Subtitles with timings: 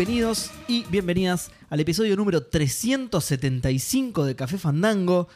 [0.00, 5.28] bienvenidos y bienvenidas al episodio número 375 de Café Fandango,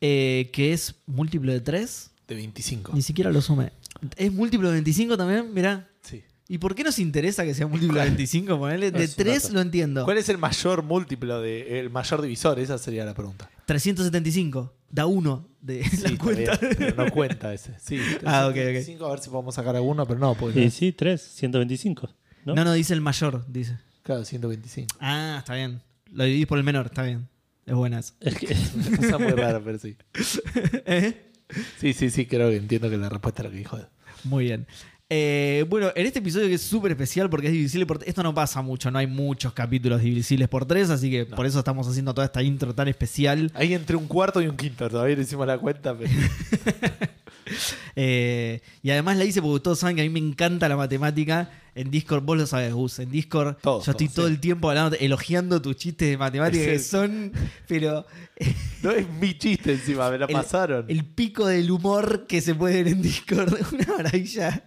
[0.00, 2.10] eh, que es múltiplo de 3.
[2.28, 2.92] De 25.
[2.94, 3.72] Ni siquiera lo sumé.
[4.14, 5.52] ¿Es múltiplo de 25 también?
[5.52, 5.88] Mirá.
[6.02, 6.22] Sí.
[6.46, 8.10] ¿Y por qué nos interesa que sea múltiplo de ¿Cuál?
[8.10, 8.56] 25?
[8.56, 9.54] Ponele, de Es un 3 dato.
[9.54, 10.04] lo entiendo.
[10.04, 12.60] ¿Cuál es el mayor múltiplo de el mayor divisor?
[12.60, 13.50] Esa sería la pregunta.
[13.66, 14.74] 375.
[14.90, 16.56] Da 1 de Sí, la cuenta.
[16.56, 17.74] bien, pero no cuenta ese.
[17.82, 18.54] Sí, Ah, ok, ok.
[18.54, 22.08] 325, a ver si podemos sacar alguno, pero no, porque Sí, sí, 3, 125.
[22.44, 22.54] ¿no?
[22.54, 22.62] ¿no?
[22.64, 23.76] no, dice el mayor, dice.
[24.08, 24.96] Claro, 125.
[25.00, 25.82] Ah, está bien.
[26.10, 27.28] Lo dividís por el menor, está bien.
[27.66, 28.14] Es buena eso.
[28.20, 28.56] Es que-
[28.88, 29.96] Una cosa muy rara, pero sí.
[30.86, 31.30] ¿Eh?
[31.78, 33.78] Sí, sí, sí, creo que entiendo que la respuesta es lo que dijo.
[34.24, 34.66] Muy bien.
[35.10, 38.34] Eh, bueno, en este episodio que es súper especial porque es divisible por esto no
[38.34, 42.12] pasa mucho, no hay muchos capítulos divisibles por tres, así que por eso estamos haciendo
[42.12, 43.50] toda esta intro tan especial.
[43.54, 46.10] Ahí entre un cuarto y un quinto, todavía no hicimos la cuenta, pero
[48.00, 51.50] Eh, y además la hice porque todos saben que a mí me encanta la matemática.
[51.74, 52.98] En Discord, vos lo sabes, Gus.
[53.00, 54.34] En Discord, Todos, yo estoy todos, todo sí.
[54.34, 57.32] el tiempo hablando, elogiando tus chistes de matemática Es que el- son,
[57.68, 58.04] pero
[58.82, 60.84] no es mi chiste encima, me la El- pasaron.
[60.88, 64.64] el pico del humor que se puede ver en Discord una maravilla.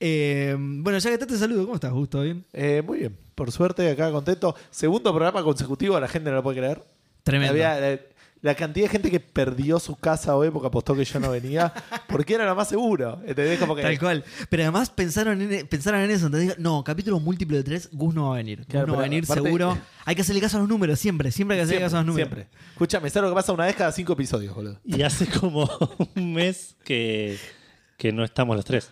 [0.00, 1.62] Eh, bueno, ya que estás, te saludo.
[1.64, 2.10] ¿Cómo estás, Gus?
[2.10, 2.44] ¿Todo bien?
[2.52, 4.54] Eh, muy bien, por suerte acá contento.
[4.70, 6.82] Segundo programa consecutivo, la gente no lo puede creer.
[7.22, 7.52] Tremendo.
[7.52, 8.00] Había
[8.42, 11.72] la, cantidad de gente que perdió su casa hoy porque apostó que yo no venía,
[12.08, 13.20] porque era lo más seguro.
[13.24, 13.58] ¿Entendés?
[13.58, 14.24] Como que Tal cual.
[14.50, 16.26] Pero además pensaron en, pensaron en eso.
[16.26, 18.66] Entonces, no, capítulo múltiplo de tres, Gus no va a venir.
[18.66, 19.78] Claro, Gus no va a venir aparte- seguro.
[20.04, 21.30] Hay que hacerle caso a los números, siempre.
[21.30, 22.28] Siempre hay que hacerle siempre, caso a los números.
[22.28, 22.58] siempre.
[22.72, 24.80] Escúchame, es algo que pasa una vez cada cinco episodios, boludo.
[24.84, 25.70] y hace como
[26.16, 27.38] un mes que,
[27.96, 28.90] que no estamos los tres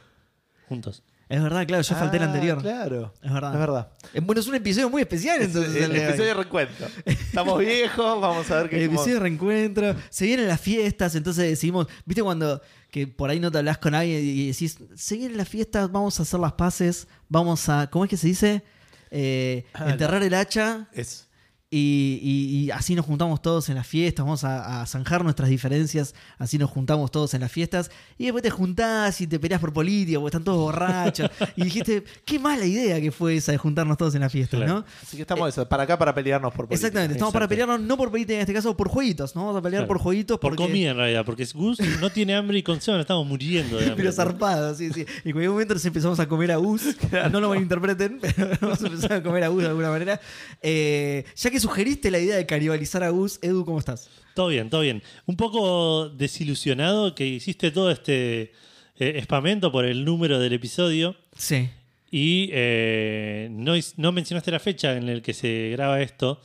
[0.68, 1.02] juntos.
[1.30, 2.60] Es verdad, claro, yo falté el Ah, anterior.
[2.60, 3.14] Claro.
[3.22, 3.52] Es verdad.
[3.54, 3.92] Es verdad.
[4.14, 5.76] Eh, Bueno, es un episodio muy especial entonces.
[5.76, 6.04] el el de hoy.
[6.06, 6.86] episodio de recuento.
[7.04, 9.94] Estamos viejos, vamos a ver El qué episodio de reencuentro.
[10.10, 12.60] Se vienen las fiestas, entonces decidimos, ¿viste cuando
[12.90, 16.18] que por ahí no te hablas con alguien y decís, se vienen las fiestas, vamos
[16.18, 18.64] a hacer las paces, vamos a, ¿cómo es que se dice?
[19.12, 21.28] Eh, Ah, enterrar el hacha Es.
[21.72, 25.48] Y, y- y así nos juntamos todos en las fiestas, vamos a, a zanjar nuestras
[25.48, 29.60] diferencias, así nos juntamos todos en las fiestas y después te juntás y te peleas
[29.60, 33.58] por política porque están todos borrachos y dijiste, qué mala idea que fue esa de
[33.58, 34.74] juntarnos todos en las fiestas, Claro.
[34.80, 34.84] ¿no?
[35.02, 36.74] Así que estamos eso, para acá para pelearnos por política.
[36.88, 39.42] Exactamente, estamos para pelearnos no por política en este caso, por jueguitos, ¿no?
[39.46, 39.88] Vamos a pelear Claro.
[39.88, 40.64] por jueguitos Por porque...
[40.70, 43.84] comida en realidad, porque Gus no tiene hambre y con Seba nos estamos muriendo de
[43.90, 43.96] hambre.
[43.96, 45.02] Pero zarpado, sí, sí.
[45.24, 46.96] En cualquier momento nos empezamos a comer a Gus.
[47.30, 50.20] No lo malinterpreten, pero vamos a empezar a comer a Gus de alguna manera.
[50.62, 54.08] Eh, ya que sugeriste la idea de canibalizar a Gus, Edu, ¿cómo estás?
[54.34, 55.02] Todo bien, todo bien.
[55.26, 58.52] Un poco desilusionado que hiciste todo este
[58.98, 61.68] eh, espamento por el número del episodio Sí.
[62.10, 66.40] y eh, no, mencionaste la fecha en la que se graba esto,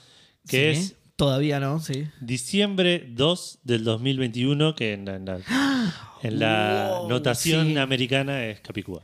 [0.47, 0.81] que Sí.
[0.81, 2.07] es Todavía no, sí.
[2.19, 5.41] Diciembre 2 del 2021, que en la, en la-
[6.23, 7.77] en la Wow, notación sí.
[7.77, 9.01] americana es Capicúa.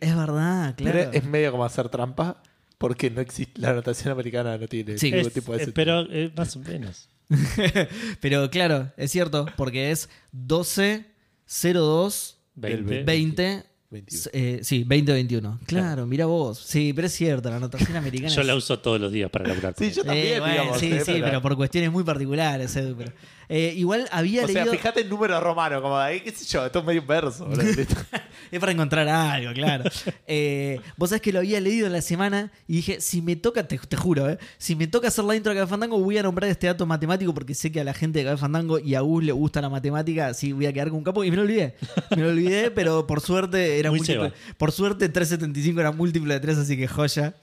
[0.00, 0.98] Es verdad, claro.
[0.98, 2.40] Pero es medio como hacer trampa,
[2.82, 5.10] porque no existe, la anotación americana no tiene Sí.
[5.10, 5.74] ningún Es- tipo de eh, sentido.
[5.74, 7.08] pero eh, más o menos.
[8.20, 11.06] Pero claro, es cierto, porque es 12
[11.46, 13.04] 02 20.
[13.04, 14.30] 20 21.
[14.32, 15.60] eh, sí, 2021.
[15.66, 16.58] Claro, mira vos.
[16.58, 19.46] Sí, pero es cierto, la notación americana Yo es- la uso todos los días para
[19.48, 19.74] laburar.
[19.78, 20.78] Sí, yo Eh, también, bueno, digamos.
[20.80, 21.42] sí, eh, sí, pero...
[21.42, 22.96] por cuestiones muy particulares, Edu.
[22.96, 23.12] pero-
[23.48, 24.72] Eh, igual había O sea, leído.
[24.72, 27.44] fíjate el número romano, como de ahí, qué sé yo, esto es medio inverso.
[27.46, 27.62] boludo.
[28.50, 29.84] Es para encontrar algo, claro.
[30.26, 33.66] Eh, vos sabés que lo había leído en la semana y dije, si me toca,
[33.66, 36.22] te, te juro, eh, si me toca hacer la intro de Café Fandango, voy a
[36.22, 39.00] nombrar este dato matemático porque sé que a la gente de Café Fandango y a
[39.00, 41.42] Gus le gusta la matemática, así voy a quedar con un capo y me lo
[41.42, 41.76] olvidé.
[42.10, 44.32] Me lo olvidé, pero por suerte era Muy múltiple.
[44.58, 47.34] Por suerte 375 era múltiple de 3, así que joya.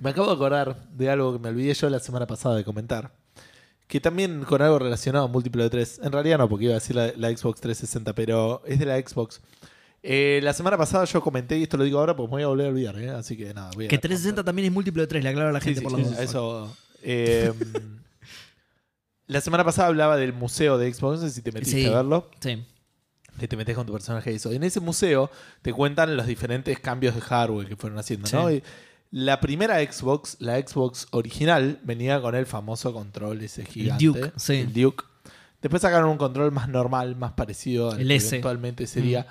[0.00, 3.12] Me acabo de acordar de algo que me olvidé yo la semana pasada de comentar.
[3.90, 6.00] Que también con algo relacionado a múltiplo de 3.
[6.04, 8.96] En realidad no, porque iba a decir la, la Xbox 360, pero es de la
[8.98, 9.40] Xbox.
[10.02, 12.46] Eh, la semana pasada yo comenté, y esto lo digo ahora porque me voy a
[12.46, 13.10] volver a olvidar, ¿eh?
[13.10, 13.70] así que nada.
[13.74, 15.84] Voy a Que 360 también es múltiplo de 3, le aclaro a la gente sí,
[15.86, 16.74] por sí, la sí, eso.
[17.02, 17.52] eh,
[19.26, 22.28] la semana pasada hablaba del museo de Xbox, no sé si te metiste a verlo.
[22.40, 22.64] Sí.
[23.38, 24.52] que te metes con tu personaje y eso.
[24.52, 25.30] En ese museo
[25.62, 28.28] te cuentan los diferentes cambios de hardware que fueron haciendo.
[28.32, 28.50] ¿no?
[28.50, 28.62] Y
[29.10, 34.04] la primera Xbox, la Xbox original, venía con el famoso control ese gigante.
[34.04, 34.54] Duke, sí.
[34.54, 35.04] El Duke.
[35.60, 38.26] Después sacaron un control más normal, más parecido al El que S.
[38.26, 38.28] Mm.
[38.28, 39.26] eventualmente sería.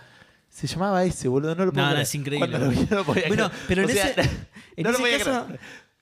[0.49, 1.55] Se llamaba ese, boludo.
[1.55, 2.47] No lo puedo No, no, es increíble.
[2.49, 3.63] Cuando lo vi, no lo podía Bueno, creer.
[3.67, 4.21] pero en O sea, ese,
[4.75, 5.59] en no ese caso, creer.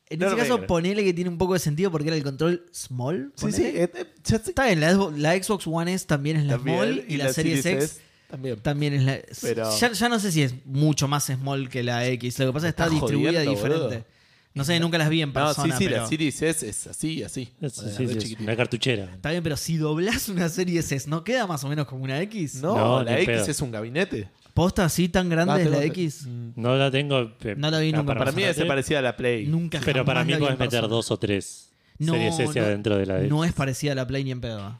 [0.09, 2.65] en No ese caso ponele que tiene un poco de sentido porque era el control
[2.71, 3.31] small.
[3.35, 3.63] Sí, sí.
[3.63, 7.18] eh, eh, Está bien, la, la Xbox One S también es la también, small y,
[7.18, 8.57] la, Series X S también.
[8.59, 9.19] también es la...
[9.41, 12.39] Pero- Ya, ya no sé si es mucho más small que la X.
[12.39, 13.83] Lo que pasa es que está distribuida jodiendo, diferente.
[13.83, 14.06] boludo.
[14.53, 15.77] No sé, nunca las vi en No, persona.
[15.77, 17.50] sí, sí, pero- la Series S es así, así.
[17.62, 19.03] Es, sí, sí, una cartuchera.
[19.13, 22.19] Está bien, pero si doblás una serie S, ¿no queda más o menos como una
[22.21, 22.56] X?
[22.56, 23.45] No, No, la X pedo.
[23.45, 24.29] es un gabinete.
[24.56, 26.25] ¿Posta así tan grande Ah, es la X?
[26.25, 27.19] Mm, No la tengo.
[27.41, 28.15] eh, No la vi nunca.
[28.15, 29.45] Para mí se parecía a la Play.
[29.45, 30.88] Nunca Pero para mí puedes meter persona.
[30.88, 31.69] dos o tres
[32.00, 33.29] No, series S no, adentro de la X.
[33.29, 34.79] No es parecida a la Play ni en pedo.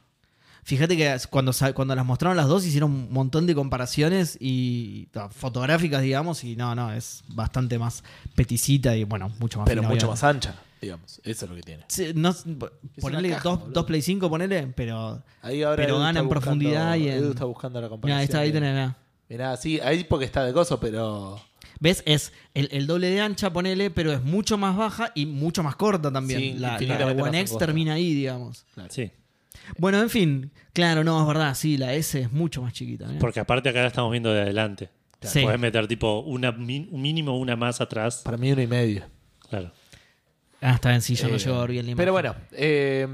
[0.68, 6.02] Fíjate que cuando, cuando las mostraron las dos hicieron un montón de comparaciones y fotográficas,
[6.02, 8.04] digamos, y no, no, es bastante más
[8.36, 10.26] peticita y bueno, mucho más Pero fina, mucho obviamente.
[10.26, 11.22] más ancha, digamos.
[11.24, 11.86] Eso es lo que tiene.
[11.88, 12.36] Sí, no,
[13.00, 15.24] ponele caja, dos, dos Play 5, ponele, pero.
[15.42, 18.18] Ahí ahora Pero Edu gana en profundidad buscando- y en- Edu está buscando la comparación.
[18.18, 18.98] Mira, ahí está, ahí tenés, mirá.
[19.30, 21.40] Mirá, sí, ahí porque está de coso, pero.
[21.80, 22.04] ¿Ves?
[22.06, 25.78] Es el, el doble de ancha, ponele, pero es mucho más baja y mucho más
[25.78, 26.42] corta también.
[26.42, 28.66] Sí, la, la One X termina ahí, digamos.
[28.90, 29.12] Sí.
[29.78, 33.06] Bueno, en fin, claro, no, es verdad, sí, la S es mucho más chiquita.
[33.08, 33.20] mirá.
[33.20, 34.90] Porque aparte acá la estamos viendo de adelante.
[35.22, 35.42] Sí.
[35.42, 38.22] Puedes meter tipo una min- un mínimo una más atrás.
[38.24, 39.04] Para mí uno y medio.
[39.50, 39.72] Claro.
[40.62, 41.98] Ah, está bien, sí, yo no Eh, llego a ver bien la imagen.
[42.02, 43.08] Pero bueno, eh,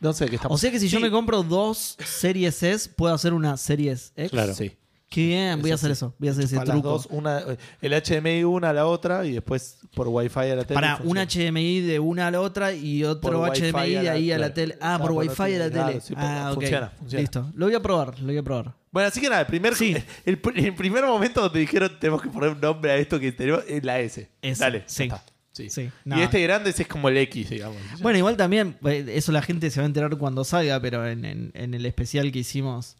[0.00, 0.54] no sé qué estamos.
[0.54, 4.30] O sea que si yo me compro dos series S, puedo hacer una series X.
[4.30, 4.54] Claro.
[4.54, 4.72] Sí.
[5.10, 6.14] Qué bien, voy a hacer eso.
[6.18, 6.88] Voy a hacer ese truco.
[6.88, 7.42] dos, una,
[7.82, 10.74] el HDMI una a la otra y después por Wi-Fi a la tele.
[10.80, 11.16] Para un.
[11.18, 14.76] HDMI de una a la otra y otro Por HDMI de ahí a la tele.
[14.80, 16.00] Ah, Ah, por Wi-Fi a la tele.
[16.16, 16.54] ah, ok.
[16.60, 17.20] funciona, funciona.
[17.20, 17.50] Listo.
[17.54, 18.74] Lo voy a probar, lo voy a probar.
[18.92, 19.96] Bueno, así que nada, el primer, Sí.
[20.24, 23.32] el, pr- el primer momento donde dijeron tenemos que poner un nombre a esto que
[23.32, 24.28] tenemos es la S.
[24.42, 25.02] S, Dale, sí.
[25.04, 25.22] está.
[25.52, 25.68] Sí.
[25.68, 27.76] Sí, Y este grande es como el X, digamos.
[28.00, 31.24] Bueno, igual también, eh, eso la gente se va a enterar cuando salga, pero en,
[31.24, 32.96] en- en el especial que hicimos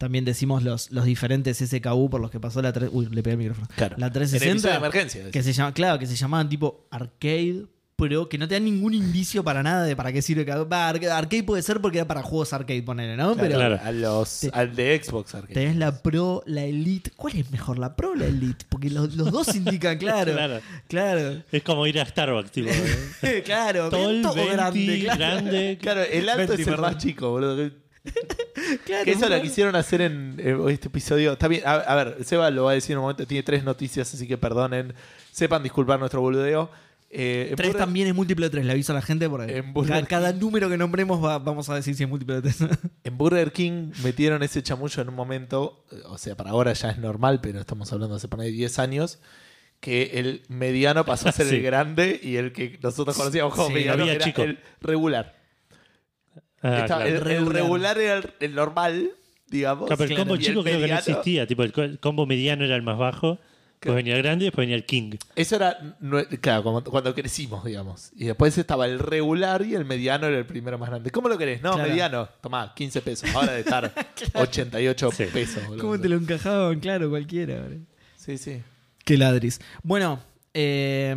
[0.00, 3.32] también decimos los, los diferentes SKU por los que pasó la 3, uy, le pegué
[3.32, 3.68] el micrófono.
[3.76, 3.96] Claro.
[3.98, 5.30] La En el episodio de 360 emergencia.
[5.30, 7.66] que se llama, claro, que se llamaban tipo arcade,
[7.96, 10.64] pero que no te dan ningún indicio para nada de para qué sirve cada
[11.18, 13.34] arcade puede ser porque era para juegos arcade ponerle, ¿no?
[13.34, 13.80] Claro, pero Claro.
[13.84, 15.52] a los, Te- al de Xbox Arcade.
[15.52, 17.10] tenés la Pro, la Elite.
[17.14, 18.64] ¿Cuál es mejor, la Pro o la Elite?
[18.70, 20.32] Porque los, los dos indican, claro.
[20.32, 20.60] Claro.
[20.88, 21.42] Claro.
[21.52, 22.70] Es como ir a Starbucks, tipo.
[23.22, 23.42] ¿eh?
[23.44, 25.18] claro, todo 20, grande, claro.
[25.18, 25.78] grande.
[25.78, 26.80] Claro, el alto 20, es el perdón.
[26.94, 27.70] más chico, boludo.
[28.84, 29.36] Claro, Que eso boludo.
[29.36, 31.32] lo quisieron hacer en eh, este episodio.
[31.32, 33.26] Está bien, a, a ver, Seba lo va a decir en un momento.
[33.26, 34.94] Tiene tres noticias, así que perdonen.
[35.32, 36.70] Sepan disculpar nuestro boludeo.
[37.12, 40.06] Eh, Tres Burger- también es múltiplo de tres, le aviso a la gente porque Burger
[40.06, 42.58] cada, número que nombremos va- vamos a decir si es múltiplo de tres.
[43.04, 46.98] En Burger King metieron ese chamullo en un momento, o sea, para ahora ya es
[46.98, 49.18] normal, pero estamos hablando hace por ahí 10 años,
[49.80, 51.56] que el mediano pasó a ser Sí.
[51.56, 54.42] el grande y el que nosotros conocíamos como Sí, mediano había era chico.
[54.42, 55.39] el regular.
[56.62, 57.06] Ah, Estaba- claro.
[57.06, 57.98] el, el Regular.
[57.98, 59.10] era el, el normal,
[59.48, 59.86] digamos.
[59.86, 61.46] Claro, pero el combo y chico creo que no mediano- existía.
[61.46, 63.38] Tipo, el co- el combo mediano era el más bajo.
[63.80, 63.94] Claro.
[63.94, 65.12] Después venía el grande y después venía el king.
[65.36, 68.10] Eso era, nue- claro, como- cuando crecimos, digamos.
[68.14, 71.10] Y después estaba el regular y el mediano era el primero más grande.
[71.10, 71.62] ¿Cómo lo querés?
[71.62, 71.88] No, Claro.
[71.88, 72.28] mediano.
[72.42, 73.34] Tomá, 15 pesos.
[73.34, 73.90] Ahora de estar
[74.34, 75.24] 88 Sí.
[75.32, 75.66] pesos.
[75.66, 75.80] boludo.
[75.82, 76.78] ¿Cómo te lo encajaban?
[76.78, 77.62] Claro, cualquiera.
[77.62, 77.80] boludo.
[78.16, 78.60] Sí, sí.
[79.02, 79.62] Qué ladris.
[79.82, 80.20] Bueno,
[80.52, 81.16] eh,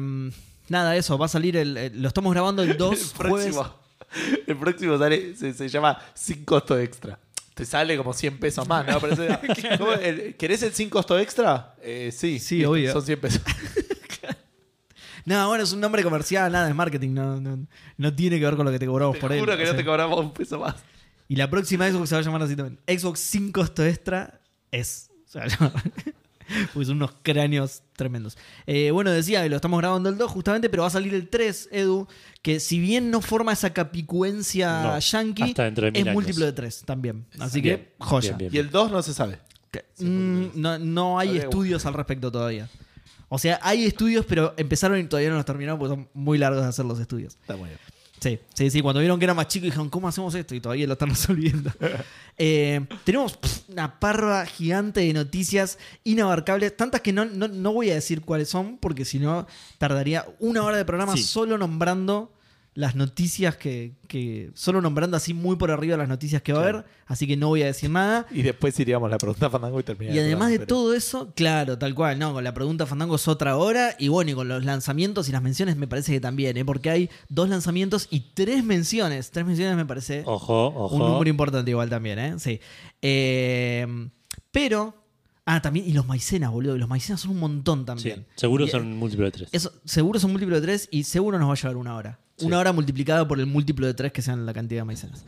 [0.70, 3.56] nada, eso, va a salir el, Lo estamos grabando el 2 el jueves.
[3.56, 3.76] próximo,
[4.48, 7.20] el próximo sale, se, se llama sin costo extra.
[7.54, 9.00] Te sale como 100 pesos más, ¿no?
[9.02, 9.94] Pero.
[9.94, 11.76] El- ¿Querés el sin costo extra?
[11.82, 12.40] Eh, sí.
[12.40, 12.92] Sí, Listo, obvio.
[12.94, 13.42] Son 100 pesos.
[15.26, 17.12] No, bueno, es un nombre comercial, nada, es marketing.
[17.14, 17.66] No, no,
[17.96, 19.40] no tiene que ver con lo que te cobramos Te por él.
[19.40, 20.76] juro que o no te cobramos un peso más.
[21.30, 22.80] Y la próxima Xbox se va a llamar así también.
[22.88, 25.10] Xbox sin costo extra es.
[25.26, 25.74] Se va a llamar.
[26.74, 28.38] Pues son unos cráneos tremendos.
[28.68, 31.70] Eh, bueno, decía lo estamos grabando el 2 justamente, pero va a salir el 3,
[31.72, 32.08] Edu,
[32.42, 36.14] que si bien no forma esa capicuencia No, yankee, hasta dentro de mil es años.
[36.16, 37.26] múltiplo de 3 también.
[37.40, 38.34] Así Bien, que, joya.
[38.36, 38.54] bien, bien.
[38.54, 39.40] Y el 2 no se sabe.
[39.72, 42.70] Que- mm, no, no hay estudios al respecto todavía.
[43.30, 46.62] O sea, hay estudios, pero empezaron y todavía no los terminaron porque son muy largos
[46.62, 47.34] de hacer los estudios.
[47.42, 47.80] Está muy bien.
[48.24, 48.82] Sí, sí, sí.
[48.82, 50.56] Cuando vieron que era más chico dijeron, ¿cómo hacemos esto?
[50.56, 51.72] Y todavía lo están resolviendo.
[52.36, 57.92] Eh, tenemos pff, una parva gigante de noticias inabarcables, tantas que no, no, no voy
[57.92, 59.46] a decir cuáles son, porque si no
[59.78, 61.22] tardaría una hora de programa Sí.
[61.22, 62.32] solo nombrando
[62.76, 64.50] las noticias que, que.
[64.56, 66.86] Solo nombrando así muy por arriba las noticias que va a haber.
[67.06, 68.26] Así que no voy a decir nada.
[68.32, 70.16] Y después iríamos a la pregunta Fandango y terminamos.
[70.16, 72.34] Y además de todo eso, claro, tal cual, ¿no?
[72.34, 73.96] Con la pregunta Fandango es otra hora.
[74.00, 76.66] Y bueno, y con los lanzamientos y las menciones me parece que también, ¿eh?
[76.66, 79.30] Porque hay dos lanzamientos y tres menciones.
[79.32, 80.96] Tres menciones me parece Ojo, ojo.
[80.96, 82.34] un número importante igual también, ¿eh?
[82.40, 82.60] Sí.
[83.02, 84.10] Eh,
[84.52, 84.96] pero...
[85.46, 86.78] Ah, también, y los maicenas, boludo.
[86.78, 88.26] Los maicenas son un montón Sí, también.
[88.36, 89.50] seguro Y- son múltiplo de tres.
[89.52, 92.18] Eso, seguro son múltiplo de tres y seguro nos va a llevar una hora.
[92.38, 92.46] Sí.
[92.46, 95.26] Una hora multiplicada por el múltiplo de tres que sean la cantidad de maicenas.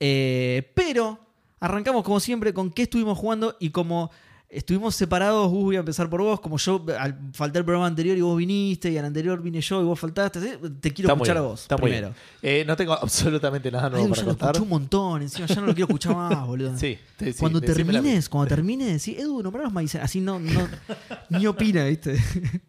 [0.00, 1.18] Eh, pero
[1.60, 4.10] arrancamos como siempre con qué estuvimos jugando y como
[4.48, 8.16] estuvimos separados, Gus, voy a empezar por vos, como yo al, falté el programa anterior
[8.16, 11.36] y vos viniste y al anterior vine yo y vos faltaste, te quiero Está escuchar
[11.36, 12.14] a vos primero.
[12.40, 14.48] Eh, no tengo absolutamente nada nuevo Ay, para ya lo contar.
[14.48, 16.78] escuché un montón, encima ya no lo quiero escuchar más, boludo.
[16.78, 20.06] Sí, sí, sí, cuando termines, cuando termines, decís, Edu, nombrá los maicenas.
[20.06, 20.66] Así no, no
[21.28, 22.16] ni opina, ¿viste?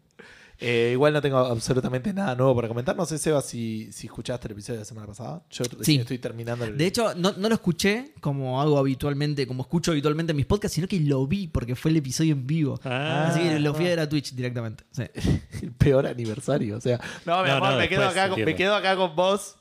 [0.61, 2.93] Eh, igual no tengo absolutamente nada nuevo para comentar.
[2.95, 5.41] No sé, Seba, si, si escuchaste el episodio de la semana pasada.
[5.49, 5.95] Yo Sí.
[5.95, 6.77] estoy terminando el.
[6.77, 10.75] De hecho, no, no lo escuché como hago habitualmente, como escucho habitualmente en mis podcasts,
[10.75, 12.77] sino que lo vi porque fue el episodio en vivo.
[12.83, 13.27] Ah.
[13.29, 14.83] Así que lo fui a ver a Twitch directamente.
[14.91, 15.03] Sí.
[15.63, 16.75] el peor aniversario.
[16.75, 19.15] O sea, no, mi No, amor, no, me, quedo acá con, me quedo acá con
[19.15, 19.55] vos,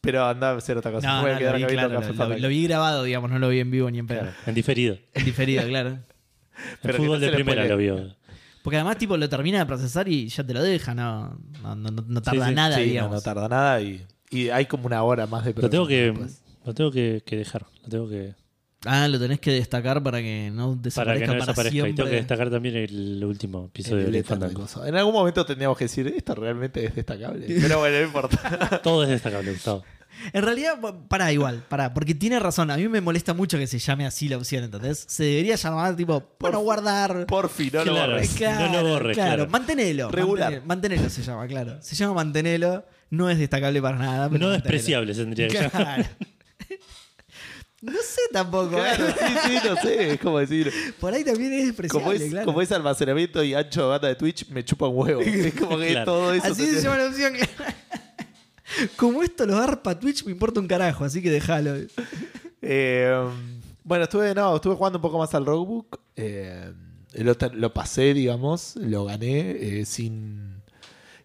[0.00, 1.06] pero anda a hacer otra cosa.
[1.08, 3.98] No, no, lo, vi, claro, lo- vi grabado, digamos, no lo vi en vivo ni
[3.98, 4.20] en pedo.
[4.20, 4.98] Claro, en diferido.
[5.14, 5.88] En diferido, claro.
[5.88, 5.98] El
[6.82, 8.14] Pero que fútbol no de primera lo vio.
[8.64, 11.90] Porque además, tipo, lo termina de procesar y ya te lo deja, no, no, no,
[11.90, 12.54] no tarda Sí, sí.
[12.56, 13.10] nada, Sí, no, digamos.
[13.12, 16.42] no tarda nada y, y hay como una hora más de Lo tengo que, después.
[16.64, 17.66] lo tengo que, que dejar.
[17.82, 18.34] Lo tengo que,
[18.86, 21.76] Ah, lo tenés que destacar para que no para desaparezca que no para, desaparezca.
[21.76, 22.10] Y tengo siempre.
[22.10, 24.66] que destacar también el último episodio El de Fandango.
[24.86, 27.46] En algún momento tendríamos que decir, esto realmente es destacable.
[27.48, 28.80] Pero bueno, no importa.
[28.82, 29.84] Todo es destacable, Gustavo.
[30.32, 30.78] En realidad,
[31.08, 32.70] pará igual, pará, porque tiene razón.
[32.70, 35.04] A mí me molesta mucho que se llame así la opción, ¿entendés?
[35.08, 37.26] Se debería llamar tipo, bueno, guardar.
[37.26, 38.12] Por fin, no lo Claro.
[38.12, 38.40] borres.
[38.40, 39.46] No lo borres, claro.
[39.48, 40.10] mantenelo.
[40.10, 40.50] Regular.
[40.64, 41.76] mantenelo, mantenelo se llama, claro.
[41.82, 42.84] Se llama mantenelo.
[43.10, 44.28] No es destacable para nada.
[44.30, 44.52] pero No mantenelo.
[44.62, 45.70] despreciable tendría que.
[45.70, 46.04] Claro.
[47.82, 48.78] No sé tampoco.
[48.78, 48.92] ¿eh?
[48.96, 50.12] Claro, sí, sí, no sé.
[50.14, 52.46] Es como decir, Por ahí también es despreciable, como es, claro.
[52.46, 55.20] como es almacenamiento y ancho de banda de Twitch, me chupa un huevo.
[55.26, 56.04] Es como que Claro.
[56.06, 56.46] todo eso.
[56.46, 57.34] Así se- se llama la opción.
[57.34, 57.74] claro.
[58.96, 61.74] Como esto lo arpa Twitch, me importa un carajo, así que déjalo.
[62.66, 63.12] Eh,
[63.82, 66.00] bueno, estuve, no, estuve jugando un poco más al Roguebook.
[66.16, 66.72] Eh,
[67.12, 70.62] lo, pasé, digamos, lo gané eh, sin.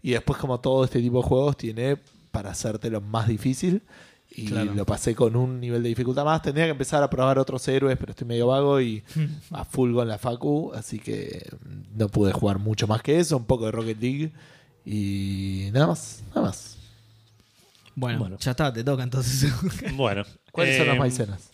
[0.02, 1.98] Y después, como todo este tipo de juegos, tiene
[2.32, 3.84] para hacértelo más difícil.
[4.30, 4.74] Y Claro.
[4.74, 6.42] lo pasé con un nivel de dificultad más.
[6.42, 9.02] Tendría que empezar a probar otros héroes, pero estoy medio vago y
[9.52, 10.74] a full con la Facu.
[10.76, 11.48] Así que
[11.96, 13.38] no pude jugar mucho más que eso.
[13.38, 14.34] Un poco de Rocket League.
[14.86, 16.76] Y nada más, nada más.
[18.00, 18.38] Bueno, Bueno.
[18.40, 19.52] ya está, te toca entonces.
[19.94, 20.24] Bueno.
[20.52, 21.50] ¿Cuáles son eh, las maicenas?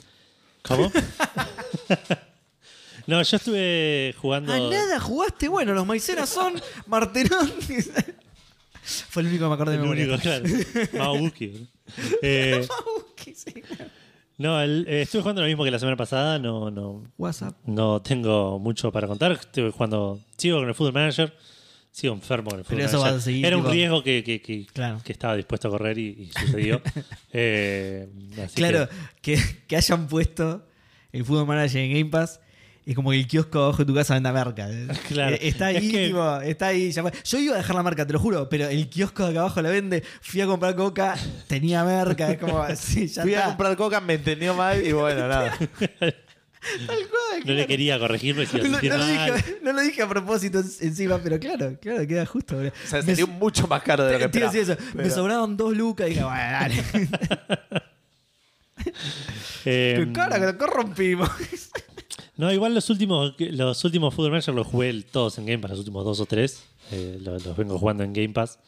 [0.62, 0.92] ¿Cómo?
[3.08, 4.54] no, yo estuve jugando.
[4.54, 5.48] ah, nada, jugaste.
[5.48, 7.52] Bueno, los maicenas son Martenón.
[9.10, 10.06] Fue el único que me acordé de El memoria.
[10.06, 10.46] único, claro.
[10.98, 11.48] Maobuki.
[11.48, 11.68] ¿no?
[12.22, 12.68] Eh,
[13.16, 13.64] ¿Qué sé?
[14.38, 16.38] no, el- eh, estuve jugando lo mismo que la semana pasada.
[16.38, 17.56] No, no, WhatsApp.
[17.66, 19.32] no tengo mucho para contar.
[19.32, 20.20] Estuve jugando.
[20.38, 21.34] Sigo con el Football Manager.
[21.96, 24.42] Sigo enfermo con el Football Pero eso vas a seguir, Era un riesgo que, que,
[24.42, 25.00] que- Claro.
[25.02, 26.82] que estaba dispuesto a correr y, y sucedió.
[27.32, 28.10] Eh,
[28.44, 28.90] así Claro,
[29.22, 30.68] que- que, que hayan puesto
[31.14, 32.42] el Fútbol Manager en Game Pass.
[32.86, 34.68] Es como que el kiosco abajo de tu casa venda merca.
[35.08, 35.36] Claro.
[35.38, 36.92] Eh, Está ahí, Es que- tipo, está ahí.
[36.92, 39.62] Yo iba a dejar la marca, te lo juro, pero el kiosco de acá abajo
[39.62, 40.04] la vende.
[40.22, 41.16] Fui a comprar coca,
[41.48, 42.30] tenía merca.
[42.30, 43.46] Es como, sí, ya Fui está.
[43.46, 45.58] a comprar coca, me entendió mal y bueno, nada.
[46.88, 50.10] Tal cual, no le quería corregir, me No, no lo dije, no lo dije a
[50.10, 52.55] propósito en- encima, pero claro, claro, queda justo.
[52.55, 52.72] boludo.
[52.84, 54.77] O sea, Me- salió mucho más caro de lo que esperaba.
[54.93, 56.84] Me sobraron dos lucas y dije, bueno, dale.
[59.65, 61.29] Eh, Qué cara que lo corrompimos.
[62.38, 65.79] No, igual los últimos, los últimos Football Manager los jugué todos en Game Pass, los
[65.79, 66.63] últimos dos o tres.
[66.91, 68.60] Eh, los, los vengo jugando en Game Pass.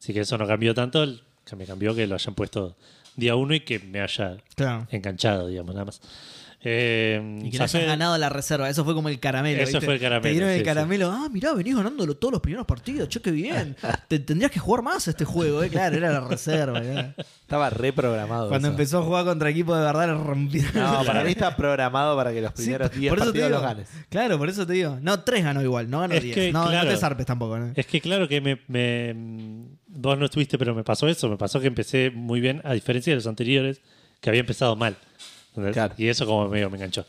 [0.00, 1.02] Así que eso no cambió tanto.
[1.02, 2.76] El que me cambió que lo hayan puesto
[3.16, 4.86] día uno y que me haya Claro.
[4.90, 6.00] enganchado, digamos, nada más.
[6.62, 8.68] Eh, Y que zafé- hayas ganado la reserva.
[8.68, 9.62] Eso fue como el caramelo.
[9.62, 9.86] Eso ¿viste?
[9.86, 10.64] fue el caramelo, Te dieron sí, el sí.
[10.64, 11.10] caramelo.
[11.10, 13.08] Ah, mirá, venís ganando todos los primeros partidos.
[13.08, 13.76] Che, qué bien.
[14.08, 15.70] Te, tendrías que jugar más a este juego, ¿eh?
[15.70, 16.80] Claro, era la reserva.
[16.82, 17.14] claro.
[17.40, 18.48] Estaba reprogramado.
[18.50, 18.72] Cuando eso.
[18.74, 20.72] empezó a jugar contra equipos de verdad, rompieron.
[20.74, 23.48] No, para mí está programado para que los Sí, primeros 10 por eso te partidos
[23.48, 23.60] digo.
[23.60, 23.88] los ganes.
[24.10, 24.98] Claro, por eso te digo.
[25.00, 26.34] No, tres ganó igual, no ganó Es 10.
[26.34, 26.84] que, No, claro.
[26.88, 27.58] no te zarpes tampoco.
[27.58, 27.72] ¿no?
[27.74, 31.28] Es que claro que me, me- Vos no estuviste, pero me pasó eso.
[31.28, 33.80] Me pasó que empecé muy bien, a diferencia de los anteriores,
[34.20, 34.94] que había empezado mal.
[35.54, 35.94] Claro.
[35.96, 37.04] Y eso como medio me enganchó.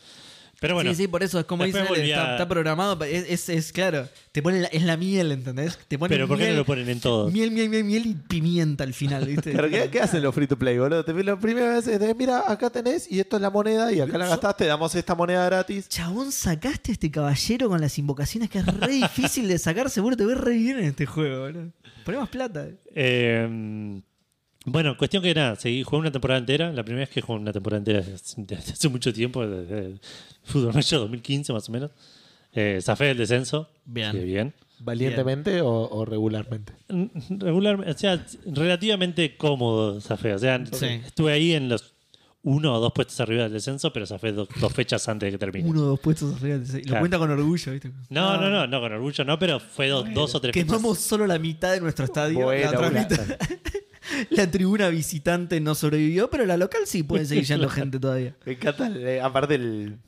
[0.60, 3.02] Pero bueno, sí, sí, por eso es como él, volví está, programado.
[3.04, 5.76] Es, es, es claro, te ponen la- es la miel, ¿entendés?
[5.88, 7.28] Te ponen pero ¿por qué no lo ponen en todo?
[7.32, 9.50] Miel, miel, miel, miel y pimienta al final, ¿viste?
[9.50, 11.04] Pero ¿qué, qué hacen los free to play, boludo?
[11.04, 14.16] Te la primera vez es, mira, acá tenés y esto es la moneda y acá
[14.18, 15.88] la gastaste, damos esta moneda gratis.
[15.88, 19.90] Chabón, sacaste a este caballero con las invocaciones que es re difícil de sacar.
[19.90, 21.72] Seguro te ves re bien en este juego, boludo.
[22.04, 22.68] Poné más plata.
[22.94, 24.00] Eh,
[24.64, 26.72] bueno, cuestión que nada, seguí, jugué una temporada entera.
[26.72, 30.00] La primera vez que jugué una temporada entera desde hace mucho tiempo, desde el
[30.44, 31.90] Fútbol Manager 2015 más o menos.
[32.54, 33.68] Eh, zafé el descenso.
[33.84, 34.12] Bien.
[34.12, 34.52] Sí, bien.
[34.80, 36.72] ¿Valientemente o, o regularmente?
[37.30, 40.34] Regular, o sea, relativamente cómodo zafé.
[40.34, 40.86] O sea, Sí.
[41.06, 41.94] estuve ahí en los
[42.44, 45.38] uno o dos puestos arriba del descenso, pero zafé do- dos fechas antes de que
[45.38, 45.68] termine.
[45.70, 46.58] Uno o dos puestos arriba.
[46.58, 46.98] del- Lo Claro.
[47.00, 47.92] cuenta con orgullo, ¿viste?
[48.10, 50.66] No, Ah, no, no, no, con orgullo no, pero fue do- dos o tres fechas.
[50.66, 52.40] Quemamos solo la mitad de nuestro estadio.
[52.46, 53.38] Bueno, la, otra una- mitad-
[54.30, 58.36] la tribuna visitante no sobrevivió, pero la local sí pueden seguir yendo gente todavía.
[58.44, 59.98] Me encanta, eh, aparte el,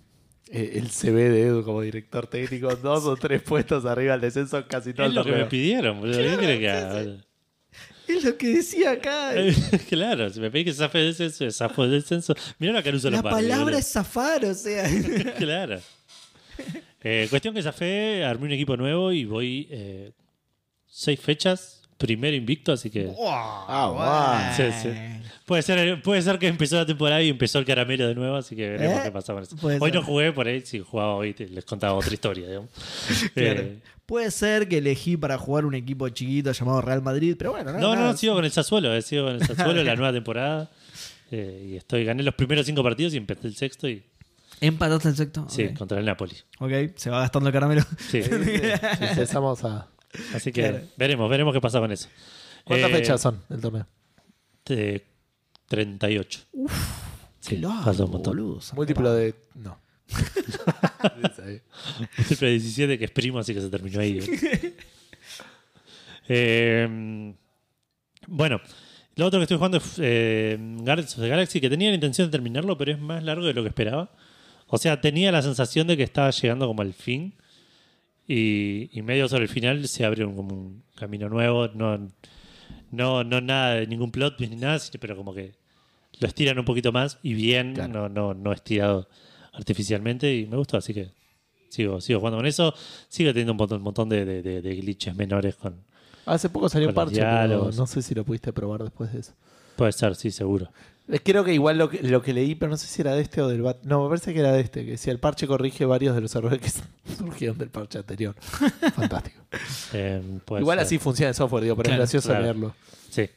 [0.51, 4.67] eh, el CV de Edu como director técnico, dos o tres puestos arriba del descenso
[4.67, 6.19] casi todo Es el lo que me pidieron, boludo.
[6.19, 7.17] ¿Qué crees que haga?
[8.07, 9.33] Es lo que decía acá.
[9.89, 12.35] claro, si me pedís que zafe el descenso, zafo el descenso.
[12.59, 13.79] Mirá la Caruso La Lombardi, palabra boludo.
[13.79, 14.87] es zafar, o sea.
[15.39, 15.81] claro.
[17.03, 20.13] Eh, cuestión que zafé, armé un equipo nuevo y voy eh,
[20.87, 24.89] seis fechas, primero invicto, así que Ah, Sí, sí.
[25.47, 28.55] puede ser, puede ser que empezó la temporada y empezó el caramelo de nuevo, así
[28.57, 29.03] que veremos ¿Eh?
[29.05, 29.57] qué pasa con eso.
[29.57, 30.01] Puede Hoy ser.
[30.01, 32.71] no jugué por ahí, si jugaba hoy te- les contaba otra historia, digamos.
[33.35, 33.61] Claro.
[33.63, 37.73] Eh, Puede ser que elegí para jugar un equipo chiquito llamado Real Madrid, pero bueno,
[37.73, 38.17] no, no, no, nada.
[38.19, 40.71] sigo con el Sassuolo, eh, sigo con el Sassuolo la nueva temporada.
[41.31, 44.03] Eh, y estoy, gané los primeros cinco partidos y empecé el sexto y
[44.61, 45.47] ¿Empataste el sexto?
[45.49, 46.35] sí, contra el Napoli.
[46.61, 47.83] Ok, se va gastando el caramelo.
[48.11, 48.23] Sí.
[48.23, 48.31] Sí,
[49.01, 49.89] empezamos a.
[50.35, 50.81] Así que Claro.
[50.97, 52.09] veremos, veremos qué pasa con eso.
[52.65, 53.87] ¿Cuántas Eh, fechas son el torneo?
[54.67, 55.05] de
[55.69, 56.41] 38.
[57.41, 58.37] Sí, Qué loco, falta un montón.
[58.37, 58.61] boludo.
[58.75, 59.35] Múltiplo de.
[59.55, 59.79] No.
[62.17, 64.21] Múltiplo de 17 que es primo, así que se terminó ahí.
[66.27, 67.35] Eh,
[68.27, 68.59] bueno,
[69.17, 72.29] lo otro que estoy jugando es eh, Guardians of the Galaxy, que tenía la intención
[72.29, 74.11] de terminarlo, pero es más largo de lo que esperaba.
[74.69, 77.35] O sea, tenía la sensación de que estaba llegando como al fin.
[78.27, 81.69] Y, y medio sobre el final se abre un, como un camino nuevo.
[81.69, 81.99] No,
[82.91, 85.53] no, no nada de ningún plot ni nada, pero como que
[86.21, 87.93] lo estiran un poquito más y bien, Claro.
[87.93, 89.09] no, no, no estirado
[89.53, 90.35] artificialmente.
[90.35, 91.11] Y me gustó, así que
[91.69, 92.75] sigo, sigo jugando con eso.
[93.09, 95.75] Sigo teniendo un montón, un montón de, de- de- de glitches menores con.
[96.27, 99.33] Hace poco salió un parche, pero no sé si lo pudiste probar después de eso.
[99.77, 100.71] Puede ser, sí, seguro.
[101.09, 103.23] Eh, Creo que igual lo que, lo que leí, pero no sé si era de
[103.23, 103.83] este o del bat.
[103.83, 106.35] No, me parece que era de este, que decía el parche corrige varios de los
[106.35, 106.71] errores que
[107.17, 108.35] surgieron del parche anterior.
[108.95, 109.41] Fantástico.
[109.93, 110.23] Eh,
[110.59, 110.87] igual ser.
[110.87, 112.43] así funciona el software, digo, pero Claro, es gracioso claro.
[112.45, 112.75] leerlo.
[113.11, 113.29] Sí.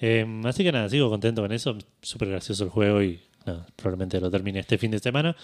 [0.00, 1.76] Eh, así que nada, sigo contento con eso.
[2.02, 3.20] Súper gracioso el juego y
[3.76, 5.36] probablemente lo termine este fin de semana.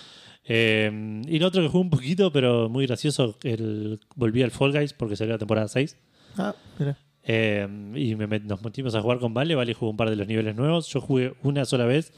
[0.45, 4.73] Eh, y lo otro que jugué un poquito, pero muy gracioso, el, volví al Fall
[4.73, 5.97] Guys porque salió la temporada 6.
[6.38, 6.97] Ah, mira.
[7.25, 9.55] Eh, y me met- nos metimos a jugar con Vale.
[9.55, 10.89] Vale jugó un par de los niveles nuevos.
[10.89, 12.12] Yo jugué una sola vez.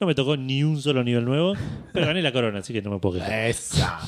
[0.00, 1.54] No me tocó ni un solo nivel nuevo,
[1.92, 3.32] pero gané la corona, así que no me puedo quejar.
[3.48, 3.98] Esa.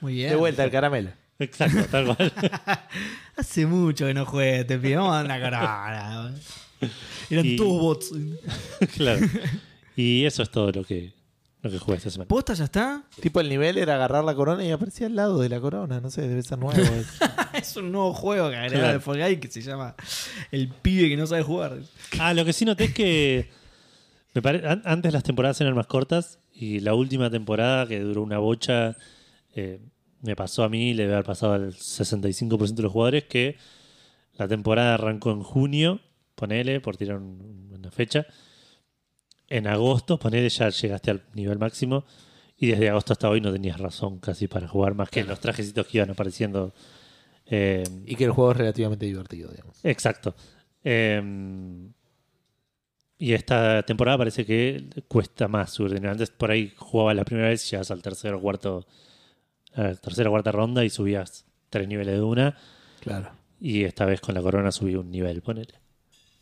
[0.00, 0.30] Muy bien.
[0.30, 1.10] De vuelta el caramelo.
[1.38, 2.32] Exacto, tal cual.
[3.36, 6.32] Hace mucho que no juegué, te pido una corona.
[7.30, 8.12] Eran Y- todos bots.
[8.96, 9.26] claro.
[9.96, 11.12] Y eso es todo lo que,
[11.62, 12.28] lo que jugué esta semana.
[12.28, 13.04] ¿Posta ya está?
[13.20, 16.00] Tipo el nivel era agarrar la corona y aparecía al lado de la corona.
[16.00, 16.80] No sé, debe ser nuevo.
[17.62, 18.94] es un nuevo juego que agregaron Claro.
[18.94, 19.94] al Fall que se llama
[20.50, 21.78] El pibe que no sabe jugar.
[22.18, 23.50] Ah, lo que sí noté es que
[24.34, 28.22] me pare- an- antes las temporadas eran más cortas y la última temporada, que duró
[28.22, 28.96] una bocha,
[29.54, 29.80] eh,
[30.20, 33.56] me pasó a mí, le debe haber pasado al 65% de los jugadores, que
[34.36, 36.00] la temporada arrancó en junio,
[36.34, 38.26] ponele, por tirar un- una fecha.
[39.48, 42.04] En agosto, ponele, ya llegaste al nivel máximo.
[42.56, 45.86] Y desde agosto hasta hoy no tenías razón casi para jugar más que los trajecitos
[45.86, 46.72] que iban apareciendo.
[47.46, 49.78] Eh, y que el juego es relativamente divertido, digamos.
[49.84, 50.34] Exacto.
[50.84, 51.20] Eh,
[53.18, 56.10] y esta temporada parece que cuesta más subir de nivel.
[56.12, 58.84] Antes por ahí jugabas la primera vez y llegas al tercer o cuarto,
[59.74, 62.56] a la tercera o cuarta ronda y subías tres niveles de una.
[63.00, 63.30] Claro.
[63.60, 65.74] Y esta vez con la corona subí un nivel, ponele.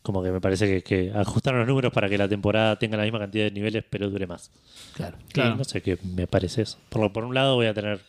[0.01, 3.03] Como que me parece que, que ajustaron los números para que la temporada tenga la
[3.03, 4.51] misma cantidad de niveles, pero dure más.
[4.95, 5.19] Claro.
[5.31, 5.55] Claro.
[5.55, 6.79] Y no sé qué me parece eso.
[6.89, 8.01] Por, lo- por un lado voy a tener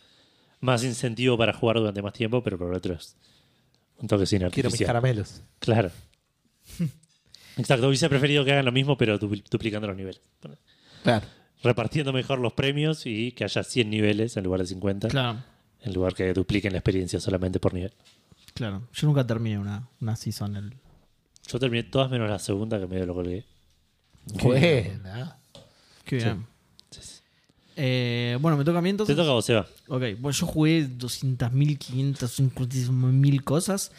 [0.62, 3.16] más incentivo para jugar durante más tiempo, pero por otro es
[3.98, 4.88] un toque sin Quiero mis artificial.
[4.88, 5.42] caramelos.
[5.60, 5.92] Claro.
[7.58, 10.22] Exacto, hubiese preferido que hagan lo mismo, pero dupl- duplicando los niveles.
[11.04, 11.26] Claro.
[11.64, 15.44] Repartiendo mejor los premios y que haya 100 niveles en lugar de 50, Claro,
[15.82, 17.94] en lugar que dupliquen la experiencia solamente por nivel.
[18.54, 18.88] claro.
[18.94, 20.56] Yo nunca terminé una, una season.
[20.56, 20.74] El...
[21.48, 23.46] Yo terminé todas menos la segunda, que medio lo colgué.
[24.42, 25.38] Buena.
[26.06, 26.38] Qué bien.
[26.40, 26.51] Sí.
[27.76, 29.16] Eh, bueno, me toca a mí Te entonces.
[29.16, 29.66] toca a vos, Seba.
[29.88, 33.92] Ok, bueno, yo jugué 200.000, 500.000 cosas.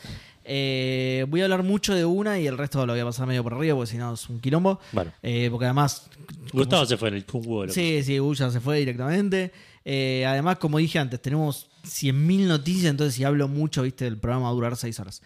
[0.44, 3.42] Eh, voy a hablar mucho de una y el resto lo voy a pasar medio
[3.44, 4.80] por arriba porque si no es un quilombo.
[4.92, 6.08] Bueno, Eh, porque además.
[6.52, 7.68] Gustavo se fue en el loco.
[7.68, 9.52] Sí, sí, Gus ya se fue directamente.
[9.84, 14.44] Eh, además, como dije antes, tenemos 100.000 noticias, entonces si hablo mucho, viste, el programa
[14.46, 15.22] va a durar 6 horas.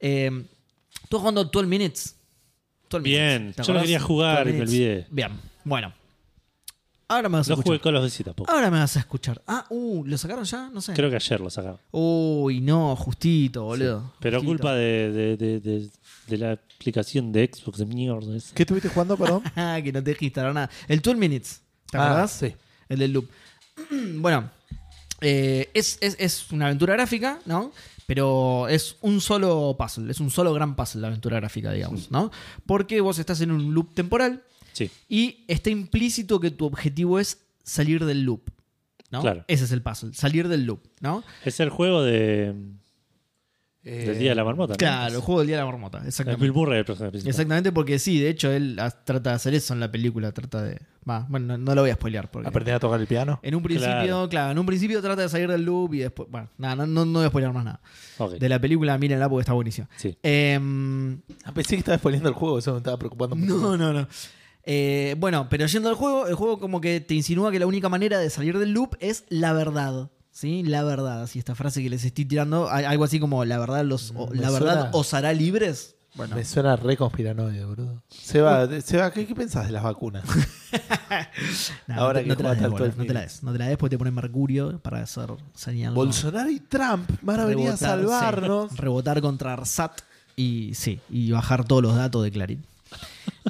[0.00, 0.44] Eh,
[1.08, 2.14] ¿Tú jugando 12 Minutes?
[2.90, 5.06] 12 Bien, Minutes, ¿te yo lo quería jugar 12 y me olvidé.
[5.10, 5.32] Bien,
[5.64, 5.92] bueno.
[7.10, 7.66] Ahora me vas a No escuchar.
[7.66, 8.52] jugué con los Duty tampoco.
[8.52, 9.40] Ahora me vas a escuchar.
[9.46, 10.68] Ah, uh, ¿lo sacaron ya?
[10.68, 10.92] No sé.
[10.92, 11.80] Creo que ayer lo sacaba.
[11.90, 14.12] Uy, no, justito, boludo.
[14.20, 14.50] Pero Justito.
[14.58, 15.90] culpa de, de, de, de-
[16.26, 18.36] de la aplicación de Xbox de mierda.
[18.36, 18.54] esa.
[18.54, 19.42] ¿Qué estuviste jugando, perdón?
[19.56, 20.68] Ah, que no te dejé instalar nada.
[20.86, 21.62] El 12 Minutes.
[21.90, 22.32] ¿Te Ah, acordás?
[22.32, 22.54] sí.
[22.90, 23.28] El del loop.
[24.16, 24.50] bueno,
[25.22, 27.72] eh, es, es- es una aventura gráfica, ¿no?
[28.06, 32.30] Pero es un solo puzzle, es un solo gran puzzle la aventura gráfica, digamos, ¿no?
[32.66, 34.42] Porque vos estás en un loop temporal
[34.78, 38.50] Sí, y está implícito que tu objetivo es salir del loop,
[39.10, 39.20] ¿no?
[39.20, 39.44] Claro.
[39.48, 41.22] Ese es el puzzle, salir del loop, ¿no?
[41.44, 42.54] es el juego de.
[43.84, 44.72] Eh, Del Día de la Marmota.
[44.74, 44.76] ¿no?
[44.76, 45.98] Claro, el juego del día de la marmota.
[45.98, 46.52] Bill Exactamente.
[46.52, 47.30] Murray el personaje principal.
[47.30, 50.30] Exactamente, porque sí, de hecho, él trata de hacer eso en la película.
[50.32, 50.78] Trata de.
[51.08, 52.30] Va, bueno, no, no lo voy a spoilear.
[52.30, 53.38] Porque Aprender a tocar el piano.
[53.42, 54.28] en un principio, Claro.
[54.28, 54.50] claro.
[54.52, 56.28] en un principio trata de salir del loop y después.
[56.30, 57.80] Bueno, nada, no, no, no voy a spoilear más nada.
[58.38, 59.88] De la película, mírenla porque está buenísima.
[59.96, 60.18] Sí.
[60.22, 63.56] Em, Ah, pensé que estaba spoileando el juego, eso me estaba preocupando mucho.
[63.56, 64.08] No, no, no.
[64.70, 67.88] Eh, bueno, pero yendo al juego, el juego como que te insinúa que la única
[67.88, 70.10] manera de salir del loop es la verdad.
[70.30, 70.62] ¿Sí?
[70.62, 71.22] La verdad.
[71.22, 74.36] Así esta frase que les estoy tirando, algo así como la verdad los o- Me
[74.40, 75.94] la verdad os hará libres.
[76.14, 78.02] Bueno, Me suena re conspiranoide, boludo.
[78.08, 80.24] Seba, Seba ¿qué, ¿qué pensás de las vacunas?
[81.86, 83.20] nah, ahora no, te- que no te la des, al boludo, 12 no te la
[83.22, 83.42] des.
[83.42, 85.94] No te la des porque te ponen mercurio para hacer señal.
[85.94, 88.70] Bolsonaro y Trump van a venir a salvarnos.
[88.70, 88.76] sí.
[88.76, 90.00] Rebotar contra Arsat
[90.36, 92.64] y sí, y bajar todos los datos de Clarín.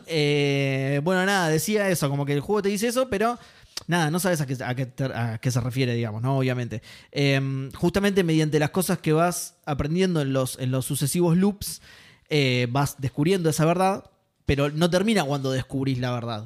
[0.06, 3.38] Eh, bueno, nada, decía eso, como que el juego te dice eso, pero
[3.86, 6.38] nada, no sabes a qué, a qué te- a qué se refiere, digamos, ¿no?
[6.38, 6.82] Obviamente.
[7.12, 11.82] Eh, justamente mediante las cosas que vas aprendiendo en los, en los sucesivos loops,
[12.30, 14.04] eh, vas descubriendo esa verdad,
[14.46, 16.44] pero no termina cuando descubrís la verdad.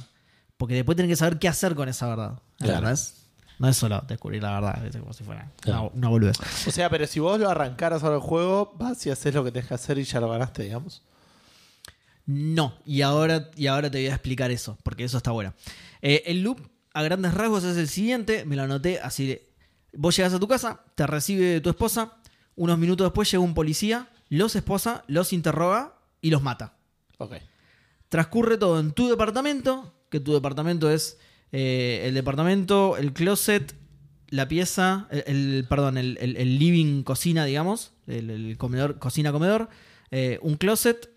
[0.57, 2.39] Porque después tenés que saber qué hacer con esa verdad.
[2.59, 2.83] Claro.
[2.83, 3.15] ¿No es?
[3.59, 6.37] No es solo descubrir la verdad, es como si fuera una, una boludez.
[6.67, 9.53] O sea, pero si vos lo arrancaras ahora el juego, vas y haces lo que
[9.53, 11.03] tenés que hacer y ya lo ganaste, digamos.
[12.27, 15.55] No, y ahora, y ahora te voy a explicar eso, porque eso está bueno.
[16.03, 16.61] Eh, el loop,
[16.95, 19.49] a grandes rasgos, es el siguiente, me lo anoté así de...
[19.95, 22.15] Vos llegas a tu casa, te recibe tu esposa,
[22.57, 26.77] unos minutos después llega un policía, los esposa, los interroga y los mata.
[27.19, 27.35] Ok.
[28.09, 31.19] Transcurre todo en tu departamento, que tu departamento es
[31.51, 33.75] eh, el departamento, el closet,
[34.29, 39.33] la pieza, el, el- perdón, el, el- el living cocina, digamos, el, el comedor, cocina
[39.33, 39.69] comedor,
[40.11, 41.11] eh, un closet,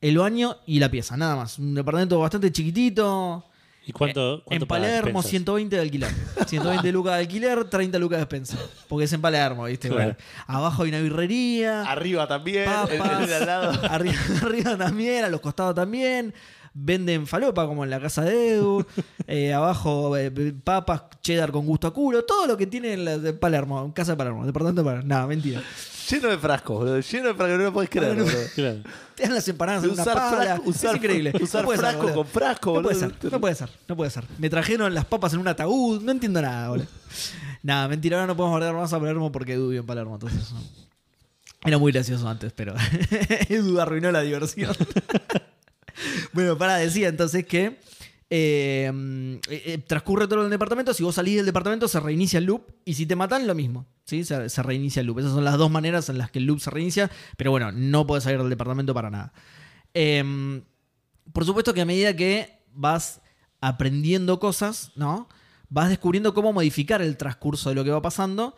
[0.00, 1.58] el baño y la pieza, nada más.
[1.58, 3.44] Un departamento bastante chiquitito.
[3.86, 5.30] ¿Y cuánto, en cuánto pagas Palermo, expensas?
[5.30, 6.10] 120 de alquiler.
[6.46, 8.58] 120 lucas de alquiler, 30 lucas de despensa.
[8.88, 9.88] Porque es en Palermo, ¿viste?
[9.88, 10.14] Claro.
[10.14, 11.82] Bueno, abajo hay una birrería.
[11.82, 13.22] Arriba también, Papas.
[13.22, 13.72] el, el lado.
[13.90, 16.34] Arriba, arriba también, a los costados también.
[16.72, 18.86] Venden falopa como en la casa de Edu.
[19.26, 20.30] Eh, abajo eh,
[20.62, 22.24] papas, cheddar con gusto a culo.
[22.24, 25.08] Todo lo que tiene en la de Palermo, casa de Palermo, departamento de Palermo.
[25.12, 25.62] No, mentira.
[26.10, 27.00] Lleno de frascos, boludo.
[27.00, 28.38] Lleno de frascos, no lo podés creer, boludo.
[28.54, 28.78] Claro.
[29.14, 30.56] Te dan las empanadas en una Usar pala.
[30.56, 31.32] frasco- usar- es increíble.
[31.40, 32.14] usar No puede ser, frasco boludo.
[32.16, 33.14] con frasco, No puede boludo.
[33.20, 34.24] ser, no puede ser, no puede ser.
[34.38, 36.02] Me trajeron las papas en un ataúd.
[36.02, 36.86] No entiendo nada, boludo.
[37.62, 40.14] Nada, mentira, ahora no podemos guardar más a Palermo porque Edu vive en Palermo.
[40.14, 40.60] Entonces, no.
[41.62, 42.74] Era muy gracioso antes, pero
[43.50, 44.74] Edu arruinó la diversión.
[46.32, 47.78] bueno, para, decía entonces que
[48.32, 50.94] eh, eh, eh, transcurre todo el departamento.
[50.94, 52.62] Si vos salís del departamento, se reinicia el loop.
[52.84, 53.86] Y si te matan, lo mismo.
[54.04, 54.24] ¿sí?
[54.24, 55.18] Se, se reinicia el loop.
[55.18, 57.10] Esas son las dos maneras en las que el loop se reinicia.
[57.36, 59.32] Pero bueno, no podés salir del departamento para nada.
[59.94, 60.62] Em,
[61.32, 63.20] por supuesto que a medida que vas
[63.60, 65.28] aprendiendo cosas, ¿no?
[65.68, 68.54] Vas descubriendo cómo modificar el transcurso de lo que va pasando.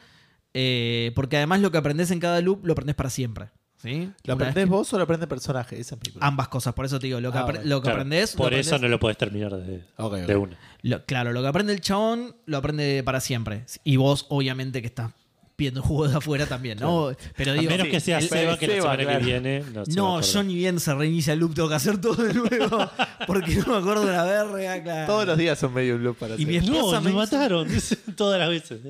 [0.54, 3.50] eh, porque además lo que aprendes en cada loop lo aprendes para siempre.
[3.83, 4.11] ¿Sí?
[4.25, 5.79] ¿Lo Una vez aprendés vos o lo aprende el personaje?
[5.81, 6.27] Esa es mi pregunta.
[6.27, 7.61] Ambas cosas, por eso te digo, lo que, Ah, apre- bueno.
[7.64, 8.35] lo que Claro, aprendes.
[8.35, 10.18] lo Por eso no lo podés terminar de, Ok, ok.
[10.21, 10.57] de una.
[10.83, 13.64] lo- claro, lo que aprende el chabón lo aprende para siempre.
[13.85, 15.12] Y vos, obviamente, que estás
[15.56, 17.14] viendo juegos de afuera también, ¿no?
[17.36, 19.18] Pero A digo, menos sí, que sea el- Seba, que la Seba, semana claro.
[19.20, 19.64] que viene.
[19.94, 22.90] No, a yo ni bien se reinicia el loop, tengo que hacer todo de nuevo.
[23.26, 25.06] Porque no me acuerdo de la verga, claro.
[25.06, 26.46] Todos los días son medio un loop para Y hacer.
[26.48, 27.68] mi esposa No, me mataron.
[28.16, 28.80] Todas las veces.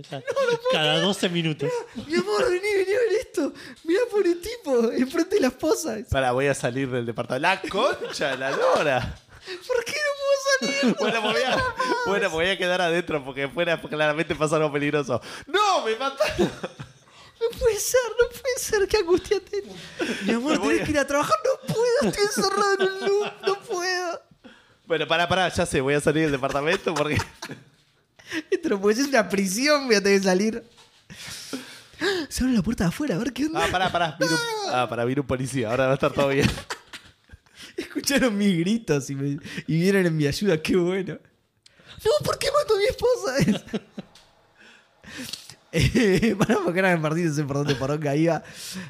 [0.73, 1.69] Cada 12 minutos.
[2.07, 3.53] Mi amor, vení, vení a ver esto.
[3.85, 5.97] Mirá por el tipo, enfrente de la esposa.
[6.11, 7.43] Para, voy a salir del departamento.
[7.43, 9.15] ¡La concha la lora!
[9.67, 10.97] ¿Por qué no puedo salir?
[11.01, 11.75] Bueno, voy a,
[12.07, 15.21] bueno, me voy a quedar adentro porque fuera claramente pasa algo peligroso.
[15.47, 15.85] ¡No!
[15.85, 16.51] ¡Me mataron!
[17.43, 19.75] No puede ser, no puede ser, qué angustia tengo.
[20.25, 21.35] Mi amor, a- que ir a trabajar.
[21.45, 24.23] No puedo, estoy encerrado en un loop, no puedo.
[24.87, 27.19] Bueno, pará, pará, ya sé, voy a salir del departamento porque.
[28.81, 30.65] Puede ser es una prisión, voy a tener que salir.
[32.29, 33.65] Se abre la puerta de afuera, a ver qué onda.
[33.65, 34.17] Ah, pará, pará.
[34.21, 35.69] vino Ah, pará, vino un policía.
[35.71, 36.49] Ahora va a estar todo bien.
[37.77, 41.19] Escucharon mis gritos y, me- y vieron en mi ayuda, qué bueno.
[42.05, 43.81] No, ¿por qué mató a mi esposa?
[45.73, 48.43] eh, para porque me perdí, no sé por dónde poronga iba.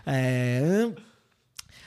[0.06, 0.94] Eh,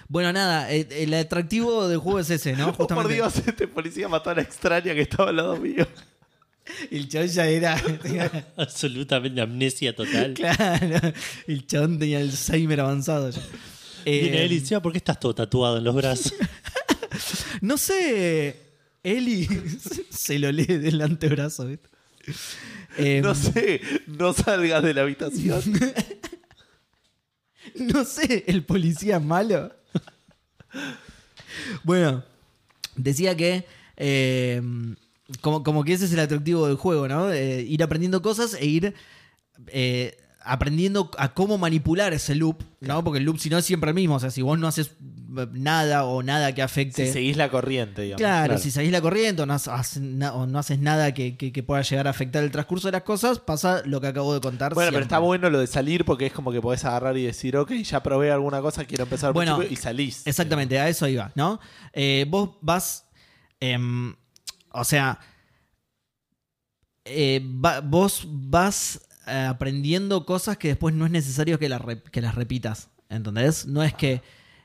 [0.08, 2.67] bueno, nada, eh, el atractivo del juego es ese, ¿no?
[2.69, 3.13] Oh, por Justamente.
[3.15, 5.88] Dios, este policía mató a la extraña que estaba al lado mío.
[6.89, 7.79] El chabón ya era.
[8.58, 10.34] Absolutamente amnesia total.
[10.34, 11.13] claro,
[11.47, 13.41] el chabón tenía Alzheimer avanzado ya.
[14.03, 16.34] Eh, Viene él y dice, "Ah, ¿por qué estás todo tatuado en los brazos?
[17.62, 18.56] No sé,
[19.04, 19.47] Eli
[20.10, 21.67] se lo lee del antebrazo.
[21.67, 21.88] ¿viste?
[22.97, 25.62] Eh, No sé, no salgas de la habitación.
[27.75, 29.73] No sé, el policía malo.
[31.84, 32.23] bueno,
[32.95, 33.65] decía que
[33.97, 34.62] eh,
[35.41, 37.32] como, como que ese es el atractivo del juego, ¿no?
[37.34, 38.93] Eh, ir aprendiendo cosas e ir
[39.67, 43.03] eh, aprendiendo a cómo manipular ese loop, ¿no?
[43.03, 44.91] Porque el loop si no es siempre el mismo, o sea, si vos no haces
[45.38, 47.05] eh, nada o nada que afecte...
[47.08, 48.19] Si seguís la corriente, digamos.
[48.21, 48.62] Claro, Claro.
[48.62, 51.63] si seguís la corriente o no, haces na- o no haces nada que, que- que
[51.63, 54.73] pueda llegar a afectar el transcurso de las cosas, pasa lo que acabo de contar.
[54.73, 57.58] Bueno, pero está bueno lo de salir porque es como que podés agarrar y decir,
[57.58, 60.25] ok, ya probé alguna cosa, quiero empezar por Bueno, principio", y salís.
[60.27, 61.60] Exactamente, a eso iba, ¿no?
[61.91, 63.05] Eh, vos vas.
[63.60, 64.15] em,
[64.71, 65.19] o sea.
[67.05, 72.21] eh, va- vos vas aprendiendo cosas que después no es necesario que las, re- que
[72.21, 72.89] las repitas.
[73.09, 73.65] ¿Entendés?
[73.67, 74.21] No es que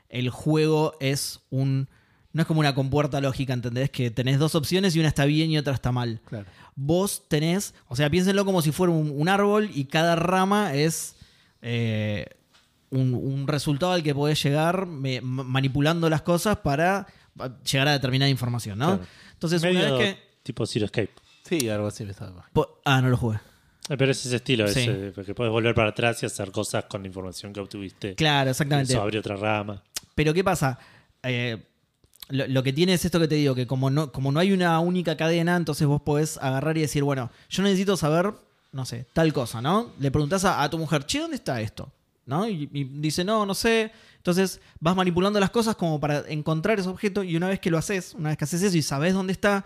[0.09, 1.87] el juego es un.
[2.33, 3.89] No es como una compuerta lógica, ¿entendés?
[3.89, 6.21] Que tenés dos opciones y una está bien y otra está mal.
[6.25, 6.45] Claro.
[6.75, 7.73] Vos tenés.
[7.87, 11.15] O sea, piénsenlo como si fuera un, un árbol y cada rama es.
[11.61, 12.25] eh,
[12.89, 17.07] un, un resultado al que podés llegar me- manipulando las cosas para
[17.63, 18.97] llegar a determinada información, ¿no?
[18.97, 19.03] Claro.
[19.33, 20.21] Entonces, Medio una vez que.
[20.43, 21.11] tipo Zero Escape.
[21.47, 22.45] Sí, algo así me estaba
[22.83, 23.39] Ah, no lo jugué.
[23.91, 24.81] Eh, Pero es ese estilo, Sí.
[24.81, 28.15] ese, porque puedes volver para atrás y hacer cosas con la información que obtuviste.
[28.15, 28.93] Claro, exactamente.
[28.93, 29.83] Eso abre otra rama.
[30.15, 30.79] Pero ¿qué pasa?
[31.23, 31.61] Eh,
[32.29, 34.53] lo, lo que tiene es esto que te digo, que como no, como no hay
[34.53, 38.33] una única cadena, entonces vos podés agarrar y decir, bueno, yo necesito saber,
[38.71, 39.91] no sé, tal cosa, ¿no?
[39.99, 41.91] Le preguntás a, a tu mujer, che, ¿dónde está esto?
[42.25, 42.47] ¿No?
[42.47, 43.91] Y, y dice, no, no sé.
[44.17, 47.77] Entonces vas manipulando las cosas como para encontrar ese objeto y una vez que lo
[47.77, 49.65] haces, una vez que haces eso y sabes dónde está,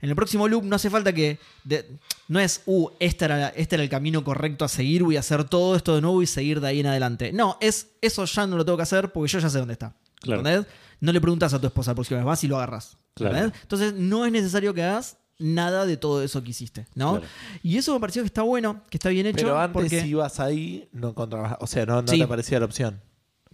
[0.00, 1.38] en el próximo loop no hace falta que...
[1.64, 5.20] de- no es, uh, este era, este era el camino correcto a seguir, voy a
[5.20, 7.32] hacer todo esto de nuevo y seguir de ahí en adelante.
[7.32, 9.94] No, es eso ya no lo tengo que hacer porque yo ya sé dónde está.
[10.20, 10.40] Claro.
[10.40, 10.66] ¿Entendés?
[11.00, 12.96] No le preguntas a tu esposa la próxima vez, vas y lo agarras.
[13.14, 13.52] Claro.
[13.62, 17.18] Entonces no es necesario que hagas nada de todo eso que hiciste, ¿no?
[17.18, 17.26] Claro.
[17.62, 19.36] Y eso me pareció que está bueno, que está bien hecho.
[19.44, 20.00] Pero antes porque...
[20.00, 22.18] si ibas ahí, no encontrabas, o sea, no, no Sí.
[22.18, 23.00] te aparecía la opción.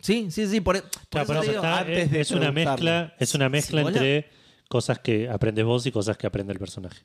[0.01, 2.53] Sí, sí, sí, por, por Claro, eso te digo, está- antes es, de es una
[2.53, 3.97] mezcla, es una mezcla Sí, hola.
[3.99, 4.31] entre
[4.73, 7.03] cosas que aprendes vos y cosas que aprende el personaje.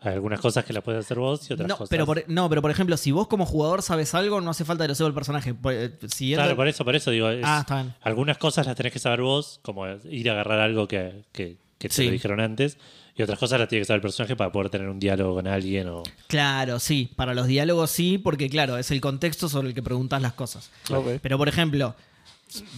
[0.00, 1.88] Hay algunas cosas que las puedes hacer vos y otras no, cosas.
[1.88, 4.84] pero por, no, pero por ejemplo, si vos como jugador sabes algo, no hace falta
[4.84, 5.54] que lo sepa el personaje.
[5.70, 7.30] Eh, Si Claro, por eso, por eso digo.
[7.30, 7.94] es- Ah, está bien.
[8.02, 11.88] Algunas cosas las tenés que saber vos, como ir a agarrar algo que, que, que
[11.88, 12.04] te Sí.
[12.04, 12.76] lo dijeron antes,
[13.16, 15.46] y otras cosas las tiene que saber el personaje para poder tener un diálogo con
[15.46, 16.02] alguien o.
[16.26, 17.10] Claro, sí.
[17.16, 20.70] Para los diálogos sí, porque claro, es el contexto sobre el que preguntas las cosas.
[20.90, 21.18] Ok.
[21.22, 21.94] Pero por ejemplo,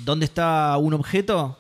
[0.04, 1.58] ¿dónde está un objeto?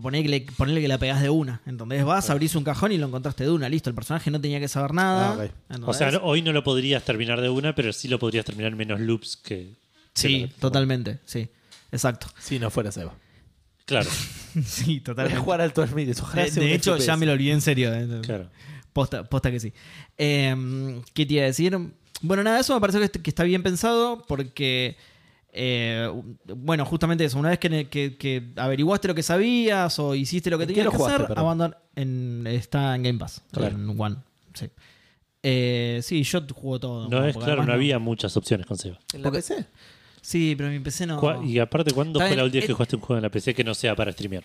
[0.00, 1.60] Ponele que, le, ponele que la pegás de una.
[1.66, 3.68] Entonces vas, abrís un cajón y lo encontraste de una.
[3.68, 5.48] Listo, el personaje no tenía que saber nada.
[5.70, 5.76] Ah.
[5.84, 8.72] O sea, no- hoy no lo podrías terminar de una, pero sí lo podrías terminar
[8.72, 9.74] en menos loops que.
[10.14, 11.48] Sí, que- totalmente, sí.
[11.92, 12.26] Exacto.
[12.38, 13.14] Si no fuera Seba.
[13.86, 14.10] Claro,
[14.66, 15.40] sí, totalmente.
[15.40, 17.06] jugar al 2000, ojalá De, de hecho, FPS.
[17.06, 17.94] ya me lo olvidé en serio.
[17.94, 18.20] eh.
[18.22, 18.50] claro.
[18.92, 19.72] Posta, posta que sí.
[20.18, 21.78] Eh, ¿Qué te iba a decir?
[22.20, 24.96] Bueno, nada, eso me parece que está bien pensado porque,
[25.52, 26.10] eh,
[26.56, 27.38] bueno, justamente eso.
[27.38, 30.88] Una vez que, que- que averiguaste lo que sabías o hiciste lo que ¿En tenías
[30.90, 31.44] que jugaste, hacer, perdón?
[31.44, 31.82] abandonar.
[31.96, 33.42] En, está en Game Pass.
[33.52, 33.74] Claro.
[33.76, 34.16] En One.
[34.54, 34.68] Sí.
[35.42, 37.08] Eh, sí, yo juego todo.
[37.08, 38.98] No es claro, no había muchas opciones con Seba.
[39.14, 39.66] ¿En la Porque- PC?
[40.20, 41.42] Sí, pero mi PC no.
[41.44, 43.64] Y aparte, ¿cuándo fue la última vez que jugaste un juego en la PC que
[43.64, 44.44] no sea para streamear?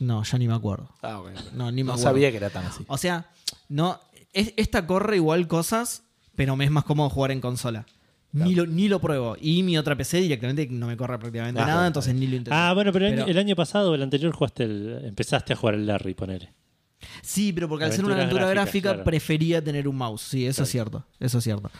[0.00, 0.88] No, ya ni me acuerdo.
[1.02, 1.22] Ah.
[1.54, 2.10] No, ni me No acuerdo.
[2.10, 2.84] sabía que era tan así.
[2.88, 3.30] O sea,
[3.68, 4.00] no.
[4.32, 6.02] es- esta corre igual cosas,
[6.34, 7.86] pero me es más cómodo jugar en consola.
[8.32, 9.36] Ni, lo, ni lo pruebo.
[9.40, 12.36] Y mi otra PC directamente no me corre prácticamente Ah, nada, bueno, entonces ni lo
[12.36, 12.56] intento.
[12.56, 15.52] Ah, bueno, pero, el año- Pero- el año pasado o el anterior jugaste el, empezaste
[15.52, 16.52] a jugar el Larry, ponele.
[17.20, 19.04] Sí, pero porque al ser una aventura gráfica claro.
[19.04, 20.22] prefería tener un mouse.
[20.22, 21.04] Sí, eso es cierto.
[21.20, 21.70] Eso es cierto.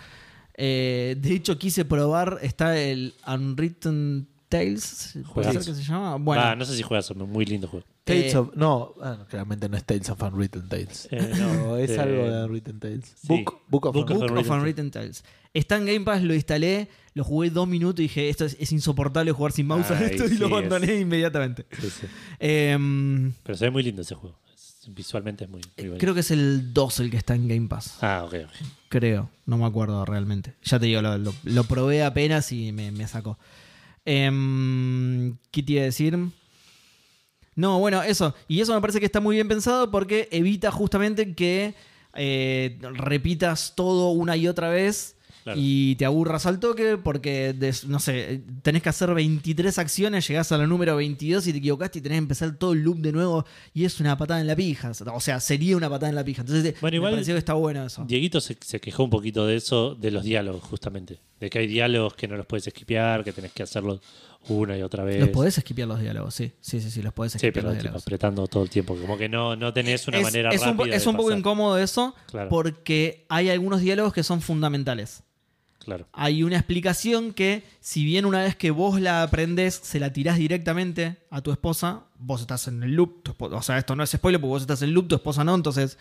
[0.54, 2.38] Eh, de hecho, quise probar.
[2.42, 5.14] Está el Unwritten Tales.
[5.34, 6.16] ¿Puede ser que se llama?
[6.16, 7.86] Bueno, ah, no sé si juegas, es muy lindo juego.
[8.04, 8.54] Tales eh, of.
[8.54, 11.08] No, ah, no, claramente no es Tales of Unwritten Tales.
[11.10, 13.14] Eh, No, es eh, algo de Unwritten Tales.
[13.20, 13.26] sí.
[13.28, 15.24] Book, Book of Book of Unwritten- Book of Unwritten Unwritten Tales.
[15.54, 18.72] Está en Game Pass, lo instalé, lo jugué dos minutos y dije, esto es, es
[18.72, 21.66] insoportable jugar sin mouse a Ay, esto y lo abandoné inmediatamente.
[21.80, 22.06] Sí, sí.
[22.38, 24.36] Em, Pero se ve muy lindo ese juego.
[24.54, 25.98] Es- visualmente es muy, muy bonito.
[26.00, 27.98] creo que es el 2 el que está en Game Pass.
[28.02, 28.66] Ah, ok, ok.
[28.88, 30.54] Creo, no me acuerdo realmente.
[30.64, 33.38] Ya te digo, lo, lo- lo probé apenas y me, me sacó.
[34.04, 36.18] Em, ¿Qué te iba a decir?
[37.54, 38.34] No, bueno, eso.
[38.48, 41.74] Y eso me parece que está muy bien pensado porque evita justamente que
[42.14, 45.58] eh, repitas todo una y otra vez Claro.
[45.60, 50.52] y te aburras al toque porque, des- no sé, tenés que hacer 23 acciones, llegás
[50.52, 53.10] a la número 22 y te equivocaste y tenés que empezar todo el loop de
[53.12, 54.92] nuevo y es una patada en la pija.
[55.12, 56.42] O sea, sería una patada en la pija.
[56.42, 58.04] Entonces, Bueno, me igual- pareció que está bueno eso.
[58.06, 61.18] Dieguito se, se quejó un poquito de eso, de los diálogos, justamente.
[61.40, 64.00] De que hay diálogos que no los puedes esquipear, que tenés que hacerlos
[64.48, 65.18] una y otra vez.
[65.20, 66.52] Los podés esquipear los diálogos, sí.
[66.60, 68.02] Sí, sí, sí, los podés Sí, esquipear pero los tipo, diálogos.
[68.02, 68.96] apretando todo el tiempo.
[68.96, 71.32] Como que no, no tenés una es, manera es un, rápida po- es un poco
[71.32, 72.48] incómodo eso Claro.
[72.48, 75.22] porque hay algunos diálogos que son fundamentales.
[75.84, 76.06] Claro.
[76.12, 80.38] hay una explicación que, si bien una vez que vos la aprendés, se la tirás
[80.38, 83.34] directamente a tu esposa, vos estás en el loop.
[83.40, 85.54] o sea, esto no es spoiler porque vos estás en el loop, tu esposa no.
[85.54, 85.98] Entonces,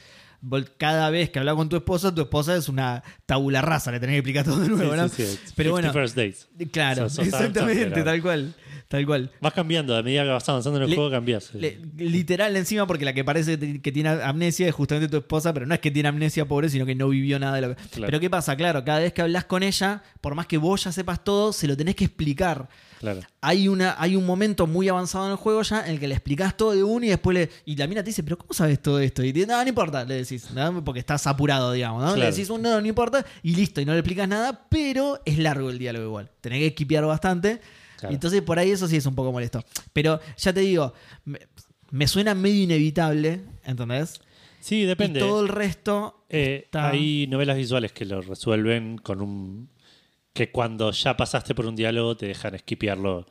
[0.77, 4.13] cada vez que hablas con tu esposa, tu esposa es una tabula rasa, le tenés
[4.15, 5.09] que explicar todo de nuevo, Sí, ¿no?
[5.09, 6.47] sí, sí, Pero 50 bueno, First Dates.
[6.71, 8.53] claro, exactamente, tal cual.
[8.91, 9.31] Tal cual.
[9.39, 11.49] Vas cambiando, a medida que vas avanzando en el Le- juego cambias.
[11.97, 15.73] Literal encima porque la que parece que tiene amnesia es justamente tu esposa, pero no
[15.73, 17.75] es que tiene amnesia pobre, sino que no vivió nada de lo que...
[17.89, 18.07] Claro.
[18.07, 18.53] Pero ¿qué pasa?
[18.57, 21.67] Claro, cada vez que hablas con ella, por más que vos ya sepas todo, se
[21.67, 22.67] lo tenés que explicar.
[22.99, 23.21] Claro.
[23.39, 26.15] Hay, una, hay un momento muy avanzado en el juego ya en el que le
[26.15, 27.49] explicás todo de uno y después le...
[27.63, 29.23] Y la mina te dice, pero ¿cómo sabes todo esto?
[29.23, 30.83] Y te no, no importa, le decís, ¿no?
[30.83, 32.17] porque estás apurado, digamos, ¿no?
[32.17, 35.69] Le decís, no, no importa, y listo, y no le explicas nada, pero es largo
[35.69, 36.29] el diálogo igual.
[36.41, 37.61] Tenés que esquipear bastante.
[38.01, 38.13] Claro.
[38.13, 39.63] Entonces por ahí eso sí es un poco molesto.
[39.93, 41.39] Pero ya te digo, me,
[41.91, 44.19] me suena medio inevitable, ¿entendés?
[44.59, 45.19] Sí, depende.
[45.19, 49.69] Y todo el resto Eh, está- Hay novelas visuales que lo resuelven con un.
[50.33, 53.25] que cuando ya pasaste por un diálogo te dejan esquipearlo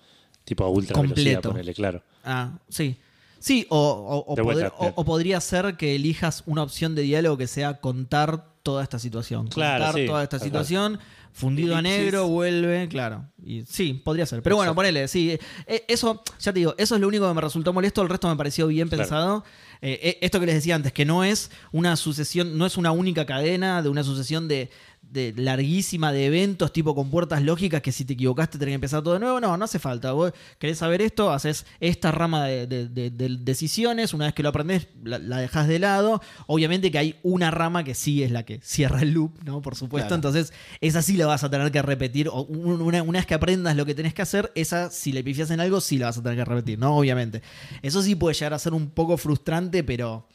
[0.45, 1.51] tipo a ultra velocidad, Completo.
[1.51, 2.03] ponele, claro.
[2.25, 2.97] Ah, sí.
[3.41, 6.95] Sí, o, o- o De vuelta, poder- o- o podría ser que elijas una opción
[6.95, 9.49] de diálogo que sea contar toda esta situación.
[9.49, 10.99] Claro, contar sí, toda esta situación,
[11.33, 13.25] fundido a negro, vuelve, claro.
[13.43, 14.43] Y sí, podría ser.
[14.43, 14.77] Pero bueno, Exacto.
[14.77, 15.39] ponele, sí.
[15.67, 18.29] Eh, Eso, ya te digo, eso es lo único que me resultó molesto, el resto
[18.29, 19.03] me pareció bien Claro.
[19.03, 19.45] pensado.
[19.81, 22.93] Eh, eh, esto que les decía antes, que no es una sucesión, no es una
[22.93, 24.69] única cadena de una sucesión de,
[25.11, 29.03] de larguísima de eventos tipo con puertas lógicas que si te equivocaste tenés que empezar
[29.03, 29.41] todo de nuevo.
[29.41, 30.13] No, no hace falta.
[30.13, 34.15] Vos querés saber esto, haces esta rama de, de- de- de decisiones.
[34.15, 36.23] Una vez que lo aprendés, la, la dejás de lado.
[36.47, 39.61] Obviamente que hay una rama que sí es la que cierra el loop, ¿no?
[39.63, 40.09] Por supuesto.
[40.09, 40.15] Claro.
[40.15, 42.29] Entonces, esa sí la vas a tener que repetir.
[42.29, 45.25] O un- una, una vez que aprendas lo que tenés que hacer, esa, si le
[45.25, 46.97] pifias en algo, sí la vas a tener que repetir, ¿no?
[46.97, 47.43] Obviamente.
[47.83, 50.29] Eso sí puede llegar a ser un poco frustrante, pero.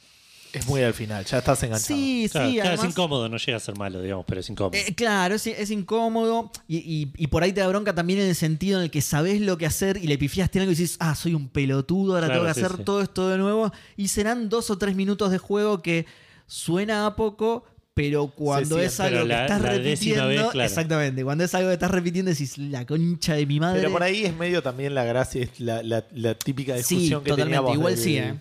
[0.55, 1.99] Es muy al final, ya estás enganchado.
[1.99, 4.49] Sí, Claro, sí, claro, además- es incómodo, no llega a ser malo, digamos, pero es
[4.49, 4.73] incómodo.
[4.77, 8.27] Eh, claro, es, es incómodo y, y- y por ahí te da bronca también en
[8.27, 10.97] el sentido en el que sabés lo que hacer y le pifiaste algo y dices,
[10.99, 12.83] ah, soy un pelotudo, ahora Claro, tengo que sí, hacer sí.
[12.83, 13.71] todo esto de nuevo.
[13.97, 16.05] Y serán dos o tres minutos de juego que
[16.47, 20.61] suena a poco, pero cuando Sí, sí, es algo que la- estás repitiendo, vez, claro.
[20.63, 23.79] exactamente, cuando es algo que estás repitiendo decís, la concha de mi madre.
[23.79, 27.23] Pero por ahí es medio también la gracia, es la, la- la típica Sí, discusión
[27.23, 28.35] que totalmente, teníamos igual del, sí, ¿eh?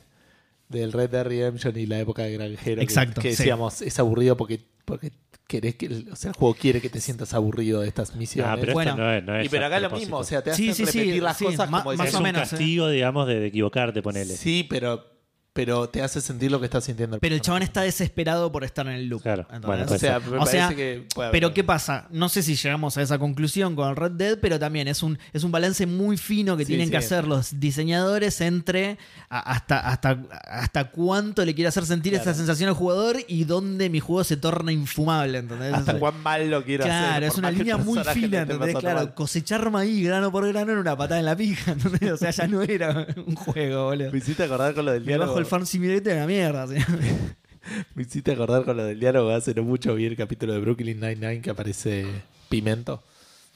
[0.69, 2.77] Del Red Dead Redemption y la época de granjero.
[2.77, 5.13] que- Exacto, Que, decíamos, es aburrido porque, porque
[5.47, 8.51] querés que, o sea, el juego quiere que te sientas aburrido de estas misiones.
[8.53, 8.93] Ah, pero Bueno.
[8.93, 10.87] esto no es, no es y pero acá lo mismo, o sea, te Sí, hacen
[10.87, 12.51] sí, sí, repetir las sí, cosas como más es o un menos, ¿eh?
[12.51, 14.37] castigo, digamos, de, de equivocarte, ponele.
[14.37, 15.05] Sí, pero,
[15.55, 18.65] pero te hace sentir lo que está sintiendo el Pero el chabón está desesperado por
[18.65, 19.23] estar en el loop.
[19.23, 21.55] Claro, bueno, O sea, O sea, parece que puede Pero.
[21.55, 22.07] ¿qué pasa?
[22.11, 25.19] No sé si llegamos a esa conclusión con el Red Dead, pero también es un,
[25.33, 26.91] es un balance muy fino que Sí, tienen sí.
[26.91, 28.99] que hacer los diseñadores entre
[29.31, 32.23] a- hasta, hasta, hasta cuánto le quiere hacer sentir Claro.
[32.31, 35.73] esta sensación al jugador y dónde mi juego se torna infumable, ¿entendés?
[35.73, 36.97] Hasta cuán mal lo quiero hacer.
[36.97, 38.75] Claro, es una línea muy fina, ¿entendés?
[38.77, 39.15] Claro, mal.
[39.15, 42.11] cosechar maíz grano por grano era una patada en la pija, ¿entendés?
[42.13, 44.11] O sea, ya no era un juego, boludo.
[44.11, 45.44] Me hiciste acordar con lo del diálogo.
[45.45, 46.67] El Farm Simulator de la mierda.
[46.67, 46.75] ¿sí?
[47.95, 49.31] Me hiciste acordar con lo del diálogo.
[49.31, 52.07] Hace no mucho vi el capítulo de Brooklyn Nine-Nine que aparece
[52.49, 53.03] Pimento.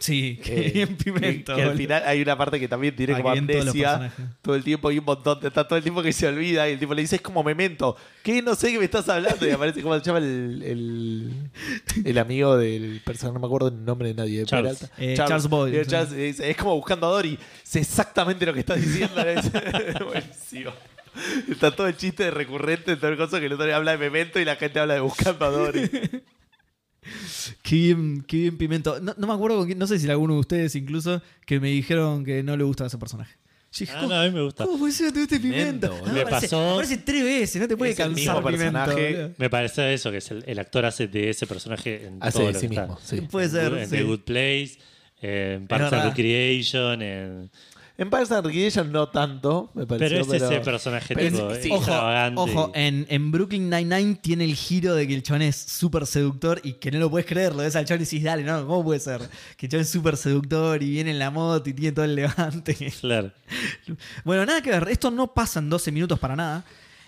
[0.01, 1.57] Sí, qué Eh, bien pimento.
[1.57, 4.55] Que, que al final hay una parte que también tiene Ah, como que amnesia todo
[4.55, 5.41] el tiempo y un montón.
[5.45, 7.97] Está todo el tiempo que se olvida y el tipo le dice es como memento.
[8.23, 8.41] ¿Qué?
[8.41, 9.45] No sé qué me estás hablando.
[9.45, 11.51] Y aparece como se llama el, el,
[12.05, 13.35] el amigo del personaje.
[13.35, 14.39] No me acuerdo el nombre de nadie.
[14.39, 14.89] de Charles.
[14.99, 15.91] Eh, Charles Boyle, Y sí.
[15.91, 17.37] Charles dice, es como buscando a Dory.
[17.65, 19.17] Sé exactamente lo que estás diciendo.
[20.07, 20.71] Buenísimo.
[21.51, 23.93] Está todo el chiste de recurrente en todo el coso que el otro día habla
[23.93, 25.91] de memento y la gente habla de buscando a Dory.
[27.63, 29.01] Qué bien, qué bien Pimento.
[29.01, 31.69] No, no me acuerdo con quién, no sé si alguno de ustedes incluso, que me
[31.69, 33.35] dijeron que no le gustaba ese personaje.
[33.73, 34.65] Yo dije, Ah, ¿cómo, no, a mí me gusta.
[34.65, 35.91] ¿cómo puede ser que te guste Pimento, Pimento?
[35.91, 36.13] boludo.
[36.15, 38.59] Me aparece, pasó- aparece tres veces, no te puede Es el cansar mismo Pimento.
[38.59, 39.13] personaje.
[39.15, 39.35] boludo.
[39.39, 42.47] Me parece eso, que es el, el actor hace de ese personaje en Hace todo
[42.49, 42.87] de lo sí que está.
[42.87, 43.01] mismo.
[43.03, 43.21] Sí.
[43.23, 43.71] Puede En ser.
[43.71, 43.97] Good- en sí.
[43.97, 44.79] The Good Place,
[45.23, 46.01] en Parks verdad.
[46.01, 47.51] and Recreation, en...
[48.01, 50.25] En Parks and Recreation no tanto, me pareció.
[50.25, 51.69] Pero es ese personaje pero tipo es- sí.
[51.69, 52.41] Ojo, extravagante.
[52.41, 56.61] ojo en, en Brooklyn Nine-Nine tiene el giro de que el chabón es súper seductor
[56.63, 57.57] y que no lo puedes creer.
[57.57, 59.21] Lo ves al y decís, dale, no, ¿cómo puede ser?
[59.57, 62.15] Que el chabón es súper seductor y viene en la moto y tiene todo el
[62.15, 62.75] levante.
[63.01, 63.33] Claro.
[64.25, 66.65] Bueno, nada que ver, esto no pasa en 12 minutos para nada.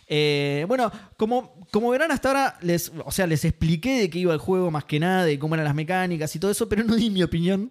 [0.08, 4.32] Eh, bueno, como, como verán hasta ahora, les, o sea, les expliqué de qué iba
[4.34, 6.96] el juego más que nada, de cómo eran las mecánicas y todo eso, pero no
[6.96, 7.70] di mi opinión.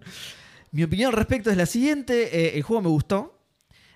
[0.71, 3.39] Mi opinión al respecto es la siguiente, eh, el juego me gustó.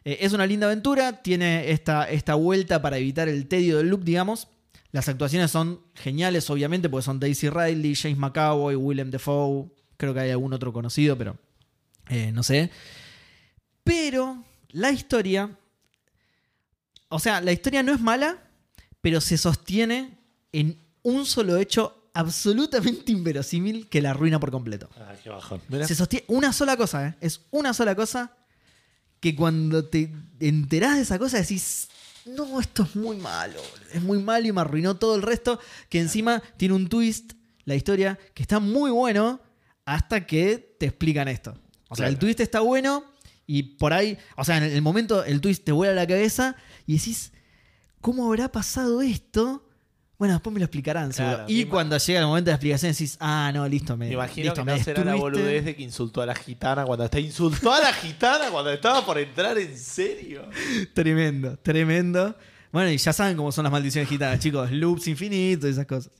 [0.03, 4.03] Eh, es una linda aventura, tiene esta, esta vuelta para evitar el tedio del loop,
[4.03, 4.47] digamos.
[4.91, 10.19] Las actuaciones son geniales, obviamente, porque son Daisy Ridley, James McAvoy, Willem Dafoe, creo que
[10.19, 11.37] hay algún otro conocido, pero
[12.09, 12.69] eh, no sé.
[13.83, 15.57] Pero la historia.
[17.09, 18.37] O sea, la historia no es mala,
[19.01, 20.17] pero se sostiene
[20.51, 24.89] en un solo hecho absolutamente inverosímil que la arruina por completo.
[24.97, 25.61] Ah, qué bajón.
[25.85, 27.15] Se sostiene una sola cosa, ¿eh?
[27.21, 28.35] Es una sola cosa
[29.19, 31.87] que cuando te enterás de esa cosa decís,
[32.25, 33.61] no, esto es muy malo,
[33.93, 35.59] es muy malo y me arruinó todo el resto,
[35.89, 37.33] que encima tiene un twist,
[37.65, 39.39] la historia, que está muy bueno
[39.85, 41.51] hasta que te explican esto.
[41.89, 42.11] O sea, Claro.
[42.11, 43.05] el twist está bueno
[43.47, 46.55] y por ahí, o sea, en el momento el twist te vuela la cabeza
[46.85, 47.31] y decís,
[48.01, 49.69] ¿cómo habrá pasado esto?
[50.23, 51.11] Bueno, después me lo explicarán.
[51.11, 51.35] seguro.
[51.39, 54.45] Claro, y cuando llega el momento de explicación decís, ah, no, listo, me, Me imagino
[54.45, 55.39] listo, que me no será la destruiste".
[55.41, 59.05] boludez de que insultó a la gitana cuando está insultó a la gitana cuando estaba
[59.05, 60.47] por entrar en serio.
[60.93, 62.35] Tremendo, tremendo.
[62.71, 64.71] Bueno, y ya saben cómo son las maldiciones gitanas, chicos.
[64.71, 66.11] Loops infinitos y esas cosas.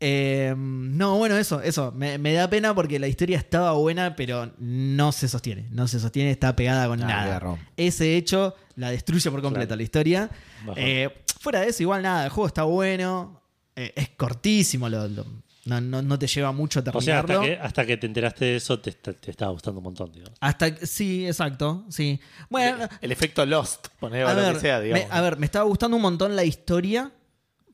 [0.00, 1.90] Eh, no, bueno, eso, eso.
[1.92, 5.66] Me, me da pena porque la historia estaba buena, pero no se sostiene.
[5.70, 7.56] No se sostiene, está pegada con Ah, nada.
[7.76, 9.76] Ese hecho la destruye por completo Claro.
[9.78, 10.30] la historia.
[10.76, 11.08] Eh,
[11.44, 13.40] fuera de eso, igual nada, el juego está bueno.
[13.76, 15.26] eh, es cortísimo, lo- lo-
[15.66, 17.40] no, no- no te lleva mucho a O sea, hasta terminarlo.
[17.40, 18.90] que, hasta que te enteraste de eso, te,
[19.30, 20.26] estaba gustando un montón, digo.
[20.40, 22.20] Hasta sí, exacto, sí.
[22.50, 25.08] Bueno, El efecto Lost, poner a lo ver, que sea, digamos.
[25.08, 27.10] me, a ver, me estaba gustando un montón la historia,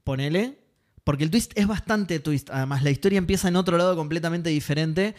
[0.04, 0.58] ponele,
[1.04, 2.50] porque el twist es bastante twist.
[2.50, 5.14] Además, la historia empieza en otro lado completamente diferente,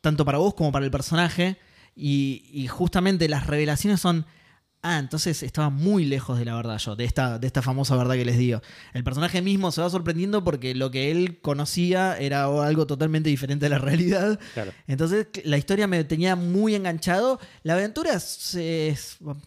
[0.00, 1.56] tanto para vos como para el personaje,
[1.94, 4.26] y, y justamente las revelaciones son...
[4.80, 8.14] Ah, entonces estaba muy lejos de la verdad yo, de esta, de esta famosa verdad
[8.14, 8.62] que les digo.
[8.94, 13.66] El personaje mismo se va sorprendiendo porque lo que él conocía era algo totalmente diferente
[13.66, 14.38] de la realidad.
[14.54, 14.72] Claro.
[14.86, 17.40] Entonces la historia me tenía muy enganchado.
[17.64, 18.18] La aventura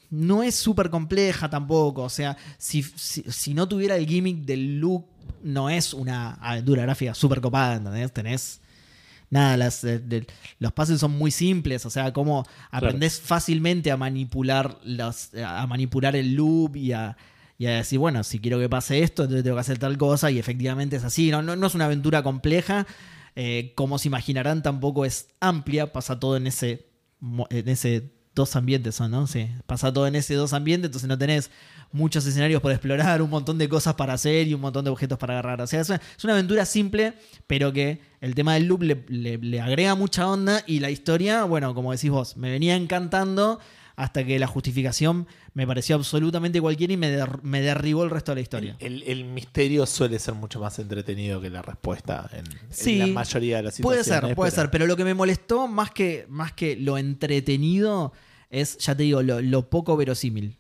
[0.10, 2.04] no es súper compleja tampoco.
[2.04, 5.06] O sea, si, si- si no tuviera el gimmick del look,
[5.44, 8.12] no es una aventura gráfica súper copada, ¿entendés?
[8.14, 8.61] Tenés...
[9.32, 10.28] Nada, las, eh, de-
[10.60, 16.16] los puzzles son muy simples, o sea, cómo aprendés fácilmente a manipular los, a manipular
[16.16, 17.18] el loop y a,
[17.58, 20.30] y a decir, bueno, si quiero que pase esto, entonces tengo que hacer tal cosa,
[20.32, 21.32] y efectivamente es así.
[21.32, 22.86] No, no, no es una aventura compleja.
[23.36, 26.88] eh, como se imaginarán, tampoco es amplia, pasa todo en ese,
[27.50, 29.28] en ese dos ambientes, ¿no?
[29.28, 31.50] Sí, pasa todo en ese dos ambientes, entonces no tenés
[31.94, 35.18] muchos escenarios por explorar, un montón de cosas para hacer y un montón de objetos
[35.18, 35.62] para agarrar.
[35.62, 37.14] O sea, es una, es una aventura simple,
[37.48, 41.44] pero que el tema del loop le, le- le agrega mucha onda y la historia,
[41.44, 43.60] bueno, como decís vos, me venía encantando
[43.98, 48.32] hasta que la justificación me pareció absolutamente cualquiera y me, der- me derribó el resto
[48.32, 48.76] de la historia.
[48.80, 53.08] El, el misterio suele ser mucho más entretenido que la respuesta en, en Sí, la
[53.08, 54.30] mayoría de las Puede situaciones.
[54.30, 58.14] ser, puede pero- ser, pero lo que me molestó más que, más que lo entretenido
[58.50, 60.58] es, ya te digo, lo, lo poco verosímil.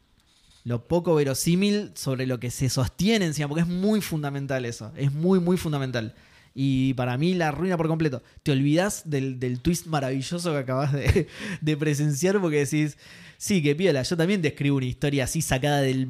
[0.63, 5.11] Lo poco verosímil sobre lo que se sostiene encima, porque es muy fundamental eso, es
[5.11, 6.13] muy, muy fundamental.
[6.53, 8.21] Y para mí la arruina por completo.
[8.43, 11.27] Te olvidas del, del twist maravilloso que acabas de,
[11.61, 12.97] de presenciar porque decís,
[13.37, 16.07] sí, que piola, yo también te escribo una historia así sacada del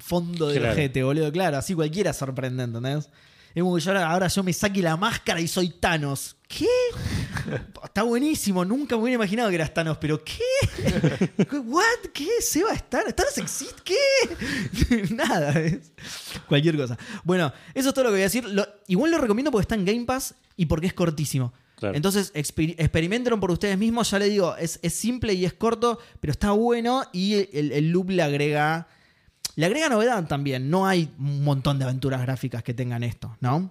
[0.00, 0.72] fondo del Claro.
[0.74, 1.32] ojete, boludo.
[1.32, 3.08] Claro, así cualquiera sorprende, ¿entendés?
[3.54, 6.36] Es como que yo ahora, ahora yo me saque la máscara y soy Thanos.
[6.48, 6.66] ¿Qué?
[7.84, 8.64] Está buenísimo.
[8.64, 10.40] Nunca me hubiera imaginado que eras Thanos, pero ¿qué?
[11.64, 12.10] ¿What?
[12.12, 12.28] ¿Qué?
[12.40, 13.12] ¿Se va a estar?
[13.12, 13.80] ¿Thanos existe?
[13.84, 15.06] ¿Qué?
[15.14, 15.52] Nada.
[15.60, 15.92] es
[16.48, 16.98] cualquier cosa.
[17.22, 18.44] Bueno, eso es todo lo que voy a decir.
[18.44, 21.52] Lo- igual lo recomiendo porque está en Game Pass y porque es cortísimo.
[21.76, 21.96] Claro.
[21.96, 24.10] Entonces, exper- experimenten por ustedes mismos.
[24.10, 27.90] Ya les digo, es, es simple y es corto, pero está bueno y el, el
[27.90, 28.88] loop le agrega.
[29.56, 30.68] Le agrega novedad también.
[30.70, 33.70] No hay un montón de aventuras gráficas que tengan esto, ¿no?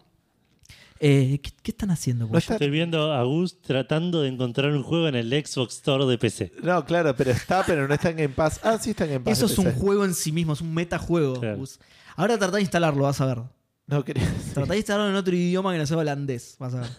[0.99, 2.27] Eh, ¿qué, qué están haciendo?
[2.27, 6.05] No está- Estoy viendo a Gus tratando de encontrar un juego en el Xbox Store
[6.05, 6.53] de PC.
[6.63, 8.61] No, claro, pero está, pero no está en Game Pass.
[8.63, 9.37] Ah, sí está en Game Pass.
[9.37, 11.39] Eso es un juego en sí mismo, es un metajuego.
[11.41, 11.57] Claro.
[11.57, 11.79] Gus.
[12.15, 13.39] Ahora tratá de instalarlo, vas a ver.
[13.85, 14.23] No quería
[14.53, 16.89] Tratá de instalarlo en otro idioma que no sea holandés, vas a ver.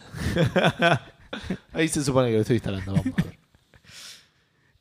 [1.72, 2.92] Ahí se supone que lo estoy instalando.
[2.92, 3.38] Vamos a ver.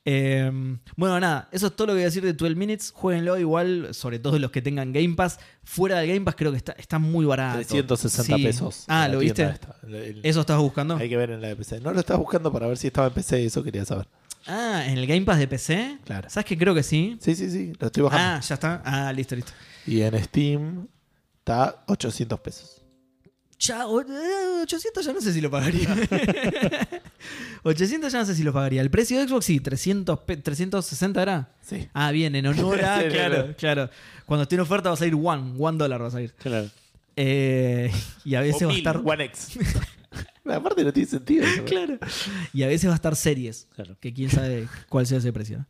[0.05, 0.51] Eh,
[0.97, 2.91] bueno, nada, eso es todo lo que voy a decir de 12 Minutes.
[2.93, 5.39] Jueguenlo igual, sobre todo los que tengan Game Pass.
[5.63, 7.57] Fuera del Game Pass creo que está, está muy barato.
[7.59, 8.43] 360 Sí.
[8.43, 8.83] pesos.
[8.87, 9.43] Ah, ¿lo viste?
[9.43, 9.75] esta.
[9.87, 10.97] El- el- ¿Eso estás buscando?
[10.97, 11.79] Hay que ver en la de PC.
[11.79, 14.07] No lo estaba buscando para ver si estaba en PC y eso quería saber.
[14.45, 15.99] Ah, ¿en el Game Pass de PC?
[16.03, 16.29] Claro.
[16.29, 17.17] ¿Sabes que creo que sí?
[17.21, 18.37] Sí, sí, sí, lo estoy bajando.
[18.37, 18.81] Ah, ya está.
[18.83, 19.53] Ah, listo, listo.
[19.87, 20.87] Y en Steam
[21.39, 22.82] está 800 pesos.
[23.59, 25.87] Ya, o- eh, 800 ya no sé si lo pagaría.
[27.63, 28.81] 800 ya no sé si lo pagaría.
[28.81, 31.49] El precio de Xbox sí, 300, pe- 360 era.
[31.61, 31.87] Sí.
[31.93, 33.03] Ah, bien, en honor a.
[33.09, 33.89] Claro, claro.
[34.25, 36.33] Cuando esté en oferta va a salir one, one dólar va a salir.
[36.33, 36.69] Claro.
[37.15, 37.91] Eh,
[38.25, 38.97] y a veces O va a estar.
[39.03, 39.57] One X.
[40.45, 41.45] Aparte no tiene sentido.
[41.45, 41.63] eso.
[41.63, 41.99] Claro.
[42.53, 43.67] Y a veces va a estar series.
[43.75, 43.95] Claro.
[43.99, 45.65] Que quién sabe cuál sea ese precio.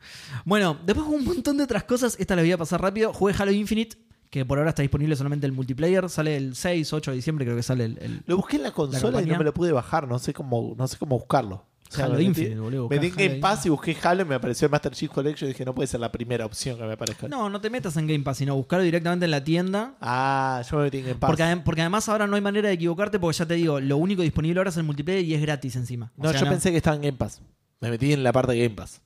[0.46, 2.16] Bueno, después un montón de otras cosas.
[2.20, 3.14] Esta las voy a pasar rápido.
[3.14, 3.98] Jugué Halo Infinite,
[4.34, 6.10] que por ahora está disponible solamente el multiplayer.
[6.10, 7.98] Sale el 6, 8 de diciembre, creo que sale el.
[8.02, 9.34] el- Lo busqué en la consola y campaña.
[9.34, 10.08] no me lo pude bajar.
[10.08, 11.64] No sé cómo, no sé cómo buscarlo.
[11.92, 12.90] O sea, Halo me Infinite, metí- boludo.
[12.90, 15.12] Metí en buscá Halo Game Pass y busqué Halo y me apareció el Master Chief
[15.12, 17.28] Collection y dije, no puede ser la primera opción que me aparezca.
[17.28, 19.94] No, no te metas en Game Pass, sino buscarlo directamente en la tienda.
[20.02, 21.30] Ah, yo me metí en Game Pass.
[21.30, 24.24] Porque, porque además ahora no hay manera de equivocarte porque ya te digo, lo único
[24.24, 26.12] disponible ahora es el multiplayer y es gratis encima.
[26.18, 27.40] O no, sea, yo pensé que estaba en Game Pass.
[27.80, 29.00] Me metí en la parte de Game Pass.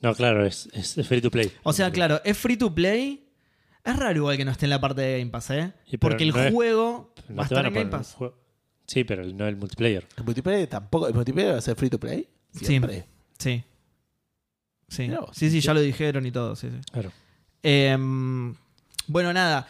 [0.00, 1.52] No, claro, es, es, es free to play.
[1.64, 3.27] O sea, claro, es free to play.
[3.90, 5.72] Es raro igual que no esté en la parte de Game Pass, ¿eh?
[5.86, 8.04] Y Porque el no es- juego No va a te estar van en Game poner
[8.04, 8.34] un Pass.
[8.86, 10.06] Sí, pero no el multiplayer.
[10.16, 11.08] El multiplayer tampoco.
[11.08, 12.28] ¿El multiplayer va a ser free to play?
[12.52, 13.06] Siempre.
[13.38, 13.62] Sí.
[14.88, 15.02] Sí.
[15.02, 15.30] Mirá vos.
[15.36, 16.56] sí, sí, ya lo dijeron y todo.
[16.56, 16.78] Sí, sí.
[16.90, 17.12] Claro.
[17.62, 18.54] Em,
[19.06, 19.66] bueno, nada.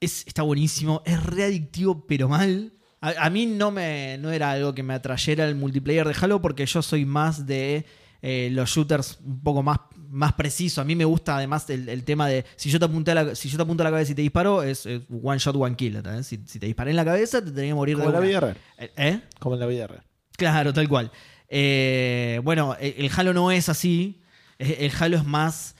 [0.00, 1.02] Es, está buenísimo.
[1.06, 2.72] Es readictivo, pero mal.
[3.00, 6.40] A, a mí no, me, no era algo que me atrayera el multiplayer de Halo
[6.40, 7.86] porque yo soy más de
[8.22, 9.78] eh, los shooters un poco más,
[10.10, 10.80] más preciso.
[10.80, 13.34] A mí me gusta además el, el tema de si yo te apunté a la,
[13.34, 15.76] si yo te apunto a la cabeza y te disparo, es, es one shot, one
[15.76, 16.02] kill.
[16.22, 18.18] Si, si te disparé en la cabeza, te tenés que morir Como en de la
[18.20, 18.28] una.
[18.28, 18.56] vida real.
[18.78, 19.20] Eh, ¿Eh?
[19.38, 20.02] Como en la vida real.
[20.36, 21.10] Claro, tal cual.
[21.48, 24.20] Eh, bueno, el Halo no es así.
[24.58, 25.74] El Halo es más.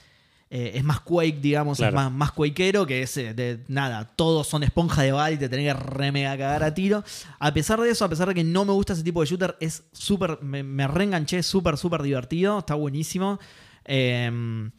[0.51, 1.91] eh, es más Quake, digamos, Claro.
[1.91, 5.37] es más, más Quakeero, que es eh, de nada, todos son esponja de bala y
[5.37, 7.03] te tenés que re mega cagar a tiro.
[7.37, 9.55] A pesar de eso, a pesar de que no me gusta ese tipo de shooter,
[9.59, 13.39] es súper, me, me reenganché, es súper, súper divertido, está buenísimo.
[13.91, 14.69] Eh,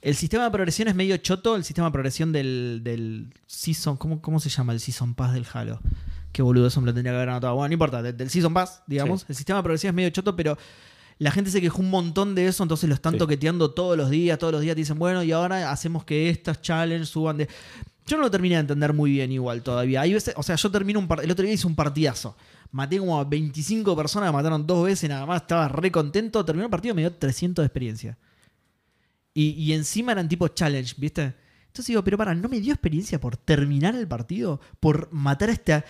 [0.00, 4.22] el sistema de progresión es medio choto, el sistema de progresión del, del Season, ¿cómo,
[4.22, 5.80] ¿cómo se llama el Season Pass del Halo?
[6.32, 7.54] Qué boludo, eso me lo tendría que haber anotado.
[7.56, 9.20] Bueno, no importa, de- del Season Pass, digamos.
[9.22, 9.26] Sí.
[9.30, 10.56] El sistema de progresión es medio choto, pero
[11.18, 13.18] la gente se quejó un montón de eso, entonces lo están Sí.
[13.18, 16.62] toqueteando todos los días, todos los días te dicen, bueno, y ahora hacemos que estas
[16.62, 17.48] challenges suban de...
[18.06, 20.00] Yo no lo terminé de entender muy bien igual todavía.
[20.00, 22.36] Hay veces, o sea, yo termino un par- el otro día hice un partidazo.
[22.72, 26.44] Maté como a 25 personas, me mataron dos veces nada más, estaba re contento.
[26.44, 28.18] Terminó el partido y me dio 300 de experiencia.
[29.34, 31.34] Y, y encima eran tipo challenge, ¿viste?
[31.66, 34.60] Entonces digo, pero para, ¿no me dio experiencia por terminar el partido?
[34.78, 35.84] Por matar a esta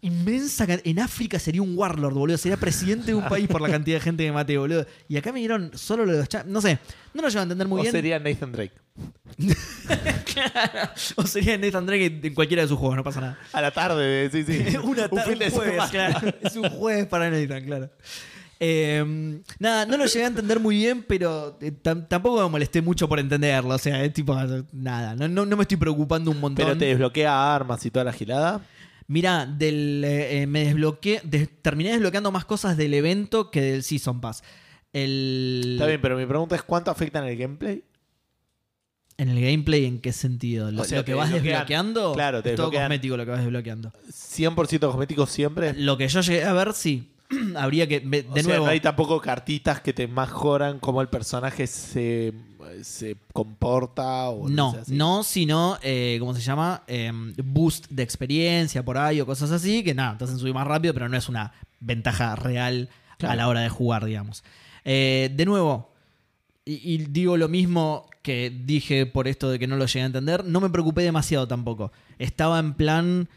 [0.00, 0.66] inmensa...
[0.84, 2.36] En África sería un warlord, boludo.
[2.36, 4.86] Sería presidente de un país por la cantidad de gente que maté, boludo.
[5.08, 6.80] Y acá me dieron solo los No sé,
[7.14, 7.92] no lo llevo a entender muy o bien.
[7.92, 8.72] sería Nathan Drake.
[10.30, 10.90] Claro.
[11.16, 13.38] O sería Nathan Drake en cualquiera de sus juegos, no pasa nada.
[13.52, 14.76] A la tarde, sí, sí.
[14.82, 16.34] Una un tarde, fin de un jueves, claro.
[16.40, 17.90] Es un jueves para Nathan, claro.
[18.62, 22.82] Eh, nada, no lo llegué a entender muy bien, pero eh, tam- tampoco me molesté
[22.82, 23.74] mucho por entenderlo.
[23.74, 24.36] O sea, es tipo,
[24.72, 26.66] nada, no, no, no me estoy preocupando un montón.
[26.66, 28.60] Pero te desbloquea armas y toda la gilada.
[29.06, 33.82] Mira, del, eh, eh, me desbloqueé, des- terminé desbloqueando más cosas del evento que del
[33.82, 34.42] Season Pass.
[34.92, 37.82] El, Está bien, pero mi pregunta es: ¿cuánto afecta en el gameplay?
[39.16, 40.70] ¿En el gameplay en qué sentido?
[40.70, 42.12] ¿Lo, O sea, lo que vas desbloquean- desbloqueando?
[42.14, 43.92] Claro, te es todo cosmético lo que vas desbloqueando.
[44.10, 45.74] ¿100% cosméticos siempre?
[45.74, 47.09] Lo que yo llegué a ver, sí.
[47.56, 48.00] Habría que.
[48.00, 48.64] De o sea, nuevo.
[48.66, 52.32] no hay tampoco cartitas que te mejoran cómo el personaje se,
[52.82, 54.28] se comporta.
[54.30, 56.82] O No, no, sino, eh, ¿cómo se llama?
[56.86, 57.12] Eh,
[57.44, 60.92] boost de experiencia por ahí o cosas así, que nada, te hacen subir más rápido,
[60.94, 62.88] pero no es una ventaja real
[63.20, 64.42] a la hora de jugar, digamos.
[64.84, 65.92] Eh, de nuevo,
[66.64, 70.06] y, y digo lo mismo que dije por esto de que no lo llegué a
[70.06, 71.92] entender, no me preocupé demasiado tampoco.
[72.18, 73.28] Estaba en plan...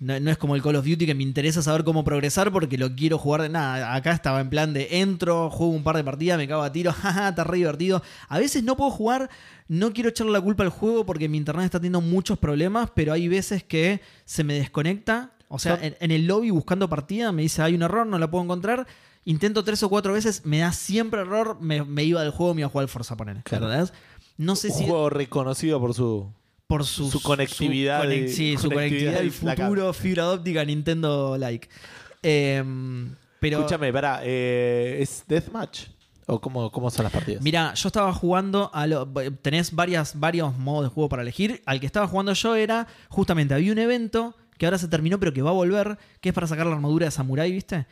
[0.00, 2.76] No, no es como el Call of Duty que me interesa saber cómo progresar porque
[2.76, 3.94] lo quiero jugar de nada.
[3.94, 6.92] Acá estaba en plan de entro, juego un par de partidas, me cago a tiro,
[7.00, 8.02] jaja, está re divertido.
[8.28, 9.30] A veces no puedo jugar,
[9.68, 13.12] no quiero echarle la culpa al juego porque mi internet está teniendo muchos problemas, pero
[13.12, 15.30] hay veces que se me desconecta.
[15.48, 18.30] O sea, en, en el lobby buscando partida me dice hay un error, no la
[18.30, 18.86] puedo encontrar.
[19.26, 22.60] Intento tres o cuatro veces, me da siempre error, me, me iba del juego, me
[22.60, 23.42] iba a jugar al Forza poner.
[23.42, 23.68] Claro.
[24.36, 26.30] No sé Un si juego reconocido por su.
[26.78, 31.36] Por su, su conectividad su de- sí, su conectividad conectividad y futuro fibra óptica Nintendo
[31.38, 31.68] like.
[32.22, 35.82] Em, pero Escúchame, pará, eh, ¿es Deathmatch?
[36.26, 37.42] ¿O cómo, cómo son las partidas?
[37.42, 39.06] Mira, yo estaba jugando a lo-
[39.42, 41.62] tenés varias, varios modos de juego para elegir.
[41.66, 45.34] Al que estaba jugando yo era, justamente, había un evento que ahora se terminó, pero
[45.34, 47.84] que va a volver, que es para sacar la armadura de Samurai, ¿viste?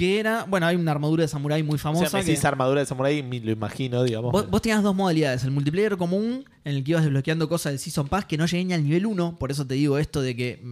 [0.00, 2.08] Que era, bueno, hay una armadura de Samurái muy o famosa.
[2.08, 4.32] sea, me que- armadura de samurai, me lo imagino, digamos.
[4.32, 5.44] Vos, vos tenías dos modalidades.
[5.44, 8.64] El multiplayer común, en el que ibas desbloqueando cosas del Season Pass, que no llegué
[8.64, 9.36] ni al nivel 1.
[9.38, 10.64] Por eso te digo esto de que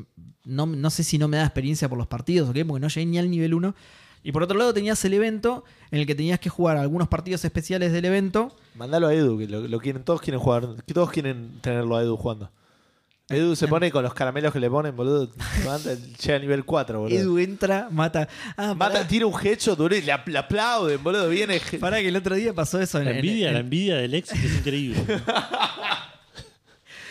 [0.46, 2.88] no, no sé si no me da experiencia por los partidos o qué, porque no
[2.88, 3.74] llegué ni al nivel 1.
[4.24, 7.44] Y por otro lado tenías el evento, en el que tenías que jugar algunos partidos
[7.44, 8.56] especiales del evento.
[8.76, 12.02] Mandalo a Edu, que lo, lo quieren, todos quieren jugar, que todos quieren tenerlo a
[12.02, 12.50] Edu jugando.
[13.30, 15.30] Edu se pone con los caramelos que le ponen, boludo.
[16.24, 17.18] Llega a nivel 4, boludo.
[17.18, 18.26] Edu entra, mata.
[18.56, 19.32] Ah, Mata, tira un
[19.76, 21.28] boludo, y le, apl- le aplauden, boludo.
[21.28, 21.60] Viene.
[21.78, 22.98] pará que el otro día pasó eso.
[22.98, 25.02] En, La en- envidia, en- la envidia del éxito es increíble.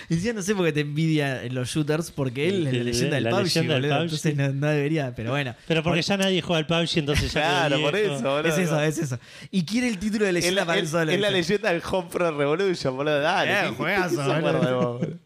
[0.09, 2.86] Encima no sé por qué te envidia en los shooters, porque él es la El-
[2.86, 4.03] leyenda del la PUBG, leyenda del boludo, PUBG.
[4.05, 5.53] entonces no, no debería, pero bueno.
[5.68, 8.39] Pero porque ya nadie juega al PUBG, entonces ya Claro, por eso, boludo.
[8.47, 9.20] Es eso, es eso.
[9.51, 11.11] Y quiere el título de leyenda la, para él es- solo.
[11.11, 13.20] es la leyenda del Homefront Revolution, boludo.
[13.20, 13.51] Dale.
[13.51, 14.34] Eh, ¿qué- juegazo, boludo.
[14.34, 15.18] acuerda de vos, boludo?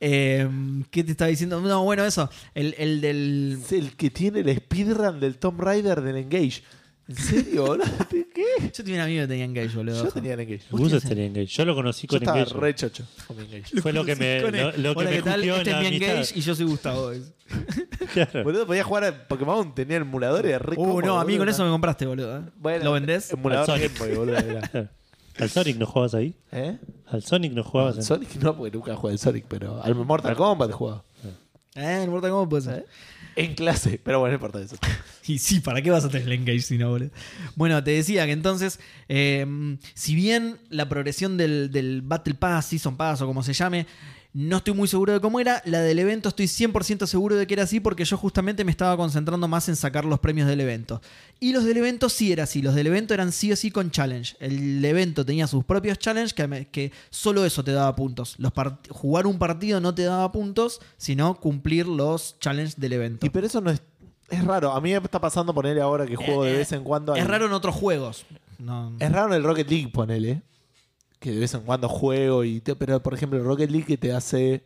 [0.00, 0.48] Eh,
[0.90, 1.60] ¿Qué te estaba diciendo?
[1.60, 2.30] No, bueno, eso.
[2.54, 3.58] El, el del.
[3.62, 6.62] Es el que tiene el speedrun del Tomb Raider del Engage.
[7.08, 7.86] ¿En serio, boludo?
[8.10, 8.44] ¿Qué?
[8.60, 10.04] Yo tenía un amigo que tenía Engage, boludo.
[10.04, 10.64] Yo tenía el Engage.
[11.08, 11.46] Tenía Engage.
[11.46, 12.58] Yo lo conocí Yo con estaba Engage.
[12.60, 13.80] re chocho con mi Engage.
[13.80, 15.42] Fue lo que me, lo, que Hola, me ¿qué tal?
[15.42, 16.10] Este es mi amistad.
[16.10, 17.12] Engage y yo soy Gustavo.
[18.12, 18.44] Claro.
[18.44, 21.38] Boludo, podía jugar a Pokémon, tenía emuladores de re Uh, cómodo, no, a mí boludo.
[21.40, 22.38] con eso me compraste, boludo.
[22.38, 22.42] ¿eh?
[22.56, 23.32] Bueno, ¿Lo vendés?
[23.32, 23.90] Emulador Game.
[23.98, 24.36] Boy, boludo.
[24.38, 24.90] era.
[25.38, 26.34] ¿Al Sonic no jugabas ahí?
[26.52, 26.78] ¿Eh?
[27.06, 28.06] ¿Al Sonic no jugabas Al ahí?
[28.06, 31.04] Sonic no, porque nunca jugué al Sonic, pero al Mortal Kombat jugaba.
[31.74, 32.86] Eh, no importa cómo puede ser.
[33.36, 34.76] En clase, pero bueno, no importa eso.
[35.28, 37.10] Y sí, ¿para qué vas a tener el engage si no, boludo?
[37.54, 38.80] Bueno, te decía que entonces,
[39.10, 39.46] eh,
[39.92, 43.86] si bien la progresión del, del Battle Pass, Season Pass o como se llame,
[44.34, 47.54] no estoy muy seguro de cómo era, la del evento estoy 100% seguro de que
[47.54, 51.00] era así porque yo justamente me estaba concentrando más en sacar los premios del evento.
[51.40, 53.90] Y los del evento sí era así, los del evento eran sí o sí con
[53.90, 54.36] challenge.
[54.38, 58.34] El evento tenía sus propios challenge que, me- que solo eso te daba puntos.
[58.38, 58.52] Los
[58.90, 63.26] jugar un partido no te daba puntos, sino cumplir los challenge del evento.
[63.26, 63.82] Y pero eso no es.
[64.28, 64.72] Es raro.
[64.72, 67.14] A mí me está pasando ponerle ahora que juego de Eh, vez en cuando.
[67.16, 68.26] Es raro en otros juegos.
[68.58, 68.92] No.
[68.98, 70.42] Es raro en el Rocket League, ponele.
[71.18, 72.60] Que de vez en cuando juego y.
[72.60, 74.64] te- pero por ejemplo, Rocket League que te hace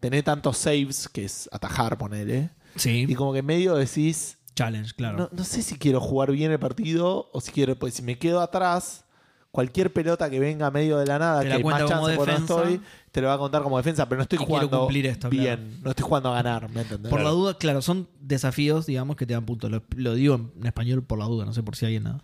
[0.00, 2.50] tener tantos saves, que es atajar, ponele.
[2.76, 3.06] Sí.
[3.08, 4.38] Y como que medio decís.
[4.54, 5.18] Challenge, claro.
[5.18, 7.76] No, no sé si quiero jugar bien el partido o si quiero.
[7.76, 9.04] Pues si me quedo atrás,
[9.50, 12.14] cualquier pelota que venga medio de la nada, Te que la hay cuenta más chance
[12.16, 12.54] cuando defensa.
[12.62, 12.80] estoy,
[13.10, 15.42] te lo va a contar como defensa, pero no estoy jugando cumplir esto, bien.
[15.44, 15.62] claro.
[15.82, 17.10] No estoy jugando a ganar, ¿me entendés?
[17.10, 19.70] Por la duda, claro, son desafíos, digamos, que te dan puntos.
[19.70, 22.22] Lo, lo digo en, en español por la duda, no sé por si alguien nada.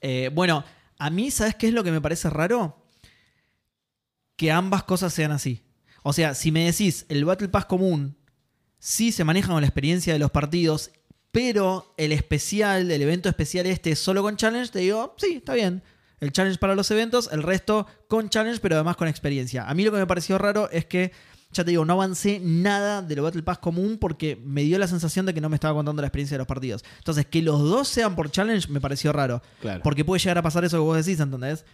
[0.00, 0.64] Eh, bueno,
[0.98, 2.79] a mí, ¿sabes qué es lo que me parece raro?
[4.40, 5.60] Que ambas cosas sean así.
[6.02, 8.16] O sea, si me decís el Battle Pass común,
[8.78, 10.92] sí se maneja con la experiencia de los partidos,
[11.30, 15.82] pero el especial, el evento especial este solo con challenge, te digo, sí, está bien.
[16.20, 19.68] El challenge para los eventos, el resto con challenge, pero además con experiencia.
[19.68, 21.12] A mí lo que me pareció raro es que,
[21.52, 24.88] ya te digo, no avancé nada de lo Battle Pass común porque me dio la
[24.88, 26.82] sensación de que no me estaba contando la experiencia de los partidos.
[26.96, 29.42] Entonces, que los dos sean por challenge me pareció raro.
[29.60, 29.82] Claro.
[29.82, 31.66] Porque puede llegar a pasar eso que vos decís, ¿entendés?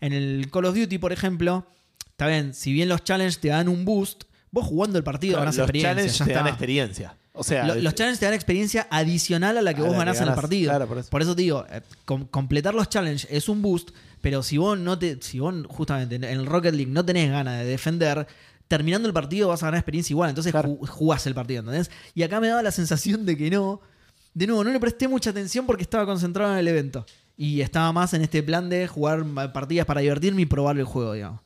[0.00, 1.66] En el Call of Duty, por ejemplo,
[2.14, 5.42] está bien, si bien los challenges te dan un boost, vos jugando el partido Claro,
[5.42, 5.94] ganás los experiencia.
[5.94, 7.16] challenges ya te dan experiencia.
[7.36, 9.98] O sea, Lo- los challenges te dan experiencia adicional a la que A vos la
[9.98, 10.70] que ganás en el partido.
[10.70, 11.30] claro, por por, eso.
[11.30, 11.36] eso.
[11.36, 13.90] te digo, eh, com- completar los challenges es un boost,
[14.20, 17.58] pero si vos no te, si vos justamente en el Rocket League no tenés ganas
[17.58, 18.26] de defender,
[18.68, 20.28] terminando el partido vas a ganar experiencia igual.
[20.30, 20.70] Entonces Claro.
[20.78, 21.90] ju- jugás el partido, ¿entendés?
[22.14, 23.80] Y acá me daba la sensación de que no.
[24.32, 27.04] De nuevo, no le presté mucha atención porque estaba concentrado en el evento.
[27.36, 31.12] Y estaba más en este plan de jugar partidas para divertirme y probar el juego,
[31.14, 31.40] digamos.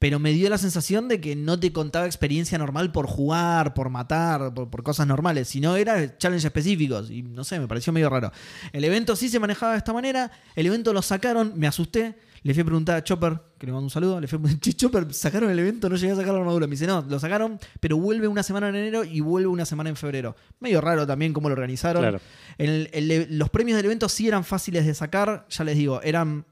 [0.00, 3.90] Pero me dio la sensación de que no te contaba experiencia normal por jugar, por
[3.90, 7.10] matar, por, por cosas normales, sino era challenge específicos.
[7.10, 8.30] Y no sé, me pareció medio raro.
[8.72, 12.14] El evento sí se manejaba de esta manera, el evento lo sacaron, me asusté.
[12.44, 14.60] Le fui a preguntar a Chopper, que le mando un saludo, le fui a preguntar,
[14.70, 15.88] "Che, Chopper, ¿sacaron el evento?
[15.88, 16.68] No llegué a sacar la armadura.
[16.68, 19.90] Me dice, no, lo sacaron, pero vuelve una semana en enero y vuelve una semana
[19.90, 20.36] en febrero.
[20.60, 22.00] Medio raro también cómo lo organizaron.
[22.02, 22.20] Claro.
[22.56, 26.46] El- el- los premios del evento sí eran fáciles de sacar, ya les digo, eran.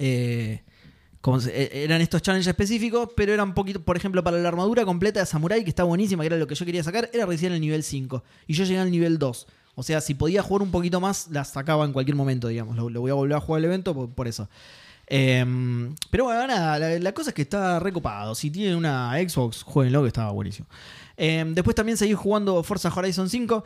[0.00, 0.64] eh,
[1.46, 5.26] eh, eran estos challenges específicos, pero eran poquito, por ejemplo, para la armadura completa de
[5.26, 7.82] Samurai, que está buenísima, que era lo que yo quería sacar, era recién el nivel
[7.82, 8.22] 5.
[8.46, 9.46] Y yo llegué al nivel 2.
[9.74, 12.76] O sea, si podía jugar un poquito más, la sacaba en cualquier momento, digamos.
[12.76, 14.48] Lo, lo voy a volver a jugar el evento por, eso.
[15.06, 18.34] Em, pero bueno, nada, la, la cosa es que está recopado.
[18.34, 20.66] Si tienen una Xbox, jueguenlo, que estaba buenísimo.
[21.16, 23.64] Em, después también seguí jugando Forza Horizon 5,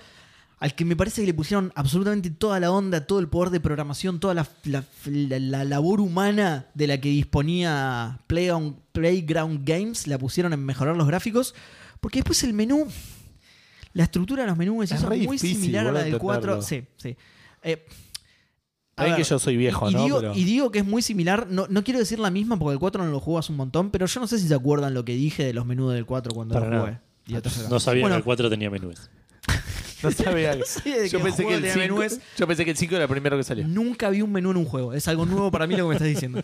[0.59, 3.61] al que me parece que le pusieron absolutamente toda la onda, todo el poder de
[3.61, 10.07] programación, toda la, la- la- la labor humana de la que disponía Playground, Playground Games,
[10.07, 11.55] la pusieron en mejorar los gráficos.
[12.01, 12.87] Porque después el menú,
[13.93, 16.55] la estructura de los menús Es muy difícil, similar a la del 4.
[16.55, 16.63] entenderlo.
[16.63, 17.17] Sí, sí.
[17.63, 17.85] Eh,
[18.99, 20.05] a Ven ver, que yo soy viejo, y, y ¿no?
[20.05, 21.49] digo, Pero- y digo que es muy similar.
[21.51, 24.07] No, no quiero decir la misma porque el 4 no lo jugas un montón, pero
[24.07, 26.55] yo no sé si se acuerdan lo que dije de los menús del 4 cuando
[26.55, 26.99] Para lo jugué.
[27.69, 29.11] No sabía Bueno, que el 4 tenía menús.
[30.03, 30.59] No sabía.
[30.64, 32.18] Sí, de yo, que pensé el que el juego tenía 5, menús.
[32.36, 33.66] yo pensé que el 5 era el primero que salió.
[33.66, 34.92] Nunca vi un menú en un juego.
[34.92, 36.42] Es algo nuevo para mí lo que me estás diciendo.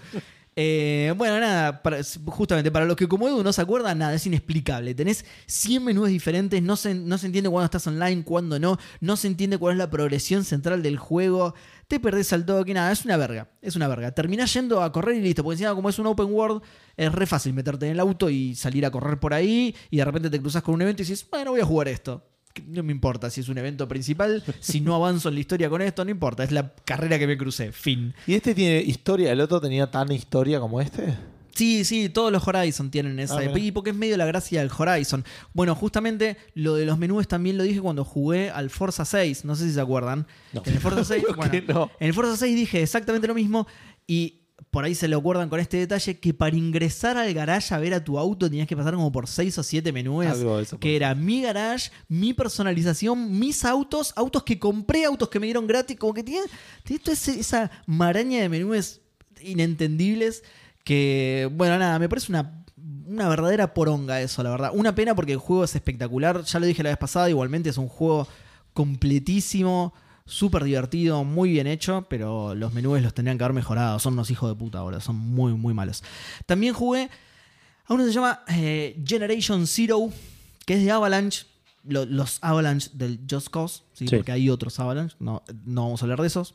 [0.54, 4.26] Eh, bueno, nada, para- justamente para los que como Edu no se acuerdan, nada, es
[4.26, 4.94] inexplicable.
[4.94, 9.16] Tenés 100 menús diferentes, no se, no se entiende cuándo estás online, cuándo no, no
[9.16, 11.54] se entiende cuál es la progresión central del juego,
[11.88, 14.12] te perdés al toque, nada, es una verga, es una verga.
[14.12, 16.60] Terminás yendo a correr y listo, porque encima como es un open world,
[16.98, 20.04] es re fácil meterte en el auto y salir a correr por ahí y de
[20.04, 22.26] repente te cruzas con un evento y dices, bueno, voy a jugar esto.
[22.66, 25.82] No me importa si es un evento principal, si no avanzo en la historia con
[25.82, 28.14] esto, no importa, es la carrera que me crucé, fin.
[28.26, 29.32] ¿Y este tiene historia?
[29.32, 31.14] ¿El otro tenía tan historia como este?
[31.54, 33.38] Sí, sí, todos los Horizon tienen esa.
[33.38, 35.24] Ah, y porque es medio la gracia del Horizon.
[35.52, 39.44] Bueno, justamente lo de los menús también lo dije cuando jugué al Forza 6.
[39.44, 40.26] No sé si se acuerdan.
[40.52, 40.62] No.
[40.64, 41.90] En el Forza 6, Obvio bueno, no.
[42.00, 43.66] en el Forza 6 dije exactamente lo mismo.
[44.06, 47.78] Y por ahí se le acuerdan con este detalle, que para ingresar al garage a
[47.78, 50.26] ver a tu auto tenías que pasar como por 6 o 7 menús.
[50.26, 55.28] Algo de eso, que era mi garage, mi personalización, mis autos, autos que compré, autos
[55.28, 56.46] que me dieron gratis, como que tiene,
[56.84, 59.00] tiene toda esa maraña de menús
[59.42, 60.42] inentendibles
[60.84, 62.64] que, bueno, nada, me parece una,
[63.06, 64.70] una verdadera poronga eso, la verdad.
[64.74, 67.78] Una pena porque el juego es espectacular, ya lo dije la vez pasada, igualmente es
[67.78, 68.26] un juego
[68.72, 69.92] completísimo,
[70.32, 74.30] súper divertido, muy bien hecho, pero los menús los tendrían que haber mejorado, son unos
[74.30, 76.02] hijos de puta ahora, son muy, muy malos.
[76.46, 77.10] También jugué
[77.86, 80.10] a uno que se llama eh, Generation Zero,
[80.66, 81.46] que es de Avalanche,
[81.84, 84.06] lo- los Avalanche del Just Cause, ¿sí?
[84.08, 84.16] Sí.
[84.16, 86.54] porque hay otros Avalanche, no, no vamos a hablar de esos.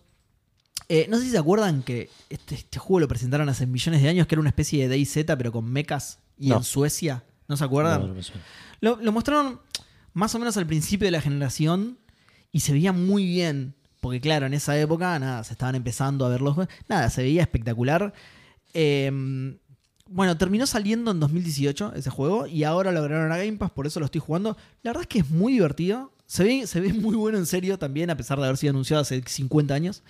[0.90, 4.10] Eh, no sé si se acuerdan que este, este juego lo presentaron hace millones de
[4.10, 6.58] años, que era una especie de DayZ, pero con mechas y No.
[6.58, 7.24] en Suecia.
[7.48, 8.02] ¿No se acuerdan?
[8.02, 8.42] No, no me suena.
[8.80, 9.60] Lo, lo mostraron
[10.14, 11.98] más o menos al principio de la generación
[12.58, 13.76] y se veía muy bien.
[14.02, 16.74] Porque claro, en esa época, nada, se estaban empezando a ver los juegos.
[16.90, 18.16] Nada, se veía espectacular.
[18.74, 19.12] Eh,
[20.10, 23.86] bueno, terminó saliendo en 2018 ese juego y ahora lo agregaron a Game Pass, por
[23.86, 24.58] eso lo estoy jugando.
[24.82, 26.12] La verdad es que es muy divertido.
[26.26, 29.04] Se ve, se ve muy bueno en serio también, a pesar de haber sido anunciado
[29.04, 30.02] hace 50 años.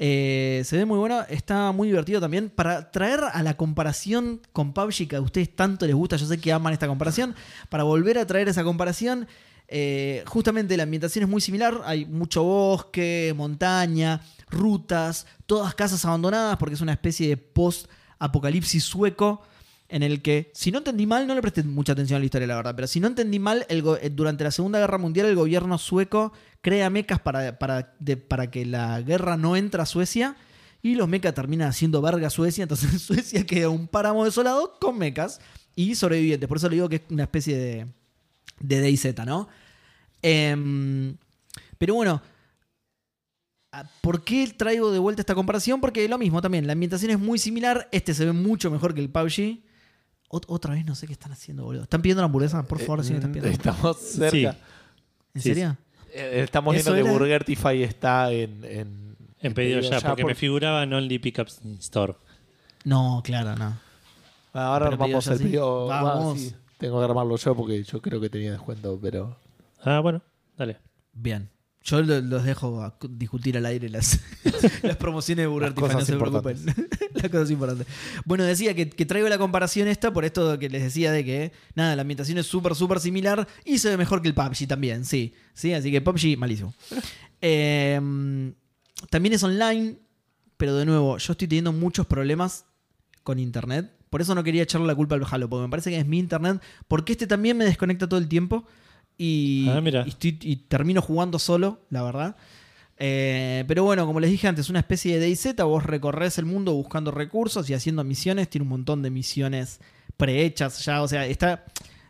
[0.00, 2.48] Eh, se ve muy bueno, está muy divertido también.
[2.48, 6.38] Para traer a la comparación con PUBG, que a ustedes tanto les gusta, yo sé
[6.38, 7.34] que aman esta comparación,
[7.70, 9.26] para volver a traer esa comparación,
[9.68, 11.82] eh, justamente la ambientación es muy similar.
[11.84, 19.42] Hay mucho bosque, montaña, rutas, todas casas abandonadas, porque es una especie de post-apocalipsis sueco.
[19.90, 22.46] En el que, si no entendí mal, no le presté mucha atención a la historia,
[22.46, 25.78] la verdad, pero si no entendí mal, eh, durante la Segunda Guerra Mundial el gobierno
[25.78, 27.94] sueco crea mecas para, para,
[28.28, 30.36] para que la guerra no entre a Suecia
[30.82, 35.40] y los mecas terminan haciendo verga Suecia, entonces Suecia queda un páramo desolado con mecas
[35.74, 36.46] y sobrevivientes.
[36.46, 37.86] Por eso le digo que es una especie de,
[38.60, 39.48] de DayZ, ¿no?
[40.22, 41.16] Em,
[41.78, 42.20] pero bueno,
[43.72, 45.80] ah, ¿por qué traigo de vuelta esta comparación?
[45.80, 49.00] Porque lo mismo también, la ambientación es muy similar, este se ve mucho mejor que
[49.00, 49.60] el PUBG.
[50.30, 51.84] Ot- otra vez no sé qué están haciendo, boludo.
[51.84, 52.62] ¿Están pidiendo la hamburguesa?
[52.66, 53.50] Por favor, si me están Eh, pidiendo.
[53.56, 54.30] Estamos cerca.
[54.52, 54.58] Sí.
[55.34, 55.76] ¿En sí, serio?
[56.12, 57.18] Eh, Estamos ¿Eso viendo que era?
[57.18, 62.14] Burgertify está en, en, En pedido ya, porque me figuraba en Only Pickups in Store.
[62.84, 63.78] No, claro, no.
[64.52, 65.44] Ah, Ahora Pero armamos pedido sí.
[65.44, 65.86] pedido.
[65.86, 66.54] Vamos.
[66.78, 69.36] Tengo que armarlo yo porque yo creo que tenía descuento, pero.
[69.82, 70.22] Ah, bueno,
[70.56, 70.78] dale.
[71.12, 71.50] Bien.
[71.84, 74.20] Yo lo- los dejo a cu- discutir al aire las,
[74.82, 76.58] las promociones de Burger Las no cosas se preocupen.
[77.14, 77.86] las cosas importantes.
[78.26, 81.52] Bueno, decía que, que traigo la comparación esta por esto que les decía de que,
[81.74, 85.04] nada, la ambientación es súper, súper similar y se ve mejor que el PUBG también,
[85.04, 85.32] sí.
[85.54, 86.74] sí así que PUBG, malísimo.
[87.40, 88.00] Eh,
[89.10, 89.96] también es online,
[90.56, 92.64] pero de nuevo, yo estoy teniendo muchos problemas
[93.22, 93.92] con internet.
[94.10, 96.18] Por eso no quería echarle la culpa al Halo, porque me parece que es mi
[96.18, 96.60] internet.
[96.86, 98.64] Porque este también me desconecta todo el tiempo.
[99.16, 100.04] Y, Ah, mira.
[100.06, 102.36] y estoy- y termino jugando solo, la verdad.
[103.00, 106.72] Eh, pero bueno, como les dije antes, una especie de DayZ, vos recorres el mundo
[106.74, 108.48] buscando recursos y haciendo misiones.
[108.48, 109.80] Tiene un montón de misiones
[110.16, 111.02] prehechas ya.
[111.02, 111.64] O sea, está.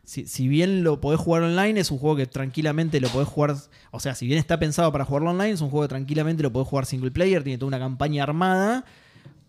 [0.04, 3.54] Si, si bien lo podés jugar online, es un juego que tranquilamente lo podés jugar.
[3.90, 6.50] O sea, si bien está pensado para jugarlo online, es un juego que tranquilamente lo
[6.50, 7.42] podés jugar single player.
[7.44, 8.86] Tiene toda una campaña armada,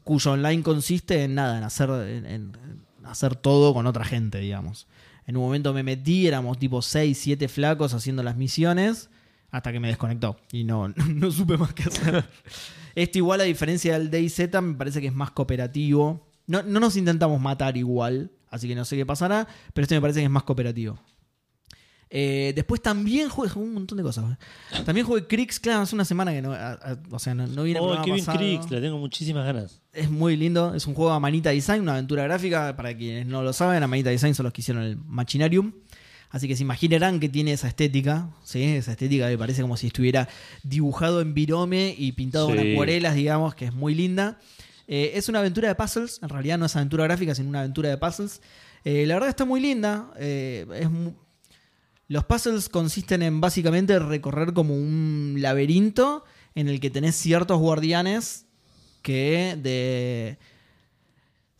[0.09, 2.51] cuyo online consiste en nada, en hacer, en, en
[3.03, 4.87] hacer todo con otra gente, digamos.
[5.27, 9.11] En un momento me metí, éramos tipo 6, 7 flacos haciendo las misiones,
[9.51, 12.25] hasta que me desconectó y no, no supe más qué hacer.
[12.95, 16.27] Esto igual, a diferencia del DayZ, me parece que es más cooperativo.
[16.47, 20.01] No, no nos intentamos matar igual, así que no sé qué pasará, pero este me
[20.01, 20.99] parece que es más cooperativo.
[22.11, 24.25] Eh, después también jugué jugué un montón de cosas.
[24.73, 24.81] eh.
[24.83, 27.63] También jugué Crix, claro, hace una semana que no, a- a- o sea, no, no
[27.63, 28.01] viene el Oh.
[28.01, 29.81] Crix, le tengo muchísimas ganas.
[29.93, 32.75] Es muy lindo, es un juego a manita design, una aventura gráfica.
[32.75, 35.71] Para quienes no lo saben, a manita design son los que hicieron el Machinarium.
[36.31, 38.63] Así que se imaginarán que tiene esa estética, ¿sí?
[38.63, 40.27] esa estética que parece como si estuviera
[40.63, 42.73] dibujado en virome y pintado con Sí.
[42.73, 44.37] acuarelas, digamos, que es muy linda.
[44.87, 47.89] Eh, es una aventura de puzzles, en realidad no es aventura gráfica, sino una aventura
[47.89, 48.41] de puzzles.
[48.83, 50.11] Eh, la verdad está muy linda.
[50.17, 50.87] eh, es
[52.09, 58.47] los puzzles consisten en básicamente recorrer como un laberinto en el que tenés ciertos guardianes
[59.03, 60.39] que de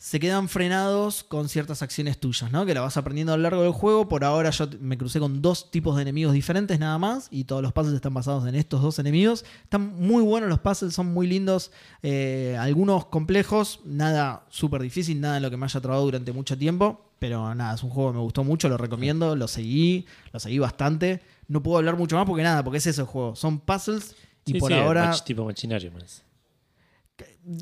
[0.02, 2.66] se quedan frenados con ciertas acciones tuyas, ¿no?
[2.66, 4.08] Que la vas aprendiendo a lo largo del juego.
[4.08, 7.62] Por ahora yo me crucé con dos tipos de enemigos diferentes nada más y todos
[7.62, 9.44] los puzzles están basados en estos dos enemigos.
[9.62, 11.72] Están muy buenos los puzzles, son muy lindos,
[12.02, 16.58] eh, algunos complejos, nada súper difícil, nada en lo que me haya trabado durante mucho
[16.58, 17.12] tiempo.
[17.20, 20.60] Pero nada, es un juego que me gustó mucho, lo recomiendo, lo seguí, lo seguí
[20.60, 21.22] bastante.
[21.50, 23.36] No puedo hablar mucho más porque nada, porque es eso el juego.
[23.36, 25.12] Son puzzles y Sí, por sí, ahora...
[25.26, 25.92] tipo machinario.
[25.92, 26.24] más.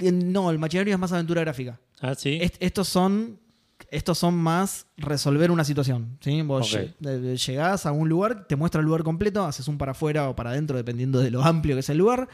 [0.01, 1.79] No, el maquinario es más aventura gráfica.
[2.01, 2.37] Ah, sí.
[2.41, 3.39] Est- estos son
[3.91, 6.17] estos son más resolver una situación.
[6.19, 6.41] ¿sí?
[6.41, 6.79] Vos Ok.
[6.81, 10.29] lle- de- llegás a un lugar, te muestra el lugar completo, haces un para afuera
[10.29, 12.27] o para adentro, dependiendo de lo amplio que es el lugar.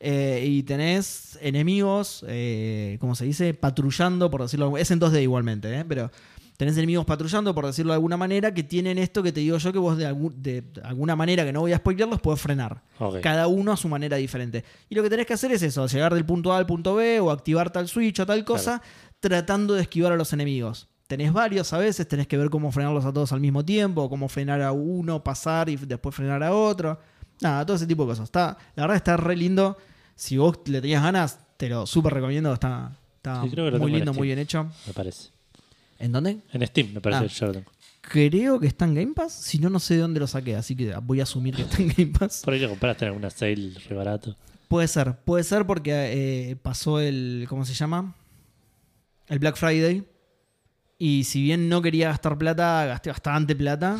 [0.00, 3.54] eh, y tenés enemigos, eh, ¿cómo se dice?
[3.54, 4.76] Patrullando, por decirlo.
[4.76, 5.84] Es en 2D igualmente, ¿eh?
[5.88, 6.10] pero
[6.56, 9.72] tenés enemigos patrullando, por decirlo de alguna manera, que tienen esto que te digo yo
[9.72, 12.82] que vos de, algu- de alguna manera que no voy a spoilearlos, podés frenar.
[13.22, 14.64] Cada uno a su manera diferente.
[14.88, 17.18] Y lo que tenés que hacer es eso, llegar del punto A al punto B
[17.20, 18.82] o activar tal switch o tal cosa,
[19.20, 20.88] tratando de esquivar a los enemigos.
[21.06, 24.28] Tenés varios a veces, tenés que ver cómo frenarlos a todos al mismo tiempo, cómo
[24.28, 26.98] frenar a uno, pasar y después frenar a otro.
[27.42, 28.24] Nada, todo ese tipo de cosas.
[28.24, 29.76] Está, la verdad está re lindo.
[30.14, 32.52] Si vos le tenías ganas, te lo súper recomiendo.
[32.54, 33.42] Está, está
[33.78, 34.64] Sí, muy lindo, muy bien hecho.
[34.86, 35.28] Me parece.
[35.98, 36.38] ¿En dónde?
[36.52, 37.28] En Steam, me parece Ah.
[37.28, 37.70] yo lo tengo.
[38.00, 39.32] Creo que está en Game Pass.
[39.32, 40.56] Si no, no sé de dónde lo saqué.
[40.56, 42.42] Así que voy a asumir que está en Game Pass.
[42.44, 44.36] Por ahí lo compraste en alguna sale re barato.
[44.68, 45.92] Puede ser, puede ser porque
[46.50, 47.46] eh, pasó el.
[47.48, 48.14] ¿Cómo se llama?
[49.28, 50.04] El Black Friday.
[50.98, 53.98] Y si bien no quería gastar plata, gasté bastante plata.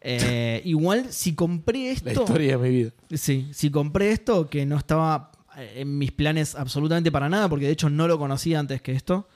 [0.00, 2.10] Eh, igual, si compré La esto.
[2.22, 2.90] historia de mi vida.
[3.14, 5.32] Sí, si compré esto, que no estaba
[5.74, 9.28] en mis planes absolutamente para nada, porque de hecho no lo conocía antes que esto,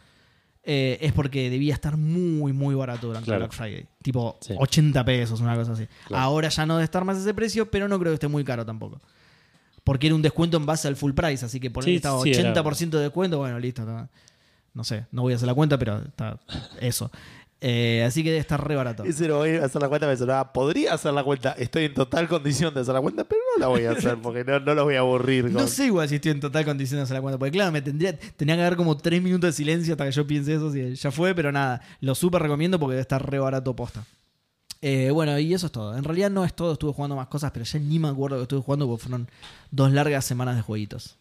[0.66, 3.40] eh, es porque debía estar muy, muy barato durante Claro.
[3.40, 3.86] Black Friday.
[4.02, 4.54] Tipo Sí.
[4.56, 5.86] 80 pesos, una cosa así.
[6.06, 6.22] Claro.
[6.24, 8.64] Ahora ya no debe estar más ese precio, pero no creo que esté muy caro
[8.64, 9.00] tampoco.
[9.84, 12.22] Porque era un descuento en base al full price, así que por ahí Sí, estaba
[12.22, 13.82] sí, era- 80% de descuento, bueno, listo.
[13.82, 14.08] está-
[14.72, 16.38] No sé, no voy a hacer la cuenta, pero está
[16.80, 17.10] eso.
[17.60, 19.04] Eh, así que debe estar re barato.
[19.04, 20.52] Ese no voy a hacer la cuenta, me sonaba.
[20.52, 21.52] Podría hacer la cuenta.
[21.52, 24.44] Estoy en total condición de hacer la cuenta, pero no la voy a hacer porque
[24.44, 25.50] no, no los voy a aburrir.
[25.50, 27.80] No sé igual si estoy en total condición de hacer la cuenta, porque claro, me
[27.80, 30.94] tendría, tenía que haber como tres minutos de silencio hasta que yo piense eso, si
[30.94, 34.04] ya fue, pero nada, lo súper recomiendo porque debe estar re barato posta.
[34.82, 35.96] Eh, bueno, y eso es todo.
[35.96, 38.42] En realidad no es todo, estuve jugando más cosas, pero ya ni me acuerdo que
[38.42, 39.30] estuve jugando porque fueron
[39.70, 41.16] dos largas semanas de jueguitos.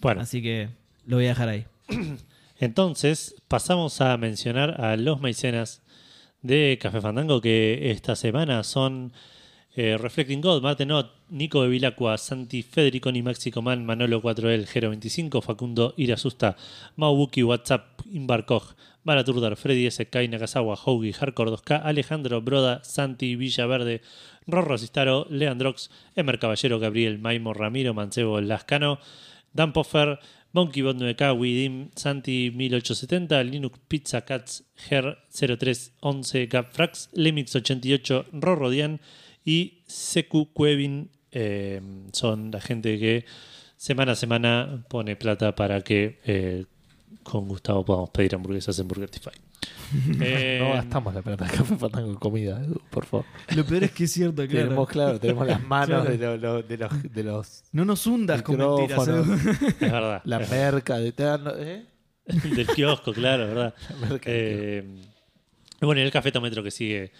[0.00, 0.70] Bueno, Así que
[1.04, 1.66] lo voy a dejar ahí.
[2.58, 5.82] entonces pasamos a mencionar a los maicenas
[6.42, 9.12] de Café Fandango que esta semana son
[9.80, 14.66] eh, Reflecting God, Marten Ott, Nico de Vilacua, Santi Federico Ni Maxi Coman, Manolo 4L,
[14.66, 16.56] Gero 25, Facundo Irasusta,
[16.96, 20.06] Maubuki, WhatsApp, Imbarcoj, Baraturdar, Freddy S.
[20.06, 24.02] Kai Nakazawa, Hoagie, Hardcore 2K, Alejandro Broda, Santi Villaverde,
[24.48, 28.98] Rorro Cistaro, Leandrox, Emer Caballero, Gabriel Maimo, Ramiro Mancebo, Lascano,
[29.52, 30.18] Dan Poffer,
[30.58, 39.00] MonkeyBot 9K, Widim, Santi 1870, Linux Pizza Cats, Her 0311, Gapfrax, Lemix 88, Rorrodian
[39.44, 41.10] y Seku Cuevin.
[41.30, 41.80] eh,
[42.12, 43.24] son la gente que
[43.76, 46.64] semana a semana pone plata para que eh,
[47.22, 49.32] con Gustavo podamos pedir hamburguesas en Burgertify.
[50.20, 53.26] Eh, No gastamos la plata de Café Fandango en comida, Edu, por favor.
[53.54, 56.10] Lo peor es que es cierto, Tenemos, claro, tenemos las manos Claro.
[56.10, 59.08] de, lo- lo- de los, de los No nos hundas con mentiras.
[59.08, 59.32] Edu.
[59.80, 60.20] es verdad.
[60.24, 61.12] la merca de
[61.58, 61.86] ¿eh?
[62.26, 63.74] del kiosco, claro, ¿verdad?
[64.00, 64.84] La merca Eh,
[65.80, 67.12] y bueno, y el cafetómetro que sigue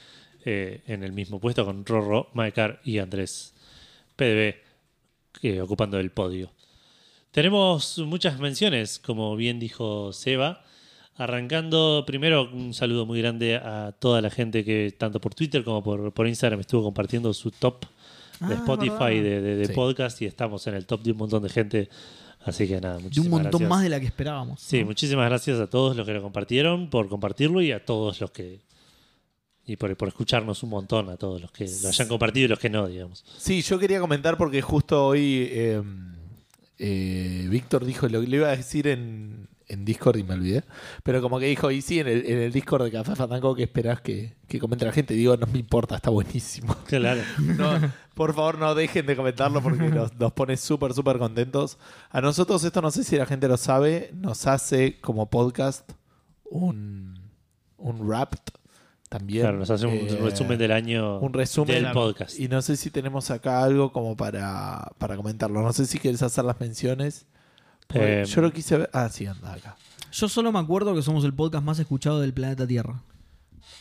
[0.45, 3.55] eh, en el mismo puesto con Rorro, Maecar y Andrés
[4.17, 4.55] PDB
[5.63, 6.51] ocupando el podio.
[7.31, 10.65] Tenemos muchas menciones, como bien dijo Seba.
[11.19, 15.83] Arrancando primero un saludo muy grande a toda la gente que tanto por Twitter como
[15.83, 17.85] por, por Instagram estuvo compartiendo su top
[18.41, 19.73] de Ah, Spotify de, de- de Sí.
[19.73, 21.89] podcast y estamos en el top de un montón de gente.
[22.45, 23.69] Así que nada, De un muchísimas montón gracias.
[23.69, 24.61] más de la que esperábamos.
[24.61, 24.87] Sí, ¿no?
[24.87, 28.61] muchísimas gracias a todos los que lo compartieron por compartirlo y a todos los que.
[29.67, 32.61] Y por, por escucharnos un montón, a todos los que lo hayan compartido y los
[32.61, 33.25] que no, digamos.
[33.39, 35.83] Sí, yo quería comentar porque justo hoy eh,
[36.79, 40.65] eh, Víctor dijo lo que le iba a decir en, en Discord y me olvidé.
[41.03, 43.65] Pero como que dijo, y sí, en el, en el Discord de Café Fandango que
[43.65, 45.15] esperás que, que comente la gente.
[45.15, 46.75] Digo, no me importa, está buenísimo.
[46.87, 47.21] Claro.
[47.39, 47.71] No,
[48.15, 51.79] por favor, no dejen de comentarlo porque nos, nos pone súper, súper contentos.
[52.11, 55.91] A nosotros, esto no sé si la gente lo sabe, nos hace como podcast
[56.45, 57.21] un,
[57.77, 58.35] un rap
[59.09, 59.43] también.
[59.43, 62.39] Claro, nos hace un Eh, resumen del año un resumen del podcast.
[62.39, 65.63] Y no sé si tenemos acá algo como para, para comentarlo.
[65.63, 67.27] No sé si quieres hacer las menciones.
[67.95, 68.91] Eh, yo lo quise ver.
[68.93, 69.77] Ah, sí, anda acá.
[70.13, 73.03] Yo solo me acuerdo que somos el podcast más escuchado del planeta Tierra.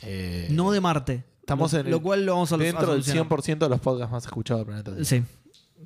[0.03, 1.23] Eh, No de Marte.
[1.41, 3.27] Estamos lo, en el- lo cual lo vamos a a dentro del solucionar.
[3.27, 4.91] 100% de los podcasts más escuchados del planeta.
[4.91, 5.05] Tierra.
[5.05, 5.23] Sí,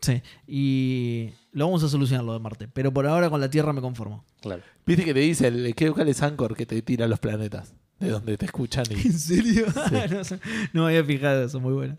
[0.01, 0.21] sí.
[0.47, 2.67] Y lo vamos a solucionar lo de Marte.
[2.67, 4.23] Pero por ahora con la Tierra me conformo.
[4.41, 4.63] Claro.
[4.85, 7.73] Viste que te dice el que cuál es Anchor que te tira los planetas.
[7.99, 8.93] De donde te escuchan y.
[9.07, 9.67] ¿En serio?
[10.11, 10.39] no, sé.
[10.73, 11.97] No me había fijado eso, muy bueno.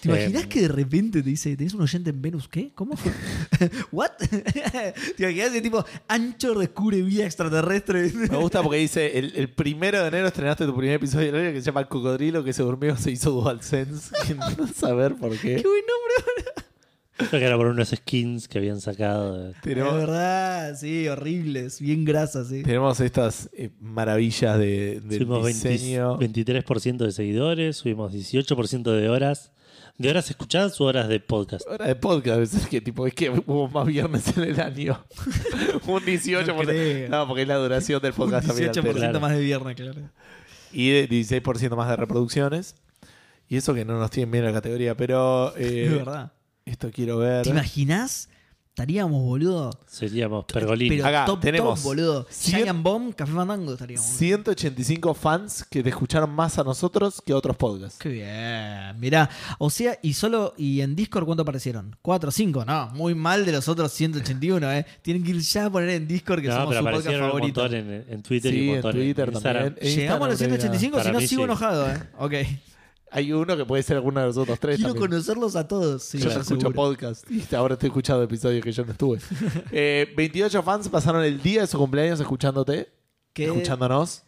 [0.00, 2.48] ¿Te Eh, imaginas que de repente te dice, ¿tenés un oyente en Venus?
[2.48, 2.70] ¿Qué?
[2.74, 2.94] ¿Cómo?
[3.92, 4.10] ¿What?
[4.20, 8.12] ¿Te imaginas ese tipo, ancho descubre vida extraterrestre?
[8.14, 11.60] Me gusta porque dice: el, el primero de enero estrenaste tu primer episodio de que
[11.60, 14.10] se llama Cocodrilo, que se durmió, se hizo DualSense.
[14.56, 15.62] no saber por ¡Qué qué.
[15.62, 16.52] buen nombre!
[17.18, 19.38] Creo que era por unos skins que habían sacado.
[19.44, 22.62] de- Es Tenemos, verdad, sí, horribles, bien grasas, sí.
[22.62, 26.18] tenemos estas eh, maravillas de, del Subimos 20 diseño.
[26.18, 29.50] 23% de seguidores, subimos 18% de horas,
[29.98, 31.66] ¿De horas escuchadas o horas de podcast?
[31.66, 35.02] Hora de podcast, es que tipo, es que hubo más viernes en el año.
[35.86, 37.08] un 18%.
[37.08, 38.92] No porque es la duración del Un podcast también 18% altera.
[38.92, 39.20] Claro.
[39.20, 40.00] más de viernes, claro.
[40.70, 42.74] Y de 16% más de reproducciones.
[43.48, 46.32] Y eso que no nos tienen bien la categoría, pero eh, es verdad.
[46.66, 47.44] esto quiero ver.
[47.44, 48.28] ¿Te imaginas?
[48.80, 49.70] Estaríamos, boludo.
[49.86, 50.96] Seríamos pergolini.
[50.98, 52.26] Pero Acá top, tenemos top, boludo.
[52.28, 54.04] cien- Giant Bomb, Café Fandango estaríamos.
[54.06, 57.98] 185 fans que te escucharon más a nosotros que a otros podcasts.
[57.98, 59.00] Qué bien.
[59.00, 61.96] Mirá, o sea, y solo, y en Discord, ¿cuánto aparecieron?
[62.02, 62.66] ¿Cuatro, cinco?
[62.66, 64.84] No, muy mal de los otros 181, ¿eh?
[65.00, 67.20] Tienen que ir ya a poner en Discord que no, somos pero su podcast un
[67.28, 67.60] favorito.
[67.62, 69.64] montón en, en Twitter y Sí, un en Twitter en Instagram.
[69.74, 69.88] también.
[69.90, 71.44] En Llegamos a los Instagram, 185, si no sigo sí.
[71.44, 72.02] enojado, ¿eh?
[72.18, 72.34] Ok.
[73.10, 74.76] Hay uno que puede ser alguno de los otros tres.
[74.76, 75.10] Quiero también.
[75.10, 76.02] conocerlos a todos.
[76.02, 76.72] Sí, yo ya escucho seguro.
[76.74, 79.18] podcast y ahora estoy escuchando episodios que yo no estuve.
[79.70, 82.88] Eh, 28 fans pasaron el día de su cumpleaños escuchándote,
[83.32, 83.44] ¿Qué?
[83.46, 84.22] escuchándonos.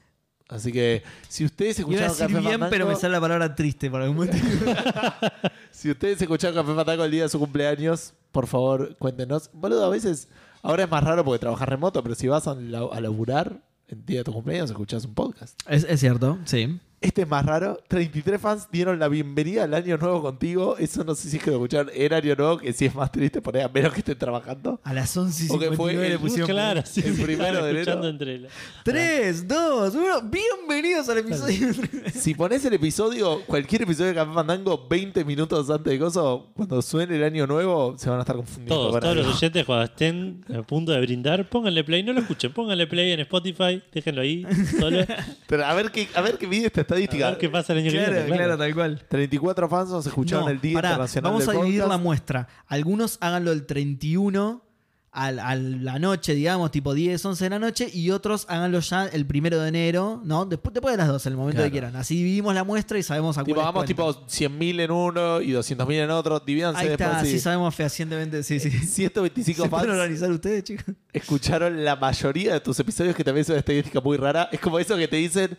[0.48, 4.00] Así que si ustedes escucharon Café bien, Fandango, pero me sale la palabra triste por
[4.00, 4.42] algún motivo.
[5.70, 9.50] si ustedes escucharon Café Fandango el día de su cumpleaños, por favor, cuéntenos.
[9.52, 10.28] Boludo, a veces
[10.62, 14.04] ahora es más raro porque trabajas remoto, pero si vas a, la- a laburar el
[14.06, 15.58] día de tu cumpleaños, escuchás un podcast.
[15.68, 16.78] es, es cierto, sí.
[17.01, 17.78] Este es más raro.
[17.86, 20.76] 33 fans dieron la bienvenida al año nuevo contigo.
[20.78, 23.12] Eso no sé si es que lo escucharon en año nuevo, que sí es más
[23.12, 24.80] triste poner a menos que estén trabajando.
[24.82, 26.49] A las 11 y O que fue 59 le el- pusieron.
[26.51, 28.05] claro, sí, el sí, primero de enero.
[28.09, 28.49] entre la-
[28.82, 30.22] 3, 2, 1.
[30.22, 31.68] Bienvenidos al episodio.
[32.18, 36.82] Si pones el episodio, cualquier episodio de Café Fandango, 20 minutos antes de coso, cuando
[36.82, 38.74] suene el año nuevo, se van a estar confundiendo.
[38.88, 42.53] Todos, todos los oyentes cuando estén a punto de brindar, pónganle play, no lo escuchen,
[42.53, 44.44] pónganle play en Spotify, déjenlo ahí,
[44.80, 44.99] solo.
[45.46, 47.39] Pero a ver qué, a ver qué mide esta A estadística.
[47.39, 48.36] qué pasa el año que Claro, viene.
[48.36, 49.05] claro, tal cual.
[49.09, 52.03] 34 fans nos escucharon No, el Día pará, Internacional vamos a del dividir la Podcast.
[52.05, 52.49] muestra.
[52.66, 54.62] Algunos háganlo el 31
[55.11, 59.07] al- a la noche, digamos, tipo 10, 11 de la noche, y otros háganlo ya
[59.07, 60.45] el primero de enero, ¿no?
[60.45, 61.66] Después, después de las 12, en el momento Claro.
[61.68, 61.97] que quieran.
[61.97, 63.86] Así dividimos la muestra y sabemos a Tipo, cuentan.
[63.86, 66.39] tipo 100.000 en uno y 200.000 en otro.
[66.39, 67.22] Divídanse Ahí está, después.
[67.22, 67.41] así sí.
[67.41, 68.43] sabemos fehacientemente.
[68.45, 68.70] Sí, sí.
[68.70, 70.95] 125 ¿Se pueden fans organizar ustedes, chicos?
[71.12, 74.49] escucharon la mayoría de tus episodios, que también es una estadística muy rara.
[74.53, 75.57] Es como eso que te dicen.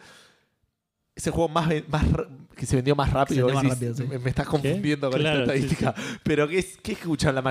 [1.20, 1.68] Ese juego más,
[2.56, 3.50] que se vendió más rápido.
[3.50, 4.10] Se vendió Vos más decís, rápido, sí.
[4.10, 5.96] me, me estás confundiendo con Claro, esta sí, estadística.
[6.24, 7.42] Pero ¿qué, es, ¿qué escuchan la?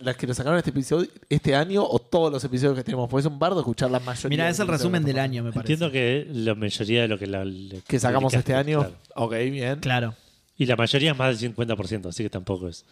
[0.00, 3.10] ¿Las que nos sacaron este episodio este año o todos los episodios que tenemos?
[3.10, 4.28] Porque es un bardo escuchar la mayoría.
[4.30, 5.74] Mira, es el resumen del año, me parece.
[5.74, 7.44] Entiendo que la mayoría de lo que, la,
[7.86, 8.78] Que sacamos este año.
[8.78, 8.96] claro.
[9.16, 9.80] Ok, bien.
[9.80, 10.14] Claro.
[10.56, 12.86] Y la mayoría es más del 50%, así que tampoco es.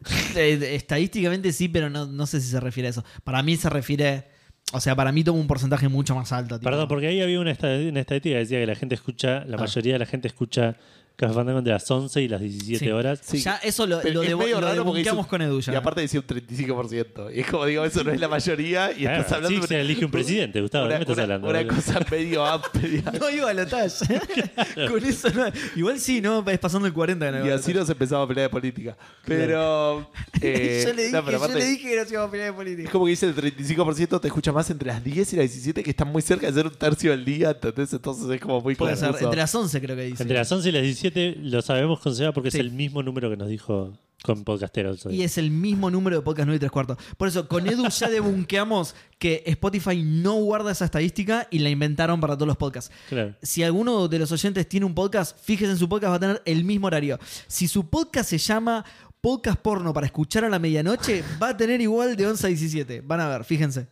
[0.36, 3.04] Eh, estadísticamente sí, pero no, no sé si se refiere a eso.
[3.24, 4.24] Para mí se refiere.
[4.72, 6.58] O sea, para mí toma un porcentaje mucho más alto.
[6.58, 6.68] tipo.
[6.70, 9.56] Perdón, porque ahí había una, estad- una estadística que decía que la gente escucha, la
[9.56, 9.60] Ah.
[9.60, 10.76] mayoría de la gente escucha
[11.16, 12.90] Café Fandango entre las 11 y las 17 Sí.
[12.90, 13.20] horas.
[13.22, 13.38] Sí.
[13.38, 15.60] Ya eso lo, Pero lo, es debu- medio lo raro porque debunkeamos hizo- con Edu
[15.60, 15.72] ya.
[15.72, 17.30] Y aparte decía un 35%.
[17.34, 18.92] Y es como digo, eso no es la mayoría.
[18.92, 21.02] Y Claro, estás hablando sí, de se elige un presidente, Gustavo, ¿de una, qué me
[21.12, 21.48] estás una- hablando?
[21.48, 21.74] una boludo?
[21.76, 23.02] cosa medio amplia.
[23.18, 23.88] No iba a la talla.
[24.88, 25.44] Con eso no.
[25.74, 26.44] Igual sí, ¿no?
[26.50, 28.96] Es pasando el 40 que no Y así nos empezamos a pelear de política.
[29.24, 30.10] Pero.
[30.42, 32.30] eh, yo le dije, no, pero yo aparte, le dije que no se iba a
[32.30, 32.90] pelear de Es política.
[32.90, 35.90] como que dice el 35% te escucha más entre las 10 y las 17, que
[35.90, 37.50] están muy cerca de ser un tercio del día.
[37.52, 37.90] ¿entendés?
[37.94, 39.06] Entonces es como muy Puede ser.
[39.08, 39.24] confuso.
[39.24, 40.22] Entre las 11 creo que dice.
[40.22, 41.05] Entre las 11 y las 17
[41.42, 42.58] lo sabemos con Seba porque Sí.
[42.58, 43.92] es el mismo número que nos dijo
[44.22, 45.06] con Podcasteros.
[45.10, 46.96] Y es el mismo número de podcast 9 y 3 cuartos.
[47.16, 52.20] Por eso, con Edu ya debunkeamos que Spotify no guarda esa estadística y la inventaron
[52.20, 52.90] para todos los podcasts.
[53.08, 53.36] Claro.
[53.42, 56.42] Si alguno de los oyentes tiene un podcast, fíjese en su podcast, va a tener
[56.44, 57.20] el mismo horario.
[57.46, 58.84] Si su podcast se llama
[59.20, 63.00] Podcast Porno para escuchar a la medianoche, va a tener igual de 11 a 17.
[63.02, 63.88] Van a ver, fíjense.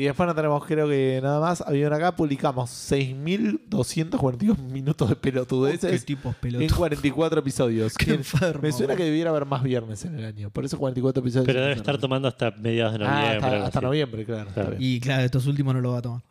[0.00, 1.60] Y después no tenemos, creo que nada más.
[1.60, 7.92] Había una acá, publicamos 6.242 minutos de pelotudeces tipos en 44 episodios.
[7.98, 10.48] Qué enfermo, Me suena que debiera haber más viernes en el año.
[10.48, 11.44] Por eso 44 episodios.
[11.44, 13.58] Pero debe estar tomando hasta mediados de noviembre.
[13.58, 14.50] Ah, hasta, noviembre, claro.
[14.78, 16.22] Y claro, estos últimos no lo va a tomar.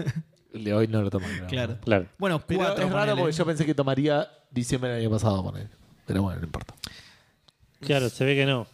[0.54, 1.28] El de hoy no lo toman.
[1.46, 1.76] Claro.
[1.84, 2.06] Claro.
[2.16, 2.86] Bueno, Pero cuatro.
[2.86, 3.20] es raro ponele.
[3.20, 5.68] porque yo pensé que tomaría diciembre del año pasado, poner.
[6.06, 6.74] Pero bueno, no importa.
[7.80, 8.66] Claro, se ve que no.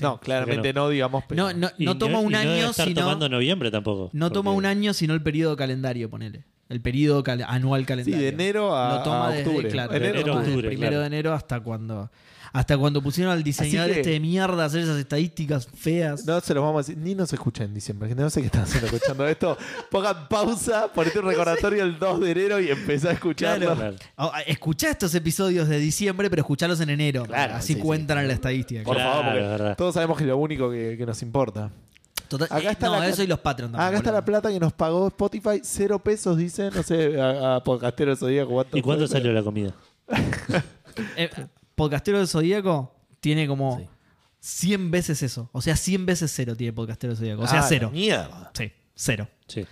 [0.00, 0.88] No, claramente no.
[0.88, 1.24] digamos.
[1.28, 1.42] Pero...
[1.44, 3.00] No, no, Y no toma y un no debe año, estar sino.
[3.02, 4.10] tomando noviembre tampoco.
[4.12, 6.44] No toma porque- un año, sino el periodo calendario, ponele.
[6.68, 8.18] El periodo cal- anual Sí, calendario.
[8.20, 9.68] de enero a, Lo toma a desde, octubre.
[9.68, 11.00] claro, enero, lo toma desde octubre, el primero claro.
[11.02, 12.10] de enero hasta cuando
[12.54, 16.24] hasta cuando pusieron al diseñador que- este de mierda hacer esas estadísticas feas.
[16.24, 18.46] No se los vamos a decir, ni nos escucha en diciembre, que no sé qué
[18.46, 19.58] están haciendo escuchando esto.
[19.90, 23.74] Pongan pausa, ponete un recordatorio el 2 de enero y empezá a escucharlo.
[23.74, 23.96] Claro.
[24.18, 27.24] Oh, escuchá estos episodios de diciembre, pero escuchalos en enero.
[27.24, 28.26] Claro, así sí, cuentan sí.
[28.28, 28.84] la estadística.
[28.84, 31.72] Por Claro, favor, porque todos sabemos que es lo único que, que nos importa.
[32.38, 33.88] Total- Acá eh, está no, la- eso y los Patreon también.
[33.88, 34.20] Acá está boludo.
[34.20, 38.44] la plata que nos pagó Spotify, cero pesos, dice, no sé, a, a podcastero día
[38.46, 39.74] cuánto ¿Y cuánto fue, salió la comida?
[41.16, 41.28] Eh,
[41.74, 43.88] Podcastero del Zodíaco tiene como Sí.
[44.68, 45.48] 100 veces eso.
[45.52, 47.42] O sea, 100 veces cero tiene Podcastero del Zodíaco.
[47.42, 47.90] O sea, Ah, cero.
[47.92, 48.50] Mierda.
[48.54, 49.28] Sí, cero.
[49.48, 49.66] Sí.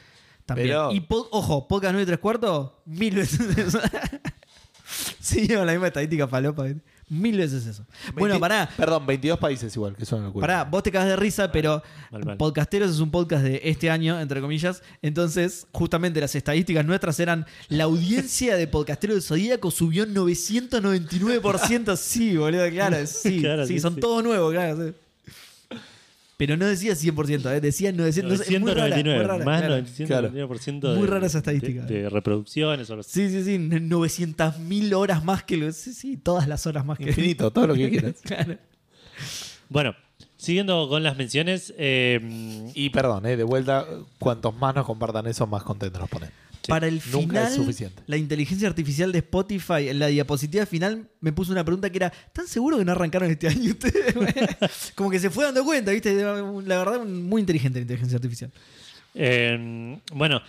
[0.44, 0.68] También.
[0.68, 3.78] Pero- Y po- ojo, podcast 9 y 3 cuartos, mil veces eso.
[5.20, 6.64] sí, la misma estadística falopa.
[6.64, 6.82] ¿viste?
[7.12, 7.84] Mil veces eso.
[8.14, 8.70] Bueno, 20 pará.
[8.74, 10.46] Perdón, 22 países igual, que son locura.
[10.46, 11.82] Pará, vos te cagas de risa, pero.
[12.38, 14.82] Podcasteros es un podcast de este año, entre comillas.
[15.02, 21.96] Entonces, justamente las estadísticas nuestras eran la audiencia de Podcasteros del Zodíaco subió 999%.
[21.96, 23.06] Sí, boludo, claro.
[23.06, 24.00] Sí, Claro, sí, sí, son sí.
[24.00, 24.88] todos nuevos, claro.
[24.88, 24.94] sí.
[26.44, 27.60] Pero no decía 100%, ¿eh?
[27.60, 28.40] decía 900.
[28.40, 29.62] es muy rara, muy 999, rara, más
[30.08, 30.28] claro.
[30.32, 31.82] 999% Muy de, rara esa estadística.
[31.82, 33.28] De, de reproducciones o así.
[33.28, 35.76] Sí, sí, sí, 900.000 horas más que los.
[35.76, 37.04] Sí, sí, todas las horas más que.
[37.04, 38.16] Infinito, todo lo que quieras.
[38.24, 38.58] claro.
[39.68, 39.94] Bueno,
[40.36, 42.18] siguiendo con las menciones, eh,
[42.74, 43.86] Y perdón, eh, de vuelta,
[44.18, 46.30] cuantos más nos compartan eso, más contentos nos ponen.
[46.64, 48.02] Sí, Para el nunca final, es suficiente.
[48.06, 52.12] la inteligencia artificial de Spotify, en la diapositiva final, me puso una pregunta que era:
[52.32, 54.14] ¿Tan seguro que no arrancaron este año ustedes?
[54.94, 56.14] Como que se fue dando cuenta, ¿viste?
[56.14, 58.52] La verdad, muy inteligente la inteligencia artificial.
[59.14, 60.40] Eh, bueno,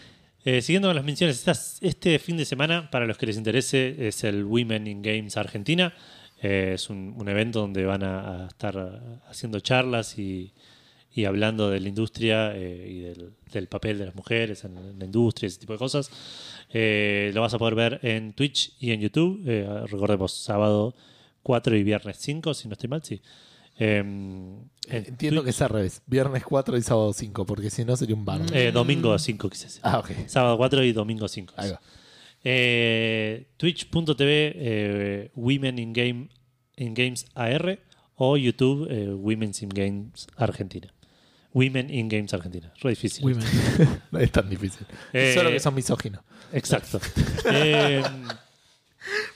[0.46, 4.08] eh, siguiendo con las menciones, estas- este fin de semana, para los que les interese,
[4.08, 5.94] es el Women in Games Argentina.
[6.42, 10.52] Eh, es un, un evento donde van a, a estar haciendo charlas y,
[11.14, 14.98] y hablando de la industria eh, y del, del papel de las mujeres en, en
[15.00, 16.10] la industria, ese tipo de cosas.
[16.72, 19.44] Eh, lo vas a poder ver en Twitch y en YouTube.
[19.46, 20.96] Eh, recordemos, sábado
[21.44, 23.22] 4 y viernes 5, si no estoy mal, sí.
[23.78, 26.02] En Entiendo Twitch- que es al revés.
[26.08, 28.42] Viernes 4 y sábado 5, porque si no sería un bar.
[28.54, 29.82] eh, domingo 5, quise decir.
[29.84, 30.12] Ah, ok.
[30.28, 31.54] Sábado 4 y domingo 5.
[31.58, 31.82] Ahí va.
[32.44, 36.28] Eh, Twitch.tv eh, Women in, Game,
[36.76, 37.80] in Games AR
[38.16, 40.93] o YouTube eh, Women's in Games Argentina.
[41.54, 42.72] Women in Games Argentina.
[42.82, 43.24] Re difícil.
[43.24, 43.46] Women.
[44.12, 44.86] No es tan difícil.
[45.14, 46.22] Eh, Solo que son misóginos.
[46.52, 47.00] Exacto.
[47.46, 48.02] Eh,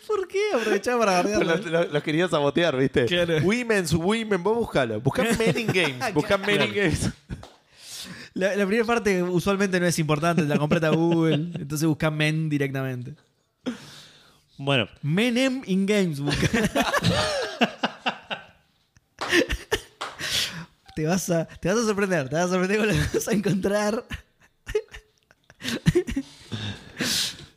[0.08, 0.40] ¿Por qué?
[0.56, 3.06] Aprovechaba para Los, los- los quería sabotear, ¿viste?
[3.06, 3.40] Claro.
[3.44, 5.02] Women's, women, vos buscalo.
[5.02, 6.14] Buscá Men in Games.
[6.14, 7.10] Buscá Men in Games.
[8.34, 11.52] La, la primera parte usualmente no es importante, la completa Google.
[11.60, 13.16] Entonces busca men directamente.
[14.58, 16.48] bueno, Menem in Games busca.
[20.98, 23.28] Te, vas a, te vas a sorprender, te vas a sorprender con lo que vas
[23.28, 24.04] a encontrar.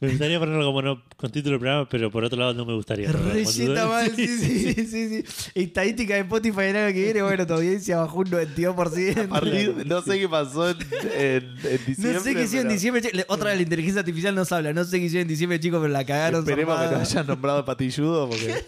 [0.00, 2.74] me gustaría ponerlo como no, con título del programa, pero por otro lado no me
[2.74, 3.10] gustaría.
[3.10, 5.50] Receta mal, sí, sí, sí, sí, sí.
[5.54, 9.24] Estadística de Spotify en año que viene, bueno, tu audiencia bajó un 92%.
[9.24, 10.76] A partir no sé qué pasó en,
[11.14, 12.12] en- en diciembre.
[12.12, 13.24] No sé qué hicieron en diciembre.
[13.28, 14.74] Otra de la inteligencia artificial nos habla.
[14.74, 16.40] No sé qué hicieron en diciembre, chicos, pero la cagaron.
[16.40, 16.98] Esperemos que zarpada.
[17.02, 18.46] no hayan nombrado patilludo porque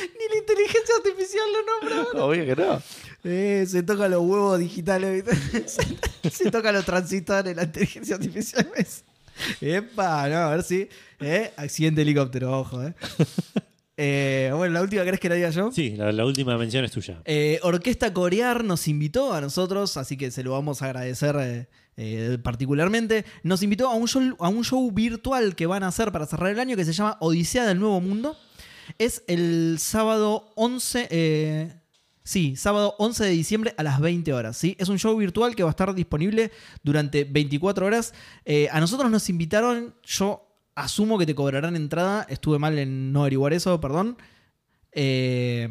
[0.00, 2.24] Ni la inteligencia artificial lo nombra.
[2.24, 2.82] obvio que no.
[3.24, 5.24] Eh, se toca los huevos digitales.
[5.66, 8.68] se, se toca los transistores, la inteligencia artificial.
[8.76, 9.04] ¿ves?
[9.60, 10.88] Epa, no, a ver si.
[11.20, 12.94] Eh, accidente de helicóptero, ojo, eh.
[13.96, 15.70] Eh, bueno, la última, ¿crees que la diga yo?
[15.70, 17.20] Sí, la, la última mención es tuya.
[17.24, 22.38] Eh, Orquesta Corear nos invitó a nosotros, así que se lo vamos a agradecer eh,
[22.42, 23.24] particularmente.
[23.42, 26.50] Nos invitó a un, show, a un show virtual que van a hacer para cerrar
[26.50, 28.36] el año que se llama Odisea del Nuevo Mundo.
[28.98, 31.81] Es el sábado 11.
[32.22, 34.56] Sí, sábado 11 de diciembre a las 20 horas.
[34.56, 34.76] ¿sí?
[34.78, 36.50] Es un show virtual que va a estar disponible
[36.82, 38.14] durante 24 horas.
[38.44, 39.94] Eh, a nosotros nos invitaron.
[40.04, 42.26] Yo asumo que te cobrarán entrada.
[42.28, 44.16] Estuve mal en no averiguar eso, perdón.
[44.92, 45.68] Eh,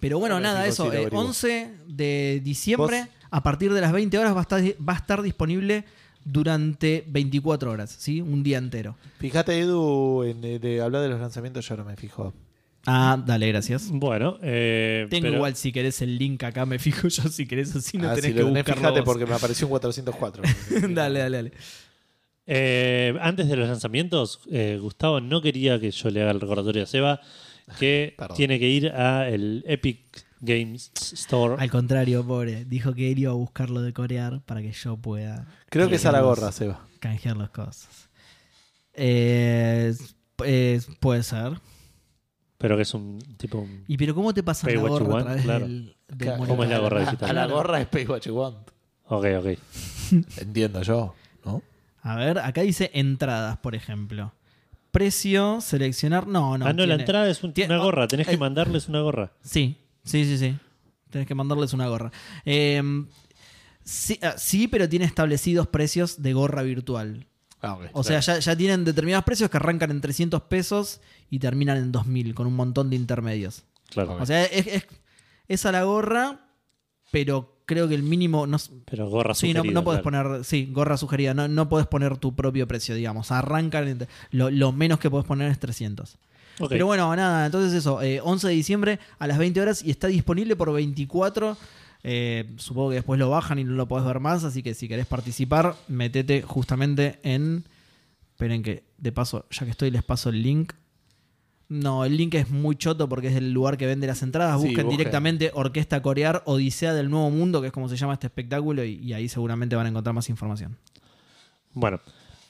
[0.00, 0.84] pero bueno, nada, eso.
[0.92, 1.20] eh, averiguo.
[1.20, 3.08] 11 de diciembre, ¿Vos?
[3.30, 5.84] a partir de las 20 horas, va a estar, va a estar disponible
[6.24, 8.20] durante 24 horas, ¿sí?
[8.20, 8.96] Un día entero.
[9.18, 12.34] Fíjate, Edu, en, eh, de hablar de los lanzamientos, yo no me fijo.
[12.86, 13.90] Ah, dale, gracias.
[13.90, 17.74] Bueno, eh, Tengo pero- igual, si querés, el link acá, me fijo yo si querés,
[17.74, 19.04] así no Ah, tenés si que lo tenés, buscarlo fíjate vos.
[19.06, 20.42] porque me apareció un 404.
[20.94, 21.52] dale, dale, dale.
[22.46, 26.84] Eh, antes de los lanzamientos, eh, Gustavo no quería que yo le haga el recordatorio
[26.84, 27.20] a Seba
[27.80, 28.36] que Perdón.
[28.36, 29.98] tiene que ir a el Epic
[30.40, 31.56] Games Store.
[31.60, 32.64] Al contrario, pobre.
[32.66, 36.06] Dijo que él iba a buscarlo de corear para que yo pueda Creo que es
[36.06, 36.86] a la gorra, Seba.
[37.00, 38.08] canjear las cosas.
[38.94, 39.92] Eh,
[40.44, 41.54] es- puede ser.
[42.58, 43.58] Pero que es un tipo.
[43.58, 45.66] un- ¿Y pero cómo te pasan la gorra a través claro.
[45.66, 46.46] del, del Claro.
[46.46, 47.30] ¿Cómo es la gorra A- digital?
[47.30, 48.56] A la gorra es pay what you want.
[49.08, 49.46] Ok, ok.
[50.38, 51.62] Entiendo yo, ¿no?
[52.02, 54.32] A ver, acá dice entradas, por ejemplo.
[54.90, 56.26] Precio, seleccionar.
[56.26, 56.66] No, no.
[56.66, 58.08] ah, no, la entrada es un- tiene- una gorra.
[58.08, 59.32] Tenés eh, que mandarles una gorra.
[59.42, 60.56] Sí, sí, sí, sí.
[61.10, 62.10] Tenés que mandarles una gorra.
[62.46, 62.82] Eh,
[63.84, 67.26] sí, ah, sí, pero tiene establecidos precios de gorra virtual.
[67.66, 67.78] Ah.
[67.92, 71.92] O sea, ya, ya tienen determinados precios que arrancan en 300 pesos y terminan en
[71.92, 73.64] 2000, con un montón de intermedios.
[73.90, 74.16] Claro.
[74.20, 74.86] O sea, es, es,
[75.48, 76.40] es a la gorra,
[77.10, 78.46] pero creo que el mínimo.
[78.46, 78.56] No,
[78.90, 80.28] Pero gorra sí, no, sugerida, no podés claro.
[80.28, 80.44] poner.
[80.44, 81.34] Sí, gorra sugerida.
[81.34, 83.30] No, no podés poner tu propio precio, digamos.
[83.32, 83.88] Arrancan.
[83.88, 86.16] en- lo, lo menos que podés poner es 300.
[86.58, 86.70] Ok.
[86.70, 90.06] Pero bueno, nada, entonces eso, eh, 11 de diciembre a las 20 horas y está
[90.06, 91.56] disponible por 24.
[92.02, 94.88] Eh, supongo que después lo bajan y no lo podés ver más, así que si
[94.88, 97.64] querés participar, metete justamente en...
[98.32, 100.74] Esperen que, de paso, ya que estoy, les paso el link.
[101.68, 104.60] No, el link es muy choto porque es el lugar que vende las entradas.
[104.60, 104.98] Sí, Busquen busquen.
[104.98, 108.96] directamente Orquesta Corear Odisea del Nuevo Mundo, que es como se llama este espectáculo, y,
[109.02, 110.76] y ahí seguramente van a encontrar más información.
[111.72, 111.98] Bueno,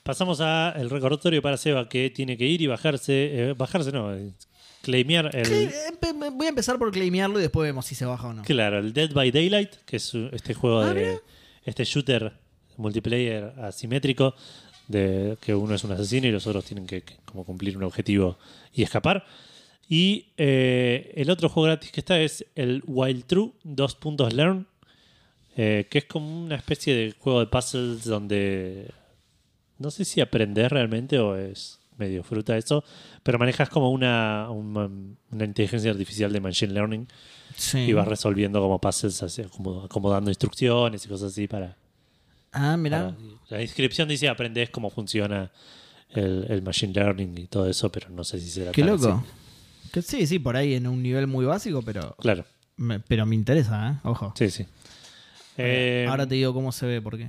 [0.02, 3.50] pasamos a el recordatorio para Seba que tiene que ir y bajarse.
[3.50, 4.32] eh, bajarse no, eh,
[4.86, 5.46] claimear el.
[5.72, 8.42] Empe- voy a empezar por claimearlo y después vemos si se baja o no.
[8.42, 11.00] Claro, el Dead by Daylight, que es este juego Ah, de.
[11.00, 11.18] mira.
[11.64, 12.32] Este shooter
[12.76, 14.34] multiplayer asimétrico,
[14.86, 17.82] de que uno es un asesino y los otros tienen que, que como cumplir un
[17.82, 18.38] objetivo
[18.72, 19.24] y escapar.
[19.88, 24.66] Y eh, el otro juego gratis que está es el Wild True 2 puntos Learn,
[25.56, 28.90] eh, que es como una especie de juego de puzzles donde
[29.78, 32.84] no sé si aprendes realmente o es medio fruta eso,
[33.22, 34.88] pero manejas como una, una,
[35.30, 37.06] una inteligencia artificial de machine learning
[37.56, 37.78] Sí.
[37.78, 41.76] y vas resolviendo como puzzles, así, como acomodando instrucciones y cosas así para,
[42.52, 43.14] Ah, mira.
[43.14, 43.16] para-
[43.48, 45.50] La descripción dice aprendes cómo funciona
[46.10, 49.08] el, el machine learning y todo eso, pero no sé si será Qué tan loco.
[49.08, 49.90] así.
[49.92, 52.44] Que sí, sí, por ahí en un nivel muy básico, pero Claro,
[52.76, 54.00] me, pero me interesa, ¿eh?
[54.08, 54.32] Ojo.
[54.36, 54.66] sí, sí.
[55.56, 57.28] Eh, Ahora te digo cómo se ve, porque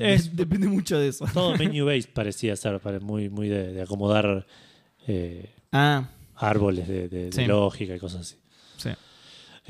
[0.00, 1.24] Es- depende mucho de eso.
[1.32, 4.46] todo menu based parecía ser, muy, muy de, de acomodar
[5.06, 7.44] eh, Ah, árboles de, de- de Sí.
[7.46, 8.36] lógica y cosas así.
[8.76, 8.90] sí.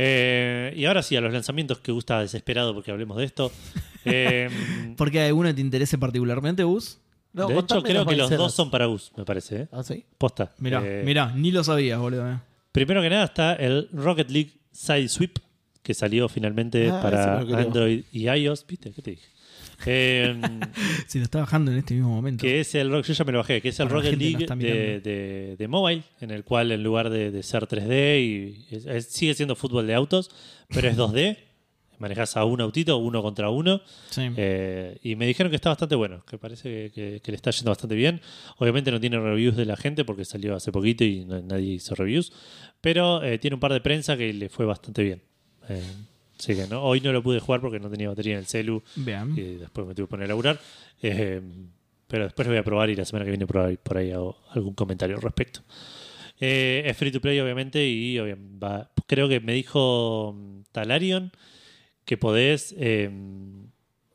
[0.01, 3.51] Eh, y ahora sí, a los lanzamientos que gusta desesperado porque hablemos de esto.
[4.05, 4.49] Eh,
[4.97, 6.99] ¿Porque alguno te interese particularmente, Gus?
[7.35, 9.63] No, de hecho, creo que los dos son para US, me parece.
[9.63, 9.69] ¿eh?
[9.73, 10.05] ¿Ah, sí?
[10.17, 10.53] Posta.
[10.59, 12.31] Mirá, Eh, mirá, ni lo sabías, boludo.
[12.31, 12.39] eh.
[12.73, 15.39] Primero que nada está el Rocket League Side Sweep,
[15.83, 17.39] que salió finalmente Ah, para.
[17.41, 18.65] Android y iOS.
[18.67, 18.93] ¿Viste?
[18.93, 19.27] ¿Qué te dije?
[19.87, 20.35] Eh,
[21.07, 22.43] Si lo está bajando en este mismo momento.
[22.43, 24.45] que es el Rock- yo ya me lo bajé, que es el Para Rocket League
[24.45, 28.67] está de, de- de mobile, en el cual en lugar de, de ser 3D y
[28.75, 30.31] es- es- sigue siendo fútbol de autos,
[30.69, 31.39] pero es 2D.
[32.01, 33.81] Manejas a un autito, uno contra uno.
[34.11, 34.29] Sí.
[34.37, 37.51] Eh, y me dijeron que está bastante bueno, que parece que, que- que le está
[37.51, 38.21] yendo bastante bien.
[38.59, 41.95] Obviamente no tiene reviews de la gente porque salió hace poquito y no- nadie hizo
[41.97, 42.33] reviews.
[42.81, 45.23] Pero eh, tiene un par de prensa que le fue bastante bien.
[45.69, 45.83] Eh,
[46.39, 48.83] así que no, hoy no lo pude jugar porque no tenía batería en el celu
[48.97, 49.33] Vean.
[49.37, 50.61] y después me tuve que poner a laburar.
[51.03, 51.41] Eh,
[52.07, 54.11] pero después lo voy a probar y la semana que viene por ahí, por ahí
[54.13, 55.61] hago algún comentario al respecto.
[56.41, 61.33] Eh, es free to play, obviamente, y obvia- va- creo que me dijo mm, Talarion
[62.05, 63.11] que podés eh,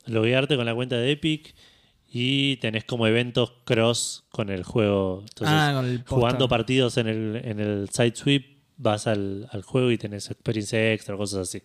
[0.06, 1.54] loguearte con la cuenta de Epic
[2.12, 5.20] y tenés como eventos cross con el juego.
[5.22, 8.45] Entonces, ah, con el jugando partidos en el, en el side sweep,
[8.78, 11.62] vas al, al juego y tenés experiencia extra, cosas así,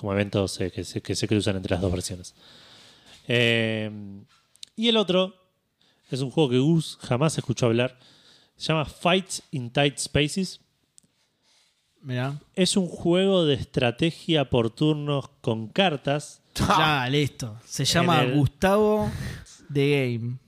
[0.00, 2.34] como eventos eh, que, se, que se cruzan entre las dos versiones.
[3.28, 3.90] Eh,
[4.76, 5.34] y el otro
[6.10, 7.98] es un juego que Gus jamás escuchó hablar.
[8.56, 10.60] Se llama Fights in Tight Spaces.
[12.02, 12.38] Mirá.
[12.54, 17.58] Es un juego de estrategia por turnos con cartas, Ya, listo.
[17.66, 19.10] Se llama el- Gustavo
[19.72, 20.38] The Game.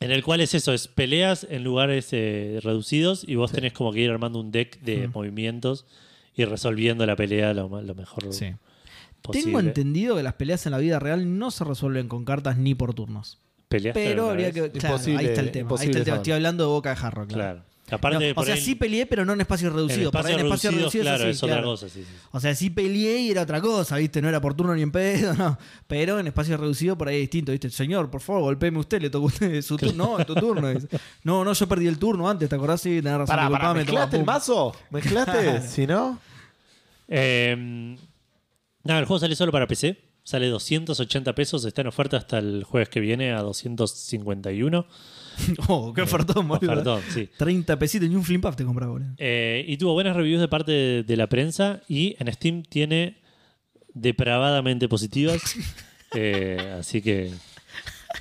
[0.00, 3.92] en el cual es eso, es peleas en lugares eh, reducidos y vos tenés como
[3.92, 5.12] que ir armando un deck de Mm.
[5.14, 5.86] movimientos
[6.34, 8.52] y resolviendo la pelea lo, lo mejor Sí.
[9.26, 9.46] Posible.
[9.46, 12.74] Tengo entendido que las peleas en la vida real no se resuelven con cartas ni
[12.74, 13.38] por turnos.
[13.68, 14.70] ¿Peleaste Pero habría que.
[14.70, 15.70] Claro, ahí está el tema.
[15.78, 16.16] Ahí está el tema.
[16.16, 17.42] Estoy hablando de boca de jarro, claro.
[17.42, 17.62] Claro.
[17.88, 19.72] Aparte, No, o sea, ahí- sí peleé, pero no en ahí espacios
[20.40, 21.68] en espacios reducidos, reducidos claro, así, es otra claro.
[21.68, 21.88] cosa.
[21.88, 22.16] Sí, sí, sí.
[22.32, 24.20] O sea, sí peleé y era otra cosa, ¿viste?
[24.20, 25.56] No era por turno ni en pedo, no.
[25.86, 27.70] Pero en espacios reducidos por ahí es distinto, ¿viste?
[27.70, 30.04] Señor, por favor, golpéeme usted, le tocó a usted su turno.
[30.04, 30.68] No, es tu turno.
[30.68, 30.88] dice.
[31.22, 32.80] No, no, yo perdí el turno antes, ¿te acordás?
[32.80, 34.74] Sí, tenés razón, toma, ¿mezclaste el mazo?
[34.90, 35.60] ¿Mezclaste?
[35.68, 36.18] si no...
[37.08, 37.96] Eh,
[38.86, 39.98] nada, el juego sale solo para PC.
[40.24, 41.64] Sale 280 pesos.
[41.64, 44.86] Está en oferta hasta el jueves que viene a 251.
[45.68, 46.72] Oh, qué ofertón, boludo.
[46.72, 47.28] Ofertón, sí.
[47.36, 49.10] 30 pesitos ni un flip te compras, boludo.
[49.18, 51.82] Eh, y tuvo buenas reviews de parte de, de la prensa.
[51.88, 53.18] Y en Steam tiene
[53.94, 55.40] depravadamente positivas.
[56.14, 57.32] Eh, así que.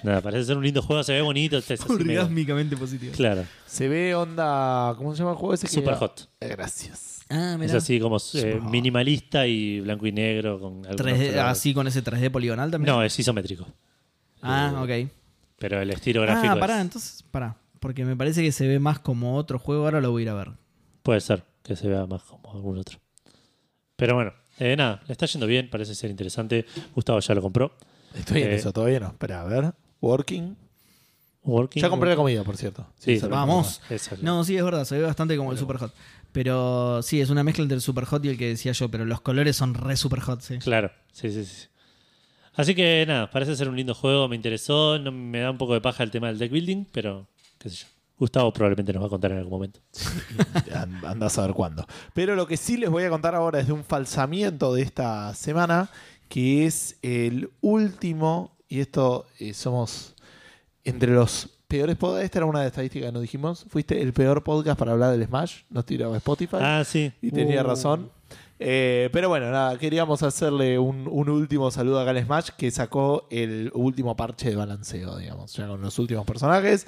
[0.03, 1.03] Nada, parece ser un lindo juego.
[1.03, 1.59] Se ve bonito.
[1.87, 3.13] Orgásmicamente positivo.
[3.15, 4.95] Claro, Se ve onda...
[4.97, 5.67] ¿Cómo se llama el juego ese?
[5.67, 6.27] que- super hot.
[6.41, 7.14] Eh, gracias.
[7.29, 10.59] Ah, Es así como eh, minimalista y blanco y negro.
[10.59, 11.37] Con algunos 3D, colores.
[11.39, 12.93] así con ese 3D poligonal también.
[12.95, 13.65] No, es isométrico.
[14.41, 15.11] Ah, Eh, ok.
[15.57, 17.57] Pero el estilo gráfico Ah, pará, es- entonces, pará.
[17.79, 19.85] Porque me parece que se ve más como otro juego.
[19.85, 20.51] Ahora lo voy a ir a ver.
[21.01, 22.99] Puede ser que se vea más como algún otro.
[23.95, 26.65] Pero bueno, eh, nada, le está yendo bien, parece ser interesante.
[26.93, 27.75] Gustavo ya lo compró.
[28.13, 29.07] Estoy en Eh, eso, todavía no.
[29.07, 29.73] Espera, a ver.
[30.01, 30.55] Working.
[31.45, 32.85] Working, Ya compré la comida, por cierto.
[32.97, 33.81] Sí, vamos.
[34.21, 34.83] No, sí, es verdad.
[34.85, 35.93] Se ve bastante como el Super Hot.
[36.31, 38.89] Pero sí, es una mezcla entre el Super Hot y el que decía yo.
[38.89, 40.57] Pero los colores son re Super Hot, sí.
[40.57, 41.67] Claro, sí, sí, sí.
[42.55, 45.73] Así que nada, parece ser un lindo juego, me interesó, no, me da un poco
[45.73, 47.27] de paja el tema del deck building, pero
[47.57, 47.87] qué sé yo.
[48.17, 49.81] Gustavo probablemente nos va a contar en algún momento.
[50.73, 51.85] And- Anda a saber cuándo.
[52.13, 55.33] Pero lo que sí les voy a contar ahora es de un falsamiento de esta
[55.35, 55.89] semana,
[56.29, 60.14] que es el último, y esto eh, somos
[60.85, 62.25] entre los peores podcasts.
[62.25, 63.65] Esta era una de las estadísticas que nos dijimos.
[63.69, 65.61] Fuiste el peor podcast para hablar del Smash.
[65.69, 66.57] Nos tiraba Spotify.
[66.61, 67.11] Ah, sí.
[67.21, 67.67] y tenía Uh.
[67.67, 68.11] razón.
[68.57, 73.27] Eh, pero bueno, nada, queríamos hacerle un, un último saludo acá al Smash que sacó
[73.29, 76.87] el último parche de balanceo, digamos, ya con los últimos personajes.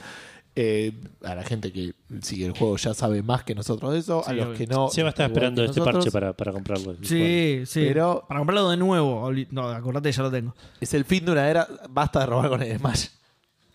[0.59, 0.91] Eh,
[1.23, 1.93] a la gente que
[2.23, 4.21] sigue el juego ya sabe más que nosotros de eso.
[4.25, 4.57] a Sí, los obvio.
[4.57, 4.87] que no.
[4.89, 6.05] Seba está esperando este nosotros.
[6.05, 6.95] parche para, para comprarlo.
[7.03, 7.85] Sí, sí.
[7.87, 9.29] Pero- Para comprarlo de nuevo.
[9.51, 10.55] No, acordate, ya lo tengo.
[10.81, 11.67] Es el fin de una era.
[11.89, 13.07] Basta de robar con el Smash.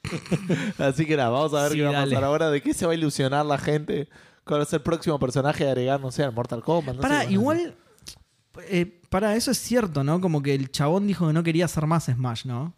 [0.79, 2.11] Así que nada, vamos a ver Sí, qué va a dale.
[2.13, 2.51] pasar ahora.
[2.51, 4.09] ¿De qué se va a ilusionar la gente?
[4.45, 6.97] ¿Cuál es el próximo personaje a agregar, no sé, al Mortal Kombat?
[6.97, 7.75] No sé Para, a igual.
[8.69, 10.21] eh, para, eso es cierto, ¿no?
[10.21, 12.75] Como que el chabón dijo que no quería hacer más Smash, ¿no?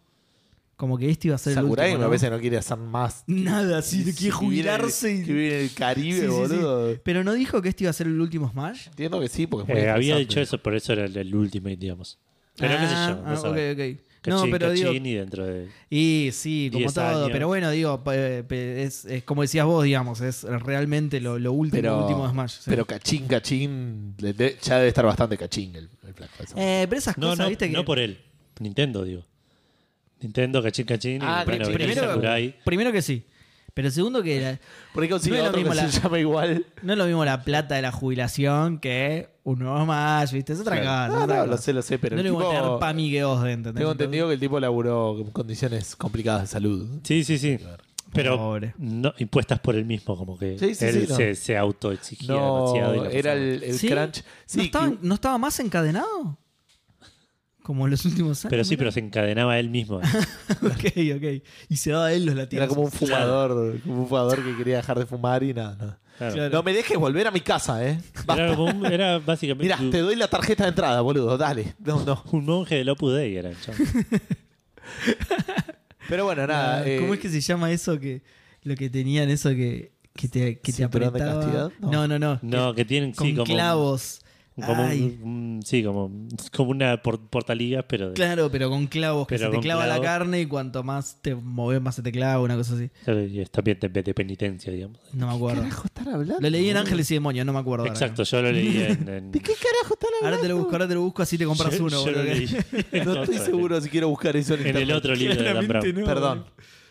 [0.77, 2.03] Como que este iba a ser Sakurai el último.
[2.03, 2.11] a ¿no?
[2.11, 3.23] veces no quiere hacer más.
[3.27, 5.13] Nada, sí, quiere en el- jubilarse.
[5.13, 6.31] y- Que vive en el Caribe, Sí, sí, sí.
[6.31, 6.97] boludo.
[7.01, 8.87] Pero no dijo que este iba a ser el último Smash.
[8.87, 11.33] Entiendo que sí, porque es muy Eh, había dicho eso, por eso era el, el
[11.33, 12.19] Ultimate, digamos.
[12.57, 12.97] Pero qué sé yo.
[12.97, 13.71] Ah, no ah, sabe.
[13.95, 14.27] ok, ok.
[14.27, 14.87] No, Cachín, pero digo.
[14.87, 15.67] cachín y dentro de.
[15.89, 17.05] Y sí, como 10 todo.
[17.05, 17.29] años.
[17.31, 22.01] Pero bueno, digo, es, es como decías vos, digamos, es realmente lo, lo último, Pero,
[22.01, 22.51] último de Smash.
[22.51, 22.63] sí.
[22.65, 24.15] pero cachín, cachín.
[24.17, 26.15] ya debe estar bastante cachín el, el.
[26.55, 27.73] Eh, pero esas No, cosas, no, viste que.
[27.73, 28.19] no por él.
[28.59, 29.23] Nintendo, digo.
[30.21, 31.19] Nintendo, cachín, cachín.
[31.21, 33.23] Ah, y bueno, cachín, venía primero, primero que sí.
[33.75, 34.59] Pero segundo que la-
[34.93, 36.65] Porque consigue no es lo otro que mismo se la- llama igual.
[36.81, 40.53] no es lo mismo la plata de la jubilación que un nuevo Smash, ¿viste?
[40.53, 41.07] Es otra cosa.
[41.09, 42.61] No, es otra no, lo sé, lo sé, pero no el le voy a tipo-
[42.63, 43.75] tener Pami que vos, ¿entendés?
[43.75, 46.87] Tengo entendido que el tipo laburó en condiciones complicadas de salud.
[47.03, 47.59] Sí, sí, sí.
[48.13, 48.73] Pero Pobre.
[48.77, 51.15] no, impuestas por él mismo, como que Sí, sí, él sí, no.
[51.17, 52.95] se, se autoexigía demasiado.
[52.95, 53.89] y No, era el, el ¿Sí?
[53.89, 54.23] crunch.
[54.45, 56.37] Sí, ¿No, estaba, que- ¿No estaba más encadenado?
[57.65, 58.49] Como en los últimos años.
[58.51, 59.95] Pero sí, pero se encadenaba él mismo.
[60.61, 60.85] ok,
[61.15, 61.43] ok.
[61.67, 62.63] Y se daba a él los latidos.
[62.63, 65.99] era como un fumador, como un fumador que quería dejar de fumar y nada.
[66.19, 66.33] Claro.
[66.35, 66.49] Claro.
[66.51, 67.99] No me dejes volver a mi casa, eh.
[68.23, 68.43] Basta.
[68.45, 71.73] Era, como un- era básicamente Mira, te doy la tarjeta de entrada, boludo, dale.
[71.79, 72.23] No, no.
[72.33, 73.35] un monje del Opus Dei.
[73.35, 73.81] Era el chabón.
[76.07, 76.81] Pero bueno, nada.
[76.81, 78.21] Ah, eh, ¿Cómo es que se llama eso que
[78.61, 81.41] lo que tenían eso que, que te, que te ¿Cinturón de apretaba?
[81.41, 81.71] castidad?
[81.79, 81.91] No.
[81.91, 82.39] No, no, no.
[82.43, 84.19] No, que tienen con sí, como, clavos.
[84.55, 86.09] Como un- Ay, un- sí, como,
[86.55, 89.81] como una por- portaligas, pero de- claro, pero con clavos, que Pero se te clava
[89.85, 90.05] la clavos.
[90.05, 92.89] carne y cuanto más te moves, más se te clava, una cosa así.
[93.33, 94.99] y es también de, de penitencia, digamos.
[95.13, 95.61] No me acuerdo.
[95.61, 96.39] carajo están hablando?
[96.39, 96.77] Lo leí en?
[96.77, 97.83] Ángeles y Demonios, no me acuerdo.
[97.83, 97.93] ahora.
[97.93, 99.09] Exacto, yo lo leí en.
[99.09, 100.25] en- ¿De qué carajo están hablando?
[100.27, 102.05] Ahora te lo busco, ahora te lo busco, así te compras yo- uno.
[102.05, 102.33] yo lo boludo.
[102.33, 102.47] leí.
[103.05, 105.95] No estoy seguro si quiero buscar eso en, En el otro libro de Dan Brown.
[105.95, 106.05] no.
[106.05, 106.45] Perdón.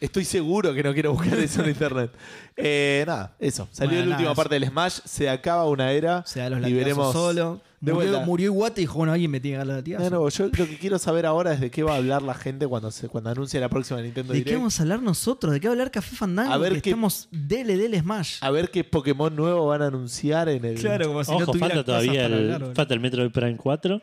[0.04, 2.10] Estoy seguro que no quiero buscar eso en internet.
[2.56, 3.66] Eh, nada, eso.
[3.72, 5.00] Salió Bueno, la última parte del Smash.
[5.04, 6.24] Se acaba una era.
[6.24, 7.12] Se da los y latigazos veremos.
[7.12, 7.60] solo.
[7.80, 8.26] de Murió, vuelta.
[8.26, 10.10] murió Iwata y dijo, bueno, alguien me tiene que dar los latigazos.
[10.12, 12.34] No, no, yo lo que quiero saber ahora es de qué va a hablar la
[12.34, 14.58] gente cuando se cuando anuncie la próxima Nintendo ¿De qué Direct.
[14.60, 15.52] vamos a hablar nosotros?
[15.52, 16.52] ¿De qué va a hablar Café Fandango?
[16.52, 18.36] A ver que qué- estamos dele, dele Smash.
[18.40, 20.76] A ver qué Pokémon nuevo van a anunciar en el.
[20.78, 24.00] Claro, como si Ojo, no tuviera falta todavía el, falta el Metroid Prime 4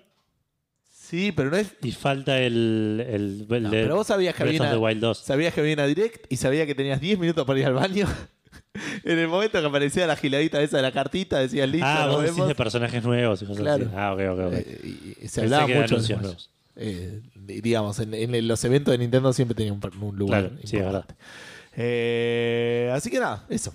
[1.11, 1.73] Sí, pero no es.
[1.83, 5.17] y falta el, el, el No, de pero vos sabías que había una, Wild 2.
[5.17, 8.07] sabías que había una Direct y sabías que tenías 10 minutos para ir al baño.
[9.03, 12.23] en el momento que aparecía la giladita esa de la cartita, decías listo, Ah, vos
[12.23, 13.85] decís de personajes nuevos y cosas Claro.
[13.87, 13.93] así.
[13.93, 14.53] Ah, ok, ok, ok.
[14.53, 16.49] Eh, y- se hablaba mucho de nuevos.
[16.77, 20.47] Eh, digamos, en, en los eventos de Nintendo siempre tenía un, un lugar.
[20.47, 21.15] Claro, sí, es importante.
[21.75, 23.73] Eh, así que nada, eso.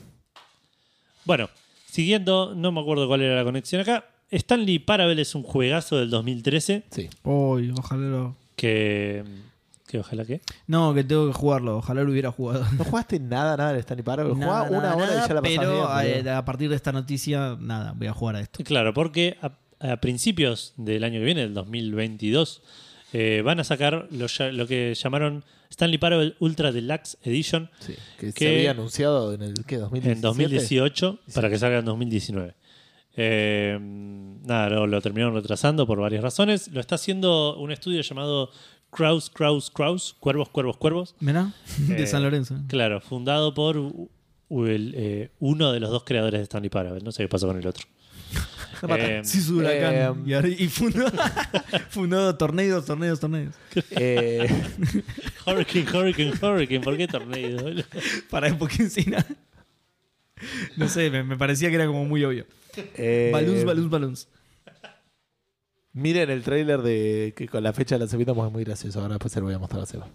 [1.27, 1.51] Bueno,
[1.91, 4.07] siguiendo, no me acuerdo cuál era la conexión acá.
[4.31, 7.09] Stanley Parable es un juegazo del 2013 Sí.
[7.23, 8.37] Uy, ojalá lo...
[8.57, 9.25] que.
[9.87, 10.41] que ojalá que.
[10.67, 11.79] No, que tengo que jugarlo.
[11.79, 12.67] Ojalá lo hubiera jugado.
[12.77, 14.35] ¿No jugaste nada, nada del Stanley Parable?
[14.35, 16.93] Jugaba Nada, una nada, hora y ya la Pero bien, eh, a partir de esta
[16.93, 18.65] noticia, nada, voy a jugar a esto.
[18.65, 22.63] Claro, porque a, a principios del año que viene, del 2022,
[23.13, 28.49] eh, van a sacar lo, que llamaron Stanley Parable Ultra Deluxe Edition Sí, que, se
[28.49, 29.79] había anunciado en el ¿qué?
[29.79, 30.13] 2017.
[30.13, 32.55] en 2018 para que salga en 2019.
[33.17, 36.69] Eh, nada, lo, lo terminaron retrasando por varias razones.
[36.69, 38.51] Lo está haciendo un estudio llamado
[38.91, 41.15] Kraus, Kraus, Kraus, Cuervos, Cuervos, Cuervos.
[41.21, 41.53] Mirá,
[41.89, 42.57] de Eh, San Lorenzo.
[42.69, 44.11] Claro, fundado por u-
[44.49, 47.01] u- el, eh, uno de los dos creadores de Stanley Parable.
[47.03, 47.87] No sé qué pasó con el otro.
[48.89, 50.23] Eh, Sí, su huracán.
[50.27, 51.07] eh, y, y fundó,
[51.89, 53.55] fundó torneos, torneos, torneos.
[53.93, 54.47] Eh,
[55.47, 56.81] Hurricane, Hurricane, Hurricane.
[56.81, 57.63] ¿Por qué tornado?
[57.63, 57.85] boludo?
[58.29, 59.25] Para porque encima.
[60.77, 62.45] No sé, me, me parecía que era como muy obvio.
[62.97, 64.29] Eh, Balloons, balloons, balloons.
[65.93, 69.01] Miren el trailer de que con la fecha de lanzamiento es muy gracioso.
[69.01, 70.09] Ahora después se lo voy a mostrar a Seba.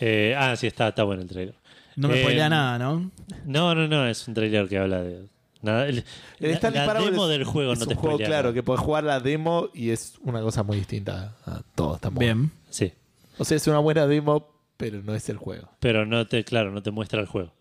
[0.00, 1.54] Eh, ah, sí, está, está bueno el trailer.
[1.96, 3.10] No me Eh, spoilea nada, ¿no?
[3.44, 5.26] No, no, no, es un trailer que habla de.
[5.62, 6.04] Nada, el,
[6.40, 8.52] El la, demo es- del juego es no un te juego claro nada.
[8.54, 11.94] que podés jugar la demo y es una cosa muy distinta a todo.
[11.96, 12.50] Está muy- Bien.
[12.68, 12.92] Sí,
[13.38, 15.70] O sea, es una buena demo, pero no es el juego.
[15.80, 17.52] pero no te, claro, no te muestra el juego.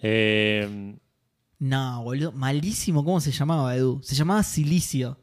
[0.00, 0.94] Eh,
[1.60, 2.32] No, boludo.
[2.32, 3.04] Malísimo.
[3.04, 4.00] ¿Cómo se llamaba, Edu?
[4.02, 5.16] Se llamaba Silicio.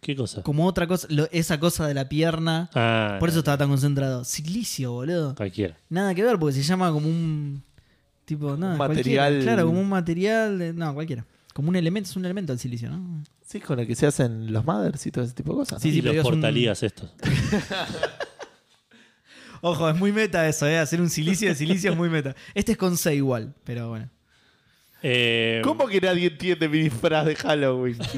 [0.00, 0.42] ¿Qué cosa?
[0.42, 1.08] Como otra cosa.
[1.10, 2.70] lo- esa cosa de la pierna.
[2.74, 4.24] Ah, Por eso estaba tan concentrado.
[4.24, 5.34] Silicio, boludo.
[5.34, 5.76] cualquiera.
[5.88, 7.62] Nada que ver, porque se llama como un.
[8.24, 8.76] tipo, cualquiera.
[8.76, 11.26] material- Claro, como un material, de- no, cualquiera.
[11.52, 13.22] Como un elemento, es un elemento el silicio, ¿no?
[13.44, 15.78] Sí, con el que se hacen los mothers y todo ese tipo de cosas.
[15.78, 15.80] ¿no?
[15.80, 17.10] Sí, y pero los es un- portalías estos.
[19.62, 20.78] Ojo, es muy meta eso, ¿eh?
[20.78, 22.34] Hacer un silicio de silicio es muy meta.
[22.54, 24.08] Este es con C igual, pero bueno.
[25.02, 27.96] Eh, ¿Cómo que nadie entiende mi disfraz de Halloween?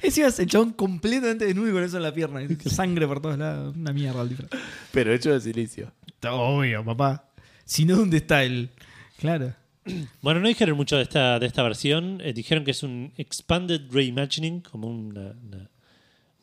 [0.00, 2.40] Es el chabón completamente desnudo y con eso en la pierna.
[2.66, 3.76] Sangre por todos lados.
[3.76, 4.50] Una mierda el disfraz.
[4.90, 5.92] Pero hecho de silicio.
[6.06, 7.28] Está obvio, papá.
[7.64, 8.70] Si no, ¿dónde está el...?
[9.18, 9.54] Claro.
[10.22, 12.20] Bueno, no dijeron mucho de esta, de esta versión.
[12.22, 15.68] Eh, dijeron que es un expanded reimagining, como una, una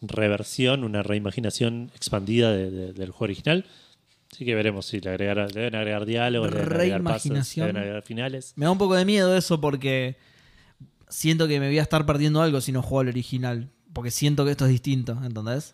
[0.01, 3.65] reversión, una reimaginación expandida de- de- del juego original.
[4.31, 7.77] Así que veremos si le, le deben agregar diálogo, le deben agregar pasos, le deben
[7.77, 8.53] agregar finales.
[8.55, 10.17] Me da un poco de miedo eso porque
[11.09, 13.69] siento que me voy a estar perdiendo algo si no juego al original.
[13.91, 15.73] Porque siento que esto es distinto, ¿entendés?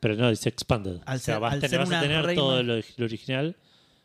[0.00, 1.00] Pero no, dice expanded.
[1.06, 2.62] Al o sea, ser- vas, a al tener- ser vas a una tener reima- todo
[2.62, 3.56] lo, lo original,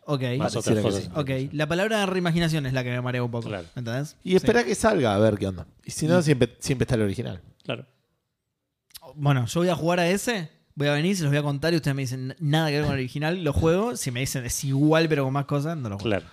[0.05, 0.21] Ok.
[0.37, 1.03] más Pareciera otras que cosas.
[1.03, 1.09] sí.
[1.47, 3.49] Ok, la palabra reimaginación es la que me marea un poco.
[3.49, 3.67] Claro.
[3.75, 4.15] ¿Entendés?
[4.23, 5.67] Y espera que salga a ver qué onda.
[5.83, 7.41] Y si no, siempre, siempre está el original.
[7.63, 7.85] Claro.
[7.85, 8.99] Sí.
[9.15, 10.49] Bueno, yo voy a jugar a ese.
[10.79, 12.83] Voy a venir, se los voy a contar y ustedes me dicen nada que ver
[12.83, 13.43] con el original.
[13.43, 13.97] Lo juego.
[13.97, 16.09] Si me dicen es igual pero con más cosas, no lo juego.
[16.09, 16.25] Claro.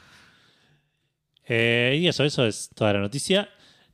[1.49, 3.49] Eh, y eso, eso es toda la noticia.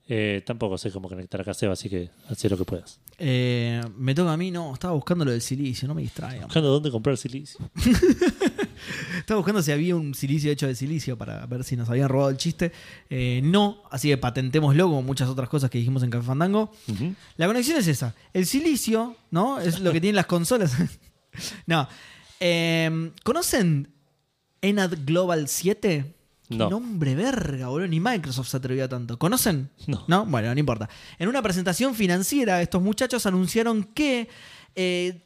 [0.06, 3.00] Eh, tampoco sé cómo conectar acá, Seba, así que haz lo que puedas.
[3.16, 4.74] Eh, me toca a mí, no.
[4.74, 6.44] Estaba buscando lo del silicio, no me distraigan.
[6.44, 7.58] Buscando dónde comprar silicio.
[9.18, 12.30] Estaba buscando si había un silicio hecho de silicio para ver si nos habían robado
[12.30, 12.72] el chiste.
[13.10, 16.72] Eh, no, así que patentémoslo como muchas otras cosas que dijimos en Café Fandango.
[17.36, 18.14] La conexión es esa.
[18.32, 19.60] El silicio, ¿no?
[19.60, 20.76] Es lo que tienen las consolas.
[21.66, 21.88] no.
[22.40, 23.88] Eh, ¿Conocen
[24.60, 26.14] Enad Global 7?
[26.50, 26.68] No.
[26.68, 27.88] Nombre verga, boludo.
[27.88, 29.18] Ni Microsoft se atrevió a tanto.
[29.18, 29.70] ¿Conocen?
[30.06, 30.26] No.
[30.26, 30.88] Bueno, no importa.
[31.18, 34.28] En una presentación financiera, estos muchachos anunciaron que.
[34.74, 35.22] eh,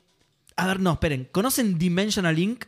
[0.57, 1.28] a ver, no, esperen.
[1.33, 2.65] ¿Conocen Dimensional Inc.?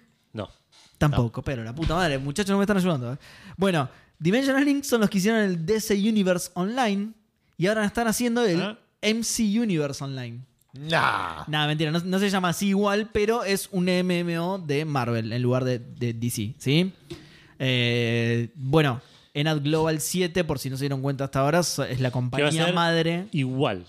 [1.01, 1.09] No.
[1.11, 3.13] Tampoco, pero la puta madre, muchachos no me están ayudando.
[3.13, 3.17] ¿eh?
[3.57, 3.89] Bueno,
[4.19, 7.13] Dimensional Link son los que hicieron el DC Universe Online
[7.57, 8.79] y ahora están haciendo el Ah.
[9.03, 10.41] MC Universe Online.
[10.73, 11.45] Nah.
[11.47, 15.43] Nada, mentira, no, no se llama así igual, pero es un MMO de Marvel en
[15.43, 16.93] lugar de, de DC, ¿sí?
[17.59, 19.01] Eh, bueno,
[19.35, 22.09] Enad Global 7, por si no se dieron cuenta hasta ahora, es la ¿Qué va
[22.09, 23.27] a compañía madre.
[23.33, 23.85] Igual.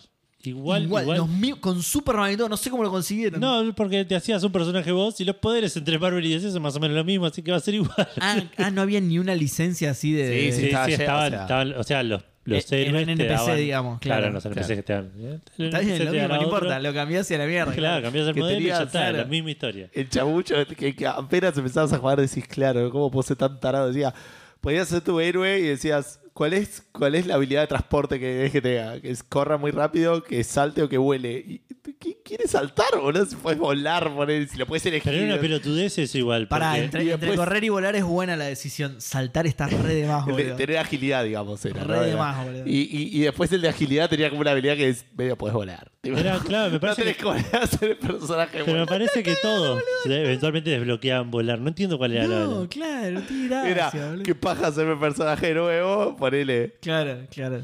[0.49, 1.17] Igual, Igual, igual.
[1.17, 3.39] los mi- con Superman y todo, no sé cómo lo consiguieron.
[3.39, 6.61] No, porque te hacías un personaje vos y los poderes entre Marvel y DC son
[6.61, 8.07] más o menos lo mismo, así que va a ser igual.
[8.19, 10.27] Ah, ah, no había ni una licencia así de.
[10.27, 11.41] Sí, de- sí, Sí, estaba sí, lleno, estaban, o sea.
[11.41, 14.33] estaban- o sea, los, los Eh, héroes eran te NPC, daban- digamos, Claro, claro.
[14.33, 14.75] los NPC Claro.
[14.75, 15.11] que te dan.
[15.17, 17.73] eh, Está bien, lo mismo, no importa, lo cambiás y a la mierda.
[17.73, 19.17] Claro, cambias el Que modelo y ya tenías, está, claro.
[19.17, 19.89] la misma historia.
[19.93, 23.87] El chabucho que, que apenas empezabas a jugar decís, claro, ¿cómo puedo ser tan tarado?
[23.89, 24.13] Decía,
[24.61, 28.25] podías ser tu héroe y decías, ¿cuál es, cuál es la habilidad de transporte que
[28.25, 29.01] querés que tenga?
[29.01, 31.33] Que es, corra muy rápido, que salte o que vuele.
[31.45, 31.61] ¿Y,
[31.99, 33.25] ¿Qué quieres saltar, boludo?
[33.25, 35.11] Si puedes volar, poner, si lo puedes elegir.
[35.11, 36.47] Pero una pelotudez eso igual.
[36.47, 39.01] Porque- entre, y entre después- correr y volar es buena la decisión.
[39.01, 40.55] Saltar está re de más, boludo.
[40.55, 41.65] tener agilidad, digamos.
[41.65, 42.01] Era, Re ¿no?
[42.03, 42.63] de más, boludo.
[42.65, 45.55] y, y, y después el de agilidad tenía como una habilidad que es medio podés
[45.55, 45.91] volar.
[46.01, 48.61] Era, claro, me no parece tenés que, el personaje.
[48.65, 51.59] pero me parece que todos eventualmente desbloqueaban volar.
[51.59, 54.23] No entiendo cuál era la- No, claro, no tiene gracia, Era.
[54.23, 56.15] ¿qué paja ser un personaje nuevo?
[56.15, 56.77] Ponele.
[56.81, 57.61] Claro, claro.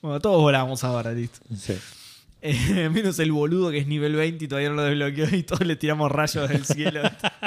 [0.00, 1.40] Bueno, todos volamos ahora, listo.
[1.56, 1.74] Sí.
[2.46, 5.66] Eh, menos el boludo que es nivel 20 y todavía no lo desbloqueó y todos
[5.66, 7.00] le tiramos rayos del cielo.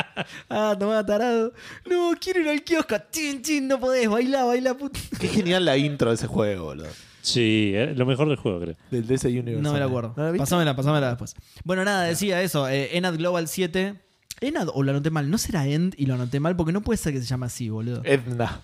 [0.49, 1.53] ah, tomá, tarado.
[1.85, 2.95] No, quiero ir al kiosco.
[3.11, 4.09] Chin, chin, no podés.
[4.09, 4.99] Baila, baila, puta.
[5.19, 6.87] Qué genial la intro de ese juego, boludo.
[7.27, 8.75] Sí, eh, lo mejor del juego, creo.
[8.89, 9.61] Del DC Universe.
[9.61, 10.13] No me la acuerdo.
[10.15, 10.43] ¿No la viste?
[10.43, 11.35] pasámela, pasámela después.
[11.65, 12.69] Bueno, nada, decía eso.
[12.69, 13.95] Eh, Enad Global 7.
[14.39, 15.29] Enad, o lo anoté mal.
[15.29, 17.67] No será End y lo anoté mal porque no puede ser que se llame así,
[17.69, 18.01] boludo.
[18.05, 18.61] Edna.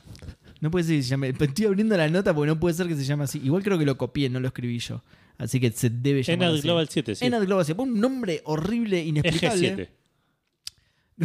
[0.62, 1.30] No puede ser que se llame.
[1.40, 3.42] Estoy abriendo la nota porque no puede ser que se llame así.
[3.44, 5.02] Igual creo que lo copié, no lo escribí yo.
[5.38, 6.48] Así que se debe llamar.
[6.48, 6.62] Enad así.
[6.62, 7.26] Global 7, sí.
[7.26, 7.82] Enad Global 7.
[7.82, 9.68] Un nombre horrible, inexplicable.
[9.68, 10.03] Eje 7.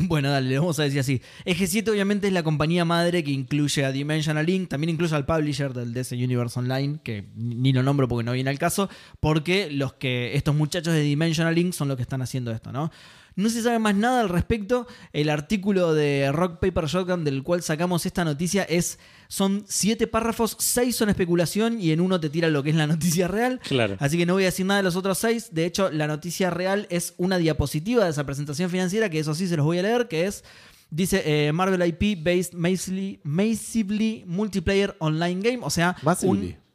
[0.07, 1.21] Bueno, dale, le vamos a decir así.
[1.45, 5.27] Eje 7 obviamente es la compañía madre que incluye a Dimensional Link, también incluye al
[5.27, 8.89] publisher del DC Universe Online, que ni lo nombro porque no viene al caso,
[9.21, 12.91] porque los que estos muchachos de Dimensional Link son los que están haciendo esto, ¿no?
[13.39, 14.89] No se sabe más nada al respecto.
[15.13, 18.99] El artículo de Rock Paper Shotgun del cual sacamos esta noticia es
[19.29, 22.87] son siete párrafos, seis son especulación y en uno te tira lo que es la
[22.89, 23.61] noticia real.
[23.61, 23.95] Claro.
[24.01, 25.51] Así que no voy a decir nada de los otros seis.
[25.53, 29.47] De hecho, la noticia real es una diapositiva de esa presentación financiera, que eso sí
[29.47, 30.43] se los voy a leer, que es,
[30.91, 36.49] dice eh, Marvel IP Based Massively, massively Multiplayer Online Game, o sea, Massively.
[36.49, 36.69] un...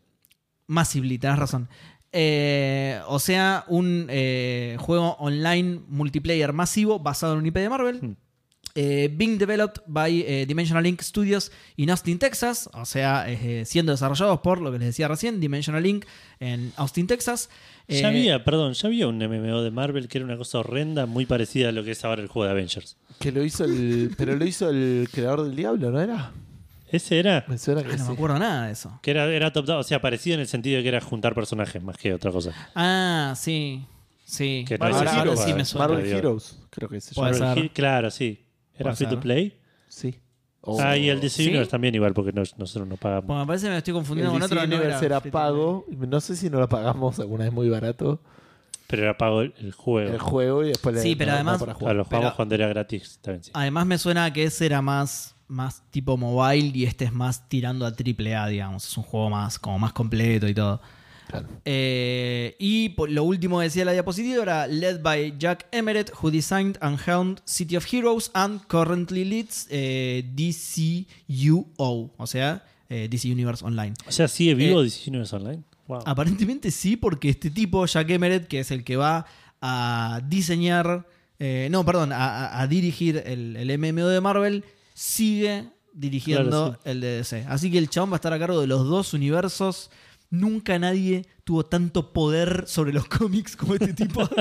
[0.67, 1.67] Massively, tenés razón.
[2.15, 7.99] Eh, o sea, un eh, juego online multiplayer masivo basado en un IP de Marvel.
[8.01, 8.15] Hmm.
[8.75, 12.69] Eh, being developed by eh, Dimensional Link Studios in Austin, Texas.
[12.73, 16.05] O sea, eh, siendo desarrollados por lo que les decía recién, Dimensional Link
[16.39, 17.49] en Austin, Texas.
[17.87, 21.05] Eh, Ya había, perdón, ya había un MMO de Marvel que era una cosa horrenda,
[21.05, 22.97] muy parecida a lo que es ahora el juego de Avengers.
[23.19, 24.11] Que lo hizo el.
[24.17, 26.31] Pero lo hizo el creador del diablo, ¿no era?
[26.93, 27.43] ¿Ese era?
[27.47, 28.07] Me suena que Ah, no sí.
[28.09, 28.99] me acuerdo nada de eso.
[29.01, 31.33] Que era, era top down, o sea, parecido en el sentido de que era juntar
[31.35, 32.51] personajes más que otra cosa.
[32.75, 33.85] Ah, sí.
[34.25, 34.63] Sí.
[34.67, 35.87] Que no ahora, es ahora Heroes, sí me suena.
[35.87, 36.05] Marvel.
[36.05, 37.37] Heroes, creo que se Puede llama.
[37.39, 37.47] ser.
[37.47, 38.45] Marvel He- Claro, sí.
[38.75, 39.15] Era Puede free ser.
[39.15, 39.59] to play.
[39.89, 40.19] Sí.
[40.61, 41.47] O- Ah, y el DC ¿Sí?
[41.49, 43.25] Universe también igual, porque nos- nosotros no pagamos.
[43.27, 44.67] Bueno, me parece que me estoy el confundiendo con DC otro.
[44.67, 45.43] no Universe era free to play.
[45.43, 45.85] pago.
[46.07, 48.21] No sé si no lo pagamos alguna vez muy barato
[48.87, 50.13] Pero era pago el, el juego.
[50.13, 51.95] el juego y después le Sí, pero no- no además- para jugar.
[51.95, 53.19] lo jugamos Pero- cuando era gratis.
[53.21, 53.51] También, sí.
[53.53, 57.85] Además me suena que ese era más, más tipo mobile y este es más tirando
[57.85, 58.87] a triple A, digamos.
[58.87, 60.81] Es un juego más, como más completo y todo.
[61.27, 61.47] Claro.
[61.65, 66.29] Eh, y por- lo último que decía la diapositiva era led by Jack Emmeret, who
[66.29, 73.31] designed and helmed City of Heroes and currently leads eh, DCUO, o sea, eh, DC
[73.31, 73.93] Universe Online.
[74.07, 75.63] O sea, sigue vivo Eh, DC Universe Online.
[75.87, 76.01] Wow.
[76.05, 79.25] Aparentemente sí, porque este tipo, Jack Emmeret, que es el que va
[79.61, 81.05] a diseñar,
[81.69, 84.63] no, perdón, a, a- a dirigir el, el MMO de Marvel,
[84.93, 87.45] sigue dirigiendo Claro, el de DC.
[87.47, 89.91] Así que el chabón va a estar a cargo de los dos universos.
[90.29, 94.27] Nunca nadie tuvo tanto poder sobre los cómics como este tipo.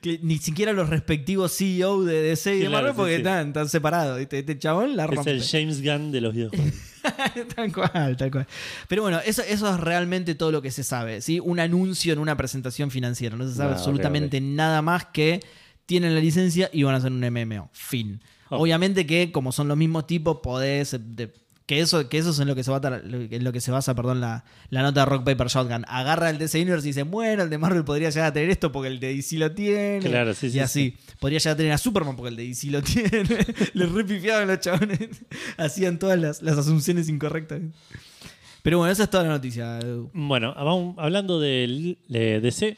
[0.00, 3.18] que ni siquiera los respectivos CEO de DC y de Marvel, porque sí.
[3.18, 4.18] están, están separados.
[4.18, 4.40] ¿viste?
[4.40, 5.30] Este chabón la es rompe.
[5.30, 6.72] el James Gunn de los videojuegos.
[7.56, 8.46] tal cual, tal cual.
[8.88, 11.20] Pero bueno, eso, eso es realmente todo lo que se sabe.
[11.20, 11.40] ¿sí?
[11.40, 13.36] Un anuncio en una presentación financiera.
[13.36, 15.40] No se sabe Ah, absolutamente nada más que
[15.86, 17.70] tienen la licencia y van a hacer un MMO.
[17.72, 18.20] Fin.
[18.50, 20.96] Obviamente que como son los mismos tipos, podés...
[21.00, 21.32] de-
[21.66, 23.94] que eso, que eso es en lo que se basa, en lo que se basa
[23.94, 25.84] perdón, la, la nota de Rock Paper Shotgun.
[25.86, 28.72] Agarra el DC Universe y dice, bueno, el de Marvel podría llegar a tener esto
[28.72, 30.00] porque el de DC lo tiene.
[30.00, 30.96] Claro, sí, y sí, así.
[31.20, 33.22] Podría llegar a tener a Superman porque el de DC lo tiene.
[33.74, 34.98] Les repifiaban los chabones.
[35.58, 37.60] Hacían todas las, las asunciones incorrectas.
[38.64, 39.78] Pero bueno, esa es toda la noticia.
[40.12, 40.52] Bueno,
[40.98, 42.76] hablando de, de DC,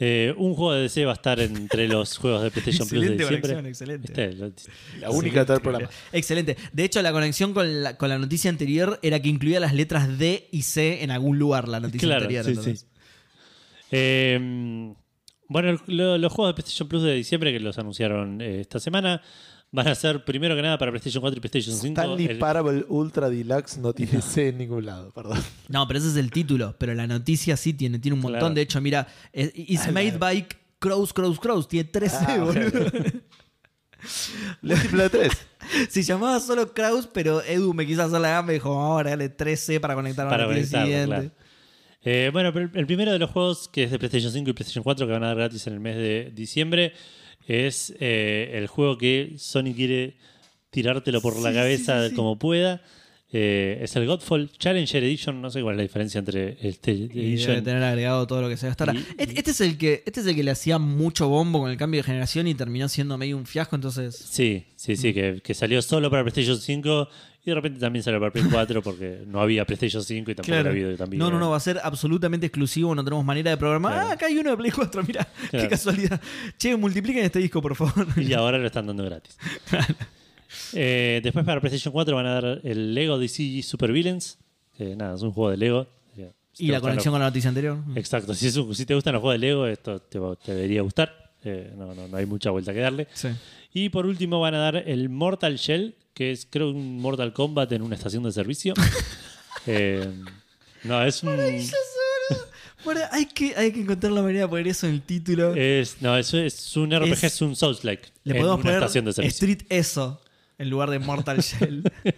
[0.00, 3.06] eh, un juego de DC va a estar entre los juegos de PlayStation Plus de
[3.14, 3.54] Excelente diciembre.
[3.54, 4.34] conexión, excelente.
[4.36, 5.90] Lo- La única de todo el programa.
[6.12, 6.56] Excelente.
[6.72, 10.18] De hecho, la conexión con la, con la noticia anterior era que incluía las letras
[10.18, 12.44] D y C en algún lugar, la noticia Claro, anterior.
[12.44, 12.80] sí, entonces.
[12.80, 12.86] sí.
[13.90, 14.94] Eh,
[15.48, 19.22] bueno, lo- los juegos de PlayStation Plus de diciembre que los anunciaron eh, esta semana
[19.70, 22.00] van a ser primero que nada para PlayStation 4 y PlayStation 5.
[22.00, 25.38] Stanley el- Parable Ultra Deluxe no tiene C en ningún lado, perdón.
[25.68, 26.74] No, pero ese es el título.
[26.78, 28.40] Pero la noticia sí tiene, tiene un montón.
[28.40, 28.54] Claro.
[28.54, 30.46] De hecho, mira, es- It's made by
[30.78, 31.68] Crows, Crows, Crows.
[31.68, 32.90] Tiene 13, Ah, boludo.
[34.62, 35.32] Múltiplo de 3.
[35.90, 39.00] Se llamaba solo Kraus, pero Edu me quiso hacer la gamba y dijo, vamos a
[39.00, 41.06] agregarle 13 para conectar para al conectarlo, siguiente.
[41.06, 41.30] claro.
[42.04, 44.84] Eh, bueno, pero el primero de los juegos que es de PlayStation 5 y PlayStation
[44.84, 46.92] 4 que van a dar gratis en el mes de diciembre
[47.48, 50.14] es eh, el juego que Sony quiere
[50.70, 52.14] tirártelo por la cabeza sí, sí, sí.
[52.16, 52.82] como pueda.
[53.30, 55.42] Eh, es el Godfall Challenger Edition.
[55.42, 58.56] No sé cuál es la diferencia entre este Y debe tener agregado todo lo que
[58.56, 58.94] se gastará.
[58.94, 61.70] Y- Este, este es el que, este es el que le hacía mucho bombo con
[61.70, 64.14] el cambio de generación y terminó siendo medio un fiasco, entonces.
[64.16, 64.96] Sí, sí, Mm.
[64.96, 67.08] sí, que, que salió solo para PlayStation 5
[67.48, 70.52] y de repente también salió para Play 4 porque no había PlayStation 5 y tampoco
[70.52, 70.72] Claro.
[70.72, 71.18] video también.
[71.18, 73.92] No, no, no, va a ser absolutamente exclusivo, no tenemos manera de programar.
[73.92, 74.08] Claro.
[74.08, 76.20] Ah, acá hay uno de Play 4, mira, qué casualidad.
[76.58, 78.06] Che, multipliquen este disco, por favor.
[78.16, 79.36] Y ahora lo están dando gratis.
[80.72, 84.38] Eh, después para PlayStation 4 van a dar el Lego DC Super Villains.
[84.76, 85.86] Que nada, es un juego de Lego.
[86.16, 87.78] Eh, si y la conexión los- con la noticia anterior.
[87.94, 90.18] Exacto, si, es un- si te gustan los juegos de Lego, esto te
[90.52, 91.32] debería gustar.
[91.44, 93.06] Eh, no, no, no hay mucha vuelta que darle.
[93.14, 93.28] Sí.
[93.72, 97.70] Y por último van a dar el Mortal Shell, que es creo un Mortal Kombat
[97.72, 98.74] en una estación de servicio.
[99.66, 100.08] Eh,
[100.84, 101.36] no, es un...
[102.84, 105.54] Bueno, hay que, hay que encontrar la manera de poner eso en el título.
[105.54, 108.08] Es, no, es, es un RPG, es, Es- un Souls-like.
[108.24, 109.34] Le en podemos una poner estación de servicio.
[109.46, 110.22] Street Eso
[110.56, 111.82] en lugar de Mortal Shell.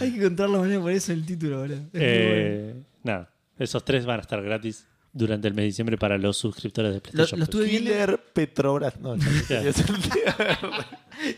[0.00, 1.76] hay que encontrar la manera de poner eso en el título, boludo.
[1.76, 2.02] Es muy bueno.
[2.02, 6.36] Eh, Nada, esos tres van a estar gratis durante el mes de diciembre para los
[6.36, 7.38] suscriptores de Lo, PlayStation.
[7.38, 7.90] lo estuve viendo.
[7.90, 9.00] Killer Petrobras.
[9.00, 9.16] No.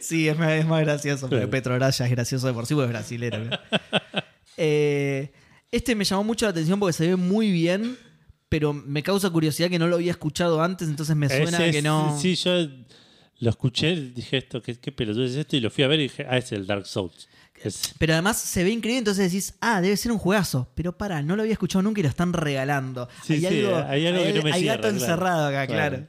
[0.01, 1.47] Sí, es más, es más gracioso, porque.
[1.49, 3.39] Petrobras ya es gracioso de por sí, porque es brasilero.
[4.59, 5.33] Eh,
[5.71, 7.99] este me llamó mucho la atención porque se ve muy bien,
[8.49, 11.79] pero me causa curiosidad que no lo había escuchado antes, entonces me suena Ese que
[11.79, 12.19] es- no.
[12.19, 12.67] Sí, yo
[13.41, 15.57] lo escuché, dije esto, ¿qué, qué pelotudo es esto?
[15.57, 17.29] Y lo fui a ver y dije, ah, es el Dark Souls.
[17.63, 20.69] Es- Pero además se ve increíble, entonces decís, ah, debe ser un juegazo.
[20.75, 23.09] Pero para, no lo había escuchado nunca y lo están regalando.
[23.25, 24.97] Sí, hay, sí, algo, hay algo que no me hay cierra, gato claro.
[25.05, 25.97] encerrado acá, claro.
[25.97, 26.09] Claro.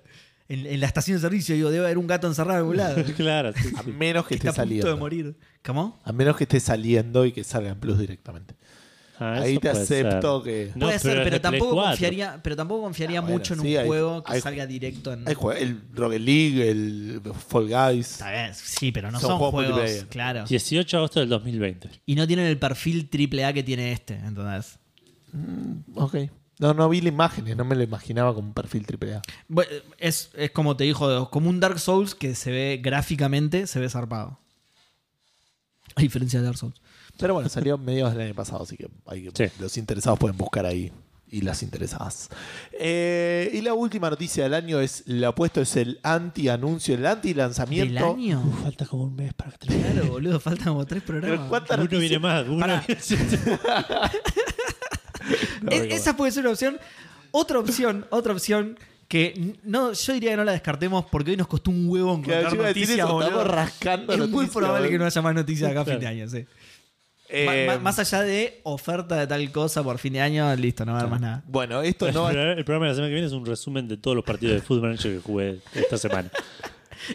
[0.50, 3.04] En, en la estación de servicio, digo, debe haber un gato encerrado en algún lado.
[3.18, 4.98] claro, sí, A menos que, que esté está a punto de saliendo.
[4.98, 5.36] morir.
[5.64, 6.00] ¿Cómo?
[6.06, 8.56] A menos que esté saliendo y que salga en Plus directamente.
[9.20, 10.70] Ah, Ahí te acepto ser.
[10.72, 10.72] que.
[10.76, 11.90] No, Puede ser, pero tampoco 4.
[11.92, 14.66] confiaría, pero tampoco confiaría Ah, bueno, mucho en sí, un hay- juego que hay- salga
[14.68, 15.28] directo en.
[15.28, 18.12] Hay el Rocket League, el Fall Guys.
[18.12, 20.46] Está bien, sí, pero no Son son, juegos juegos, claro.
[20.46, 21.90] 18 de agosto del 2020.
[22.06, 24.78] Y no tienen el perfil AAA que tiene este, entonces.
[25.96, 26.16] Ok.
[26.60, 29.22] No, no vi la imágenes, no me lo imaginaba como un perfil AAA.
[29.48, 33.80] Bueno, es, es como te dijo, como un Dark Souls que se ve gráficamente, se
[33.80, 34.40] ve zarpado.
[35.96, 36.80] A diferencia de Dark Souls.
[37.18, 39.54] Pero bueno, salió en mediados del año pasado, así que, hay que- Sí.
[39.60, 40.92] los interesados pueden buscar ahí.
[41.30, 42.30] Y las interesadas.
[42.72, 47.12] Eh, y la última noticia del año es, lo opuesto es el anti-anuncio, el ¿Del
[47.12, 48.14] anti-lanzamiento.
[48.14, 48.42] año?
[48.48, 49.68] Uf, falta como un mes para que.
[49.68, 51.50] Claro, boludo, faltan como tres programas.
[51.50, 52.48] ¿cuántas Uno viene más.
[52.48, 52.82] Uno Pará.
[52.88, 53.02] viene-
[55.64, 56.80] No, E- esa puede ser una opción.
[57.32, 58.80] Otra opción, otra opción
[59.10, 62.48] que no, yo diría que no la descartemos porque hoy nos costó un huevo Claro,
[62.48, 65.82] encontrar decir noticias, eso, estamos rascando Es muy probable que no haya más noticias acá
[65.82, 66.16] a fin Claro.
[66.16, 66.46] de año, sí.
[67.30, 71.00] Eh, más allá de oferta de tal cosa por fin de año, listo, no va
[71.00, 71.44] a haber más nada.
[71.48, 73.46] Bueno, esto el, no va programa, el programa de la semana que viene es un
[73.46, 76.30] resumen de todos los partidos de fútbol Manager que jugué esta semana.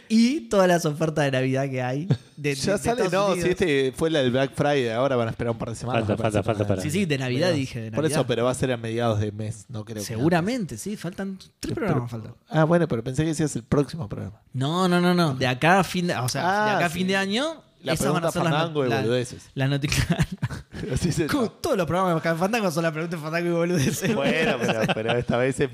[0.09, 2.07] Y todas las ofertas de Navidad que hay.
[2.37, 3.45] De, Ya de- sale, Estados no, Unidos.
[3.45, 6.03] si este fue la del Black Friday, ahora van a esperar un par de semanas.
[6.07, 7.81] Falta, me parece, falta, falta para- Sí, sí, de Navidad dije.
[7.81, 8.21] De Por Navidad.
[8.21, 11.37] eso, pero va a ser a mediados de mes, no creo que Seguramente, sí, faltan
[11.59, 12.11] tres programas.
[12.11, 12.35] Pero- faltan.
[12.49, 14.41] Ah, bueno, pero pensé que decías el próximo programa.
[14.53, 15.35] No, no, no, no.
[15.35, 16.99] De acá a fin de, o sea, Ah, de acá a sí.
[17.01, 19.51] fin de año, La esas van a pregunta ser fandango de la- boludeces.
[19.55, 20.07] las noticias.
[20.93, 24.15] Así se Como Todos los programas de Fandango son las preguntas de Fandango y boludeces.
[24.15, 25.71] Bueno, pero, pero esta vez es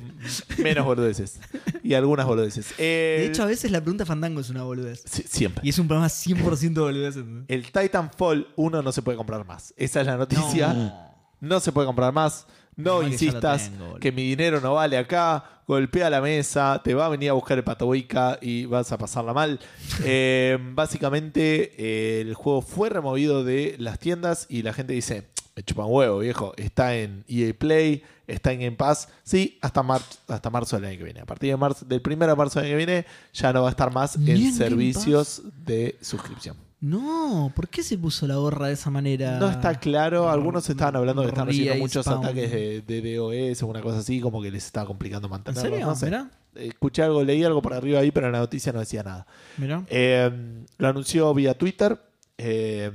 [0.58, 1.40] menos boludeces.
[1.82, 2.76] Y algunas boludeces.
[2.76, 5.02] De hecho, a veces la pregunta Fandango es una boludez.
[5.06, 5.62] sí, siempre.
[5.64, 7.24] Y es un programa 100% boludeces.
[7.48, 9.72] El Titanfall 1 no se puede comprar más.
[9.76, 10.72] Esa es la noticia.
[10.74, 10.92] No,
[11.40, 11.60] No.
[11.60, 12.46] se puede comprar más.
[12.78, 14.00] No ya lo insistas tengo, boludo.
[14.00, 15.44] que mi dinero no vale acá.
[15.66, 19.34] Golpea la mesa, te va a venir a buscar el patoboica y vas a pasarla
[19.34, 19.60] mal.
[20.04, 25.62] Eh, básicamente, eh, el juego fue removido de las tiendas y la gente dice: Me
[25.62, 26.54] chupan huevo, viejo.
[26.56, 29.08] Está en EA Play, está en Game Pass.
[29.24, 31.20] Sí, hasta, mar- hasta marzo del año que viene.
[31.20, 33.68] A partir de marzo, del 1 de marzo del año que viene, ya no va
[33.68, 36.56] a estar más en servicios de suscripción.
[36.80, 39.38] No, ¿por qué se puso la gorra de esa manera?
[39.38, 43.66] No está claro, algunos estaban hablando que están recibiendo muchos ataques de, de DOS o
[43.66, 45.70] una cosa así, como que les estaba complicando ¿En mantenerlos.
[45.70, 45.86] serio?
[45.86, 46.06] No sé.
[46.06, 49.26] Mirá, Escuché algo, leí algo por arriba ahí, pero en la noticia no decía nada.
[49.56, 49.84] mirá.
[49.88, 52.00] Eh, lo anunció vía Twitter.
[52.36, 52.90] Eh,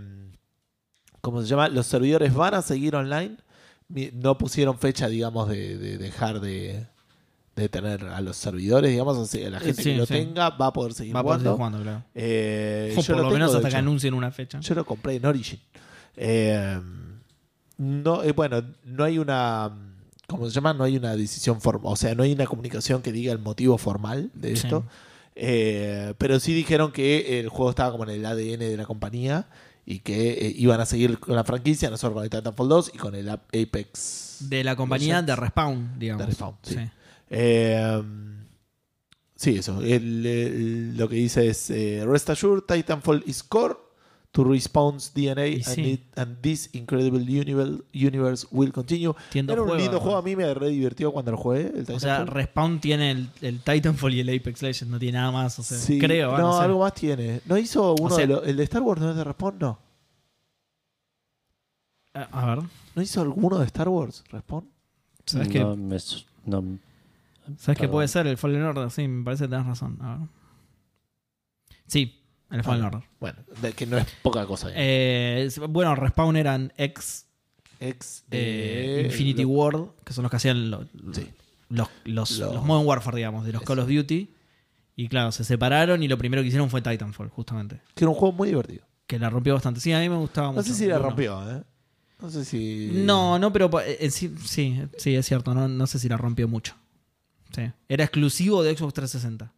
[1.21, 1.67] ¿Cómo se llama?
[1.69, 3.37] Los servidores van a seguir online.
[4.13, 6.87] No pusieron fecha, digamos, de, de dejar de,
[7.55, 10.13] de tener a los servidores, digamos, sea, la gente Sí, que lo sí.
[10.13, 11.51] tenga va a poder seguir Va a poder jugando.
[11.51, 12.03] seguir jugando, claro.
[12.15, 14.59] Eh, yo por lo tengo, menos hasta que anuncien una fecha.
[14.59, 15.59] Yo lo compré en Origin.
[16.17, 16.79] Eh,
[17.77, 19.71] no, eh, bueno, no hay una.
[20.27, 20.73] ¿Cómo se llama?
[20.73, 21.93] No hay una decisión formal.
[21.93, 24.63] O sea, no hay una comunicación que diga el motivo formal de Sí.
[24.65, 24.85] esto.
[25.35, 29.47] Eh, pero sí dijeron que el juego estaba como en el ADN de la compañía
[29.85, 32.91] y que eh, iban a seguir con la franquicia, no solo con el Titanfall 2
[32.93, 35.27] y con el Ap- Apex De la compañía Legends.
[35.27, 36.21] de Respawn, digamos.
[36.21, 36.55] de Respawn.
[36.61, 36.77] Sí,
[37.35, 38.01] Eh,
[39.35, 39.81] sí eso.
[39.81, 43.75] El- el- lo que dice es: eh, Rest assured, Titanfall is core
[44.31, 45.81] to Respawn's DNA Y and, sí.
[45.91, 49.13] it- and this incredible universe, universe will continue.
[49.31, 51.67] Tiendo Era un juego, lindo juego, a mí me re divirtió cuando lo jugué.
[51.75, 52.27] El O sea, Titanfall.
[52.27, 55.59] Respawn tiene el, el Titanfall y el Apex Legends, no tiene nada más.
[55.59, 56.33] O sea, Sí, creo.
[56.35, 56.63] ah, No, no sé.
[56.65, 57.41] algo más tiene.
[57.45, 58.47] ¿No hizo uno sea- de los.
[58.47, 59.55] El de Star Wars no es de Respawn?
[59.59, 59.79] No.
[62.15, 62.63] A a ver,
[62.95, 64.23] ¿No hizo alguno de Star Wars?
[64.29, 64.67] ¿Respawn?
[65.25, 65.63] ¿sabes no, qué?
[65.77, 65.97] me
[66.45, 66.79] no-
[67.57, 68.27] ¿Sabes qué puede ser?
[68.27, 69.97] El Fallen Order, sí, me parece que tenés razón.
[70.01, 70.27] A ver.
[71.87, 73.03] Sí, el Fallen Ah, Order.
[73.19, 74.69] Bueno, de que no es poca cosa.
[74.73, 77.27] Eh, bueno, Respawn eran ex
[77.79, 81.27] Ex eh, Infinity Ward, que son los que hacían lo- Sí.
[81.69, 83.61] los, los, Los- los Modern Warfare, digamos, de los.
[83.63, 84.33] Call of Duty.
[84.95, 87.81] Y claro, se separaron y lo primero que hicieron fue Titanfall, justamente.
[87.95, 88.85] Que era un juego muy divertido.
[89.07, 89.79] Que la rompió bastante.
[89.81, 90.61] Sí, a mí me gustaba mucho.
[90.61, 91.63] No sé si la rompió, ¿eh?
[92.21, 92.89] No sé si.
[92.93, 95.53] No, no, pero eh, sí, sí, sí, es cierto.
[95.53, 96.75] No, no sé si la rompió mucho.
[97.53, 97.71] Sí.
[97.87, 99.53] Era exclusivo de Xbox 360.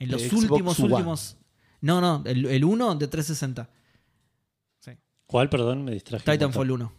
[0.00, 0.94] En los Xbox últimos, One.
[0.94, 1.36] últimos.
[1.80, 3.68] No, no, el, el 1 de 360.
[5.26, 5.84] ¿Cuál, perdón?
[5.84, 6.24] Me distraje.
[6.30, 6.86] Titanfall montón.
[6.88, 6.98] 1.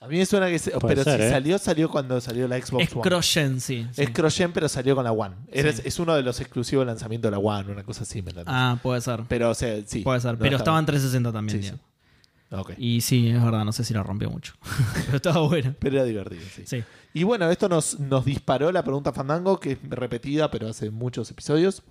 [0.00, 0.58] A mí me suena que.
[0.58, 1.30] se- Puede pero ser, si ¿eh?
[1.30, 3.00] salió, salió cuando salió la Xbox Es One.
[3.02, 3.86] cross-gen, sí.
[3.90, 4.02] sí.
[4.02, 5.34] Es cross-gen, pero salió con la One.
[5.50, 5.60] Sí.
[5.82, 8.44] Es uno de los exclusivos de lanzamiento de la One, una cosa así, ¿me?
[8.46, 9.22] Ah, puede ser.
[9.28, 10.00] Pero, o sea, sí.
[10.00, 10.32] puede ser.
[10.34, 11.62] no pero estaba en 360 también.
[11.62, 11.72] Sí,
[12.48, 12.50] sí.
[12.50, 12.70] digamos.
[12.70, 12.78] Ok.
[12.78, 14.54] Y sí, es verdad, no sé si la rompió mucho.
[15.06, 15.74] pero estaba buena.
[15.78, 16.62] Pero era divertido, sí.
[16.66, 16.84] Sí.
[17.12, 21.30] Y bueno, esto nos, nos disparó la pregunta Fandango, que es repetida, pero hace muchos
[21.30, 21.82] episodios.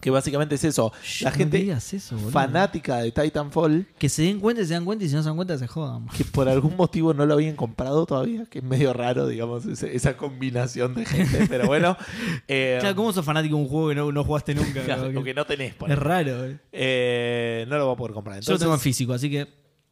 [0.00, 0.92] Que básicamente es eso.
[1.22, 5.08] La gente eso, fanática de Titanfall, Que se den cuenta y se dan cuenta y
[5.08, 6.06] si no se dan cuenta se jodan.
[6.08, 9.96] que por algún motivo no lo habían comprado todavía, que es medio raro, digamos, ese-
[9.96, 11.46] esa combinación de gente.
[11.48, 11.96] Pero bueno.
[12.48, 14.84] eh, Claro, ¿cómo sos fanático de un juego que no, no jugaste nunca?
[14.84, 15.74] claro, lo que- no tenés.
[15.74, 16.44] por es raro.
[16.44, 16.58] eh.
[16.72, 18.40] Eh, no lo va a poder comprar.
[18.40, 19.48] Yo lo tengo en Entonces, físico, así que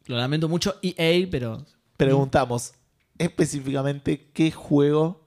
[0.06, 0.74] lo lamento mucho.
[0.82, 1.64] EA, pero
[1.96, 2.74] preguntamos
[3.18, 5.24] específicamente qué juego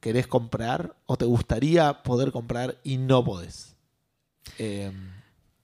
[0.00, 3.69] querés comprar o te gustaría poder comprar y no podés.
[4.58, 4.90] Eh,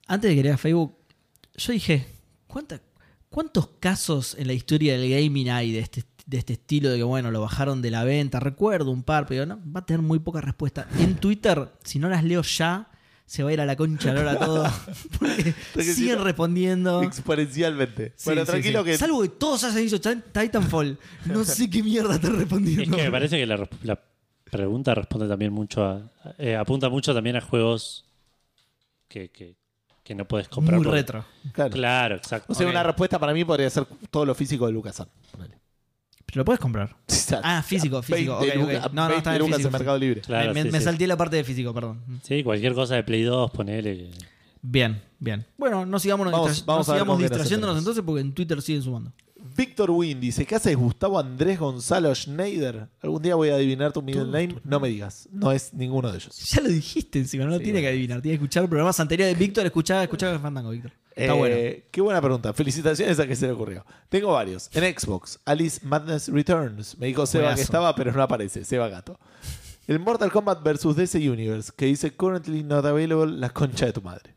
[0.06, 0.94] antes de que leas Facebook,
[1.56, 2.06] yo dije,
[2.46, 2.80] ¿cuánta-
[3.28, 7.02] ¿cuántos casos en la historia del gaming hay de este, de este estilo de que,
[7.02, 8.40] bueno, lo bajaron de la venta?
[8.40, 10.86] Recuerdo un par, pero no, va a tener muy poca respuesta.
[10.98, 12.88] En Twitter, si no las leo ya,
[13.26, 14.66] se va a ir a la concha de la hora todo.
[15.18, 17.02] Porque siguen respondiendo.
[17.02, 18.12] Exponencialmente.
[18.16, 18.84] Sí, bueno, sí, tranquilo sí.
[18.90, 18.98] que.
[18.98, 20.96] Salvo que todos hayan dicho Titan- Titanfall.
[21.26, 22.96] No sé qué mierda está Es respondiendo.
[22.96, 24.00] que me parece que la
[24.50, 26.08] pregunta responde también mucho a.
[26.38, 28.05] eh, apunta mucho también a juegos
[29.16, 29.56] que, que,
[30.04, 30.78] que no puedes comprar.
[30.78, 31.24] Muy retro.
[31.52, 31.70] Claro.
[31.70, 32.52] Claro, exacto.
[32.52, 35.02] O sea, una respuesta para mí podría ser todo lo físico de Lucas.
[36.26, 36.94] Pero lo puedes comprar.
[37.42, 38.38] Ah, físico, físico.
[38.38, 38.72] 20 ok, ok.
[38.72, 40.20] lucas- No, no, 20 está en lucas físico, en Mercado Libre.
[40.20, 40.84] Claro, me sí, me sí.
[40.84, 42.04] salté la parte de físico, perdón.
[42.22, 44.10] Sí, cualquier cosa de Play 2, ponele.
[44.62, 45.44] Bien, bien.
[45.56, 49.12] Bueno, no sigamos, Vamos- distra- vamos no sigamos distrayéndonos entonces porque en Twitter siguen sumando.
[49.56, 52.88] Víctor Win dice: ¿Qué haces, Gustavo Andrés Gonzalo Schneider?
[53.00, 54.56] Algún día voy a adivinar tu middle name.
[54.64, 55.28] No me digas.
[55.32, 56.36] No es ninguno de ellos.
[56.50, 57.94] Ya lo dijiste encima, no lo Sí, tiene que bueno.
[57.96, 58.20] adivinar.
[58.22, 59.64] Tiene que escuchar programas anteriores de Víctor.
[59.66, 60.92] Escuchaba, escuchaba Fandango, Víctor.
[61.14, 61.56] Está Eh, bueno.
[61.90, 62.52] Qué buena pregunta.
[62.52, 63.84] Felicitaciones a que se le ocurrió.
[64.10, 64.68] Tengo varios.
[64.74, 66.98] En Xbox, Alice Madness Returns.
[66.98, 67.56] Me dijo Seba Juegazo.
[67.56, 68.64] que estaba, pero no aparece.
[68.64, 69.18] Seba Gato.
[69.86, 70.94] El Mortal Kombat vs.
[70.96, 74.35] DC Universe, que dice currently not available, la concha de tu madre.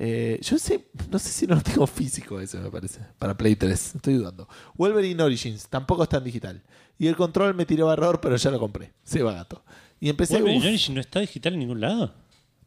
[0.00, 3.00] Eh, yo sé, no sé si no lo tengo físico ese, me parece.
[3.18, 4.48] Para Play 3, estoy dudando.
[4.76, 6.62] Wolverine Origins, tampoco está en digital.
[6.98, 8.92] Y el control me tiró error, pero ya lo compré.
[9.02, 9.64] Seba Gato.
[10.00, 10.34] Y empecé.
[10.34, 12.14] Wolverine uf, Origins no está digital en ningún lado.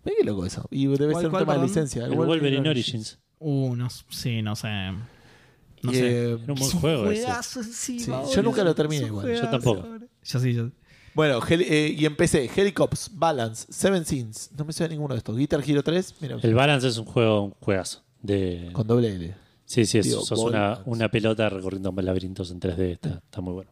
[0.04, 0.68] ve qué loco eso.
[0.72, 2.06] Y debe ¿Cuál, ser un tema de licencia.
[2.06, 3.18] El Wolverine Origins.
[3.40, 4.68] Uh, no, sí, no sé.
[5.84, 6.08] No Y, sé.
[6.08, 7.24] eh, Era un buen juego ese.
[7.24, 9.34] juegazo encima, Sí, yo nunca lo terminé igual.
[9.34, 9.88] Yo tampoco.
[10.24, 10.70] Yo sí, yo.
[11.14, 14.50] Bueno, eh, y empecé Helicops, Balance, Seven Sins.
[14.58, 15.36] No me suena ninguno de estos.
[15.36, 18.02] Guitar Hero 3, mira, El Balance es un juego, un juegazo.
[18.22, 18.70] De...
[18.74, 19.36] con doble L.
[19.66, 22.92] Sí, sí, es- Digo, sos una, una pelota recorriendo laberintos en 3D.
[22.94, 23.72] Está, está muy bueno.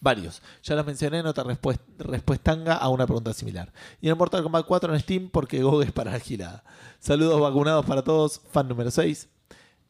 [0.00, 0.42] Varios.
[0.64, 3.72] Ya los mencioné en otra respues- respuestanga a una pregunta similar.
[4.00, 6.64] Y en Mortal Kombat 4 en Steam porque GOG es para la gilada.
[6.98, 8.40] Saludos vacunados para todos.
[8.50, 9.28] Fan número 6.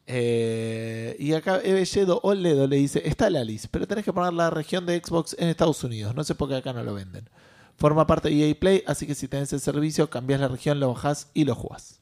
[0.05, 4.49] Eh, y acá Evelledo Oledo le dice, está el Alice, pero tenés que poner la
[4.49, 6.15] región de Xbox en Estados Unidos.
[6.15, 7.29] No sé por qué acá no lo venden.
[7.77, 10.93] Forma parte de EA Play, así que si tenés el servicio, cambiás la región, lo
[10.93, 11.99] bajás y lo jugás.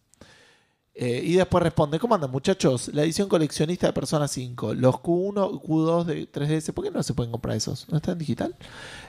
[0.94, 2.90] Eh, y después responde, ¿cómo andan muchachos?
[2.94, 7.14] La edición coleccionista de Persona 5, los Q1, Q2 de 3DS, ¿por qué no se
[7.14, 7.88] pueden comprar esos?
[7.90, 8.56] ¿No están en digital?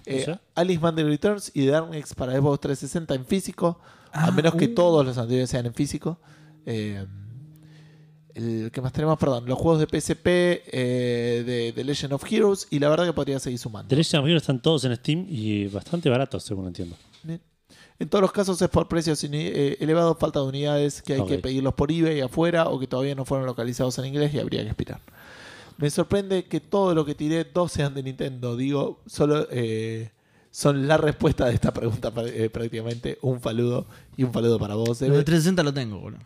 [0.07, 0.37] Eh.
[0.55, 3.81] Alice Mandy Returns y The Darknex para Xbox 360 en físico,
[4.13, 4.75] a Ah, menos que uh.
[4.75, 6.19] todos los anteriores sean en físico.
[6.67, 7.05] Eh,
[8.35, 12.67] el que más tenemos, perdón, los juegos de PSP eh, de The Legend of Heroes
[12.71, 13.89] y la verdad que podría seguir sumando.
[13.89, 16.97] The Legend of Heroes están todos en Steam y bastante baratos, según entiendo.
[17.23, 17.41] Bien.
[17.99, 21.39] En todos los casos es por precios eh, elevados, falta de unidades que hay que
[21.39, 24.71] pedirlos por eBay afuera o que todavía no fueron localizados en inglés y habría que
[24.71, 25.01] esperar.
[25.79, 28.57] Me sorprende que todo lo que tiré, dos sean de Nintendo.
[28.57, 30.11] Digo, solo eh,
[30.51, 33.19] son la respuesta de esta pregunta eh, prácticamente.
[33.23, 33.87] Un saludo
[34.17, 34.89] y un saludo para vos.
[34.89, 35.17] Los de Eve.
[35.25, 36.21] 360 lo tengo, boludo.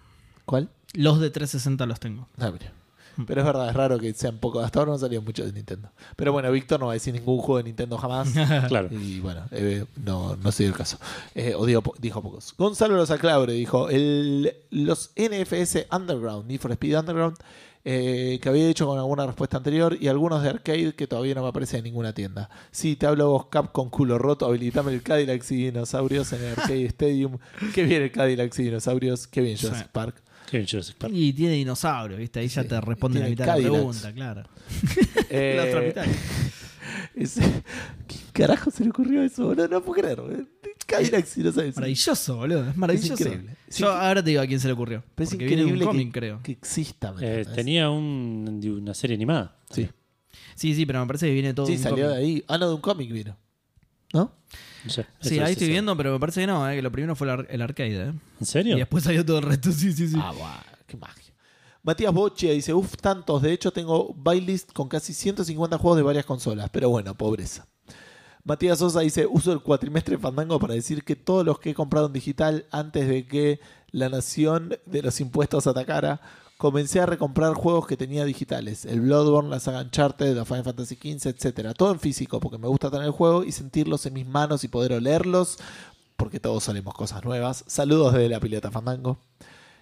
[0.44, 0.68] ¿Cuál?
[0.96, 2.26] Los de 360 los tengo.
[2.38, 2.72] Ah, mira.
[3.26, 4.62] Pero es verdad, es raro que sean pocos.
[4.62, 5.88] Hasta ahora no salían muchos de Nintendo.
[6.16, 8.28] Pero bueno, Víctor no va a decir ningún juego de Nintendo jamás.
[8.68, 8.88] Claro.
[8.90, 10.98] Y bueno, eh, no, no soy el caso.
[11.34, 12.54] Eh, o digo dijo pocos.
[12.58, 17.38] Gonzalo Los Aclabre dijo: el, los NFS Underground, Need for Speed Underground,
[17.86, 21.42] eh, que había hecho con alguna respuesta anterior, y algunos de arcade que todavía no
[21.42, 22.50] me aparece en ninguna tienda.
[22.70, 26.50] Sí, te hablo vos, Cap con culo roto, habilitame el Cadillac y dinosaurios en el
[26.50, 27.38] Arcade Stadium.
[27.74, 29.90] Qué bien el Cadillac y dinosaurios, qué bien Jurassic Sí.
[29.92, 30.22] Park.
[30.50, 31.12] Jurassic Park.
[31.14, 32.40] Y tiene dinosaurio, ¿viste?
[32.40, 34.42] Ahí ya te responde la mitad de la pregunta, claro.
[35.30, 36.04] Eh, la otra mitad.
[37.14, 37.62] ese-
[38.06, 39.54] ¿Qué carajo se le ocurrió eso?
[39.54, 40.20] No, no puedo creer.
[40.86, 41.74] Cadillac y dinosaurios.
[41.76, 42.68] Maravilloso, boludo.
[42.70, 43.22] Es maravilloso.
[43.24, 43.56] increíble.
[43.66, 45.02] Es Yo ahora te digo a quién se le ocurrió.
[45.14, 46.42] Pero es porque viene de un increíble cómic, creo.
[46.42, 47.12] que exista.
[47.12, 49.56] ¿me Eh, tenía un- una serie animada.
[49.70, 49.88] Sí.
[50.54, 52.16] Sí, sí, pero me parece que viene todo Sí, de un salió cómic.
[52.18, 52.44] de ahí.
[52.46, 53.36] Ah, no, de un cómic vino.
[54.12, 54.32] ¿No?
[54.86, 55.72] No sé, Sí, eso ahí es estoy eso.
[55.72, 57.94] viendo, pero me parece que no, eh, que lo primero fue el, ar- el arcade.
[57.94, 58.02] Eh.
[58.08, 58.76] ¿En Y serio?
[58.76, 60.16] después salió todo el resto, sí, sí, sí.
[60.20, 61.22] Ah, guau, qué magia.
[61.82, 63.42] Matías Boccia dice, uff, tantos.
[63.42, 66.68] De hecho, tengo buy list con casi 150 juegos de varias consolas.
[66.72, 67.66] Pero bueno, pobreza.
[68.42, 72.06] Matías Sosa dice, uso el cuatrimestre Fandango para decir que todos los que he comprado
[72.06, 73.60] en digital antes de que
[73.90, 76.20] la nación de los impuestos atacara,
[76.56, 78.84] comencé a recomprar juegos que tenía digitales.
[78.84, 81.74] El Bloodborne, la saga Uncharted, la Final Fantasy XV, etcétera.
[81.74, 84.68] Todo en físico, porque me gusta tener el juego y sentirlos en mis manos y
[84.68, 85.58] poder olerlos,
[86.16, 87.64] porque todos solemos cosas nuevas.
[87.66, 89.18] Saludos desde la pileta Fandango.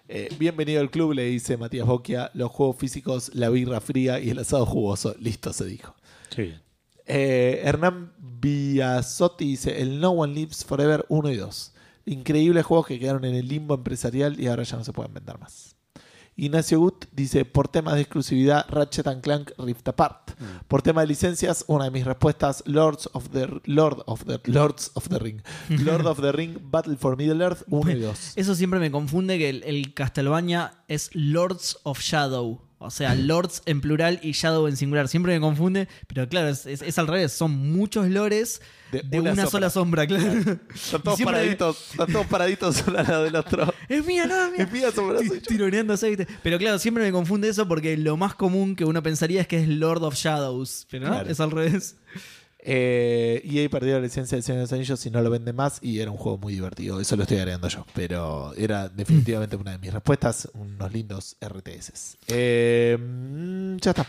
[0.07, 2.31] Eh, bienvenido al club, le dice Matías Boquia.
[2.35, 5.15] Los juegos físicos, la birra fría y el asado jugoso.
[5.19, 5.95] Listo, se dijo.
[6.37, 6.61] Bien.
[7.07, 11.73] Eh, Hernán Villasotti dice: El No One Lives Forever 1 y 2.
[12.07, 15.39] Increíbles juegos que quedaron en el limbo empresarial y ahora ya no se pueden vender
[15.39, 15.74] más.
[16.37, 20.33] Ignacio Gut dice: Por temas de exclusividad, Ratchet and Clank Rift Apart.
[20.69, 24.91] Por tema de licencias, una de mis respuestas: Lords of the Lord of the Lords
[24.95, 25.43] of the Ring.
[25.69, 28.33] Lord of the Ring Battle for Middle Earth 1 y 2.
[28.37, 32.61] Eso siempre me confunde que el, el Castlevania es Lords of Shadow.
[32.85, 35.09] O sea, Lords en plural y Shadow en singular.
[35.09, 37.33] Siempre me confunde, pero claro, es, es- es al revés.
[37.33, 38.61] Son muchos lores
[38.93, 39.51] De de, una sombra.
[39.51, 40.25] sola sombra, claro.
[40.75, 43.75] Están todos Siempre- paraditos, están todos paraditos uno al lado del otro.
[43.89, 44.65] Es mía, no, es mía.
[44.65, 45.19] Es mía, sombra.
[45.47, 46.27] Tironeándose, ¿viste?
[46.43, 49.59] Pero claro, siempre me confunde eso porque lo más común que uno pensaría es que
[49.63, 50.87] es Lord of Shadows.
[50.91, 51.31] Pero no, Claro.
[51.31, 51.97] es al revés.
[52.67, 55.79] Eh, EA perdió la licencia de Señor de los Anillos y no lo vende más
[55.83, 56.99] y era un juego muy divertido.
[56.99, 57.85] Eso lo estoy agregando yo.
[57.95, 60.49] Pero era definitivamente una de mis respuestas.
[60.55, 62.17] Unos lindos RTS.
[62.29, 64.07] Eh, mm, ya está.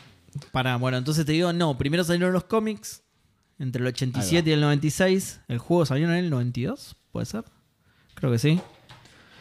[0.53, 3.03] Para, bueno, entonces te digo, no, primero salieron los cómics
[3.59, 5.41] entre el 87 y el 96.
[5.49, 7.43] El juego salió en el 92, ¿puede ser?
[8.13, 8.61] Creo que sí.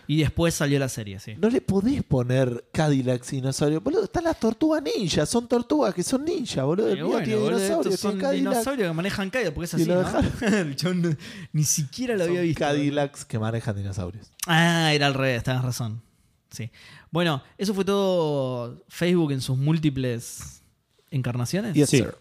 [0.06, 1.34] Y después salió la serie, sí.
[1.40, 3.80] No le podés poner Cadillac dinosaurio.
[3.80, 5.24] Boludo, están las tortugas ninja.
[5.26, 6.88] Son tortugas que son ninja, boludo.
[6.88, 8.52] El Pero mío bueno, tiene boludo, dinosaurios, estos son Cadillac.
[8.52, 10.00] dinosaurios que manejan Kaido, porque es así, ¿no?
[10.46, 11.16] El chabón no-
[11.52, 12.58] ni siquiera lo había visto.
[12.60, 14.30] Cadillacs que manejan dinosaurios.
[14.46, 16.02] Ah, era al revés, tenés razón.
[16.50, 16.70] Sí.
[17.10, 20.62] Bueno, eso fue todo Facebook en sus múltiples
[21.10, 21.74] encarnaciones.
[21.74, 21.98] Yes, Sí.
[21.98, 22.14] sir.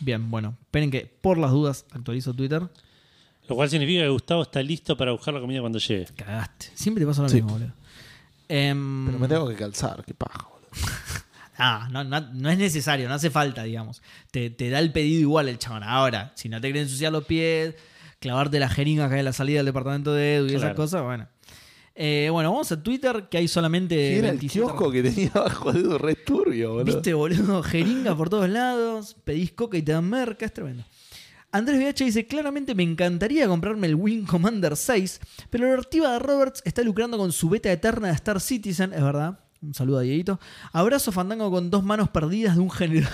[0.00, 2.68] Bien, bueno, esperen que por las dudas actualizo Twitter.
[3.48, 6.06] Lo cual significa que Gustavo está listo para buscar la comida cuando llegue.
[6.16, 6.66] Cagaste.
[6.74, 7.36] Siempre te pasa lo Sí.
[7.36, 7.72] mismo, boludo.
[8.48, 10.68] Em, Pero me tengo que calzar, qué paja, boludo.
[11.58, 14.02] Ah, no, no, no es necesario, no hace falta, digamos.
[14.30, 15.84] Te, te da el pedido igual el chabón.
[15.84, 17.74] Ahora, si no te querés ensuciar los pies,
[18.20, 20.74] clavarte la jeringa acá en la salida del departamento de Edu y esas Claro.
[20.76, 21.26] cosas, bueno.
[21.94, 23.94] Eh, bueno, vamos a Twitter, que hay solamente.
[23.96, 25.96] ¿Qué era el 27 kiosco que tenía abajo de Edu?
[25.96, 26.84] Re turbio, boludo.
[26.84, 27.62] ¿Viste, boludo?
[27.62, 30.84] Jeringa por todos lados, pedís coca y te dan merca, es tremendo.
[31.52, 36.18] Andrés VH dice, claramente me encantaría comprarme el Wing Commander 6, pero la Ortiva de
[36.18, 39.38] Roberts está lucrando con su beta eterna de Star Citizen, es verdad.
[39.62, 40.38] Un saludo a Dieguito.
[40.72, 43.10] Abrazo Fandango con dos manos perdidas de un general.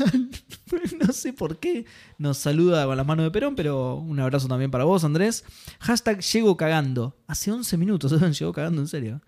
[1.07, 1.87] no sé por qué.
[2.19, 5.45] Nos saluda con las manos de Perón, pero un abrazo también para vos, Andrés.
[5.79, 7.17] Hashtag llego cagando.
[7.29, 9.21] Hace 11 minutos, llegó cagando en serio.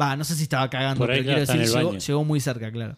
[0.00, 1.60] Va, no sé si estaba cagando, pero quiero decir,
[1.98, 2.96] llegó muy cerca, claro.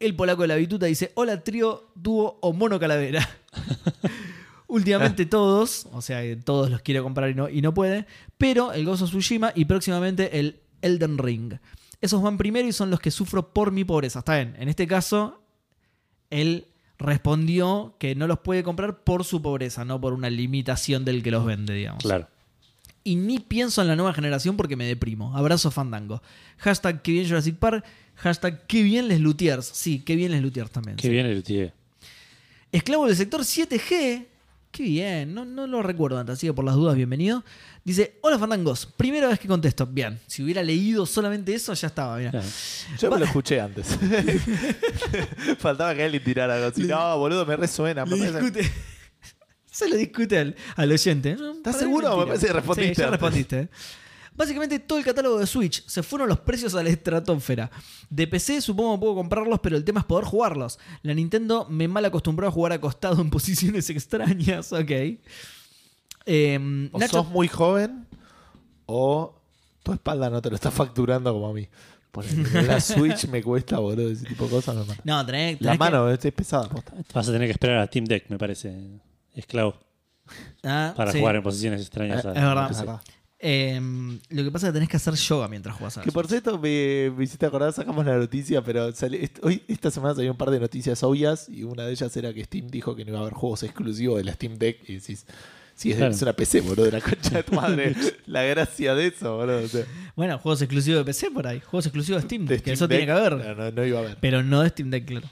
[0.00, 3.26] El polaco de la bituta dice: Hola, trío, dúo o mono calavera.
[4.68, 8.72] Últimamente todos, o sea, que todos los quiero comprar y no, y no puede, pero
[8.72, 11.54] el Gozo Tsushima y próximamente el Elden Ring.
[12.00, 14.20] Esos van primero y son los que sufro por mi pobreza.
[14.20, 15.42] Está bien, en este caso,
[16.30, 16.66] él
[16.98, 21.30] respondió que no los puede comprar por su pobreza, no por una limitación del que
[21.30, 22.02] los vende, digamos.
[22.02, 22.28] Claro.
[23.04, 25.34] Y ni pienso en la nueva generación porque me deprimo.
[25.34, 26.20] Abrazo fandango.
[26.58, 27.84] Hashtag que bien Jurassic Park.
[28.16, 29.64] Hashtag que bien les luthiers.
[29.64, 30.96] Sí, que bien les luthiers también.
[30.96, 31.08] Qué sí.
[31.08, 31.72] bien el UTIE.
[32.70, 34.26] Esclavo del sector 7G.
[34.70, 37.42] Qué bien, no, no lo recuerdo antes, así que por las dudas, bienvenido.
[37.84, 39.86] Dice, hola fandangos, primera vez que contesto.
[39.86, 42.42] Bien, si hubiera leído solamente eso, ya estaba, mira.
[42.98, 43.86] Yo me lo escuché antes.
[45.58, 46.82] Faltaba que alguien tirara algo así.
[46.82, 48.04] No, boludo, me resuena.
[48.04, 48.70] Me discute.
[49.70, 51.36] Se lo discute al, al oyente.
[51.56, 52.16] ¿Estás seguro?
[52.18, 53.68] Me parece que respondiste Sí, ya respondiste.
[54.38, 57.70] Básicamente todo el catálogo de Switch se fueron los precios a la estratosfera.
[58.08, 60.78] De PC supongo que puedo comprarlos, pero el tema es poder jugarlos.
[61.02, 64.90] La Nintendo me mal acostumbró a jugar acostado en posiciones extrañas, ok.
[66.26, 68.06] Eh, O Nacho, sos muy joven
[68.86, 69.34] o
[69.82, 71.66] tu espalda no te lo está facturando como a mí.
[72.52, 74.74] La Switch me cuesta, boludo, ese tipo de cosas.
[74.76, 76.68] No, me- no, tenés, la tenés que- mano es pesada.
[76.68, 76.92] posta.
[77.14, 79.00] Vas a tener que esperar a Team Deck, me parece.
[79.34, 79.74] Esclavo.
[80.64, 81.20] Ah, Para sí.
[81.20, 82.24] jugar en posiciones extrañas.
[82.24, 83.00] Eh, a- es verdad.
[83.40, 83.80] Eh,
[84.30, 86.26] lo que pasa es que tenés que hacer yoga mientras jugás a la Que por
[86.26, 90.32] cierto, me, me hiciste acordar, sacamos la noticia, pero sale- est- hoy, esta semana salió
[90.32, 93.10] un par de noticias obvias y una de ellas era que Steam dijo que no
[93.12, 95.24] iba a haber juegos exclusivos de la Steam Deck y decís,
[95.76, 96.12] sí, es, Claro.
[96.12, 97.94] es una PC, boludo, de la concha de tu madre.
[98.26, 99.58] la gracia de eso, boludo.
[99.64, 99.84] o sea,
[100.16, 101.60] Bueno, juegos exclusivos de PC por ahí.
[101.60, 103.36] Juegos exclusivos de Steam, de que eso Deck, tiene que haber.
[103.36, 104.16] No, no, no iba a haber.
[104.20, 105.28] Pero no de Steam Deck, claro.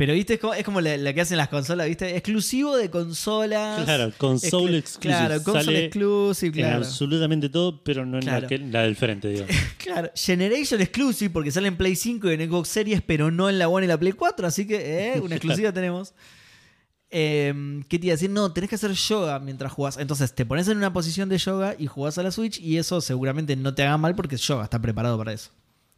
[0.00, 2.16] Pero viste, es como, es como la, la que hacen las consolas, ¿viste?
[2.16, 3.84] Exclusivo de consolas.
[3.84, 5.14] Claro, console Exclu- exclusive.
[5.14, 6.76] Claro, console Sale exclusive, En claro.
[6.78, 8.40] absolutamente todo, pero no en Claro.
[8.40, 9.44] la, que- la del frente, digo.
[9.76, 13.58] Claro, Generation Exclusive, porque sale en Play 5 y en Xbox Series, pero no en
[13.58, 16.14] la One y la Play 4, así que eh, una exclusiva tenemos.
[17.10, 18.30] Eh, ¿Qué te iba a decir?
[18.30, 19.98] No, tenés que hacer yoga mientras jugás.
[19.98, 23.02] Entonces te pones en una posición de yoga y jugás a la Switch y eso
[23.02, 25.50] seguramente no te haga mal porque yoga, está preparado para eso.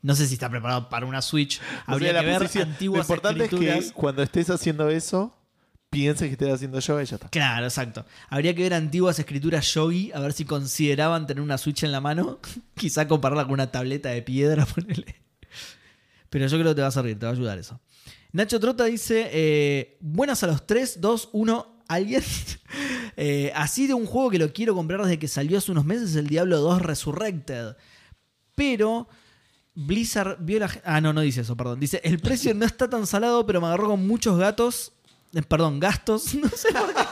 [0.03, 1.59] No sé si está preparado para una Switch.
[1.61, 3.79] O sea, Habría que ver posición- antiguas Lo importante escrituras.
[3.79, 5.37] es que cuando estés haciendo eso,
[5.91, 7.29] pienses que estés haciendo yoga y ya está.
[7.29, 8.05] Claro, exacto.
[8.29, 12.01] Habría que ver antiguas escrituras yogi, a ver si consideraban tener una Switch en la
[12.01, 12.41] mano.
[12.75, 15.17] Quizá compararla con una tableta de piedra, ponele.
[16.31, 17.79] Pero yo creo que te va a servir, te va a ayudar eso.
[18.33, 22.23] Nacho Trota dice: eh, Buenas a los 3, 2, 1, ¿alguien?
[23.15, 26.17] Eh, así de un juego que lo quiero comprar desde que salió hace unos meses,
[26.17, 27.77] el Diablo 2 Resurrected.
[28.55, 29.07] Pero
[29.75, 30.71] Blizzard vio la.
[30.85, 31.81] Ah, no, no dice eso, perdón.
[31.81, 34.93] Dice: El precio no está tan salado, pero me agarró con muchos gatos.
[35.35, 36.35] eh, Perdón, gastos.
[36.41, 37.03] No sé por qué.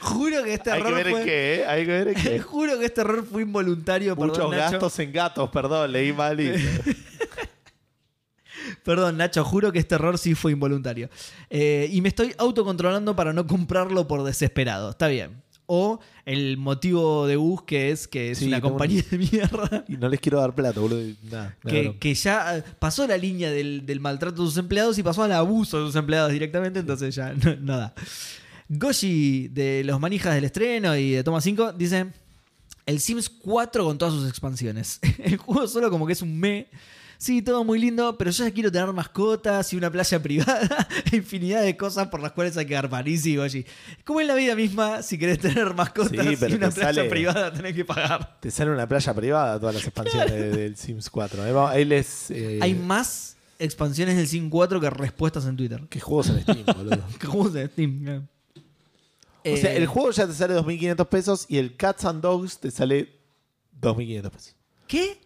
[0.00, 1.24] Juro que este Hay que error ver en fue.
[1.24, 1.66] qué, ¿eh?
[1.66, 2.38] Hay que ver en qué.
[2.40, 4.14] Juro que este error fue involuntario.
[4.14, 4.72] Muchos perdón, Nacho.
[4.72, 6.52] gastos en gatos, perdón, leí mal y...
[8.82, 11.08] Perdón, Nacho, juro que este error sí fue involuntario.
[11.50, 14.90] Eh, y me estoy autocontrolando para no comprarlo por desesperado.
[14.90, 15.42] Está bien.
[15.66, 19.84] O el motivo de bus que es que es Sí, una compañía de mierda.
[19.88, 21.00] Y no les quiero dar plata, boludo.
[21.22, 25.02] Nada, Que, que ya eh, pasó la línea del, del maltrato de sus empleados y
[25.02, 27.94] pasó al abuso de sus empleados directamente, entonces ya no, no da.
[28.68, 32.06] Goshi de los manijas del estreno y de Toma 5 dice:
[32.86, 35.00] El Sims 4 con todas sus expansiones.
[35.18, 36.66] El juego solo como que es un me.
[37.24, 41.62] Sí, todo muy lindo, pero yo ya quiero tener mascotas y una playa privada, infinidad
[41.62, 43.08] de cosas por las cuales hay que garpar.
[43.08, 43.64] Y sí, Goshi.
[44.04, 47.08] Como en la vida misma, si querés tener mascotas Sí, pero y una playa sale-
[47.08, 48.38] privada, tenés que pagar.
[48.40, 51.42] Te sale una playa privada todas las expansiones de- del Sims 4.
[51.42, 52.30] Ahí va- Ahí les.
[52.30, 55.80] eh, Hay más expansiones del Sim 4 que respuestas en Twitter.
[55.88, 57.02] que juegos en Steam, boludo.
[57.18, 58.04] Que juegos de Steam.
[58.04, 58.22] claro.
[59.46, 62.58] O sea, Eh, el juego ya te sale 2.500 pesos y el Cats and Dogs
[62.58, 63.12] te sale
[63.80, 64.56] 2.500 pesos.
[64.86, 65.23] ¿Qué?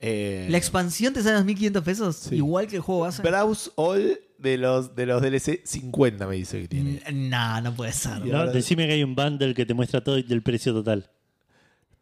[0.00, 2.16] Eh, ¿La expansión te sale 2.500 pesos?
[2.16, 2.36] Sí.
[2.36, 3.22] Igual que el juego base.
[3.22, 7.02] Browse All de los, de los DLC 50 me dice que tiene.
[7.12, 8.24] Nah, no puede ser.
[8.26, 11.08] No, decime que hay un bundle que te muestra todo y el precio total.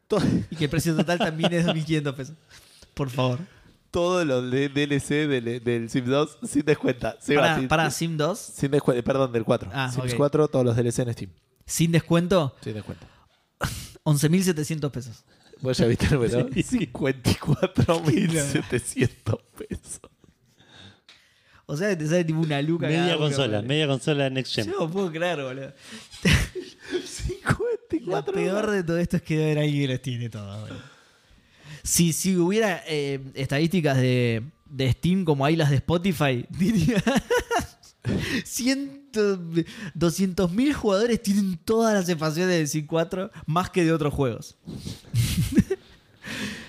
[0.09, 0.19] To-
[0.51, 2.37] Y que el precio total también es 2.500 pesos.
[2.95, 3.39] Por favor.
[3.93, 7.17] Todos los de- DLC del, del Sims 2 sin descuenta.
[7.21, 9.71] Se Para, sin- para Sim 2, Sin descuento, perdón, del 4.
[9.73, 10.17] Ah, Sims ok.
[10.17, 11.31] 4, todos los DLC en Steam.
[11.65, 13.07] sin descuento, Sin descuento.
[14.05, 15.25] 11.700 pesos.
[15.61, 16.31] ¿Vos ya viste el?
[16.65, 20.01] Sí, 54.700 pesos.
[21.67, 22.87] O sea que te sale tipo una luca.
[22.87, 24.67] Media cada consola, media consola Next Gen.
[24.67, 25.73] Yo no puedo creer, boludo.
[27.05, 28.07] 54.
[28.07, 30.83] Lo peor de todo esto es que debe haber alguien que los tiene todos, boludo.
[31.83, 37.03] Si, si hubiera eh, estadísticas de, de Steam como hay las de Spotify, diría
[38.45, 44.57] 100 200.000 jugadores tienen todas las expansiones de C4 más que de otros juegos.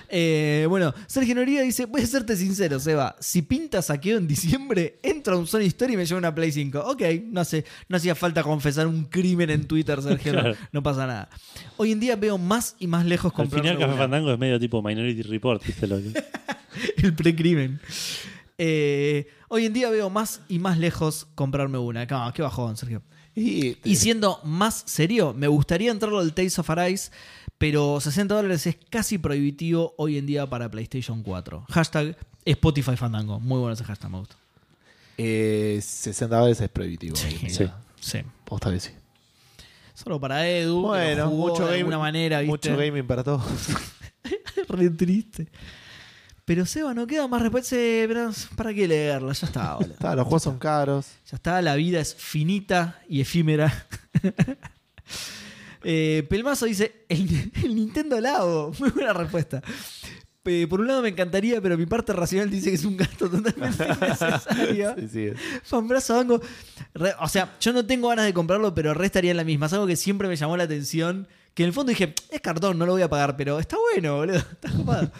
[0.08, 3.16] Eh, bueno, Sergio Noría dice: Voy a serte sincero, Seba.
[3.20, 6.52] Si pinta saqueo en diciembre, entra a un Sony Store y me lleva una Play
[6.52, 6.78] 5.
[6.78, 10.32] Ok, no, sé, no hacía falta confesar un crimen en Twitter, Sergio.
[10.72, 11.28] No, pasa nada.
[11.76, 14.82] Hoy en día veo más y más lejos Al final, Café Fandango es medio tipo
[14.82, 16.12] Minority Report, ¿viste lo que?
[17.02, 17.80] El precrimen.
[18.58, 22.04] Eh, hoy en día veo más y más lejos comprarme una.
[22.06, 23.02] No, qué bajón, Sergio.
[23.34, 27.10] Y, Y siendo más serio, me gustaría entrarlo al Tales of Arise,
[27.58, 31.66] pero 60 dólares es casi prohibitivo hoy en día para PlayStation 4.
[31.70, 33.38] Hashtag Spotify Fandango.
[33.40, 34.36] Muy bueno ese hashtag, me gusta.
[35.18, 37.16] eh, 60 dólares es prohibitivo.
[37.16, 37.68] Sí.
[38.00, 38.18] Sí.
[38.44, 38.90] Posta que sí.
[39.94, 42.50] Solo para Edu, Bueno, jugó mucho, de alguna manera, ¿viste?
[42.70, 43.42] mucho gaming para todos.
[44.68, 45.48] Re triste.
[46.46, 47.76] Pero Seba, no queda más respuesta.
[47.76, 49.32] Pero ¿Para qué leerla?
[49.34, 49.92] Ya está, boludo.
[49.92, 51.06] Está, los juegos son caros.
[51.30, 53.86] Ya está, la vida es finita y efímera.
[55.88, 58.72] Eh, Pelmazo dice: el, el Nintendo Labo.
[58.80, 59.62] Muy buena respuesta.
[60.44, 63.28] Eh, por un lado me encantaría, pero mi parte racional dice que es un gasto
[63.28, 64.94] totalmente innecesario.
[64.98, 65.30] Sí, sí.
[65.62, 66.40] Fanbrazo Banco.
[66.94, 69.66] Re- o sea, yo no tengo ganas de comprarlo, pero re estaría en la misma.
[69.66, 71.28] Es algo que siempre me llamó la atención.
[71.56, 74.16] Que en el fondo dije, es cartón, no lo voy a pagar, pero está bueno,
[74.16, 74.36] boludo.
[74.62, 75.10] Está copado.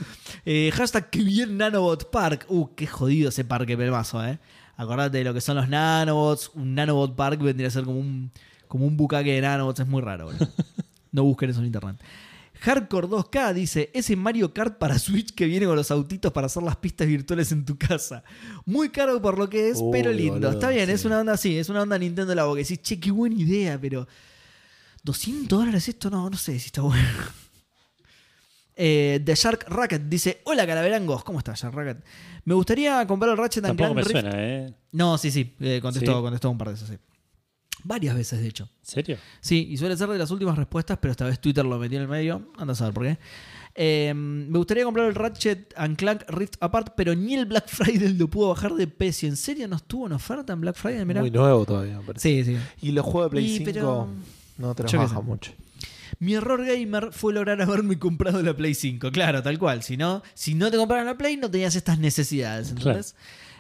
[0.45, 2.45] Eh, hashtag que bien Nanobot Park.
[2.49, 4.39] Uh, qué jodido ese parque, Pelmazo, eh.
[4.77, 6.51] Acordate de lo que son los nanobots.
[6.55, 8.31] Un nanobot park vendría a ser como un,
[8.69, 9.81] como un bucaque de nanobots.
[9.81, 10.47] Es muy raro, boludo.
[11.13, 11.97] No busquen eso en internet.
[12.61, 16.63] Hardcore 2K dice, ese Mario Kart para Switch que viene con los autitos para hacer
[16.63, 18.23] las pistas virtuales en tu casa.
[18.67, 20.35] Muy caro por lo que es, Uy, pero lindo.
[20.35, 20.93] boludo, Está bien, sí.
[20.93, 23.79] es una onda así, es una onda Nintendo Labo que decís, che, qué buena idea,
[23.81, 24.07] pero
[25.07, 27.01] 200 dólares esto no, no sé si está bueno.
[28.79, 32.05] Eh, The Shark Racket dice: Hola calaverangos, ¿cómo estás, Shark Racket?
[32.45, 34.11] Me gustaría comprar el Ratchet and Clank me Rift.
[34.13, 34.75] suena, ¿eh?
[34.93, 36.21] No, sí, sí, eh, contestó, ¿Sí?
[36.21, 36.97] contestó un par de veces, sí.
[37.85, 38.65] Varias veces, de hecho.
[38.65, 39.19] ¿En serio?
[39.41, 42.03] Sí, y suele ser de las últimas respuestas, pero esta vez Twitter lo metió en
[42.03, 42.51] el medio.
[42.59, 43.19] Anda a saber por qué.
[43.77, 48.13] Eh, me gustaría comprar el Ratchet and Clank Rift Apart, pero ni el Black Friday
[48.15, 49.29] lo pudo bajar de precio.
[49.29, 51.05] ¿En serio no estuvo en oferta en Black Friday?
[51.07, 51.21] Mirá.
[51.21, 52.45] Muy nuevo todavía, me parece.
[52.45, 52.61] Sí, sí.
[52.83, 54.09] Y los juegos de Play Y, 5 pero-
[54.59, 54.99] no sé.
[55.23, 55.53] mucho.
[56.19, 59.11] Mi error gamer fue lograr haberme comprado la Play 5.
[59.13, 59.83] Claro, tal cual.
[59.83, 62.71] Si no, si no te compraron la Play, no tenías estas necesidades.
[62.71, 63.15] ¿entendés?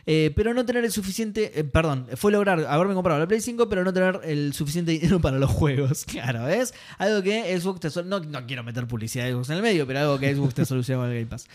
[0.09, 1.59] Eh, pero no tener el suficiente.
[1.59, 5.20] eh, perdón, fue lograr haberme comprado la Play 5, pero no tener el suficiente dinero
[5.20, 6.05] para los juegos.
[6.16, 6.73] Claro, ¿ves?
[6.98, 9.98] Algo que Xbox te no, no quiero meter publicidad de Xbox en el medio, pero
[9.98, 11.47] algo que Xbox te soluciona con el Game Pass.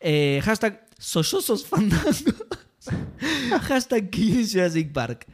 [0.00, 2.10] Eh, hashtag Soyosos Fandango.
[3.62, 5.26] hashtag Jurassic Park.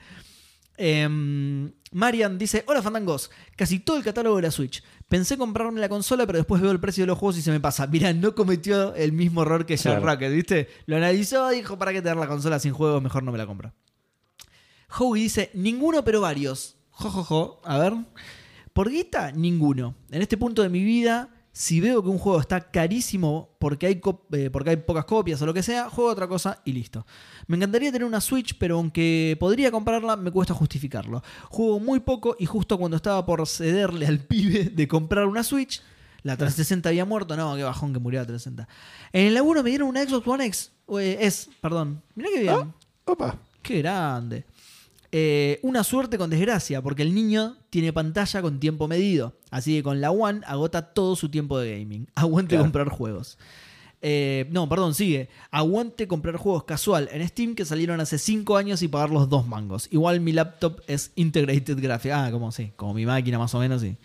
[0.77, 4.83] Em, Marian dice: Hola Fandangos, casi todo el catálogo de la Switch.
[5.09, 7.61] Pensé comprarme la consola, pero después veo el precio de los juegos y se me
[7.61, 7.87] pasa.
[7.87, 10.05] Mira, no cometió el mismo error que Jack Claro.
[10.07, 10.69] Racket, ¿viste?
[10.87, 13.01] Lo analizó y dijo: ¿Para qué tener la consola sin juegos?
[13.01, 13.73] Mejor no me la compro.
[14.99, 16.77] Howie dice: Ninguno, pero varios.
[16.91, 17.61] Jo, jo, jo.
[17.65, 17.95] A ver.
[18.73, 19.95] Por guita, ninguno.
[20.11, 24.01] En este punto de mi vida, Si veo que un juego está carísimo porque hay,
[24.32, 27.06] eh, porque hay pocas copias o lo que sea, juego otra cosa y listo.
[27.47, 31.22] Me encantaría tener una Switch, pero aunque podría comprarla, me cuesta justificarlo.
[31.51, 35.81] Juego muy poco y justo cuando estaba por cederle al pibe de comprar una Switch,
[36.24, 37.36] la 360 había muerto.
[37.36, 38.68] No, qué bajón que murió la 360.
[39.12, 40.72] En el laburo me dieron una Xbox One X.
[40.98, 42.02] eh, S, perdón.
[42.16, 42.74] Mirá qué bien.
[43.05, 43.39] Opa.
[43.62, 44.44] Qué grande.
[45.16, 49.36] Eh, una suerte con desgracia, porque el niño tiene pantalla con tiempo medido.
[49.49, 52.09] Así que con la One agota todo su tiempo de gaming.
[52.16, 52.65] Aguante Claro.
[52.65, 53.39] comprar juegos.
[54.06, 55.31] Eh, no, perdón, sigue.
[55.51, 59.47] Aguante comprar juegos casual en Steam que salieron hace 5 años y pagar los dos
[59.48, 59.89] mangos.
[59.90, 62.14] Igual mi laptop es Integrated Graphics.
[62.14, 63.97] Ah, como sí, como mi máquina más o menos, sí.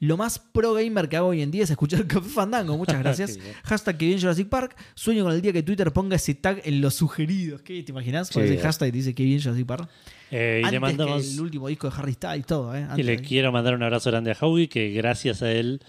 [0.00, 2.76] Lo más pro gamer que hago hoy en día es escuchar Café Fandango.
[2.76, 3.38] Muchas gracias.
[3.62, 4.74] Hashtag que bien Jurassic Park.
[4.96, 7.62] Sueño con el día que Twitter ponga ese tag en los sugeridos.
[7.62, 7.80] ¿Qué?
[7.84, 8.26] ¿Te imaginas?
[8.26, 8.40] Sí.
[8.40, 9.88] ese hashtag dice que bien Jurassic Park.
[10.32, 11.22] Eh, y Antes le mandamos.
[11.22, 12.88] que el último disco de Harry Styles, todo, ¿eh?
[12.96, 15.80] Y le de- quiero mandar un abrazo grande a Howie, que gracias a él,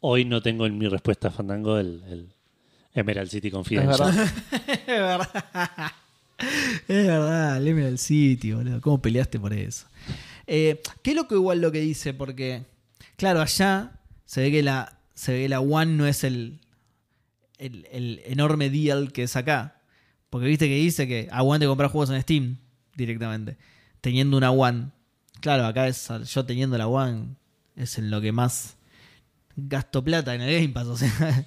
[0.00, 2.28] hoy no tengo en mi respuesta a Fandango el, el
[2.96, 3.98] Emerald City Es Confidential.
[4.14, 4.32] verdad.
[4.68, 5.92] es verdad.
[6.88, 8.80] Es verdad, el Emerald City, boludo.
[8.80, 9.86] ¿Cómo peleaste por eso?
[10.46, 12.64] Eh, qué loco igual lo que dice, porque,
[13.16, 13.92] claro, allá
[14.24, 16.60] se ve que la, se ve que la One no es el,
[17.58, 19.80] el, el enorme deal que es acá.
[20.30, 22.56] Porque viste que dice que aguante comprar juegos en Steam
[22.96, 23.56] directamente,
[24.00, 24.88] teniendo una One.
[25.40, 27.36] Claro, acá es yo teniendo la One,
[27.76, 28.76] es en lo que más
[29.56, 31.46] gasto plata en el Game Pass, o sea.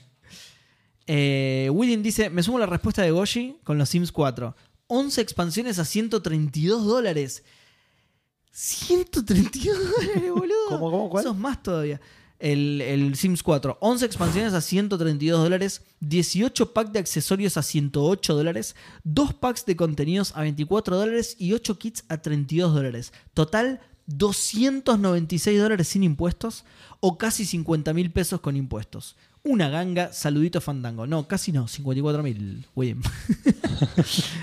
[1.12, 4.56] Eh, William dice: Me sumo a la respuesta de Goshi con los Sims 4.
[4.86, 7.44] 11 expansiones a 132 dólares.
[8.52, 10.68] 132 dólares, boludo.
[10.68, 11.24] ¿Cómo, cómo, cuál?
[11.24, 12.00] Eso es más todavía.
[12.38, 13.80] El, el Sims 4.
[13.82, 15.82] 11 expansiones a 132 dólares.
[16.02, 18.76] 18 packs de accesorios a 108 dólares.
[19.04, 21.36] 2 packs de contenidos a 24 dólares.
[21.40, 23.14] Y 8 kits a 32 dólares.
[23.34, 26.66] Total 296 dólares sin impuestos.
[27.00, 29.16] O casi 50 mil pesos con impuestos.
[29.44, 31.08] Una ganga, saludito fandango.
[31.08, 33.02] No, casi no, 54 mil, William.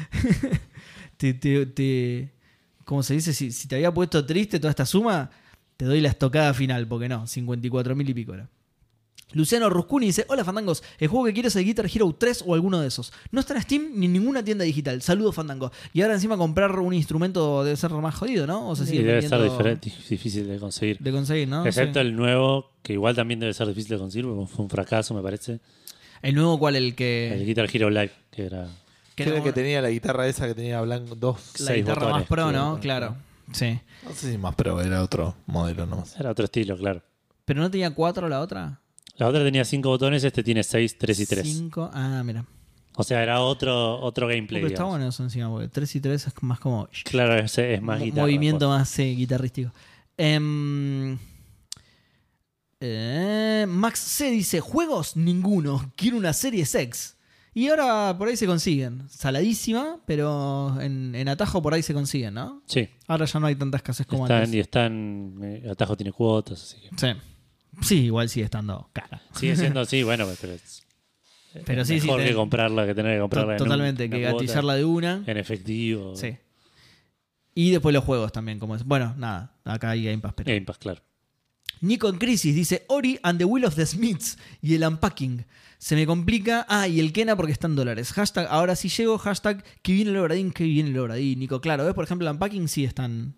[1.17, 2.33] te, te, te-
[2.85, 3.35] ¿Cómo se dice?
[3.35, 5.31] Si, si te había puesto triste toda esta suma,
[5.77, 8.49] te doy la estocada final, porque no, 54 mil y pico era.
[9.33, 12.55] Luciano Ruscuni dice: Hola Fandangos, el juego que quiero es el Guitar Hero 3 o
[12.55, 13.13] alguno de esos.
[13.33, 15.03] No está en Steam ni en ninguna tienda digital.
[15.03, 15.73] Saludos Fandango.
[15.93, 18.69] Y ahora encima comprar un instrumento debe ser más jodido, ¿no?
[18.69, 20.99] O se Y sigue debe ser diferente, difícil de conseguir.
[21.01, 21.67] de conseguir, ¿no?
[21.67, 22.07] Excepto Sí.
[22.07, 25.23] el nuevo, que igual también debe ser difícil de conseguir, porque fue un fracaso, me
[25.23, 25.61] parece.
[26.23, 26.77] El nuevo, ¿cuál?
[26.77, 27.35] El que.
[27.35, 28.69] El Guitar Hero Live, que era.
[29.17, 31.37] que Creo no- que tenía la guitarra esa que tenía blanco, dos.
[31.59, 32.79] la seis guitarra botones, más pro, ¿no?
[32.81, 33.17] Claro.
[33.53, 33.79] Sí.
[34.05, 36.19] No sé si más pro, era otro modelo nomás.
[36.19, 37.03] Era otro estilo, claro.
[37.45, 38.81] ¿Pero no tenía cuatro la otra?
[39.19, 41.47] La otra tenía cinco botones, este tiene seis, tres y tres.
[41.47, 41.91] Cinco.
[41.93, 42.45] Ah, mira.
[42.99, 44.63] O sea, era otro, otro gameplay.
[44.63, 44.93] Pero está digamos.
[44.99, 46.89] bueno eso encima, porque 3 y 3 es más como.
[47.05, 48.23] Claro, es, es más guitarra.
[48.23, 49.71] Movimiento más eh, guitarrístico.
[50.17, 51.19] Em,
[52.81, 55.93] eh, Max C dice: Juegos, ninguno.
[55.97, 57.17] Quiero una serie sex.
[57.55, 59.09] Y ahora por ahí se consiguen.
[59.09, 62.63] Saladísima, pero en, en atajo por ahí se consiguen, ¿no?
[62.67, 64.55] Sí, Ahora ya no hay tanta escasez como están, antes.
[64.55, 65.39] y están.
[65.43, 66.89] eh, Atajo tiene cuotas, así que.
[66.97, 67.19] Sí.
[67.81, 69.23] Sí, igual sigue estando cara.
[69.35, 70.83] Sigue siendo así, bueno, pero es.
[71.65, 74.75] Pero sí, sí, mejor que comprarla que tener que comprarla en Totalmente, que cuota, gatillarla
[74.75, 75.25] de una.
[75.27, 76.15] en efectivo.
[76.15, 76.37] Sí.
[77.55, 78.85] Y después los juegos también, como es.
[78.85, 80.49] Bueno, nada, acá hay Game Pass, pero.
[80.53, 81.03] Game Pass, claro.
[81.81, 85.47] Nico en crisis dice Ori and the Will of the Smiths y el unpacking.
[85.79, 86.67] Se me complica.
[86.69, 88.13] Ah, y el Kena porque está en dólares.
[88.13, 89.19] Hashtag, ahora sí llego.
[89.19, 91.39] Hashtag, que viene el Obradín, que viene el Obradín.
[91.39, 91.95] Nico, claro, ¿ves?
[91.95, 93.37] Por ejemplo, el unpacking sí están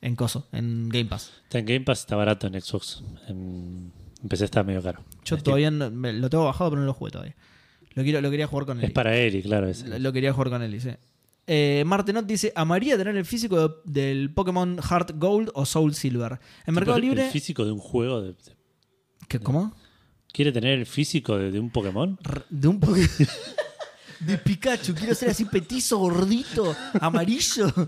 [0.00, 1.32] en coso, en Game Pass.
[1.44, 3.02] Está en Game Pass, está barato en Xbox.
[3.28, 3.92] En
[4.22, 5.04] empecé está medio caro.
[5.24, 7.36] Yo todavía no- me- lo tengo bajado, pero no lo jugué todavía.
[7.94, 8.84] Lo, quiero, lo quería jugar con él.
[8.84, 9.68] Es para Eri, claro.
[9.68, 10.90] es- Lo, lo quería jugar con él, sí.
[11.46, 16.38] Eh, Martenot dice: Amaría tener el físico de- del Pokémon Heart Gold o Soul Silver.
[16.66, 17.30] En Mercado el Libre.
[17.30, 18.20] físico de un juego.
[18.22, 18.56] de- de-
[19.28, 19.74] ¿Qué, ¿Cómo?
[20.32, 22.18] ¿Quiere tener el físico de, un Pokémon?
[22.50, 23.08] De un Pokémon.
[24.20, 27.70] De Pikachu, quiero ser así petizo, gordito, amarillo.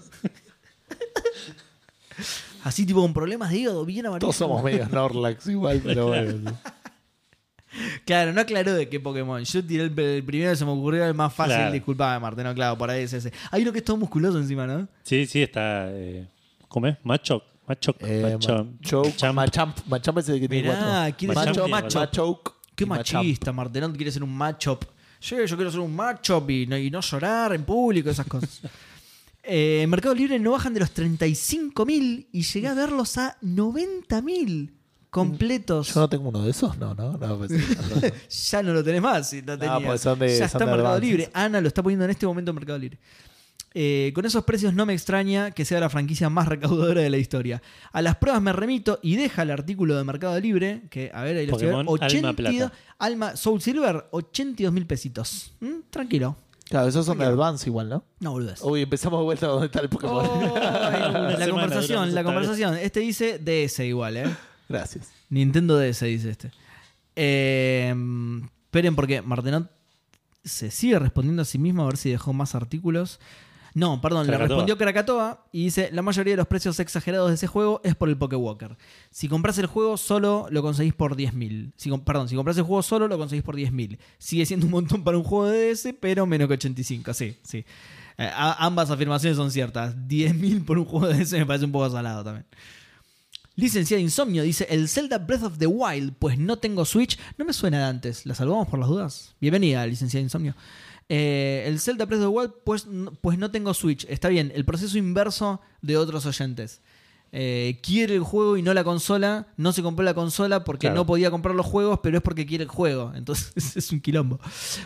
[2.65, 4.21] Así tipo con problemas de hígado, bien amarillo.
[4.21, 6.53] Todos somos medio Snorlax igual, pero bueno.
[8.05, 9.45] Claro, no aclaró de qué Pokémon.
[9.45, 11.57] Yo tiré el, el primero que se me ocurrió el más fácil.
[11.57, 11.73] Claro.
[11.73, 13.33] Disculpame, Marte, no, claro, por ahí es ese.
[13.51, 14.89] Hay uno que es todo musculoso encima, ¿no?
[15.03, 15.87] Sí, sí, está.
[15.91, 16.27] Eh,
[16.67, 16.97] ¿Cómo es?
[17.05, 17.43] Macho.
[17.67, 17.95] Macho.
[18.01, 18.67] Eh, Macho.
[19.33, 19.79] Machamp.
[19.87, 21.99] Machamp es el que tiene Mirá, quiere ser Machoke, un macho.
[22.01, 24.85] Machoke Qué machista, Martenot quiere ser un matchup.
[25.19, 25.99] Sí, yo quiero ser un
[26.49, 28.61] y no, y no llorar en público, esas cosas.
[29.43, 34.73] Eh, en Mercado Libre no bajan de los 35.000 y llegué a verlos a 90.000
[35.11, 35.95] completos.
[35.95, 37.39] Yo no tengo uno de esos, no, no, no.
[37.39, 37.59] pues, no.
[38.51, 39.31] Ya no lo tenés más.
[39.31, 39.81] Si no tenías.
[39.83, 41.09] pues son de- ya son está en de Mercado Advances.
[41.11, 41.31] Libre.
[41.33, 42.99] Ana lo está poniendo en este momento en Mercado Libre.
[43.75, 47.19] Eh, con esos precios no me extraña que sea la franquicia más recaudadora de la
[47.19, 47.63] historia.
[47.93, 51.37] A las pruebas me remito y deja el artículo de Mercado Libre, que a ver,
[51.37, 52.73] ahí lo estoy viendo, Pokémon, Alma 82 Plata.
[52.99, 55.53] Alma Soul Silver, 82 mil pesitos.
[55.61, 55.81] ¿Mm?
[55.91, 56.37] Tranquilo.
[56.69, 58.05] Claro, esos son de Advance igual, ¿no?
[58.21, 58.61] No boludez.
[58.63, 60.27] Uy, empezamos de vuelta donde está el Pokémon.
[60.27, 60.59] Oh,
[61.39, 62.75] la conversación, la conversación.
[62.77, 64.37] Este dice DS igual, ¿eh?
[64.69, 65.11] Gracias.
[65.31, 66.51] Nintendo DS dice este.
[67.17, 67.95] Eh,
[68.65, 69.71] esperen porque Martenot
[70.45, 73.19] se sigue respondiendo a sí mismo a ver si dejó más artículos.
[73.79, 77.47] No, perdón, le respondió Krakatoa y dice, la mayoría de los precios exagerados de ese
[77.47, 78.77] juego es por el Pokewalker.
[79.13, 81.75] Si compras el juego solo, lo conseguís por 10.000.
[81.77, 83.97] Si, perdón, si compras el juego solo, lo conseguís por 10.000.
[84.19, 87.65] Sigue siendo un montón para un juego de DS, pero menos que 85, sí, sí.
[88.19, 89.97] Eh, ambas afirmaciones son ciertas.
[89.97, 92.47] 10.000 por un juego de DS me parece un poco salado también.
[93.55, 97.17] Licenciada Insomnio dice: El Zelda Breath of the Wild, pues no tengo Switch.
[97.37, 98.27] No me suena de antes.
[98.27, 99.37] ¿La salvamos por las dudas?
[99.41, 100.57] Bienvenida, licenciada Insomnio.
[101.09, 102.87] Eh, el Zelda Breath of the Wild, pues,
[103.21, 104.05] pues no tengo Switch.
[104.09, 106.81] Está bien, el proceso inverso de otros oyentes.
[107.31, 109.49] Eh, quiere el juego y no la consola.
[109.57, 110.97] No se compró la consola porque Claro.
[110.97, 113.13] no podía comprar los juegos, pero es porque quiere el juego.
[113.17, 114.39] Entonces es un quilombo.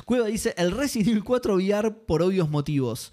[0.04, 3.12] Cueva dice: El Resident Evil 4 VR por obvios motivos.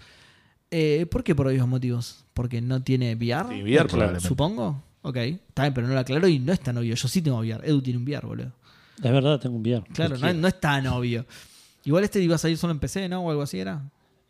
[0.72, 2.26] Eh, ¿Por qué por obvios motivos?
[2.34, 3.50] Porque no tiene VR.
[3.56, 4.20] Sí, VR Claro.
[4.20, 4.84] Supongo.
[5.02, 5.16] Ok.
[5.18, 6.94] Está bien, pero no lo aclaró y no es tan obvio.
[6.96, 7.68] Yo sí tengo VR.
[7.68, 8.52] Edu tiene un VR, boludo.
[8.98, 9.84] Es verdad, tengo un VR.
[9.94, 11.26] Claro, no, no es tan obvio.
[11.90, 13.22] Igual este iba a salir solo en PC, ¿no?
[13.26, 13.78] O algo así era.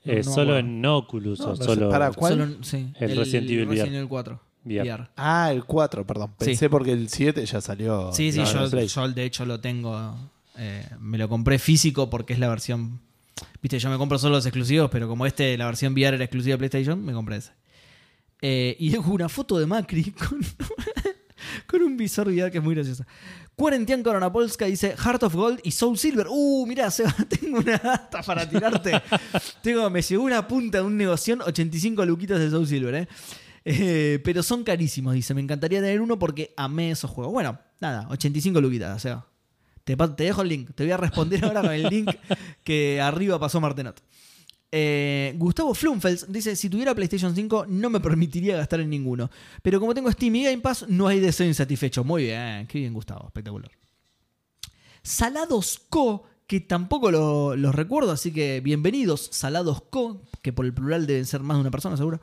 [0.05, 1.89] No, Eh, no solo en Oculus No, o solo.
[1.89, 2.31] para- ¿Cuál?
[2.33, 3.97] Solo en- sí, El Resident Evil Resident VR.
[3.97, 4.41] Evil 4.
[4.63, 4.81] VR.
[4.89, 5.09] VR.
[5.17, 6.29] Ah, el 4, perdón.
[6.39, 6.45] Sí.
[6.45, 8.13] Pensé porque el 7 ya salió.
[8.13, 8.87] Sí, sí, yo, el Play.
[8.87, 10.15] yo de hecho lo tengo.
[10.57, 13.01] eh, me lo compré físico porque es la versión.
[13.61, 16.53] Viste, yo me compro solo los exclusivos, pero como este, la versión VR era exclusiva
[16.53, 17.51] de PlayStation, me compré ese.
[18.41, 20.39] Eh, y dejo una foto de Macri con,
[21.67, 23.05] con un visor VR que es muy graciosa.
[23.59, 26.27] Cuarentian Koronapolska dice Heart of Gold y Soul Silver.
[26.29, 29.01] Uh, mirá, Seba, tengo una data para tirarte.
[29.61, 33.07] tengo, me llegó una punta de un negoción, 85 luquitas de Soul Silver, ¿eh?
[33.65, 35.33] Eh, pero son carísimos, dice.
[35.33, 37.33] Me encantaría tener uno porque amé esos juegos.
[37.33, 39.25] Bueno, nada, 85 luquitas, o sea.
[39.83, 40.71] Te, te dejo el link.
[40.73, 42.09] Te voy a responder ahora con el link
[42.63, 44.01] que arriba pasó Martenot.
[44.71, 49.29] Eh, Gustavo Flumfels dice: Si tuviera PlayStation 5, no me permitiría gastar en ninguno.
[49.63, 52.03] Pero como tengo Steam y Game Pass, no hay deseo insatisfecho.
[52.03, 53.71] Muy bien, qué bien, Gustavo, espectacular.
[55.01, 60.73] Salados Co, que tampoco lo- los recuerdo, así que bienvenidos, Salados Co, que por el
[60.73, 62.19] plural deben ser más de una persona, seguro.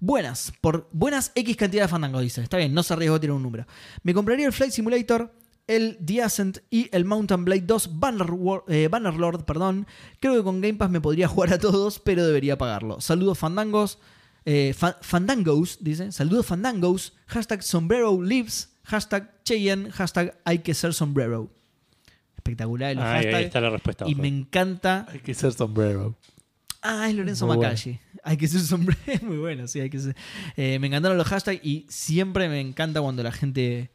[0.00, 2.42] Buenas, por buenas X cantidad de fandangos, dice.
[2.42, 3.66] Está bien, no se arriesgó a tirar un número.
[4.02, 5.32] Me compraría el Flight Simulator,
[5.76, 9.44] el The Ascent y el Mountain Blade 2 Bannerwar- eh, Bannerlord.
[9.44, 9.86] Perdón.
[10.20, 13.00] Creo que con Game Pass me podría jugar a todos, pero debería pagarlo.
[13.00, 13.98] Saludos fandangos.
[14.46, 16.12] eh, fa- fandangos, dice.
[16.12, 17.12] Saludos fandangos.
[17.26, 18.70] Hashtag sombrero lives.
[18.84, 19.90] Hashtag Cheyenne.
[19.92, 21.50] Hashtag hay que ser sombrero.
[22.36, 23.42] Espectacular el Ahí, ahí hashtag.
[23.44, 24.04] está la respuesta.
[24.08, 24.22] Y ojo.
[24.22, 26.16] me encanta Hay que ser sombrero.
[26.82, 28.00] Ah, es Lorenzo Muy Macalli.
[28.24, 28.98] Hay que ser sombrero.
[29.22, 30.16] Muy bueno, sí, hay que ser.
[30.56, 33.90] Eh, me encantaron los hashtags y siempre me encanta cuando la gente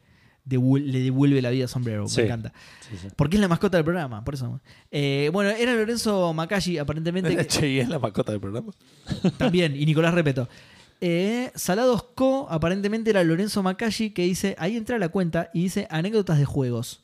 [0.48, 2.08] le devuelve la vida a sombrero.
[2.08, 2.20] Sí.
[2.20, 2.52] Me encanta.
[2.88, 3.08] Sí, sí.
[3.16, 4.60] Porque es la mascota del programa, por eso.
[4.90, 7.46] Eh, bueno, era Lorenzo Macalli, aparentemente.
[7.46, 8.72] Cheyenne la mascota del programa.
[9.38, 10.48] también, y Nicolás Repeto.
[11.00, 15.86] Eh, Salados Co, aparentemente era Lorenzo Macalli que dice, ahí entra la cuenta y dice
[15.90, 17.02] anécdotas de juegos.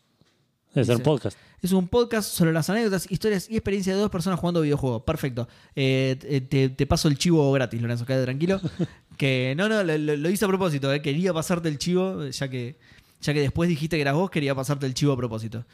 [0.73, 1.37] Ser un podcast.
[1.61, 5.03] Es un podcast sobre las anécdotas, historias y experiencias de dos personas jugando videojuegos.
[5.03, 5.47] Perfecto.
[5.77, 8.59] Eh, te, paso el chivo gratis, Lorenzo, quédate tranquilo.
[9.19, 10.91] que no, no, lo, lo- lo hice a propósito.
[10.93, 11.03] eh.
[11.03, 12.79] Quería pasarte el chivo, ya que,
[13.23, 15.65] ya que después dijiste que eras vos, quería pasarte el chivo a propósito.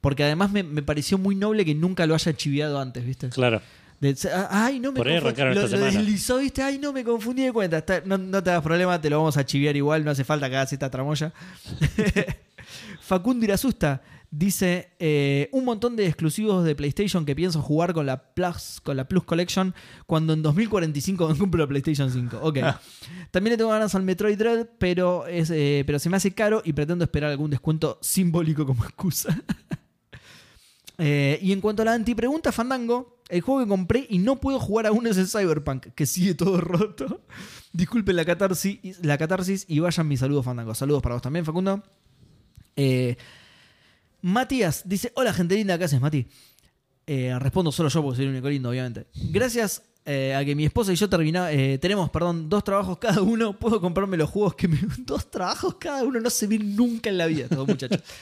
[0.00, 3.28] Porque además me, me pareció muy noble que nunca lo haya chiviado antes, ¿viste?
[3.30, 3.60] Claro.
[4.00, 6.62] De- ah, ay, no me Por ahí confu- arrancaron lo, esta lo deslizó, ¿viste?
[6.62, 7.78] Ay, no me confundí de cuenta.
[7.78, 10.48] Está- no, no te hagas problema, te lo vamos a chiviar igual, no hace falta
[10.48, 11.32] que hagas esta tramoya.
[13.00, 14.00] Facundo Irasusta
[14.30, 18.96] dice: eh, Un montón de exclusivos de PlayStation que pienso jugar con la Plus, con
[18.96, 19.74] la Plus Collection
[20.06, 22.38] cuando en 2045 me compro la PlayStation 5.
[22.42, 22.58] Ok.
[23.30, 26.62] También le tengo ganas al Metroid Dread, pero, es, eh, pero se me hace caro
[26.64, 29.36] y pretendo esperar algún descuento simbólico como excusa.
[31.00, 34.58] Eh, y en cuanto a la antipregunta, Fandango, el juego que compré y no puedo
[34.58, 37.22] jugar aún es el Cyberpunk, que sigue todo roto.
[37.72, 40.74] Disculpen la catarsis, la catarsis y vayan mis saludos, Fandango.
[40.74, 41.82] Saludos para vos también, Facundo.
[42.74, 43.16] Eh,
[44.22, 46.26] Matías dice: Hola, gente linda, ¿qué haces, Mati?
[47.06, 49.06] Eh, respondo solo yo porque soy el único lindo, obviamente.
[49.30, 53.22] Gracias eh, a que mi esposa y yo termina, eh, tenemos, perdón, dos trabajos cada
[53.22, 54.78] uno, puedo comprarme los juegos que me.
[54.98, 58.00] Dos trabajos cada uno no se ven nunca en la vida, estos muchachos.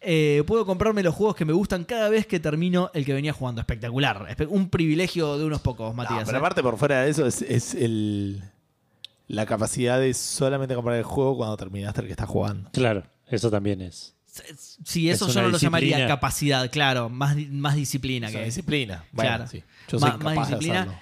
[0.00, 3.32] Eh, puedo comprarme los juegos que me gustan cada vez que termino el que venía
[3.32, 3.60] jugando.
[3.60, 4.28] Espectacular.
[4.30, 6.22] Espe- Un privilegio de unos pocos, No, Matías.
[6.24, 6.38] pero ¿eh?
[6.38, 8.44] aparte, por fuera de eso, es, es el,
[9.26, 12.70] la capacidad de solamente comprar el juego cuando terminaste el que estás jugando.
[12.70, 14.14] Claro, eso también es.
[14.84, 17.08] Sí, eso Es yo no lo llamaría capacidad, claro.
[17.08, 18.46] Más, más disciplina Es una que.
[18.46, 19.04] disciplina.
[19.12, 19.46] Bueno, Claro.
[19.46, 19.62] sí.
[19.88, 20.80] Yo soy Más- de disciplina.
[20.82, 20.98] hacerlo.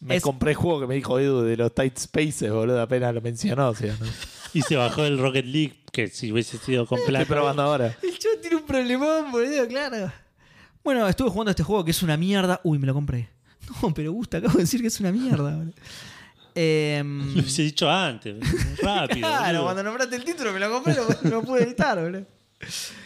[0.00, 3.12] Me Es- compré el juego que me dijo Edu de los Tight Spaces, boludo, apenas
[3.14, 3.68] lo mencionó.
[3.70, 4.06] O sea, ¿no?
[4.54, 7.96] Y se bajó el Rocket League, que si hubiese sido con Estoy probando ahora.
[8.02, 10.12] El chavo tiene un problemón, boludo, claro.
[10.84, 12.60] Bueno, estuve jugando a este juego que es una mierda.
[12.64, 13.28] Uy, me lo compré.
[13.82, 15.72] No, pero gusta, acabo de decir que es una mierda, boludo.
[16.54, 18.36] Em, Lo hubiese dicho antes.
[18.82, 19.18] Rápido.
[19.28, 19.62] Claro, boludo.
[19.64, 22.24] cuando nombraste el título me lo compré, no, no pude evitar, boludo.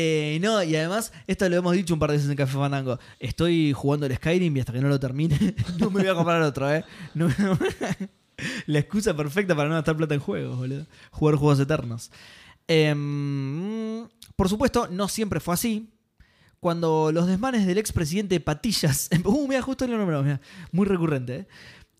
[0.00, 3.00] Eh, no, y además, esto lo hemos dicho un par de veces en Café Fandango.
[3.18, 5.36] Estoy jugando el Skyrim y hasta que no lo termine,
[5.78, 6.84] no me voy a comprar otro, ¿eh?
[7.14, 7.28] No-
[8.66, 10.86] la excusa perfecta para no gastar plata en juegos, boludo.
[11.10, 12.12] Jugar juegos eternos.
[12.68, 14.06] Em,
[14.36, 15.88] por supuesto, no siempre fue así.
[16.60, 19.08] Cuando los desmanes del expresidente Patillas.
[19.24, 20.40] Uh, mira, justo lo nombramos, mirá.
[20.70, 21.46] Muy recurrente, ¿eh?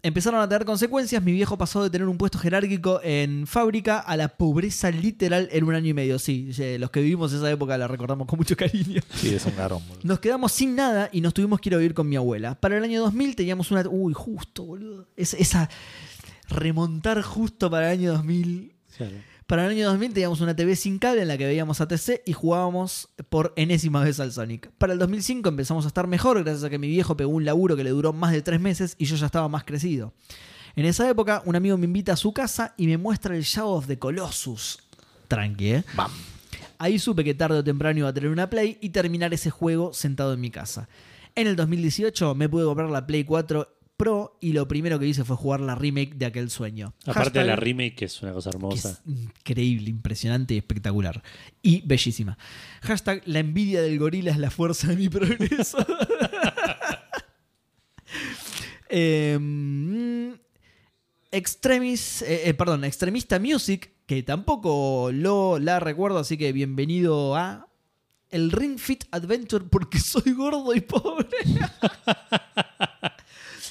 [0.00, 1.20] Empezaron a tener consecuencias.
[1.22, 5.64] Mi viejo pasó de tener un puesto jerárquico en fábrica a la pobreza literal en
[5.64, 6.20] un año y medio.
[6.20, 9.00] Sí, los que vivimos esa época la recordamos con mucho cariño.
[9.14, 10.02] Sí, es un garón, boludo.
[10.04, 12.54] Nos quedamos sin nada y nos tuvimos que ir a vivir con mi abuela.
[12.54, 13.82] Para el año 2000 teníamos una...
[13.88, 15.08] Uy, justo, boludo.
[15.16, 15.68] Es- esa...
[16.48, 18.72] Remontar justo para el año 2000.
[18.96, 19.12] Claro.
[19.48, 22.34] Para el año 2000 teníamos una TV sin cable en la que veíamos ATC y
[22.34, 24.70] jugábamos por enésima vez al Sonic.
[24.76, 27.74] Para el 2005 empezamos a estar mejor gracias a que mi viejo pegó un laburo
[27.74, 30.12] que le duró más de tres meses y yo ya estaba más crecido.
[30.76, 33.70] En esa época, un amigo me invita a su casa y me muestra el Shadow
[33.70, 34.80] of the Colossus.
[35.28, 35.84] Tranqui, ¿eh?
[35.96, 36.10] Bam.
[36.76, 39.94] Ahí supe que tarde o temprano iba a tener una Play y terminar ese juego
[39.94, 40.90] sentado en mi casa.
[41.34, 45.24] En el 2018 me pude comprar la Play 4 Pro y lo primero que hice
[45.24, 46.94] fue jugar la remake de aquel sueño.
[47.04, 48.90] Aparte de la remake, que es una cosa que hermosa.
[48.90, 51.20] es increíble, impresionante y espectacular.
[51.62, 52.38] Y bellísima.
[52.82, 55.78] Hashtag la envidia del gorila es la fuerza de mi progreso.
[58.90, 60.38] Em,
[61.30, 67.68] Extremis, eh, eh, perdón, Extremista Music, que tampoco lo la recuerdo, así que bienvenido a
[68.30, 71.28] el Ring Fit Adventure porque soy gordo y pobre.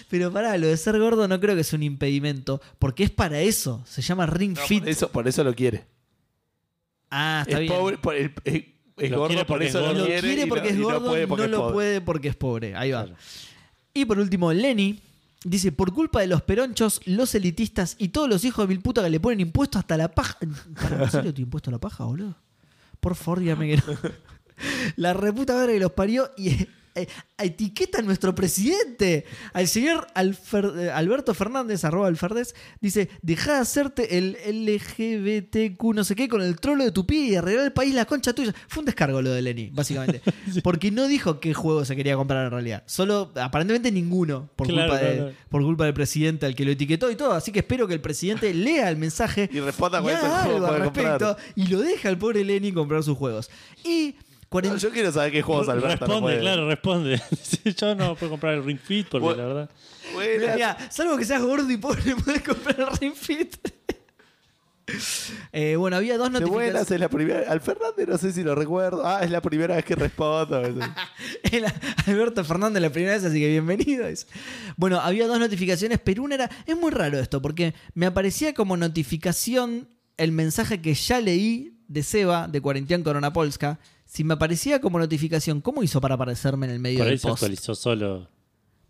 [0.09, 3.41] Pero pará, lo de ser gordo no creo que sea un impedimento, porque es para
[3.41, 4.79] eso, se llama Ring No, Fit.
[4.83, 5.85] por, eso, por eso lo quiere.
[7.09, 7.73] Ah, está es bien.
[7.73, 8.63] pobre, por el- es,
[8.97, 9.99] es Lo gordo, quiere por eso es lo gordo.
[10.01, 10.21] Lo quiere.
[10.21, 12.35] quiere y porque es y gordo, no puede porque no es lo puede porque es
[12.35, 12.75] pobre.
[12.75, 13.03] Ahí va.
[13.05, 13.17] Claro.
[13.93, 14.99] Y por último, Lenny
[15.43, 19.03] dice: Por culpa de los peronchos, los elitistas y todos los hijos de mil puta
[19.03, 20.37] que le ponen impuesto hasta la paja.
[20.81, 22.35] ¿Para ¿En serio te impuesto a la paja, boludo?
[22.99, 23.83] Por favor, dígame que no.
[24.95, 26.67] La reputa madre que los parió y
[26.97, 27.07] eh,
[27.37, 33.59] etiqueta a nuestro presidente, al señor Alfer- eh, Alberto Fernández, arroba Alferdes, dice, deja de
[33.59, 37.73] hacerte el LGBTQ no sé qué con el trolo de tu pie y arreglar el
[37.73, 38.53] país la concha tuya.
[38.67, 40.21] Fue un descargo lo de Lenny, básicamente.
[40.63, 42.83] Porque no dijo qué juego se quería comprar en realidad.
[42.85, 45.33] Solo, aparentemente ninguno, por, Claro, culpa, de- claro.
[45.49, 47.33] por culpa del presidente al que lo etiquetó y todo.
[47.33, 50.83] Así que espero que el presidente lea el mensaje Y responda haga juego algo al
[50.85, 51.05] comprar.
[51.21, 53.49] respecto y lo deja al pobre Lenny comprar sus juegos.
[53.83, 54.15] Y
[54.49, 56.39] 40 yo quiero saber qué juegos Alberto no responde, puede.
[56.39, 57.21] claro, responde.
[57.77, 59.41] Yo no puedo comprar el Ring Fit porque Bueno.
[59.41, 59.69] la verdad.
[60.13, 60.55] Buenas.
[60.55, 63.55] Mira, salvo que seas gordo y pobre, puedes comprar el Ring Fit.
[65.51, 66.91] Eh, bueno, había dos De buenas notificaciones.
[66.91, 67.51] es la primera.
[67.51, 69.05] Al Fernández no sé si lo recuerdo.
[69.05, 70.61] Ah, es la primera vez que respondo.
[71.51, 71.65] El
[72.05, 74.07] Alberto Fernández la primera vez, así que bienvenido.
[74.07, 74.27] dice.
[74.77, 76.49] Bueno, había dos notificaciones, pero una era.
[76.65, 82.01] Es muy raro esto, porque me aparecía como notificación el mensaje que ya leí de
[82.03, 83.79] Seba, de Cuarentián Corona Polska.
[84.07, 87.19] Si me aparecía como notificación, ¿cómo hizo para aparecerme en el medio Por ahí del
[87.19, 87.43] se post?
[87.43, 88.29] actualizó solo.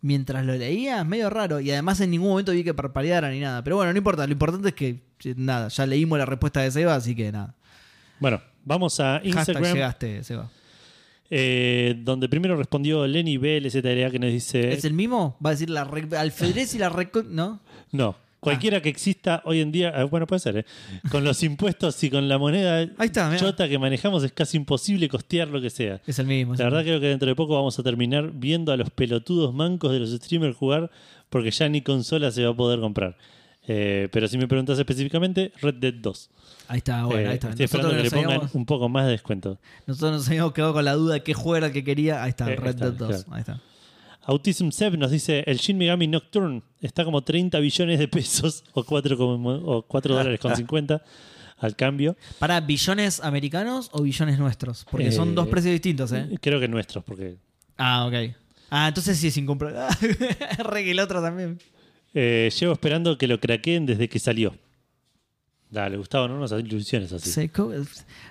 [0.02, 1.60] Mientras lo leía, es medio raro.
[1.60, 3.64] Y además en ningún momento vi que parpadeara ni nada.
[3.64, 4.26] Pero bueno, no importa.
[4.28, 4.90] Lo importante es que,
[5.24, 7.56] eh, nada, ya leímos la respuesta de Seba, así que nada.
[8.20, 10.50] Bueno, vamos a Hashtag Instagram, llegaste, Seba.
[11.32, 14.72] eh, donde primero respondió Lenny BLZLA que nos dice...
[14.72, 15.36] ¿Es el mismo?
[15.44, 16.90] Va a decir la re- alfedrez y la.
[17.30, 17.60] ¿No?
[17.92, 20.66] No, cualquiera que exista hoy en día, eh, bueno, puede ser, ¿eh?
[21.12, 23.40] con los impuestos y con la moneda Ahí está, mirá.
[23.40, 26.02] chota que manejamos es casi imposible costear lo que sea.
[26.08, 26.56] Es el mismo.
[26.56, 29.92] La verdad creo que dentro de poco vamos a terminar viendo a los pelotudos mancos
[29.92, 30.90] de los streamers jugar
[31.30, 33.18] porque ya ni consola se va a poder comprar.
[33.70, 36.30] Eh, pero si me preguntas específicamente, Red Dead 2.
[36.30, 36.38] mismo.
[36.70, 37.50] Ahí está, bueno, Eh, ahí está.
[37.50, 39.58] Estoy esperando que le pongan habíamos, un poco más de descuento.
[39.86, 42.24] nosotros nos habíamos quedado con la duda de qué juego era el que quería.
[42.24, 43.08] Ahí está, Eh, Red está, Dead 2.
[43.10, 43.24] claro.
[43.36, 43.62] Ahí está.
[44.28, 48.84] Autism Seb nos dice, el Shin Megami Nocturne está como 30 billones de pesos o
[48.84, 51.02] 4, o 4 dólares con 50
[51.60, 52.16] al cambio.
[52.38, 54.86] ¿Para billones americanos o billones nuestros?
[54.92, 56.28] Porque son Eh, dos precios distintos, ¿eh?
[56.42, 57.38] Creo que nuestros, porque
[57.78, 58.36] Ah, ok.
[58.70, 59.88] Ah, entonces sí es incomprobable.
[60.60, 61.58] Re que el otro también.
[62.14, 64.54] eh, llevo esperando que lo craqueen desde que salió.
[65.70, 67.30] Dale, Gustavo, no nos ilusiones así.
[67.30, 67.72] Se co-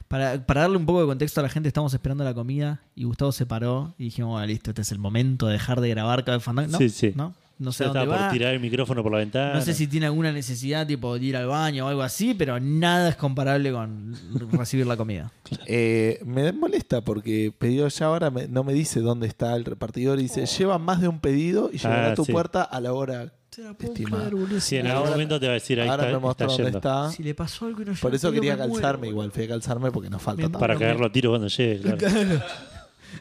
[0.08, 3.04] para, para darle un poco de contexto a la gente, estamos esperando la comida y
[3.04, 6.24] Gustavo se paró y dijimos, bueno, listo, este es el momento de dejar de grabar
[6.24, 6.72] cada Fandango.
[6.72, 6.78] ¿No?
[6.78, 7.12] Sí, sí.
[7.14, 7.34] ¿No?
[7.58, 8.32] no sé Yo dónde estaba por va.
[8.32, 9.54] tirar el micrófono por la ventana.
[9.54, 12.60] No sé si tiene alguna necesidad tipo de ir al baño o algo así, pero
[12.60, 14.14] nada es comparable con
[14.52, 15.30] recibir la comida.
[15.66, 20.18] Eh, me molesta porque pedido ya ahora me- no me dice dónde está el repartidor
[20.18, 22.32] y dice lleva más de un pedido y llegará Ah, a tu sí.
[22.32, 23.32] puerta a la hora
[23.81, 24.31] estimada.
[24.61, 26.62] Sí, en Ahora- algún momento te va a decir ahí Ahora está, me mostró está
[26.62, 26.78] dónde yendo.
[26.78, 27.11] está.
[27.12, 29.33] Si le pasó algo y no Por eso quería me muero, calzarme igual.
[29.33, 30.59] Fui a calzarme porque no falta Me- tanto.
[30.59, 31.97] Para cagarlo a tiro cuando llegue.
[31.99, 32.43] Claro.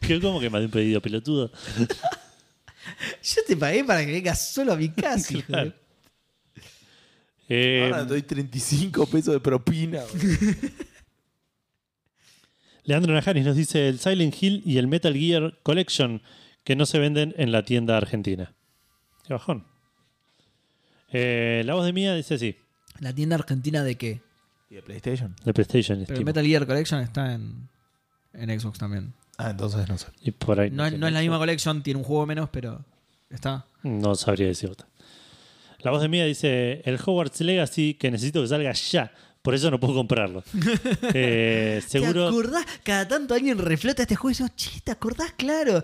[0.01, 1.51] Que ¿Cómo que mandé un pedido pelotudo?
[3.23, 5.31] Yo te pagué para que vengas solo a mi casa.
[5.33, 5.73] hijo de- Claro.
[7.47, 10.01] Eh, Ahora doy 35 pesos de propina.
[10.03, 10.35] boludo.
[12.83, 16.21] Leandro Najaris nos dice el Silent Hill y el Metal Gear Collection
[16.63, 18.53] que no se venden en la tienda argentina.
[19.27, 19.65] Qué bajón.
[21.17, 22.57] Eh, la voz de Mía dice sí,
[22.99, 24.21] ¿La tienda argentina de qué?
[24.69, 25.35] ¿Y de PlayStation?
[25.43, 26.03] de PlayStation.
[26.07, 26.25] Pero el.
[26.25, 27.69] Metal Gear Collection está en,
[28.33, 29.13] en Xbox también.
[29.37, 30.07] Ah, entonces no sé.
[30.21, 30.71] Y por ahí.
[30.71, 32.83] No, sé, no es la misma collection, tiene un juego menos, pero
[33.29, 33.65] está.
[33.83, 34.85] No sabría decirte.
[35.79, 39.11] La voz de Mía dice el Hogwarts Legacy que necesito que salga ya.
[39.41, 40.43] Por eso no puedo comprarlo.
[41.13, 42.27] Eh, ¿Te seguro.
[42.27, 42.65] acordás?
[42.83, 45.33] Cada tanto alguien reflota este juego y dice, che, ¿te acordás?
[45.37, 45.83] Claro.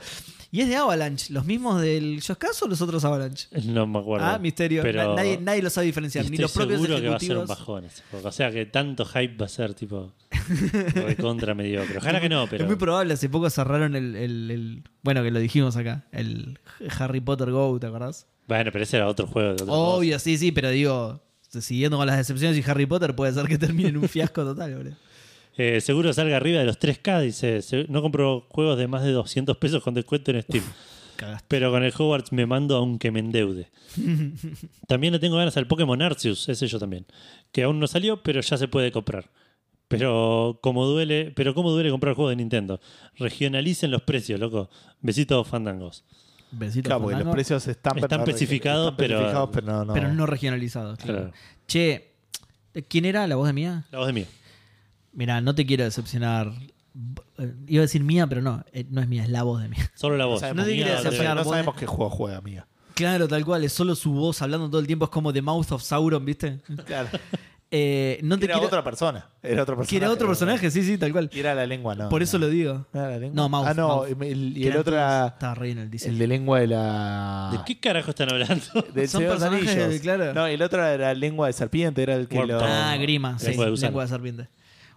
[0.54, 1.32] Y es de Avalanche.
[1.32, 3.48] ¿Los mismos del Just Cause o los otros Avalanche?
[3.66, 4.26] No me acuerdo.
[4.26, 4.82] Ah, misterio.
[4.84, 6.30] Pero nadie, nadie lo sabe diferenciar.
[6.30, 7.60] Ni los propios seguro que va a ser un ejecutivos.
[7.60, 8.28] bajón ese juego.
[8.28, 10.12] O sea que tanto hype va a ser tipo
[10.94, 11.98] recontra mediocre.
[11.98, 12.64] Ojalá que no, pero.
[12.64, 13.14] Es muy probable.
[13.14, 16.04] Hace poco cerraron el, el- el- Bueno, que lo dijimos acá.
[16.12, 16.60] El
[17.00, 18.28] Harry Potter Go, ¿te acordás?
[18.48, 21.22] Bueno, pero ese era otro juego de otro Obvio, sí, sí, pero digo.
[21.50, 24.74] Siguiendo con las excepciones y Harry Potter puede ser que termine en un fiasco total,
[24.76, 24.96] boludo.
[25.58, 27.86] Eh, seguro salga arriba de los 3K, dice.
[27.90, 30.64] No compro juegos de más de 200 pesos con descuento en Steam.
[31.48, 33.70] Pero con el Hogwarts me mando aunque me endeude.
[34.88, 37.06] también le tengo ganas al Pokémon Arceus, ese yo también.
[37.52, 39.30] Que aún no salió, pero ya se puede comprar.
[39.88, 42.80] Pero como duele, pero cómo duele comprar juegos de Nintendo.
[43.18, 44.70] Regionalicen los precios, loco.
[45.02, 46.06] Besitos fandangos.
[46.52, 49.94] Besito Claro, porque los precios están, Están especificados, están pero- no, no.
[49.94, 50.98] Pero no regionalizados.
[51.00, 51.20] Claro.
[51.20, 51.34] Claro.
[51.68, 52.12] Che,
[52.90, 53.86] ¿quién era la voz de mía?
[53.92, 54.26] La voz de mí.
[55.14, 56.52] Mira, no te quiero decepcionar.
[57.38, 59.70] Eh, Iba a decir mía, pero no, eh, no es mía, es la voz de
[59.70, 59.92] mía.
[59.96, 60.40] Solo la No voz.
[60.42, 61.36] sabemos, No te Mía decepcionar.
[61.36, 62.68] no vos- sabemos qué juego juega, amiga.
[62.94, 65.72] Claro, tal cual, es solo su voz hablando todo el tiempo, es como The Mouth
[65.72, 66.60] of Sauron, ¿viste?
[66.86, 67.10] Claro.
[67.74, 68.68] Eh, no te Era quiero...
[68.68, 69.30] otra persona.
[69.42, 69.90] Era otro personaje.
[69.90, 71.30] Que era otro personaje, sí, sí, tal cual.
[71.34, 72.10] Y era la lengua, no.
[72.10, 72.46] Por eso no.
[72.46, 72.86] lo digo.
[72.92, 73.36] ¿No era la lengua?
[73.36, 73.88] No, Mouth, Ah, no.
[73.88, 74.08] Mouth.
[74.24, 76.12] el- y el otro era Estaba re bien el diseño.
[76.12, 77.50] el de lengua de la.
[77.54, 78.66] ¿De qué carajo están hablando?
[78.94, 80.34] Del Son Señor personajes, claro.
[80.34, 82.60] No, y el otro era lengua de serpiente, era el que lo.
[82.62, 84.48] Ah, Grima, sí, Lengua de lengua de serpiente.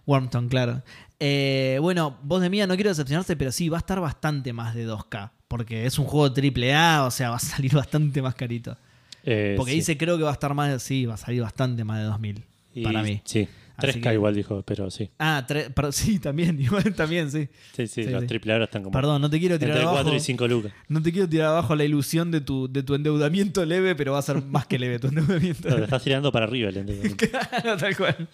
[0.05, 0.83] Wormtongue, claro.
[1.19, 4.75] Eh, bueno, voz de mía, no quiero decepcionarte, pero sí, va a estar bastante más
[4.75, 5.31] de 2K.
[5.47, 8.77] Porque es un juego triple A, o sea, va a salir bastante más carito.
[9.23, 9.77] Eh, Porque sí.
[9.77, 12.43] dice, creo que va a estar más, sí, va a salir bastante más de 2000.
[12.73, 13.21] Y- para mí.
[13.25, 13.47] Sí.
[13.77, 15.09] Así 3K que- igual dijo, pero sí.
[15.19, 17.49] Ah, tre- pero sí, también, igual también, sí.
[17.75, 18.27] Sí, sí, Sí, los sí.
[18.27, 18.91] triple ahora están como.
[18.93, 20.03] Perdón, no te quiero tirar entre abajo.
[20.03, 20.71] 4 y 5 lucas.
[20.87, 24.19] No te quiero tirar abajo la ilusión de tu, de tu endeudamiento leve, pero va
[24.19, 25.69] a ser más que leve tu endeudamiento.
[25.69, 27.25] No, te estás tirando para arriba el endeudamiento.
[27.29, 28.27] claro, tal cual.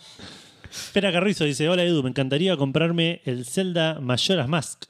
[0.72, 4.85] Espera Carrizo dice: Hola Edu, me encantaría comprarme el Zelda Majora's Mask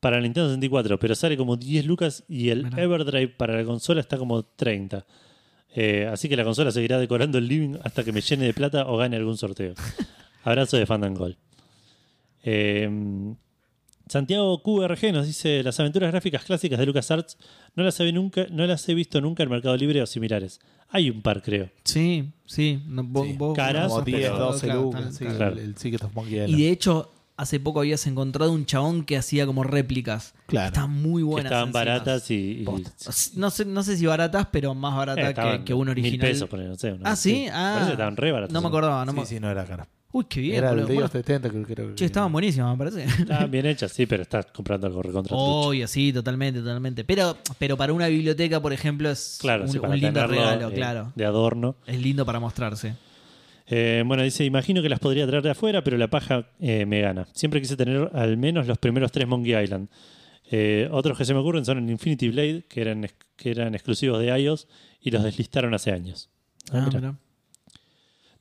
[0.00, 2.82] para el Nintendo 64, pero sale como 10 lucas y el Mirá.
[2.82, 5.06] Everdrive para la consola está como 30.
[5.72, 8.86] Eh, así que la consola seguirá decorando el living hasta que me llene de plata
[8.88, 9.74] o gane algún sorteo.
[10.42, 11.36] Abrazo de Fandangol.
[12.42, 12.88] Eh,
[14.10, 17.38] Santiago QRG nos dice: Las aventuras gráficas clásicas de LucasArts
[17.76, 20.60] no las, he nunca, no las he visto nunca en Mercado Libre o similares.
[20.90, 21.70] Hay un par, creo.
[21.84, 22.82] Sí, sí.
[22.86, 25.02] no, vos- Sí, vos- caras, Como vos- 10, pero- 12 claro, lucas.
[25.02, 25.36] tal- sí, tal.
[25.36, 25.52] Claro.
[25.52, 29.16] el, el Secret of Monkey Y de hecho, hace poco habías encontrado un chabón que
[29.16, 30.34] hacía como réplicas.
[30.46, 30.66] Claro.
[30.66, 31.44] Estaban muy Que buenas.
[31.52, 31.78] estaban encima.
[31.84, 32.34] baratas y.
[32.34, 32.84] y-
[33.36, 36.10] No sé, no sé si baratas, pero más eh, baratas estaban que, que un original.
[36.10, 36.92] Mil pesos, ponele, no sé.
[36.92, 37.44] una Ah, ¿sí?
[37.44, 37.48] así.
[37.52, 37.70] Ah.
[37.74, 38.52] Parece que estaban re baratas.
[38.52, 39.04] No me acordaba.
[39.04, 39.26] No sí, me...
[39.26, 39.86] sí, no era cara.
[40.12, 40.56] Uy, qué bien.
[40.56, 41.94] Era el of the Tentacle, creo que.
[41.94, 43.04] che, estaban buenísimas, me parece.
[43.04, 45.36] Estaban bien hechas, sí, pero estás comprando algo recontra.
[45.36, 47.04] Obvio, sí, totalmente, totalmente.
[47.04, 50.34] Pero, pero para una biblioteca, por ejemplo, es Claro, un, sí, para un lindo tenerlo,
[50.36, 51.12] regalo, eh, claro.
[51.14, 51.76] De adorno.
[51.86, 52.94] Es lindo para mostrarse.
[53.68, 57.00] Eh, bueno, dice, imagino que las podría traer de afuera, pero la paja eh, me
[57.02, 57.28] gana.
[57.32, 59.88] Siempre quise tener al menos los primeros tres Monkey Island.
[60.50, 63.06] Eh, otros que se me ocurren son el Infinity Blade, que eran,
[63.36, 64.66] que eran exclusivos de iOS
[65.00, 66.28] y los deslistaron hace años.
[66.72, 67.14] Ah, Ah, mira.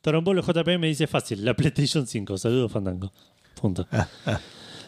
[0.01, 2.37] Torombolo JP me dice fácil, la PlayStation 5.
[2.37, 3.11] Saludos, Fandango.
[3.59, 3.87] Punto.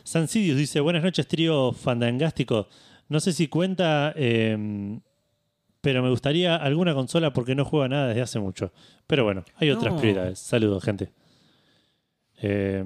[0.03, 2.67] Sancidius dice, buenas noches, trío fandangástico.
[3.09, 4.99] No sé si cuenta, eh,
[5.81, 8.71] pero me gustaría alguna consola porque no juega nada desde hace mucho.
[9.07, 9.99] Pero bueno, hay otras No.
[9.99, 10.39] prioridades.
[10.39, 11.11] Saludos, gente.
[12.41, 12.83] Eh,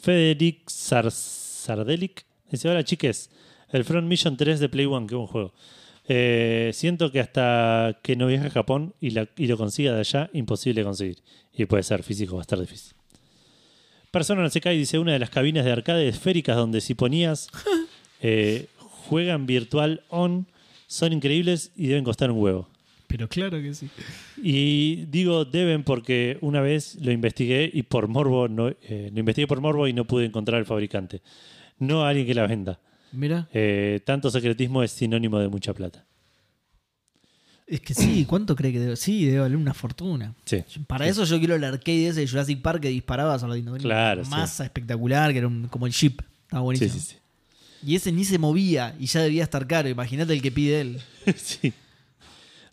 [0.00, 3.30] Federic Sar- Sardelic dice, hola chiques,
[3.70, 5.52] el Front Mission 3 de Play One, qué buen juego.
[6.08, 10.00] Eh, siento que hasta que no viaje a Japón y, la- y lo consiga de
[10.00, 11.18] allá, imposible conseguir.
[11.54, 12.94] Y puede ser físico, va a estar difícil.
[14.10, 17.48] Persona no se cae, dice una de las cabinas de arcade esféricas donde si ponías
[18.22, 20.46] eh, juegan virtual on
[20.86, 22.68] Son increíbles y deben costar un huevo.
[23.06, 23.88] Pero claro que sí.
[24.42, 29.46] Y digo deben porque una vez lo investigué y por morbo no, eh, lo investigué
[29.46, 31.20] por morbo y no pude encontrar al fabricante.
[31.78, 32.80] No a alguien que la venda.
[33.12, 33.48] Mira.
[33.52, 36.04] Eh, tanto secretismo es sinónimo de mucha plata.
[37.66, 38.96] Es que sí, ¿cuánto cree que debe?
[38.96, 40.34] Sí, debe valer una fortuna.
[40.46, 40.64] Sí.
[40.86, 43.84] Para eso yo quiero el arcade ese de Jurassic Park que disparabas a los dinosaurios.
[43.84, 44.30] Claro, Una sí.
[44.36, 46.20] masa espectacular, que era un- como el Jeep.
[46.44, 46.92] Estaba Sí, buenísimo.
[46.94, 47.16] sí, sí.
[47.86, 49.88] Y ese ni se movía y ya debía estar caro.
[49.88, 51.00] Imagínate el que pide él.
[51.36, 51.72] sí.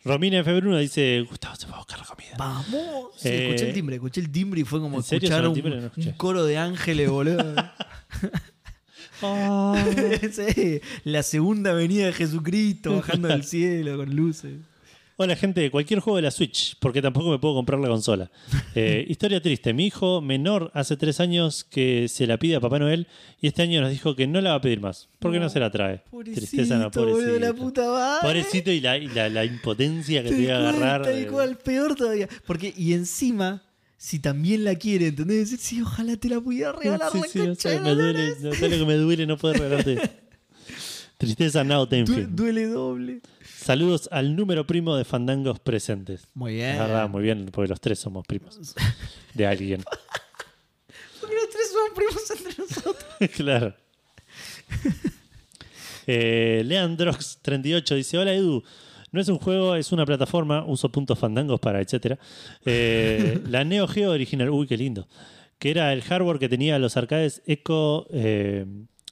[0.05, 2.35] Romina febrero dice, Gustavo se va a buscar la comida.
[2.37, 3.11] ¡Vamos!
[3.17, 5.59] Sí, Eh, escuché el timbre, escuché el timbre y fue como ¿en serio escuchar un?
[5.59, 7.53] No un coro de ángeles, boludo.
[10.31, 14.53] Sí, la segunda venida de Jesucristo bajando del cielo con luces.
[15.17, 18.29] Hola gente, cualquier juego de la Switch, porque tampoco me puedo comprar la consola.
[18.75, 22.79] Eh, historia triste, mi hijo menor hace tres años que se la pide a Papá
[22.79, 23.07] Noel
[23.39, 25.49] y este año nos dijo que no la va a pedir más, porque no, No,
[25.49, 26.01] se la trae.
[26.11, 27.39] Pobrecito, Tristeza no, boludo, pobrecito.
[27.39, 28.19] la puta madre.
[28.27, 31.03] Pobrecito y la, y la, la impotencia que te Tal iba a agarrar.
[31.03, 32.27] tal eh, cual, peor todavía.
[32.45, 33.63] Porque, y encima,
[33.97, 35.51] si también la quiere, ¿entendés?
[35.51, 38.39] Decir, sí, ojalá te la pudiera regalar Sí, la sí, no sé, me duele, lora.
[38.41, 40.11] no sé lo que me duele no poder regalarte.
[41.17, 42.29] Tristeza now Du- Tenfield.
[42.35, 43.21] duele doble.
[43.57, 46.27] Saludos al número primo de fandangos presentes.
[46.33, 46.71] Muy bien.
[46.73, 48.59] Es verdad, muy bien, porque los tres somos primos
[49.33, 49.83] de alguien.
[51.21, 53.31] Porque los tres somos primos entre nosotros.
[53.35, 53.75] claro.
[56.07, 58.63] Eh, Leandrox38 dice: Hola Edu.
[59.15, 60.63] No es un juego, es una plataforma.
[60.67, 62.19] Uso puntos fandangos para etcétera.
[62.65, 64.49] Eh, la Neo Geo original.
[64.51, 65.07] Uy, qué lindo.
[65.57, 68.05] Que era el hardware que tenía los arcades Eco.
[68.11, 68.65] eh,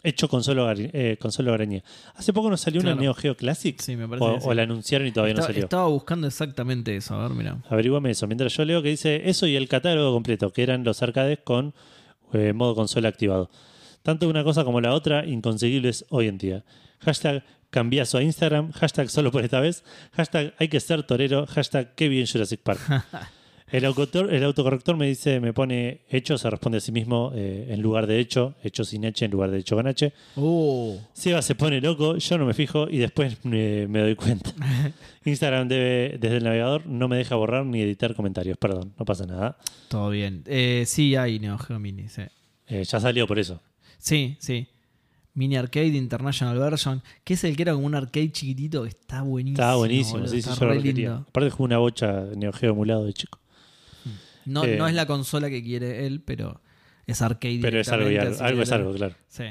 [0.06, 1.82] hecho con solo, eh, con solo garaña.
[2.16, 2.96] Hace poco nos salió Claro.
[2.98, 3.80] una Neo Geo Classic.
[3.80, 4.48] Sí, me parece O, que sí.
[4.50, 5.64] o la anunciaron y todavía no salió.
[5.64, 7.16] estaba buscando exactamente eso.
[7.16, 7.60] A ver, mira.
[7.70, 8.28] Averiguame eso.
[8.28, 11.74] Mientras yo leo que dice eso y el catálogo completo, que eran los arcades con
[12.34, 13.50] eh, modo consola activado.
[14.02, 16.66] Tanto una cosa como la otra, inconseguibles hoy en día.
[17.00, 21.96] Hashtag cambiazo a Instagram, hashtag solo por esta vez, hashtag hay que ser torero, hashtag
[21.96, 22.80] qué bien Jurassic Park.
[23.72, 27.70] El, autocorrector, el autocorrector me dice, me pone hecho, se responde a sí mismo eh,
[27.70, 30.14] en lugar de hecho, hecho sin H en lugar de hecho con H.
[30.36, 31.00] Oh.
[31.14, 34.52] Seba se pone loco, yo no me fijo y después me, me doy cuenta.
[35.26, 39.26] Instagram debe, desde el navegador no me deja borrar ni editar comentarios, perdón, no pasa
[39.26, 39.58] nada.
[39.88, 40.44] Todo bien.
[40.46, 42.10] Eh, sí, hay Neo Geo Mini.
[42.10, 42.22] Sí.
[42.68, 43.60] Eh, ya salió por eso.
[43.98, 44.68] sí, sí.
[45.36, 47.02] Mini Arcade International Version.
[47.24, 49.56] Que es el que era como un arcade chiquitito que está buenísimo.
[49.56, 51.10] Estaba buenísimo, boludo, sí, sí, está yo lo re quería.
[51.10, 51.26] lindo.
[51.30, 53.40] Aparte jugué una bocha Neo Geo emulado de chico.
[54.46, 56.62] No, Eh, no es la consola que quiere él, pero
[57.08, 57.60] es arcade.
[57.62, 59.16] Pero es algo algo, es algo, claro.
[59.28, 59.46] Sí.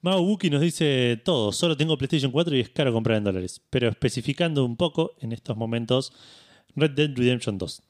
[0.00, 3.60] Mao Buki nos dice todo, solo tengo PlayStation 4 y es caro comprar en dólares.
[3.70, 6.12] Pero especificando un poco, en estos momentos,
[6.76, 7.82] Red Dead Redemption 2.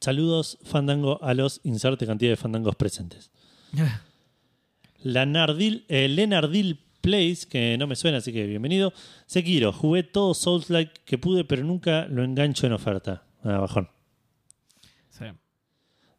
[0.00, 3.30] Saludos, Fandango, a los inserte cantidad de Fandangos presentes.
[5.02, 8.92] La Nardil, eh, Lenardil Place, que no me suena, así que bienvenido.
[9.26, 13.24] Sekiro, jugué todo Souls-like que pude, pero nunca lo engancho en oferta.
[13.42, 13.88] Ah, bajón.
[15.08, 15.24] Sí.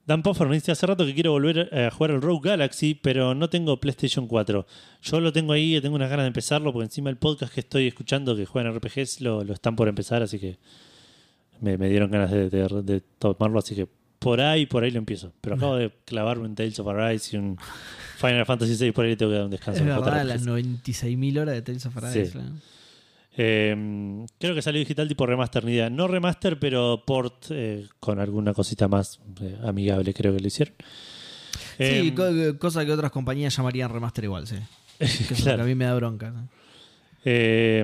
[0.08, 2.96] Dan Poffer me dice hace rato que quiero volver eh, a jugar al Rogue Galaxy,
[2.96, 4.66] pero no tengo PlayStation 4.
[5.04, 7.88] Yo lo tengo ahí, tengo unas ganas de empezarlo, porque encima el podcast que estoy
[7.88, 10.58] escuchando que juegan RPGs lo, lo están por empezar, así que
[11.60, 13.88] me, me dieron ganas de, de- de tomarlo, así que
[14.22, 15.34] por ahí, por ahí lo empiezo.
[15.42, 17.58] Pero acabo de clavarme un Tales of Arise y un
[18.18, 19.80] Final Fantasy VI, por ahí le tengo que dar un descanso.
[19.82, 22.26] Es verdad, las 96.000 horas de Tales of Arise.
[22.28, 22.38] Sí.
[22.38, 22.44] ¿no?
[23.38, 25.90] Eh, creo que salió digital tipo remaster, ni idea.
[25.90, 30.76] No remaster, pero port eh, con alguna cosita más eh, amigable, creo que lo hicieron.
[31.78, 34.58] Sí, Eh, co- cosa que otras compañías llamarían remaster igual, sí.
[35.00, 36.30] Que eso a mí me da bronca.
[36.30, 36.48] ¿no?
[37.26, 37.84] Eh,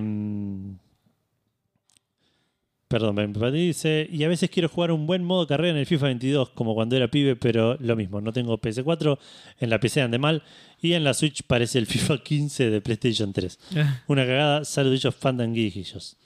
[2.87, 4.07] perdón, me me dice.
[4.11, 6.95] Y a veces quiero jugar un buen modo carrera en el FIFA 22, como cuando
[6.95, 8.21] era pibe, pero lo mismo.
[8.21, 9.17] No tengo PS4,
[9.59, 10.43] en la PC ande mal.
[10.81, 13.59] Y en la Switch parece el FIFA 15 de PlayStation 3.
[14.07, 16.17] Una cagada, saludillos fandanguijillos.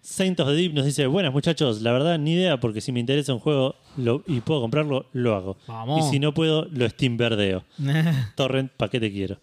[0.00, 3.00] Saint of the Deep nos dice, buenas muchachos, la verdad ni idea porque si me
[3.00, 5.58] interesa un juego lo- y puedo comprarlo, lo hago.
[5.66, 6.06] Vamos.
[6.06, 7.64] Y si no puedo, lo Steam verdeo.
[8.36, 9.38] Torrent, ¿pa' qué te quiero?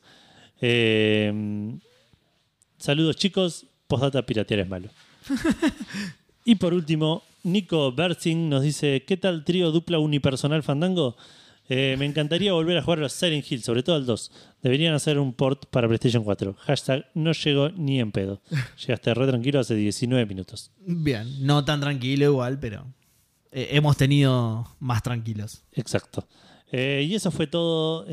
[0.62, 1.76] Eh,
[2.78, 4.90] saludos chicos, postdata piratear es malo.
[6.45, 11.17] Y por último, Nico Bersing nos dice, ¿qué tal trío dupla unipersonal fandango?
[11.67, 14.31] Eh, me encantaría volver a jugar a los Silent Hill, sobre todo al 2.
[14.61, 16.55] Deberían hacer un port para PlayStation 4.
[16.59, 18.41] Hashtag no llegó ni en pedo.
[18.80, 20.72] Llegaste re tranquilo hace 19 minutos.
[20.85, 22.85] Bien, no tan tranquilo igual, pero
[23.51, 25.63] eh, hemos tenido más tranquilos.
[25.73, 26.27] Exacto.
[26.72, 28.05] Eh, y eso fue todo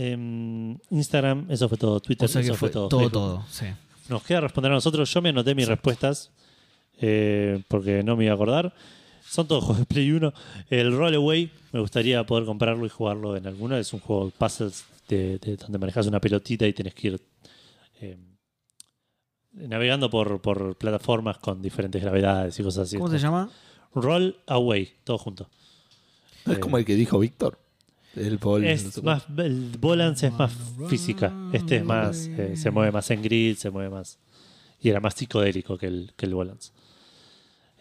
[0.91, 2.89] Instagram, eso fue todo Twitter, O sea que eso fue fue todo.
[2.89, 3.13] todo, Facebook.
[3.13, 3.67] todo, sí.
[4.09, 5.13] Nos queda responder a nosotros.
[5.13, 6.31] Yo me anoté mis respuestas
[7.01, 8.75] eh, porque no me iba a acordar.
[9.29, 10.33] Son todos juegos de Play 1.
[10.71, 13.77] El Rollaway, me gustaría poder comprarlo y jugarlo en alguno.
[13.77, 17.21] Es un juego de puzzles de, de- donde manejas una pelotita y tenés que ir
[18.01, 18.19] eh,
[19.53, 22.97] navegando por, por plataformas con diferentes gravedades y cosas así.
[22.97, 23.51] ¿Cómo se llama?
[23.95, 25.49] Roll Away, todo junto.
[26.47, 27.59] No es como el que dijo Víctor.
[28.17, 30.53] El bol, no Es sé más, el Volance es más
[30.89, 31.33] física.
[31.53, 34.19] Este es más, eh, se mueve más en grid, se mueve más.
[34.81, 36.73] Y era más psicodélico que el, que el Volance.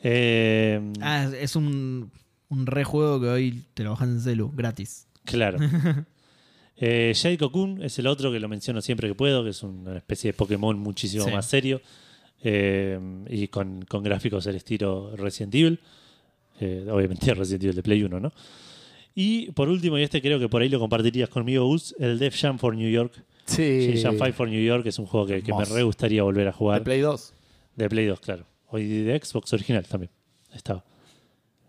[0.03, 2.11] Eh, Ah, es- un,
[2.49, 5.07] un rejuego que hoy te lo bajas en celu, gratis.
[5.25, 5.57] Claro.
[6.77, 9.97] eh, Jade Cocoon es el otro que lo menciono siempre que puedo, que es una
[9.97, 11.31] especie de Pokémon muchísimo Sí.
[11.31, 11.81] más serio
[12.43, 12.99] eh,
[13.29, 15.79] y con, con gráficos del estilo Resident Evil.
[16.59, 18.31] Eh, obviamente Resident Evil de Play 1, ¿no?
[19.13, 22.35] Y por último, y este creo que por ahí lo compartirías conmigo, Gus, el Def
[22.39, 23.13] Jam for New York.
[23.45, 23.99] Sí.
[24.01, 26.53] Jam 5 for New York es un juego que, que me re gustaría volver a
[26.53, 26.79] jugar.
[26.79, 27.33] De Play 2.
[27.75, 28.45] De Play 2, claro.
[28.71, 30.11] Hoy de Xbox original también.
[30.53, 30.83] Estaba.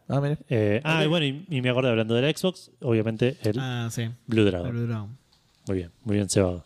[0.09, 0.39] Ah, mire.
[0.49, 3.89] Eh, ah, y bueno, y, y me acordé hablando de la Xbox, obviamente el Ah,
[3.91, 4.09] sí.
[4.27, 4.66] Blue Dragon.
[4.69, 5.19] el Blue Dragon.
[5.66, 6.65] Muy bien, muy bien, Seba.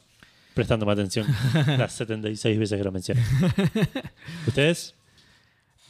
[0.54, 1.26] Prestándome atención
[1.78, 3.22] las 76 veces que lo mencioné.
[4.46, 4.94] ¿Ustedes?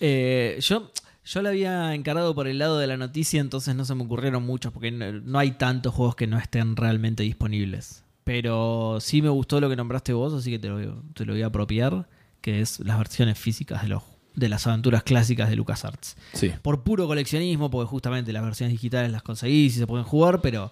[0.00, 0.90] Eh, yo,
[1.24, 4.44] yo la había encarado por el lado de la noticia, entonces no se me ocurrieron
[4.44, 8.02] muchos, porque no, no hay tantos juegos que no estén realmente disponibles.
[8.24, 11.42] Pero sí me gustó lo que nombraste vos, así que te lo, te lo voy
[11.42, 12.08] a apropiar,
[12.40, 14.02] que es las versiones físicas de, los,
[14.36, 16.16] de las aventuras clásicas de LucasArts.
[16.34, 16.52] Sí.
[16.62, 20.70] Por puro coleccionismo, porque justamente las versiones digitales las conseguís y se pueden jugar, pero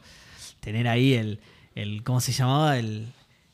[0.60, 1.40] tener ahí el,
[1.74, 2.78] el ¿cómo se llamaba?
[2.78, 3.08] El,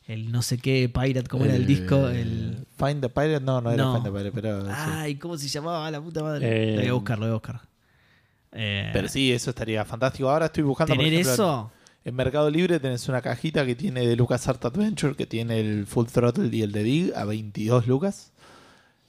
[0.07, 2.09] el no sé qué Pirate, ¿cómo era el disco?
[2.09, 2.66] El...
[2.77, 3.95] Find the Pirate, no, no era No.
[3.95, 4.66] Find the Pirate, pero.
[4.66, 4.73] sí.
[4.74, 6.73] Ay, ¿cómo se llamaba la puta madre?
[6.73, 7.61] Eh, lo voy a buscar, lo voy a buscar.
[8.53, 10.28] Eh, Pero sí, eso estaría fantástico.
[10.28, 10.93] Ahora estoy buscando.
[10.95, 11.70] por tener ejemplo, eso,
[12.05, 16.07] En Mercado Libre tenés una cajita que tiene de LucasArts Adventure, que tiene el Full
[16.07, 18.32] Throttle y el de Dig a 22 lucas.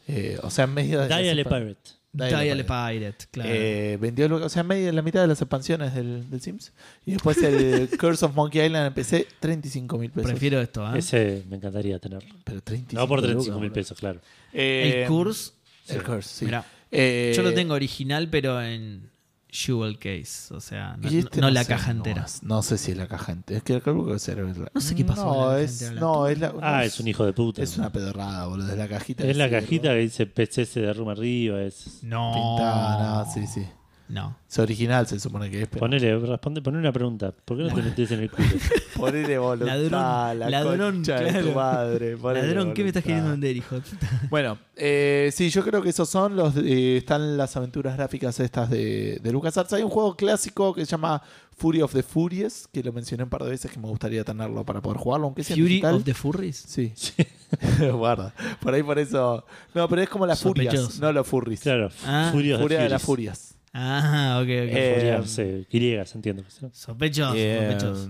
[0.07, 1.07] Eh, o sea, en medio de.
[1.07, 1.91] Dial Pirate.
[2.13, 2.63] Dial Pirate.
[2.65, 3.49] Pirate, claro.
[3.53, 6.41] Eh, 22 lucas, o sea, en medio de la mitad de las expansiones del, del
[6.41, 6.73] Sims.
[7.05, 10.29] Y después el Curse of Monkey Island en PC, 35 mil pesos.
[10.31, 10.99] Prefiero esto, ¿eh?
[10.99, 12.35] Ese me encantaría tenerlo.
[12.43, 14.19] Pero 35 No por 35 lucas, mil pesos, claro.
[14.51, 15.51] Eh, el Curse.
[15.87, 16.45] El Curse, sí.
[16.45, 19.09] Mirá, Eh, yo lo tengo original, pero en
[19.51, 20.53] Jewel Case.
[20.53, 22.25] O sea, no, este no la sé, caja no, entera.
[22.41, 23.57] No sé si es la caja entera.
[23.57, 25.91] Es que creo que es el- No sé qué pasó con No, la es, la
[25.99, 26.53] no, es la.
[26.61, 27.61] Ah, no es un hijo de puta.
[27.61, 28.71] Es una pedorrada, boludo.
[28.71, 29.23] Es la cajita.
[29.25, 31.61] Es la cajita que dice PC se derruma arriba.
[31.61, 31.99] Es...
[32.03, 32.31] No.
[32.33, 33.65] Pintada, no, sí, sí.
[34.11, 34.35] No.
[34.49, 35.67] Es original, se supone que es.
[35.69, 35.79] Pero...
[35.79, 37.31] Ponele, responde, ponle una pregunta.
[37.45, 38.47] ¿Por qué no te metes en el culo?
[38.97, 41.53] Ponele voluntad, Ladrón, la ladrón, concha de tu claro.
[41.55, 42.17] madre.
[42.17, 43.07] ponele Ladrón, ¿qué me estás voluntad.
[43.07, 43.75] queriendo vender, hijo?
[43.75, 44.21] de puta?
[44.29, 46.55] Bueno, eh, sí, yo creo que esos son los.
[46.57, 49.71] eh, están las aventuras gráficas estas de, de LucasArts.
[49.73, 51.21] Hay un juego clásico que se llama
[51.55, 54.65] Fury of the Furious, que lo mencioné un par de veces que me gustaría tenerlo
[54.65, 55.95] para poder jugarlo, aunque sea en Fury digital.
[55.95, 56.57] of the Furries.
[56.57, 56.93] Sí.
[57.91, 58.33] Guarda.
[58.61, 59.45] Por ahí por eso.
[59.73, 61.01] No, pero es como las furias, Sospechoso.
[61.01, 61.61] no los furries.
[61.61, 62.29] Claro, Ah.
[62.33, 63.01] Furia de las Furies.
[63.03, 63.55] furias.
[63.73, 64.49] Ah, ok, ok.
[64.49, 66.43] Eh, eh, griegas, entiendo.
[66.49, 66.65] ¿sí?
[66.73, 68.09] sospechoso, Eh, sospechoso.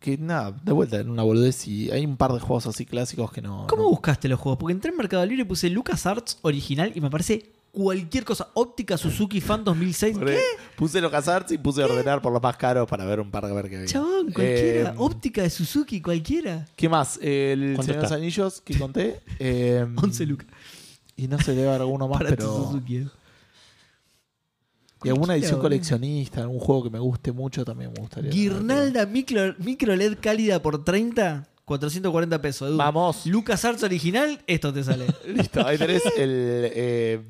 [0.00, 3.30] que nada, de vuelta, en una boludez y hay un par de juegos así clásicos
[3.32, 3.66] que no.
[3.68, 4.58] ¿Cómo no- buscaste los juegos?
[4.58, 8.48] Porque entré en Mercado Libre y puse LucasArts original y me aparece cualquier cosa.
[8.54, 10.18] Óptica Suzuki Fan 2006.
[10.18, 10.36] Por ahí
[10.76, 13.52] Puse los casarts y puse ordenar por los más caros para ver un par de
[13.54, 13.88] ver que había.
[13.88, 14.90] Chabón, cualquiera.
[14.90, 16.66] Eh, Óptica de Suzuki, cualquiera.
[16.76, 17.18] ¿Qué más?
[17.22, 18.12] El ¿Cuánto Señor de los?
[18.12, 19.20] Anillos que conté.
[19.38, 20.46] eh, 11 lucas.
[21.16, 22.64] Y no se debe haber alguno más, Para tu pero.
[22.66, 23.06] Suzuki.
[25.04, 28.30] Y alguna edición coleccionista, algún juego que me guste mucho también me gustaría.
[28.30, 32.68] Guirnalda micro, micro LED cálida por 30, 440 pesos.
[32.70, 32.76] Edu.
[32.76, 33.26] Vamos.
[33.26, 35.06] LucasArts original, esto te sale.
[35.28, 36.70] Listo, ahí tenés el.
[36.74, 37.22] Eh,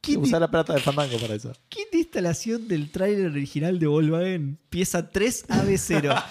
[0.00, 1.52] ¿Quién, usar la plata de Fandango para eso.
[1.68, 4.58] kit de instalación del tráiler original de Volkswagen.
[4.70, 6.22] Pieza 3 AB0.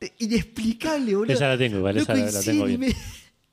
[0.18, 1.34] Inexplicable, boludo.
[1.34, 2.80] Esa la tengo, igual, no esa la- tengo bien.
[2.80, 2.96] me-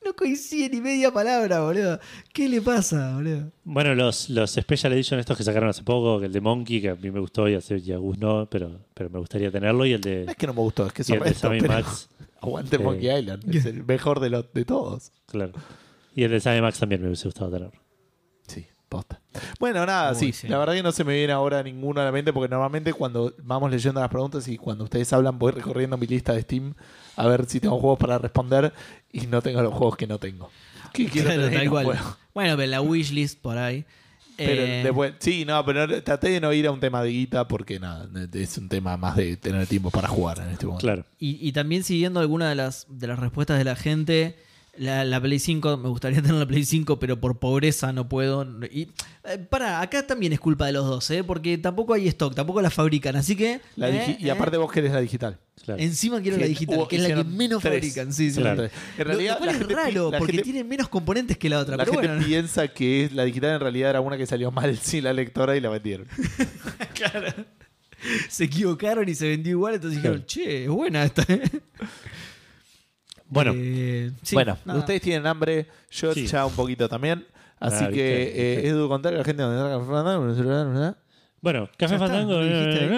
[0.07, 1.99] no coincide ni media palabra, boludo.
[2.33, 3.51] ¿Qué le pasa, boludo?
[3.63, 6.89] Bueno, los, los Special Edition estos que sacaron hace poco, que el de Monkey, que
[6.89, 9.85] a mí me gustó y a, y a Gus no, pero, pero me gustaría tenerlo,
[9.85, 11.29] y el No de, es que no me gustó, es que y el son de
[11.29, 12.09] estos, Sammy pero Max.
[12.41, 13.55] aguante Eh, Monkey Island.
[13.55, 15.11] Es el mejor de, los, de todos.
[15.25, 15.51] Claro.
[16.15, 17.71] Y el de Sammy Max también me hubiese gustado tener.
[18.89, 19.19] Posta.
[19.59, 20.47] Bueno, nada, Uy, sí, sí.
[20.47, 23.33] La verdad que no se me viene ahora ninguno a la mente porque normalmente cuando
[23.43, 26.73] vamos leyendo las preguntas y cuando ustedes hablan voy recorriendo mi lista de Steam
[27.17, 28.71] a ver si tengo juegos para responder
[29.11, 30.49] y no tengo los juegos que no tengo.
[30.93, 31.69] ¿Qué quiero Claro, tener?
[31.69, 33.83] Bueno, pero la wishlist por ahí.
[34.37, 37.09] Pero Eh, después- sí, no, pero no- traté de no ir a un tema de
[37.09, 40.85] guita porque nada, es un tema más de tener tiempo para jugar en este momento.
[40.85, 41.05] Claro.
[41.19, 44.37] y, y también siguiendo alguna de las, de las respuestas de la gente,
[44.77, 48.45] la, la Play 5, me gustaría tener la Play 5, pero por pobreza no puedo.
[48.71, 48.89] Y
[49.23, 51.23] eh, para, acá también es culpa de los dos, ¿eh?
[51.23, 53.15] porque tampoco hay stock, tampoco la fabrican.
[53.15, 53.59] Así que.
[53.75, 55.37] La eh, y eh, aparte vos querés la digital.
[55.63, 55.81] claro.
[55.81, 57.73] Encima quiero la digital, que es la que menos tres.
[57.73, 58.13] fabrican.
[58.13, 58.39] Sí, sí.
[58.41, 58.63] Claro.
[58.63, 61.49] En Lo- realidad, lo cual la es raro, la porque gente- tiene menos componentes que
[61.49, 61.75] la otra.
[61.77, 64.77] La pero gente bueno, piensa que la digital en realidad era una que salió mal
[64.81, 66.07] sin la lectora y la vendieron.
[68.29, 70.27] se equivocaron y se vendió igual, entonces dijeron, Claro.
[70.27, 71.25] che, es buena esta.
[73.27, 73.29] ¿Eh?".
[73.29, 74.79] Bueno, Eh, sí, bueno, nada.
[74.79, 76.27] ustedes tienen hambre, yo Sí.
[76.27, 77.25] ya un poquito también.
[77.59, 78.13] Así Ah, que, viste,
[78.51, 78.69] eh, viste.
[78.69, 80.95] Edu, contar a la gente dónde está Café Fandango.
[81.41, 82.33] bueno, Café Ya está, Fandango.
[82.33, 82.89] ¿no lo dijiste ahí?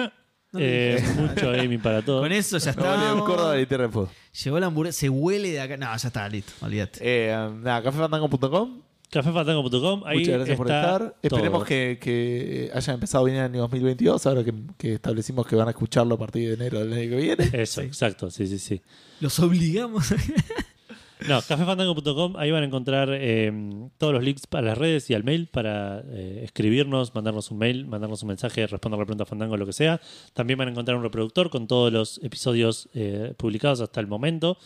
[0.52, 2.22] No lo eh, mucho gaming para todos.
[2.22, 3.14] Con eso ya está.
[3.20, 4.10] Córdoba y Tierra del Fuego.
[4.44, 5.76] Llegó la hamburguesa, se huele de acá.
[5.76, 6.98] No, ya está, listo, olvídate.
[7.02, 8.82] Eh, nada, cafefandango.com.
[9.10, 10.02] Cafefandango.com.
[10.06, 11.14] Ahí Muchas gracias por está estar.
[11.22, 11.64] Esperemos todo.
[11.66, 15.70] que, que hayan empezado bien el año 2022, ahora que, que establecimos que van a
[15.72, 17.50] escucharlo a partir de enero del año que viene.
[17.52, 18.80] Eso, exacto, sí, sí, sí.
[19.20, 20.14] Los obligamos.
[21.28, 23.52] No, cafefandango.com, ahí van a encontrar eh,
[23.98, 27.86] todos los links para las redes y al mail para eh, escribirnos, mandarnos un mail,
[27.86, 30.00] mandarnos un mensaje, responder la pregunta Fandango, lo que sea.
[30.32, 34.56] También van a encontrar un reproductor con todos los episodios eh, publicados hasta el momento.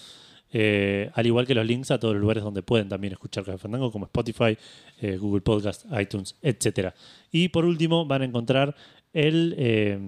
[0.57, 3.59] Eh, al igual que los links a todos los lugares donde pueden también escuchar Café
[3.59, 4.57] Fandango, como Spotify,
[5.01, 6.95] eh, Google Podcast, iTunes, etcétera.
[7.33, 8.77] Y por último, van a encontrar
[9.13, 9.99] el, eh,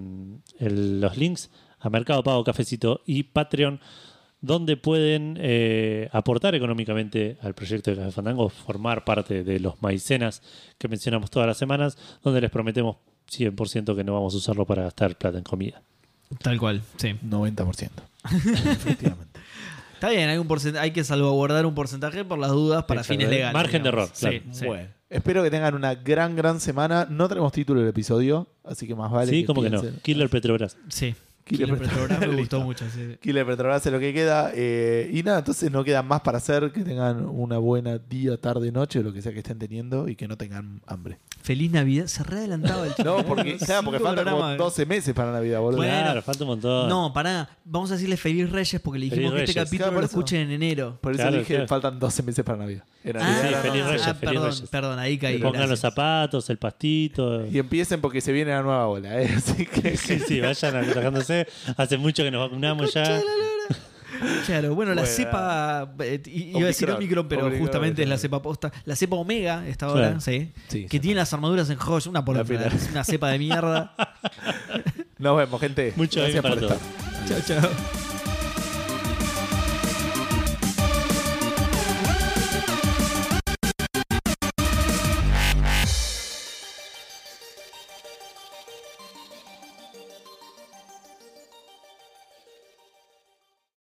[0.60, 1.50] el- los links
[1.81, 3.81] a Mercado Pago, Cafecito y Patreon,
[4.41, 10.42] donde pueden eh, aportar económicamente al proyecto de Café Fandango, formar parte de los maicenas
[10.78, 12.99] que mencionamos todas las semanas, donde les prometemos
[13.33, 15.83] 100% que no vamos a usarlo para gastar plata en comida.
[16.42, 17.15] Tal cual, sí.
[17.28, 17.91] 90%.
[18.73, 19.41] Efectivamente.
[19.97, 23.18] Está bien, hay, un porcent- hay que salvaguardar un porcentaje por las dudas para Exacto.
[23.18, 23.52] fines legales.
[23.55, 24.41] Margen de error, Sí, claro.
[24.52, 24.66] sí.
[24.66, 27.07] Bueno, espero que tengan una gran, gran semana.
[27.10, 29.31] No tenemos título del episodio, así que más vale.
[29.33, 29.83] sí, como que no.
[30.02, 30.76] Killer Petrobras.
[30.89, 31.15] Sí.
[31.47, 32.84] Killer Killer Petrobras me gustó mucho.
[32.92, 33.16] sí.
[33.20, 34.50] Killer Petrobras es lo que queda.
[34.55, 36.73] eh, y nada, entonces no queda más para hacer.
[36.73, 40.26] Que tengan una buena día, tarde, noche, lo que sea que estén teniendo y que
[40.26, 41.18] no tengan hambre.
[41.42, 42.07] Feliz Navidad.
[42.07, 44.58] Se re adelantaba el No, porque, claro, porque Cinco faltan como programas.
[44.58, 45.76] 12 meses para Navidad, boludo.
[45.78, 45.92] Bueno.
[46.02, 46.89] Claro, falta un montón.
[46.89, 47.49] No, pará.
[47.65, 49.68] Vamos a decirle Feliz Reyes porque le dijimos Feliz que este Reyes.
[49.70, 50.99] capítulo Claro, lo escuchen en enero.
[51.00, 51.68] Por eso Claro, dije claro.
[51.68, 52.83] faltan 12 meses para Navidad.
[53.05, 54.68] En Ah, Navidad sí, no, feliz no, Reyes, ah, feliz perdón, Reyes.
[54.70, 55.39] perdón, ahí caí.
[55.39, 57.47] Pongan los zapatos, el pastito.
[57.47, 59.31] Y empiecen porque se viene la nueva ola, ¿eh?
[59.36, 59.97] Así que.
[59.97, 61.35] Sí, sí, vayan atajándose.
[61.76, 63.20] Hace mucho que nos vacunamos ya.
[64.47, 65.15] Claro, bueno, la Bueno.
[65.15, 65.90] cepa.
[66.00, 66.97] eh, iba a decir Omicron.
[66.97, 68.73] Omicron, pero Omicron, justamente es la cepa posta.
[68.86, 70.20] La cepa Omega, esta ahora, Claro.
[70.20, 70.52] sí.
[70.68, 71.00] Sí, que sí.
[71.00, 72.56] tiene las armaduras en Josh, una por La otra.
[72.56, 72.68] pila.
[72.74, 73.94] Es una cepa de mierda.
[75.18, 75.92] Nos vemos, gente.
[75.97, 76.78] Mucho Gracias por estar.
[77.28, 77.70] chao, chao.